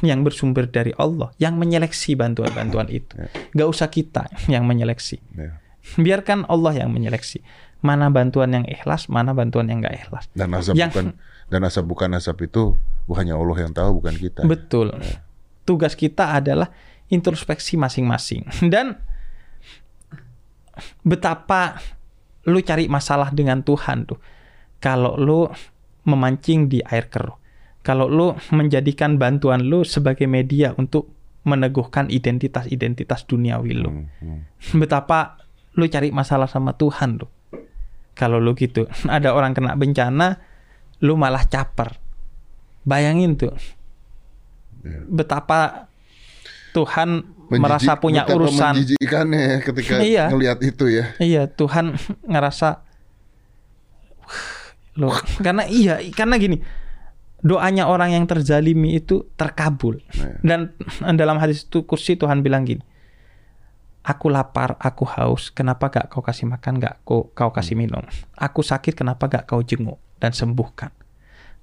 yang 0.01 0.23
bersumber 0.23 0.71
dari 0.71 0.95
Allah 0.95 1.35
yang 1.37 1.59
menyeleksi 1.59 2.15
bantuan-bantuan 2.15 2.87
itu. 2.87 3.19
Gak 3.51 3.69
usah 3.69 3.91
kita 3.91 4.31
yang 4.53 4.63
menyeleksi. 4.63 5.19
Ya. 5.35 5.59
Biarkan 5.99 6.47
Allah 6.47 6.79
yang 6.79 6.95
menyeleksi. 6.95 7.43
Mana 7.81 8.13
bantuan 8.13 8.53
yang 8.53 8.69
ikhlas, 8.69 9.09
mana 9.09 9.33
bantuan 9.33 9.67
yang 9.67 9.83
gak 9.83 9.97
ikhlas. 9.99 10.25
Dan 10.31 10.53
asap 10.55 10.77
Yang- 10.79 10.93
bukan 10.95 11.07
dan 11.51 11.61
asap 11.67 11.85
bukan 11.85 12.11
asap 12.15 12.47
itu 12.47 12.79
bukannya 13.11 13.35
Allah 13.35 13.59
yang 13.59 13.73
tahu 13.75 13.99
bukan 13.99 14.15
kita. 14.15 14.47
Betul. 14.47 14.95
Tugas 15.65 15.95
kita 15.95 16.35
adalah 16.35 16.71
introspeksi 17.11 17.77
masing-masing. 17.77 18.47
Dan 18.73 18.97
betapa 21.05 21.77
lu 22.49 22.63
cari 22.65 22.89
masalah 22.89 23.35
dengan 23.35 23.61
Tuhan 23.61 24.09
tuh. 24.09 24.19
Kalau 24.81 25.19
lu 25.21 25.45
memancing 26.09 26.73
di 26.73 26.81
air 26.81 27.13
keruh. 27.13 27.37
Kalau 27.81 28.09
lu 28.09 28.33
menjadikan 28.53 29.17
bantuan 29.17 29.65
lu 29.65 29.85
sebagai 29.85 30.29
media 30.29 30.73
untuk 30.77 31.13
meneguhkan 31.49 32.13
identitas-identitas 32.13 33.25
duniawi 33.25 33.73
lu. 33.73 33.91
Hmm, 33.91 34.07
hmm. 34.21 34.41
Betapa 34.81 35.41
lu 35.77 35.89
cari 35.89 36.13
masalah 36.13 36.49
sama 36.49 36.77
Tuhan 36.77 37.21
tuh. 37.21 37.31
Kalau 38.13 38.37
lu 38.37 38.53
gitu, 38.53 38.85
ada 39.09 39.33
orang 39.33 39.57
kena 39.57 39.77
bencana, 39.77 40.41
lu 41.01 41.17
malah 41.17 41.49
caper. 41.49 41.97
Bayangin 42.85 43.37
tuh, 43.37 43.53
Ya. 44.81 45.01
betapa 45.05 45.91
Tuhan 46.73 47.27
Menjijik- 47.51 47.61
merasa 47.61 47.93
punya 47.97 48.23
urusan. 48.25 48.79
menjijikkannya 48.79 49.41
ya 49.41 49.57
ketika 49.61 49.95
Iya. 50.07 50.25
ngelihat 50.31 50.59
itu 50.63 50.85
ya. 50.87 51.05
Iya, 51.19 51.43
Tuhan 51.47 51.99
ngerasa 52.25 52.87
loh, 54.97 55.15
karena 55.45 55.67
iya, 55.67 55.99
karena 56.11 56.37
gini, 56.37 56.61
doanya 57.41 57.87
orang 57.87 58.13
yang 58.13 58.25
terzalimi 58.25 58.95
itu 58.95 59.27
terkabul. 59.35 59.99
Iya. 60.13 60.39
Dan 60.41 60.61
dalam 61.21 61.39
hadis 61.39 61.65
itu 61.65 61.83
kursi 61.83 62.15
Tuhan 62.15 62.41
bilang 62.41 62.63
gini, 62.63 62.83
aku 64.01 64.29
lapar, 64.29 64.77
aku 64.79 65.05
haus, 65.07 65.51
kenapa 65.51 65.89
gak 65.89 66.07
kau 66.09 66.23
kasih 66.23 66.47
makan, 66.47 66.79
gak 66.79 67.03
kau, 67.03 67.31
kau 67.31 67.51
kasih 67.51 67.75
minum? 67.75 68.03
Aku 68.33 68.63
sakit, 68.63 68.95
kenapa 68.95 69.27
gak 69.27 69.45
kau 69.45 69.61
jenguk 69.61 69.99
dan 70.19 70.31
sembuhkan? 70.31 70.95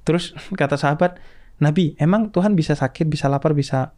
Terus 0.03 0.31
kata 0.51 0.75
sahabat, 0.75 1.19
Nabi, 1.57 1.97
emang 1.97 2.29
Tuhan 2.29 2.53
bisa 2.53 2.77
sakit, 2.77 3.09
bisa 3.09 3.25
lapar, 3.25 3.57
bisa 3.57 3.91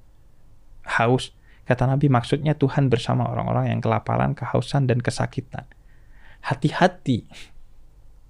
haus? 0.87 1.35
Kata 1.67 1.85
Nabi, 1.85 2.07
maksudnya 2.07 2.55
Tuhan 2.55 2.87
bersama 2.87 3.27
orang-orang 3.29 3.69
yang 3.69 3.79
kelaparan, 3.83 4.33
kehausan, 4.33 4.89
dan 4.89 5.03
kesakitan. 5.03 5.67
Hati-hati 6.41 7.27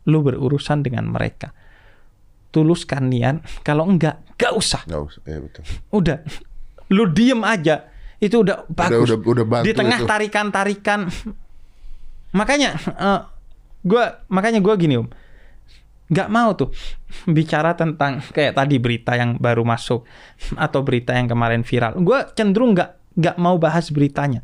lu 0.10 0.26
berurusan 0.26 0.82
dengan 0.82 1.08
mereka. 1.08 1.54
Tuluskan 2.50 3.14
niat, 3.14 3.46
kalau 3.62 3.86
enggak, 3.86 4.26
gak 4.36 4.58
usah. 4.58 4.82
Nggak 4.90 5.04
usah. 5.06 5.22
Ya 5.24 5.38
betul. 5.38 5.64
Udah, 5.94 6.18
lu 6.90 7.06
diem 7.08 7.42
aja. 7.46 7.86
Itu 8.18 8.42
udah 8.44 8.66
bagus. 8.68 9.08
udah- 9.08 9.22
udah 9.24 9.46
bantu 9.46 9.66
Di 9.70 9.74
tengah 9.78 10.00
tarikan-tarikan. 10.04 11.00
Makanya, 12.34 12.76
eh, 12.76 13.20
gua 13.86 14.26
makanya 14.28 14.60
gua 14.60 14.76
gini 14.76 15.00
om, 15.00 15.08
nggak 16.10 16.30
mau 16.30 16.58
tuh 16.58 16.74
bicara 17.30 17.78
tentang 17.78 18.22
kayak 18.34 18.58
tadi 18.58 18.82
berita 18.82 19.14
yang 19.14 19.38
baru 19.38 19.62
masuk 19.62 20.06
atau 20.58 20.82
berita 20.82 21.14
yang 21.14 21.30
kemarin 21.30 21.62
viral. 21.62 22.02
Gua 22.02 22.26
cenderung 22.34 22.74
nggak 22.74 23.14
nggak 23.14 23.38
mau 23.38 23.62
bahas 23.62 23.94
beritanya, 23.94 24.42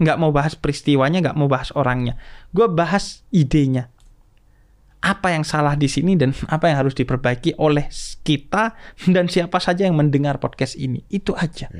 nggak 0.00 0.16
mau 0.20 0.30
bahas 0.30 0.52
peristiwanya, 0.54 1.24
nggak 1.24 1.36
mau 1.36 1.48
bahas 1.48 1.72
orangnya. 1.72 2.20
Gua 2.52 2.68
bahas 2.68 3.24
idenya. 3.32 3.88
Apa 4.98 5.30
yang 5.30 5.46
salah 5.46 5.78
di 5.78 5.86
sini 5.86 6.18
dan 6.18 6.34
apa 6.50 6.68
yang 6.68 6.82
harus 6.82 6.92
diperbaiki 6.92 7.54
oleh 7.62 7.86
kita 8.26 8.74
dan 9.14 9.30
siapa 9.30 9.62
saja 9.62 9.86
yang 9.86 9.94
mendengar 9.94 10.42
podcast 10.42 10.74
ini. 10.74 11.06
Itu 11.06 11.38
aja. 11.38 11.70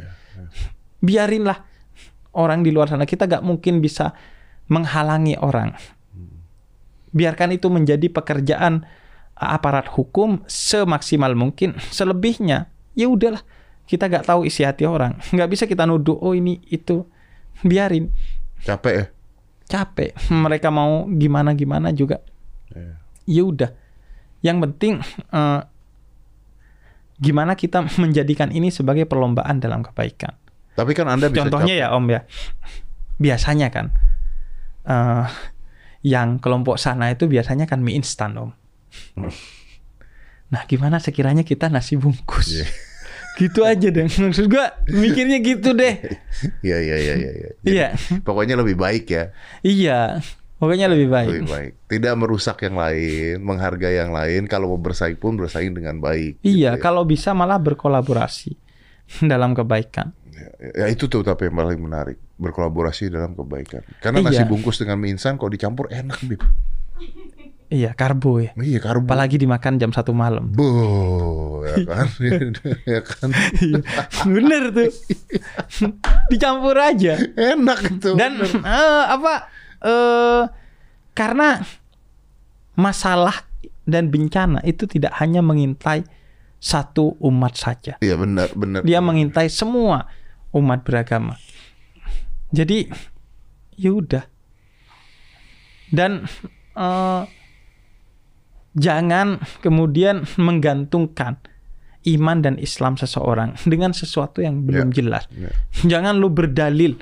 Biarinlah 1.02 1.58
orang 2.38 2.62
di 2.62 2.70
luar 2.70 2.86
sana. 2.86 3.04
Kita 3.04 3.26
nggak 3.26 3.42
mungkin 3.42 3.82
bisa 3.82 4.14
menghalangi 4.70 5.34
orang. 5.34 5.74
Biarkan 7.10 7.58
itu 7.58 7.66
menjadi 7.72 8.06
pekerjaan 8.06 8.86
aparat 9.38 9.86
hukum 9.88 10.42
semaksimal 10.50 11.32
mungkin. 11.38 11.78
Selebihnya, 11.94 12.68
ya 12.98 13.06
udahlah. 13.06 13.40
Kita 13.88 14.10
nggak 14.10 14.28
tahu 14.28 14.44
isi 14.44 14.68
hati 14.68 14.84
orang. 14.84 15.16
Nggak 15.32 15.48
bisa 15.48 15.64
kita 15.64 15.88
nuduh, 15.88 16.20
oh 16.20 16.36
ini 16.36 16.60
itu. 16.68 17.08
Biarin. 17.64 18.12
Capek 18.60 18.92
ya. 18.92 19.04
Capek. 19.64 20.12
Mereka 20.28 20.68
mau 20.68 21.08
gimana-gimana 21.08 21.96
juga. 21.96 22.20
Ya. 22.68 23.00
Ya 23.24 23.42
udah. 23.48 23.70
Yang 24.44 24.56
penting 24.68 24.92
eh, 25.32 25.60
gimana 27.18 27.56
kita 27.58 27.82
menjadikan 28.02 28.52
ini 28.52 28.70
sebagai 28.70 29.08
perlombaan 29.08 29.58
dalam 29.58 29.82
kebaikan. 29.82 30.36
Tapi 30.78 30.94
kan 30.94 31.10
Anda 31.10 31.26
bisa 31.32 31.48
Contohnya 31.48 31.74
capek. 31.74 31.82
ya 31.82 31.96
Om 31.96 32.06
ya, 32.06 32.20
biasanya 33.18 33.68
kan 33.74 33.86
eh 34.88 35.26
yang 36.06 36.38
kelompok 36.38 36.78
sana 36.78 37.10
itu 37.10 37.26
biasanya 37.26 37.66
kan 37.66 37.82
mie 37.82 37.98
instan 37.98 38.38
Om. 38.38 38.50
Nah 40.48 40.64
gimana 40.64 40.96
sekiranya 40.96 41.44
kita 41.44 41.68
nasi 41.68 42.00
bungkus? 42.00 42.56
Iya. 42.56 42.66
Gitu 43.38 43.62
aja 43.62 43.86
deh. 43.92 44.08
Maksud 44.08 44.50
gua 44.50 44.74
mikirnya 44.90 45.38
gitu 45.38 45.70
deh. 45.70 45.94
Iya 46.66 46.78
iya 46.82 46.96
iya 46.98 47.14
iya. 47.14 47.30
iya. 47.30 47.50
Iya, 47.62 47.88
Pokoknya 48.26 48.58
lebih 48.58 48.74
baik 48.74 49.06
ya. 49.10 49.30
iya. 49.62 50.18
Pokoknya 50.58 50.90
lebih 50.90 51.06
baik. 51.06 51.30
Lebih 51.30 51.46
baik. 51.46 51.72
Tidak 51.86 52.14
merusak 52.18 52.66
yang 52.66 52.74
lain, 52.74 53.38
menghargai 53.38 53.94
yang 53.94 54.10
lain. 54.10 54.50
Kalau 54.50 54.74
mau 54.74 54.80
bersaing 54.82 55.14
pun 55.14 55.38
bersaing 55.38 55.70
dengan 55.70 56.02
baik. 56.02 56.42
Iya, 56.42 56.74
gitu 56.74 56.78
ya. 56.78 56.82
kalau 56.82 57.06
bisa 57.06 57.30
malah 57.30 57.62
berkolaborasi 57.62 58.58
dalam 59.22 59.54
kebaikan. 59.54 60.10
Ya, 60.34 60.50
ya, 60.74 60.86
itu 60.90 61.06
tuh 61.06 61.22
tapi 61.22 61.46
yang 61.46 61.62
paling 61.62 61.78
menarik 61.78 62.18
berkolaborasi 62.42 63.06
dalam 63.06 63.38
kebaikan. 63.38 63.86
Karena 64.02 64.18
Iya. 64.18 64.42
nasi 64.42 64.42
bungkus 64.50 64.82
dengan 64.82 64.98
mie 64.98 65.14
instan 65.14 65.38
kalau 65.38 65.54
dicampur 65.54 65.86
enak 65.94 66.18
bib. 66.26 66.42
Iya, 67.68 67.92
karbo 67.92 68.40
ya. 68.40 68.56
Iya 68.56 68.80
karbo. 68.80 69.04
Apalagi 69.04 69.36
dimakan 69.36 69.76
jam 69.76 69.92
satu 69.92 70.16
malam. 70.16 70.48
Bo, 70.48 71.60
ya 71.68 71.84
kan, 71.84 72.08
ya 72.96 73.00
kan. 73.04 73.28
Iya, 73.60 73.84
Bener 74.24 74.62
tuh. 74.72 74.88
Dicampur 76.32 76.80
aja. 76.80 77.20
Enak 77.36 77.78
itu. 77.92 78.16
Dan 78.16 78.40
eh, 78.40 79.04
apa? 79.04 79.52
eh 79.84 80.42
karena 81.12 81.60
masalah 82.72 83.44
dan 83.84 84.08
bencana 84.08 84.64
itu 84.64 84.88
tidak 84.88 85.12
hanya 85.20 85.44
mengintai 85.44 86.08
satu 86.56 87.20
umat 87.20 87.52
saja. 87.52 88.00
Iya 88.00 88.16
benar 88.16 88.48
benar. 88.56 88.80
Dia 88.80 89.04
mengintai 89.04 89.52
semua 89.52 90.08
umat 90.56 90.88
beragama. 90.88 91.36
Jadi 92.48 92.88
ya 93.76 93.92
udah. 93.92 94.24
Dan 95.92 96.24
eh, 96.72 97.22
jangan 98.78 99.42
kemudian 99.60 100.24
menggantungkan 100.40 101.36
iman 102.06 102.38
dan 102.40 102.56
Islam 102.56 102.94
seseorang 102.96 103.58
dengan 103.66 103.92
sesuatu 103.92 104.40
yang 104.40 104.64
belum 104.64 104.94
Ya, 104.94 105.02
jelas. 105.02 105.24
ya. 105.34 105.50
Jangan 105.84 106.16
lu 106.16 106.30
berdalil 106.30 106.96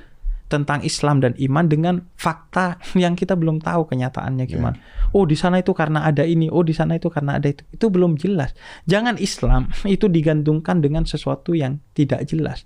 tentang 0.47 0.79
Islam 0.87 1.19
dan 1.19 1.35
iman 1.43 1.67
dengan 1.67 1.95
fakta 2.15 2.79
yang 2.95 3.19
kita 3.19 3.35
belum 3.35 3.59
tahu 3.59 3.91
kenyataannya 3.91 4.47
gimana. 4.47 4.79
Oh, 5.11 5.27
di 5.27 5.35
sana 5.35 5.59
itu 5.59 5.75
karena 5.75 6.07
ada 6.07 6.23
ini, 6.23 6.47
oh 6.47 6.63
di 6.63 6.71
sana 6.71 6.95
itu 6.95 7.11
karena 7.11 7.35
ada 7.39 7.51
itu. 7.51 7.67
Itu 7.75 7.91
belum 7.91 8.15
jelas. 8.15 8.55
Jangan 8.87 9.19
Islam 9.19 9.67
itu 9.85 10.07
digantungkan 10.07 10.79
dengan 10.79 11.03
sesuatu 11.03 11.51
yang 11.51 11.83
tidak 11.99 12.23
jelas. 12.31 12.63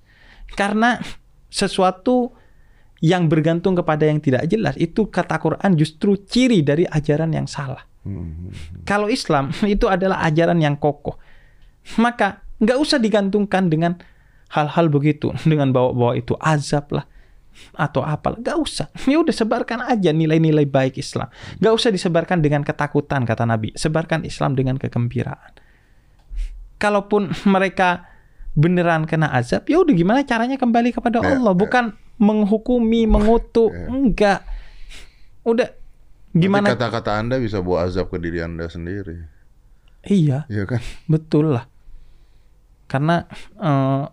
Karena 0.53 1.01
sesuatu 1.49 2.37
yang 3.01 3.33
bergantung 3.33 3.73
kepada 3.73 4.05
yang 4.05 4.21
tidak 4.21 4.45
jelas 4.45 4.77
itu 4.77 5.09
kata 5.09 5.41
Quran 5.41 5.73
justru 5.73 6.21
ciri 6.21 6.61
dari 6.61 6.85
ajaran 6.85 7.33
yang 7.33 7.49
salah. 7.49 7.81
Hmm. 8.01 8.49
Kalau 8.89 9.13
Islam 9.13 9.53
itu 9.69 9.85
adalah 9.87 10.25
ajaran 10.25 10.57
yang 10.59 10.77
kokoh, 10.77 11.21
maka 12.01 12.41
nggak 12.61 12.79
usah 12.81 12.97
digantungkan 12.97 13.69
dengan 13.69 14.01
hal-hal 14.51 14.89
begitu, 14.89 15.33
dengan 15.51 15.71
bawa-bawa 15.71 16.17
itu 16.17 16.33
azab 16.41 16.91
lah 16.97 17.05
atau 17.77 18.01
apalah, 18.01 18.41
nggak 18.41 18.57
usah. 18.57 18.89
Ya 19.05 19.21
udah 19.21 19.35
sebarkan 19.35 19.85
aja 19.85 20.15
nilai-nilai 20.15 20.65
baik 20.65 20.97
Islam. 20.97 21.29
Nggak 21.61 21.75
usah 21.77 21.91
disebarkan 21.93 22.41
dengan 22.41 22.65
ketakutan 22.65 23.27
kata 23.29 23.45
Nabi. 23.45 23.75
Sebarkan 23.77 24.25
Islam 24.25 24.57
dengan 24.57 24.81
kegembiraan. 24.81 25.53
Kalaupun 26.81 27.29
mereka 27.45 28.09
beneran 28.57 29.05
kena 29.05 29.29
azab, 29.37 29.69
ya 29.69 29.77
udah 29.83 29.93
gimana 29.93 30.25
caranya 30.25 30.57
kembali 30.57 30.91
kepada 30.97 31.21
Ya, 31.21 31.37
Allah, 31.37 31.53
ya. 31.53 31.59
bukan 31.59 31.85
menghukumi, 32.17 33.05
mengutuk, 33.05 33.71
Ya. 33.77 33.87
enggak. 33.93 34.41
Udah 35.45 35.69
Gimana 36.31 36.73
kata-kata 36.75 37.19
Anda 37.19 37.43
bisa 37.43 37.59
bawa 37.59 37.91
azab 37.91 38.07
ke 38.11 38.19
diri 38.23 38.39
Anda 38.39 38.71
sendiri. 38.71 39.19
Iya. 40.07 40.47
Iya 40.47 40.65
kan? 40.65 40.81
Betul 41.11 41.59
lah. 41.59 41.67
Karena 42.87 43.27
eh, 43.59 44.05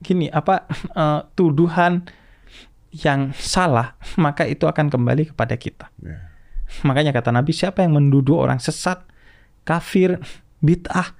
gini 0.00 0.28
apa 0.28 0.68
eh, 0.92 1.20
tuduhan 1.32 2.04
yang 2.90 3.30
salah 3.36 3.94
maka 4.18 4.44
itu 4.44 4.66
akan 4.66 4.90
kembali 4.90 5.32
kepada 5.32 5.54
kita. 5.56 5.88
Ya. 6.02 6.28
Makanya 6.86 7.10
kata 7.10 7.34
Nabi 7.34 7.50
siapa 7.50 7.82
yang 7.82 7.98
menduduh 7.98 8.38
orang 8.46 8.62
sesat, 8.62 9.02
kafir, 9.66 10.22
bid'ah, 10.62 11.18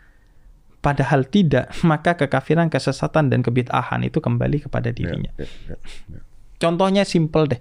padahal 0.78 1.26
tidak, 1.26 1.74
maka 1.82 2.14
kekafiran, 2.14 2.70
kesesatan 2.70 3.28
dan 3.34 3.42
kebid'ahan 3.42 4.06
itu 4.06 4.22
kembali 4.22 4.62
kepada 4.62 4.90
Ya, 4.90 4.94
dirinya. 4.94 5.30
ya, 5.34 5.46
ya, 5.66 5.76
ya. 6.14 6.20
Contohnya 6.60 7.02
simple 7.02 7.50
deh. 7.50 7.60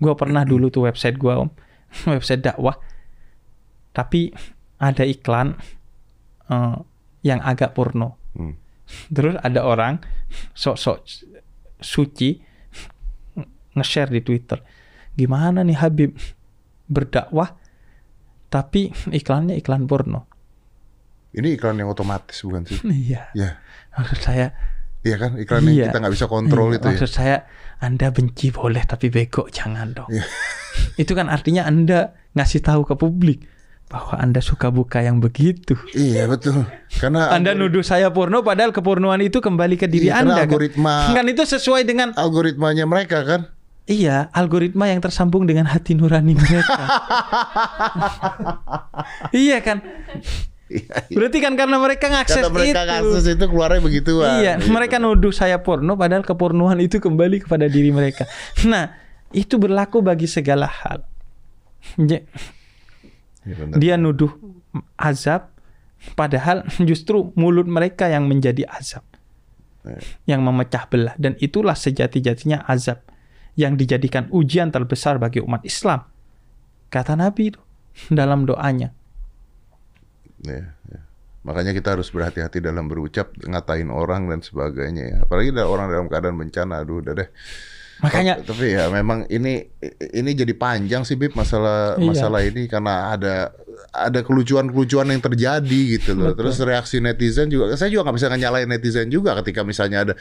Gue 0.00 0.14
pernah 0.18 0.42
dulu 0.42 0.68
tuh 0.68 0.86
website 0.86 1.16
gue 1.16 1.32
om, 1.32 1.50
website 2.14 2.42
dakwah. 2.42 2.76
Tapi 3.94 4.34
ada 4.82 5.04
iklan 5.06 5.54
eh, 6.50 6.76
yang 7.22 7.40
agak 7.40 7.72
porno. 7.72 8.18
Hmm. 8.34 8.58
Terus 9.08 9.40
ada 9.40 9.64
orang 9.64 10.02
sok-sok 10.52 10.98
suci 11.80 12.36
nge-share 13.74 14.12
di 14.12 14.20
Twitter. 14.20 14.60
Gimana 15.14 15.62
nih 15.62 15.78
Habib 15.78 16.12
berdakwah 16.84 17.54
tapi 18.52 18.94
iklannya 19.10 19.58
iklan 19.58 19.88
porno. 19.90 20.30
Ini 21.34 21.58
iklan 21.58 21.82
yang 21.82 21.90
otomatis 21.90 22.38
bukan 22.46 22.62
sih? 22.70 22.78
Iya. 23.10 23.34
Ya, 23.34 23.58
Maksud 23.98 24.22
saya 24.22 24.54
iya 25.04 25.16
kan 25.16 25.36
iklan 25.36 25.62
yang 25.62 25.76
Iya. 25.76 25.86
kita 25.86 25.98
nggak 26.00 26.14
bisa 26.14 26.26
kontrol 26.26 26.68
Iya, 26.68 26.74
itu 26.74 26.86
ya. 26.86 26.90
Maksud 26.90 27.10
saya 27.10 27.36
Anda 27.76 28.08
benci 28.08 28.48
boleh 28.48 28.82
tapi 28.82 29.08
bego 29.08 29.44
jangan 29.48 29.92
dong. 29.92 30.08
Iya. 30.08 30.24
Itu 31.02 31.12
kan 31.12 31.28
artinya 31.28 31.62
Anda 31.62 32.00
ngasih 32.32 32.60
tahu 32.60 32.82
ke 32.82 32.94
publik 32.94 33.44
bahwa 33.84 34.16
Anda 34.16 34.40
suka 34.40 34.68
buka 34.68 34.98
yang 34.98 35.20
begitu. 35.20 35.76
Iya 35.92 36.24
betul. 36.26 36.64
Karena 36.90 37.28
Anda 37.28 37.52
nuduh 37.52 37.80
saya 37.80 38.08
porno 38.08 38.40
padahal 38.40 38.72
kepornoan 38.72 39.20
itu 39.20 39.38
kembali 39.38 39.76
ke 39.76 39.86
diri 39.86 40.08
Iya, 40.08 40.18
Anda 40.18 40.42
kan. 40.42 40.50
algoritma- 40.50 41.12
Kan 41.12 41.26
itu 41.28 41.44
sesuai 41.44 41.84
dengan 41.84 42.10
algoritmanya 42.12 42.84
mereka 42.84 43.22
kan. 43.22 43.40
iya, 43.84 44.32
algoritma 44.32 44.88
yang 44.88 44.98
tersambung 44.98 45.44
dengan 45.44 45.68
hati 45.68 45.92
nurani 45.92 46.32
mereka. 46.32 46.80
iya 49.36 49.60
kan? 49.60 49.78
Iya, 50.74 51.06
iya. 51.06 51.14
Berarti 51.14 51.38
kan 51.38 51.54
karena 51.54 51.78
mereka 51.78 52.10
ngakses 52.10 52.42
Kata 52.42 52.50
mereka 52.50 52.82
itu. 52.82 52.90
kasus 52.90 53.24
itu 53.30 53.44
keluarnya 53.46 53.78
begituan. 53.78 54.42
Iya, 54.42 54.52
Gitu. 54.58 54.74
mereka 54.74 54.98
nuduh 54.98 55.30
saya 55.30 55.62
porno 55.62 55.94
padahal 55.94 56.26
kepornoan 56.26 56.82
itu 56.82 56.98
kembali 56.98 57.46
kepada 57.46 57.70
diri 57.70 57.94
mereka. 57.94 58.26
Nah, 58.66 58.90
itu 59.30 59.54
berlaku 59.54 60.02
bagi 60.02 60.26
segala 60.26 60.66
hal. 60.66 61.06
Benar. 61.94 62.26
Dia 63.76 63.94
nuduh 63.94 64.34
azab 64.96 65.52
padahal 66.16 66.64
justru 66.82 67.30
mulut 67.36 67.68
mereka 67.68 68.08
yang 68.08 68.26
menjadi 68.26 68.66
azab. 68.66 69.04
Yang 70.24 70.40
memecah 70.40 70.88
belah 70.88 71.14
dan 71.20 71.36
itulah 71.38 71.76
sejati-jatinya 71.76 72.64
azab 72.64 73.04
yang 73.54 73.76
dijadikan 73.76 74.32
ujian 74.32 74.72
terbesar 74.72 75.20
bagi 75.20 75.38
umat 75.38 75.60
Islam. 75.62 76.08
Kata 76.88 77.14
Nabi 77.14 77.52
itu 77.52 77.60
dalam 78.08 78.48
doanya. 78.48 78.90
Iya, 80.44 80.70
iya. 80.92 81.00
Makanya 81.44 81.76
kita 81.76 81.92
harus 81.92 82.08
berhati-hati 82.08 82.64
dalam 82.64 82.88
berucap, 82.88 83.36
ngatain 83.36 83.92
orang 83.92 84.32
dan 84.32 84.40
sebagainya 84.40 85.02
ya. 85.04 85.16
Apalagi 85.28 85.52
ada 85.52 85.68
orang 85.68 85.92
dalam 85.92 86.06
keadaan 86.08 86.40
bencana, 86.40 86.80
aduh 86.80 87.04
udah 87.04 87.12
deh. 87.20 87.28
Makanya 88.02 88.42
tapi 88.42 88.74
ya 88.74 88.90
memang 88.90 89.24
ini 89.30 89.70
ini 90.12 90.30
jadi 90.34 90.50
panjang 90.58 91.06
sih 91.06 91.14
Bib 91.14 91.32
masalah 91.38 91.94
Iya. 91.94 92.10
masalah 92.10 92.40
ini 92.42 92.66
karena 92.66 93.14
ada 93.14 93.54
ada 93.94 94.20
kelucuan-kelucuan 94.26 95.14
yang 95.14 95.22
terjadi 95.22 95.80
gitu 96.00 96.18
loh. 96.18 96.34
Terus 96.34 96.58
reaksi 96.58 96.98
netizen 96.98 97.46
juga 97.48 97.70
saya 97.78 97.94
juga 97.94 98.10
nggak 98.10 98.16
bisa 98.18 98.26
nyalain 98.34 98.66
netizen 98.66 99.08
juga 99.08 99.38
ketika 99.38 99.62
misalnya 99.62 100.10
ada 100.10 100.14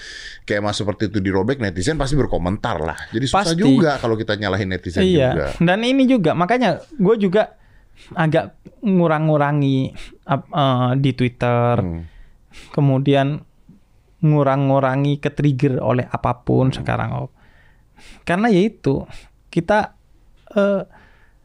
kayak 0.46 0.62
mas 0.62 0.78
seperti 0.78 1.10
itu 1.10 1.18
dirobek 1.18 1.58
netizen 1.58 1.98
pasti 1.98 2.14
berkomentar 2.14 2.78
lah. 2.78 2.98
Jadi 3.10 3.26
susah 3.26 3.58
Pasti. 3.58 3.60
juga 3.66 3.98
kalau 3.98 4.16
kita 4.16 4.38
nyalahin 4.38 4.70
netizen 4.70 5.02
iya. 5.04 5.34
juga. 5.34 5.46
Dan 5.58 5.82
ini 5.82 6.06
juga 6.06 6.38
makanya 6.38 6.78
gue 6.94 7.16
juga 7.18 7.58
agak 8.16 8.60
ngurang-ngurangi 8.84 9.78
eh, 10.28 10.92
di 11.00 11.12
Twitter. 11.16 11.74
Hmm. 11.80 12.04
Kemudian 12.74 13.42
ngurang-ngurangi 14.24 15.20
ke 15.20 15.30
trigger 15.36 15.84
oleh 15.84 16.08
apa 16.08 16.32
pun 16.44 16.72
sekarang 16.72 17.28
Om. 17.28 17.32
Karena 18.24 18.48
ya 18.48 18.62
itu 18.64 19.04
kita 19.52 19.96
eh, 20.56 20.82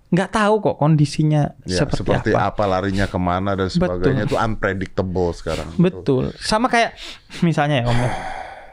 nggak 0.09 0.31
tahu 0.33 0.55
kok 0.65 0.77
kondisinya 0.81 1.53
Ya, 1.69 1.85
seperti, 1.85 2.01
seperti, 2.01 2.31
apa. 2.33 2.57
apa. 2.57 2.65
larinya 2.65 3.05
ke 3.05 3.19
mana 3.21 3.53
dan 3.53 3.69
sebagainya 3.69 4.25
itu 4.25 4.37
unpredictable 4.41 5.31
sekarang. 5.37 5.69
Betul. 5.77 6.33
Sama 6.41 6.73
kayak 6.73 6.97
misalnya 7.45 7.85
ya 7.85 7.87
Om 7.93 7.99
ya, 7.99 8.11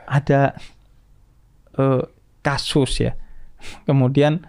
ada 0.07 0.41
eh, 1.76 2.03
kasus 2.39 3.03
ya. 3.03 3.14
Kemudian 3.89 4.45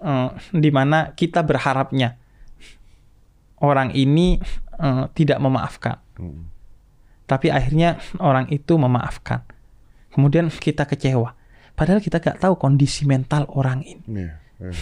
eh, 0.00 0.30
di 0.56 0.70
mana 0.72 1.12
kita 1.12 1.44
berharapnya 1.44 2.16
orang 3.60 3.92
ini 3.92 4.40
eh, 4.80 5.04
tidak 5.14 5.38
memaafkan. 5.38 6.00
Hmm. 6.16 6.48
Tapi 7.28 7.46
akhirnya 7.52 8.02
orang 8.18 8.50
itu 8.50 8.74
memaafkan. 8.74 9.46
Kemudian 10.10 10.50
kita 10.50 10.82
kecewa. 10.88 11.38
Padahal 11.78 12.02
kita 12.02 12.18
nggak 12.18 12.42
tahu 12.42 12.58
kondisi 12.58 13.06
mental 13.06 13.46
orang 13.54 13.86
ini. 13.86 14.02
Iya, 14.10 14.34
iya. 14.58 14.72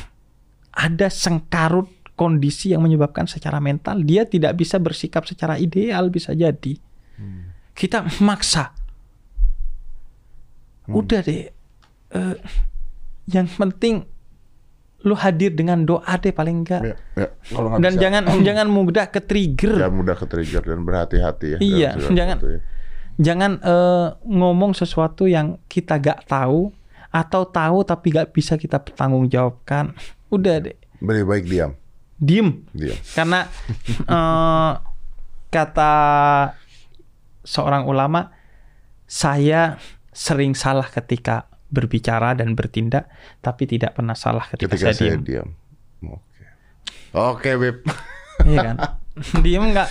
Ada 0.73 1.13
sengkarut 1.13 1.93
kondisi 2.19 2.75
yang 2.75 2.83
menyebabkan 2.83 3.31
secara 3.31 3.63
mental 3.63 4.03
dia 4.03 4.27
tidak 4.27 4.59
bisa 4.59 4.83
bersikap 4.83 5.23
secara 5.23 5.55
ideal 5.61 6.11
bisa 6.11 6.35
jadi. 6.35 6.75
Kita 7.77 8.03
maksa. 8.27 8.75
Udah 10.91 11.23
deh. 11.23 11.53
eh, 12.09 12.37
yang 13.29 13.47
penting 13.47 14.09
lu 14.99 15.15
hadir 15.15 15.55
dengan 15.55 15.87
doa 15.87 16.11
deh 16.19 16.35
paling 16.35 16.67
enggak. 16.67 16.83
Ya, 16.83 16.95
ya. 17.15 17.27
Kalau 17.49 17.79
Dan 17.79 17.95
bisa, 17.95 18.03
jangan 18.03 18.23
jangan 18.47 18.67
mudah 18.67 19.07
ke 19.09 19.21
trigger. 19.23 19.79
jangan 19.79 19.95
mudah 19.95 20.15
ke 20.15 20.27
trigger 20.27 20.63
dan 20.65 20.81
berhati-hati 20.83 21.47
ya. 21.55 21.59
Iya, 21.59 21.91
jangan- 22.11 22.41
ya. 22.41 22.61
Jangan 23.19 23.53
eh, 23.59 24.09
ngomong 24.23 24.79
sesuatu 24.79 25.27
yang 25.27 25.59
kita 25.67 25.99
gak 25.99 26.31
tahu 26.31 26.71
atau 27.11 27.43
tahu 27.45 27.83
tapi 27.83 28.15
gak 28.15 28.31
bisa 28.31 28.55
kita 28.55 28.79
pertanggungjawabkan. 28.79 29.91
Udah 30.35 30.63
deh, 30.63 30.79
Lebih 31.03 31.25
baik 31.27 31.45
diam, 31.47 31.73
diem. 32.15 32.63
diam. 32.71 32.95
Karena 33.13 33.51
eh, 34.15 34.73
kata 35.49 35.95
seorang 37.43 37.91
ulama, 37.91 38.31
saya 39.03 39.81
sering 40.13 40.55
salah 40.55 40.87
ketika 40.87 41.48
berbicara 41.69 42.33
dan 42.33 42.53
bertindak, 42.53 43.13
tapi 43.39 43.65
tidak 43.65 43.93
pernah 43.93 44.13
salah 44.13 44.45
ketika, 44.47 44.73
Ketika 44.73 44.89
saya 44.89 44.95
saya 44.95 45.11
diem. 45.15 45.23
diam. 45.23 45.49
Oke. 46.09 46.45
Oke, 47.13 47.51
Beb. 47.55 47.77
Iya 48.43 48.59
kan? 48.65 48.77
diem 49.45 49.65
nggak? 49.69 49.89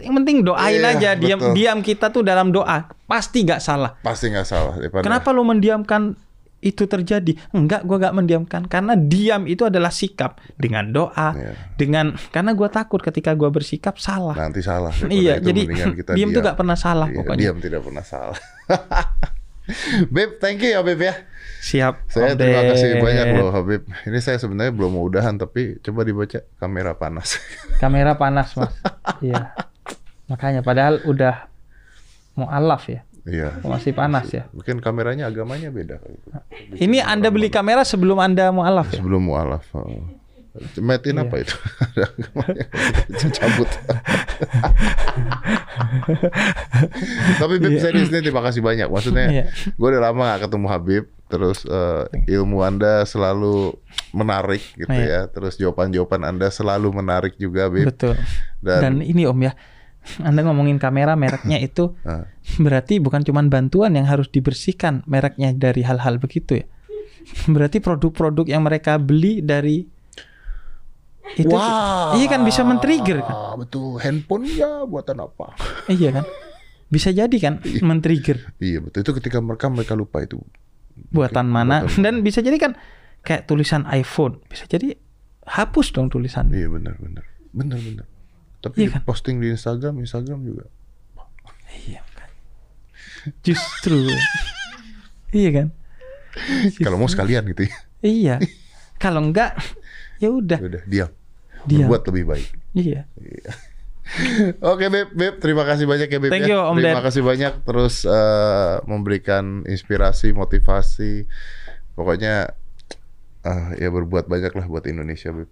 Yang 0.00 0.14
penting 0.16 0.36
doain 0.42 0.78
Iya, 0.78 0.90
aja. 0.94 1.10
Diam 1.14 1.38
betul. 1.38 1.52
diam 1.54 1.78
kita 1.80 2.08
tuh 2.08 2.20
dalam 2.20 2.48
doa 2.48 2.88
pasti 3.04 3.42
nggak 3.42 3.58
salah. 3.58 3.96
Pasti 3.98 4.28
nggak 4.28 4.44
salah. 4.44 4.74
daripada- 4.74 5.04
Kenapa 5.04 5.28
lu 5.28 5.42
mendiamkan 5.42 6.16
itu 6.58 6.84
terjadi? 6.84 7.36
Enggak, 7.50 7.84
gua 7.84 7.96
nggak 7.98 8.12
mendiamkan 8.14 8.62
karena 8.64 8.92
diam 8.92 9.44
itu 9.44 9.62
adalah 9.62 9.88
sikap 9.88 10.40
dengan 10.54 10.88
doa, 10.88 11.32
Iya. 11.32 11.52
dengan 11.74 12.12
karena 12.28 12.52
gua 12.52 12.68
takut 12.68 12.98
ketika 12.98 13.32
gua 13.32 13.48
bersikap 13.48 13.96
salah. 13.96 14.32
Nanti 14.34 14.60
salah. 14.60 14.92
Iya, 15.02 15.36
itu 15.36 15.48
jadi 15.48 15.60
kita 15.94 16.12
diam 16.16 16.28
tuh 16.30 16.40
nggak 16.42 16.56
pernah 16.56 16.76
salah 16.76 17.08
Iya, 17.08 17.16
pokoknya. 17.16 17.40
Diam 17.42 17.56
tidak 17.58 17.80
pernah 17.82 18.04
salah. 18.04 18.36
Beb, 20.08 20.38
thank 20.38 20.60
you 20.60 20.70
ya 20.70 20.80
Beb 20.80 21.00
ya. 21.00 21.14
Siap. 21.60 22.08
Saya 22.08 22.32
Om 22.32 22.40
terima 22.40 22.62
kasih 22.66 22.88
Ded. 22.88 23.02
banyak 23.04 23.26
loh 23.36 23.50
Habib. 23.50 23.82
Ini 24.04 24.18
saya 24.18 24.36
sebenarnya 24.36 24.72
belum 24.72 24.96
mau 24.96 25.04
udahan 25.04 25.36
tapi 25.36 25.76
coba 25.78 26.02
dibaca 26.02 26.40
kamera 26.56 26.92
panas. 26.94 27.36
Kamera 27.82 28.16
panas 28.16 28.52
mas. 28.54 28.72
iya. 29.20 29.52
Makanya 30.26 30.60
padahal 30.60 31.02
udah 31.04 31.48
mau 32.32 32.46
alaf 32.46 32.86
ya, 32.86 33.02
Iya. 33.26 33.60
masih 33.60 33.92
panas 33.92 34.30
ya. 34.30 34.46
Mungkin 34.54 34.78
kameranya 34.78 35.26
agamanya 35.26 35.68
beda. 35.68 35.98
Ini 36.72 37.02
anda 37.02 37.28
beli 37.28 37.50
kamera 37.50 37.82
sebelum 37.82 38.16
anda 38.16 38.48
mau 38.48 38.62
alaf 38.62 38.94
ya? 38.94 39.02
Sebelum 39.02 39.26
mualaf. 39.26 39.66
Oh. 39.74 40.06
Made 40.78 41.06
in 41.06 41.16
Iya. 41.16 41.22
apa 41.24 41.36
itu? 41.38 41.54
Cabut. 43.38 43.70
Tapi 47.40 47.54
Beb 47.58 47.72
Iya. 47.72 47.80
serius 47.80 48.08
nih 48.10 48.20
terima 48.20 48.42
kasih 48.42 48.60
banyak. 48.60 48.88
Maksudnya 48.88 49.26
Iya. 49.30 49.44
gue 49.50 49.88
udah 49.88 50.02
lama 50.02 50.34
gak 50.34 50.48
ketemu 50.48 50.66
Habib. 50.68 51.04
Terus 51.30 51.62
eh, 51.62 52.02
ilmu 52.34 52.58
anda 52.60 53.06
selalu 53.06 53.78
menarik 54.10 54.62
gitu 54.74 54.90
Iya. 54.90 55.06
ya. 55.06 55.30
Terus 55.30 55.54
jawaban-jawaban 55.56 56.26
anda 56.26 56.50
selalu 56.50 56.90
menarik 56.92 57.38
juga 57.38 57.70
Beb. 57.70 57.86
Betul. 57.86 58.18
Dan, 58.58 58.80
Dan 58.82 58.94
ini 59.00 59.24
Om 59.24 59.40
ya, 59.40 59.54
Anda 60.18 60.42
ngomongin 60.42 60.80
kamera 60.80 61.14
mereknya 61.14 61.60
itu 61.62 61.94
Ah. 62.02 62.26
berarti 62.58 62.98
bukan 62.98 63.22
cuman 63.22 63.46
bantuan 63.46 63.94
yang 63.94 64.08
harus 64.08 64.26
dibersihkan 64.26 65.04
mereknya 65.06 65.52
dari 65.52 65.84
hal-hal 65.84 66.18
begitu 66.18 66.58
ya. 66.58 66.66
Berarti 67.46 67.78
produk-produk 67.78 68.48
yang 68.48 68.64
mereka 68.64 68.96
beli 68.96 69.44
dari 69.44 69.84
itu 71.36 71.50
Wah, 71.50 72.14
iya 72.14 72.26
kan 72.26 72.42
bisa 72.42 72.62
men-trigger 72.62 73.22
kan? 73.22 73.36
Betul, 73.56 73.98
handphone 73.98 74.46
ya 74.46 74.82
buatan 74.82 75.20
apa? 75.20 75.54
Iya 75.92 76.10
kan? 76.12 76.24
Bisa 76.86 77.10
jadi 77.10 77.36
kan 77.36 77.62
men-trigger 77.80 78.50
Iya 78.58 78.82
betul 78.82 79.02
itu 79.02 79.12
ketika 79.14 79.38
mereka 79.38 79.66
mereka 79.66 79.94
lupa 79.94 80.20
itu. 80.20 80.42
buatan 81.08 81.46
mana 81.46 81.86
Buatan 81.86 82.02
dan 82.02 82.14
bisa 82.20 82.40
jadi 82.40 82.58
kan 82.58 82.72
kayak 83.20 83.46
tulisan 83.46 83.86
iPhone 83.88 84.42
bisa 84.46 84.66
jadi 84.66 84.98
hapus 85.46 85.92
dong 85.92 86.08
tulisan. 86.08 86.50
Iya 86.50 86.66
benar 86.66 86.98
benar 86.98 87.24
benar 87.50 87.78
benar. 87.78 88.06
Tapi 88.58 88.84
Iya 88.84 88.98
kan? 88.98 89.02
posting 89.04 89.38
di 89.38 89.48
Instagram, 89.48 89.98
Instagram 89.98 90.42
juga. 90.42 90.64
Iya 91.86 92.02
kan. 92.10 92.30
Justru. 93.40 94.10
iya 95.32 95.50
kan? 95.54 95.66
Kalau 96.76 96.98
mau 96.98 97.06
sekalian 97.06 97.46
gitu 97.48 97.64
ya. 97.64 97.76
Iya. 98.00 98.34
Kalau 98.96 99.22
enggak 99.22 99.56
ya 100.18 100.28
udah. 100.28 100.58
Udah, 100.60 100.82
diam. 100.84 101.10
Diam. 101.64 101.86
Berbuat 101.86 102.02
lebih 102.08 102.24
baik. 102.26 102.48
Iya. 102.72 103.00
Oke 104.64 104.90
Beb, 104.90 105.14
Beb, 105.14 105.38
terima 105.38 105.62
kasih 105.62 105.86
banyak 105.86 106.08
ya 106.08 106.18
Beb 106.18 106.30
Thank 106.30 106.50
ya. 106.50 106.50
you, 106.50 106.58
Om 106.60 106.76
terima 106.76 106.98
Ded. 106.98 107.06
kasih 107.06 107.22
banyak 107.22 107.52
terus 107.62 108.02
eh, 108.02 108.74
memberikan 108.84 109.62
inspirasi, 109.64 110.32
motivasi. 110.32 111.30
Pokoknya 111.94 112.50
eh, 113.40 113.66
ya 113.78 113.88
berbuat 113.88 114.26
banyak 114.26 114.50
lah 114.50 114.66
buat 114.66 114.84
Indonesia 114.84 115.30
Beb. 115.30 115.46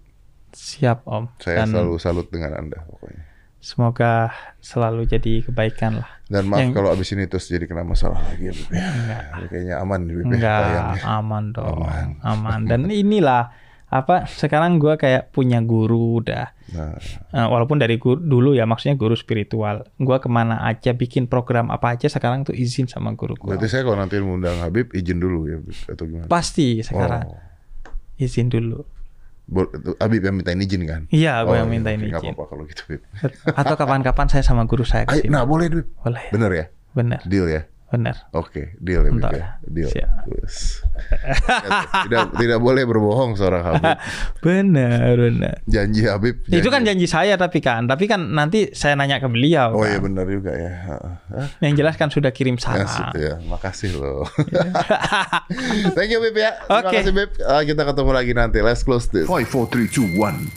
Siap 0.51 1.07
Om. 1.07 1.31
Saya 1.39 1.63
Dan 1.63 1.71
selalu 1.71 1.95
salut 1.99 2.27
dengan 2.29 2.57
Anda 2.57 2.83
pokoknya. 2.83 3.25
semoga 3.59 4.31
selalu 4.59 5.03
jadi 5.05 5.43
kebaikan 5.43 5.99
lah. 5.99 6.11
Dan 6.25 6.47
maaf 6.47 6.63
Yang- 6.63 6.75
kalau 6.75 6.89
abis 6.91 7.11
ini 7.11 7.27
terus 7.27 7.47
jadi 7.47 7.67
kena 7.67 7.83
masalah 7.83 8.23
lagi 8.25 8.49
ya 8.49 8.55
Beb. 8.55 8.69
ya. 8.71 8.87
Kayaknya 9.47 9.75
aman 9.79 10.01
Beb. 10.03 10.15
ya, 10.15 10.25
Enggak, 10.27 10.63
aman 11.05 11.45
dong. 11.53 11.79
Aman. 11.79 12.07
Aman. 12.23 12.61
Dan 12.67 12.87
inilah 12.89 13.51
apa 13.89 14.24
sekarang 14.27 14.77
gua 14.77 14.94
kayak 14.94 15.31
punya 15.31 15.59
guru 15.59 16.20
udah 16.20 16.52
Nah, 16.69 17.01
Eh, 17.31 17.40
walaupun 17.43 17.77
dari 17.77 17.97
guru, 17.97 18.20
dulu 18.20 18.52
ya 18.52 18.62
maksudnya 18.62 18.93
guru 18.94 19.12
spiritual 19.12 19.89
gua 19.97 20.19
ke 20.19 20.28
mana 20.28 20.60
aja 20.62 20.93
bikin 20.93 21.24
program 21.24 21.69
apa 21.69 21.97
aja 21.97 22.05
sekarang 22.06 22.43
tuh 22.43 22.52
izin 22.52 22.85
sama 22.85 23.12
guru 23.12 23.32
gua 23.35 23.56
berarti 23.56 23.66
saya 23.66 23.82
kalau 23.82 23.97
nanti 23.97 24.16
mengundang 24.19 24.59
Habib 24.59 24.93
izin 24.93 25.16
dulu 25.16 25.47
ya 25.47 25.56
atau 25.86 26.05
gimana? 26.05 26.27
pasti 26.27 26.81
sekarang 26.81 27.24
Oh. 27.24 27.40
izin 28.19 28.48
dulu 28.48 28.85
Habib 29.97 30.20
yang 30.20 30.36
minta 30.36 30.52
izin 30.52 30.85
kan? 30.85 31.02
Iya, 31.09 31.40
gua 31.40 31.56
yang 31.59 31.73
minta 31.73 31.89
oke, 31.89 31.97
nggak 31.98 32.20
izin. 32.20 32.32
apa-apa 32.36 32.44
kalau 32.47 32.62
gitu 32.65 32.82
atau 33.51 33.74
kapan-kapan 33.74 34.27
saya 34.28 34.44
sama 34.44 34.62
guru 34.62 34.85
saya 34.85 35.09
ke 35.09 35.24
sini. 35.24 35.32
nah 35.32 35.48
boleh 35.48 35.73
boleh 35.73 36.24
Bener 36.28 36.51
ya? 36.52 36.66
bener 36.93 37.20
Deal 37.24 37.48
ya? 37.48 37.65
Bener 37.89 38.20
Oke, 38.36 38.77
deal 38.78 39.01
ya, 39.01 39.09
Beb 39.09 39.16
Entar. 39.16 39.32
ya. 39.32 39.47
Deal. 39.65 39.89
Siap. 39.89 40.28
Tidak 42.05 42.36
tidak 42.36 42.59
boleh 42.60 42.85
berbohong 42.85 43.32
seorang 43.32 43.65
Habib. 43.65 43.97
bener 44.44 45.16
bener 45.16 45.55
Janji 45.65 46.05
Habib. 46.05 46.44
itu 46.44 46.69
kan 46.69 46.85
janji 46.85 47.09
saya 47.09 47.35
tapi 47.35 47.59
kan 47.59 47.89
tapi 47.89 48.05
kan 48.05 48.20
nanti 48.28 48.73
saya 48.73 48.93
nanya 48.93 49.16
ke 49.19 49.27
beliau 49.27 49.73
Oh 49.73 49.82
kan. 49.82 49.89
iya 49.89 49.98
benar 49.98 50.24
juga 50.24 50.52
ya. 50.52 50.73
Yang 51.60 51.73
jelas 51.77 51.94
kan 51.97 52.09
sudah 52.09 52.28
kirim 52.28 52.55
Ya, 52.55 52.62
salam 52.62 52.86
situ 52.86 53.19
ya. 53.24 53.35
Makasih 53.43 53.90
loh. 53.97 54.28
Thank 55.97 56.12
you 56.12 56.20
Bib 56.20 56.36
ya. 56.36 56.60
Terima 56.60 56.81
Oke. 56.85 56.94
kasih 56.94 57.12
Bib. 57.12 57.31
Ah, 57.43 57.62
kita 57.62 57.82
ketemu 57.82 58.10
lagi 58.12 58.32
nanti. 58.32 58.59
Let's 58.60 58.82
close 58.82 59.09
this. 59.09 59.24
Five, 59.24 59.48
four, 59.48 59.65
three, 59.65 59.89
two, 59.89 60.05
one, 60.12 60.52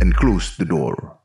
and 0.00 0.12
close 0.12 0.54
the 0.56 0.68
door. 0.68 1.17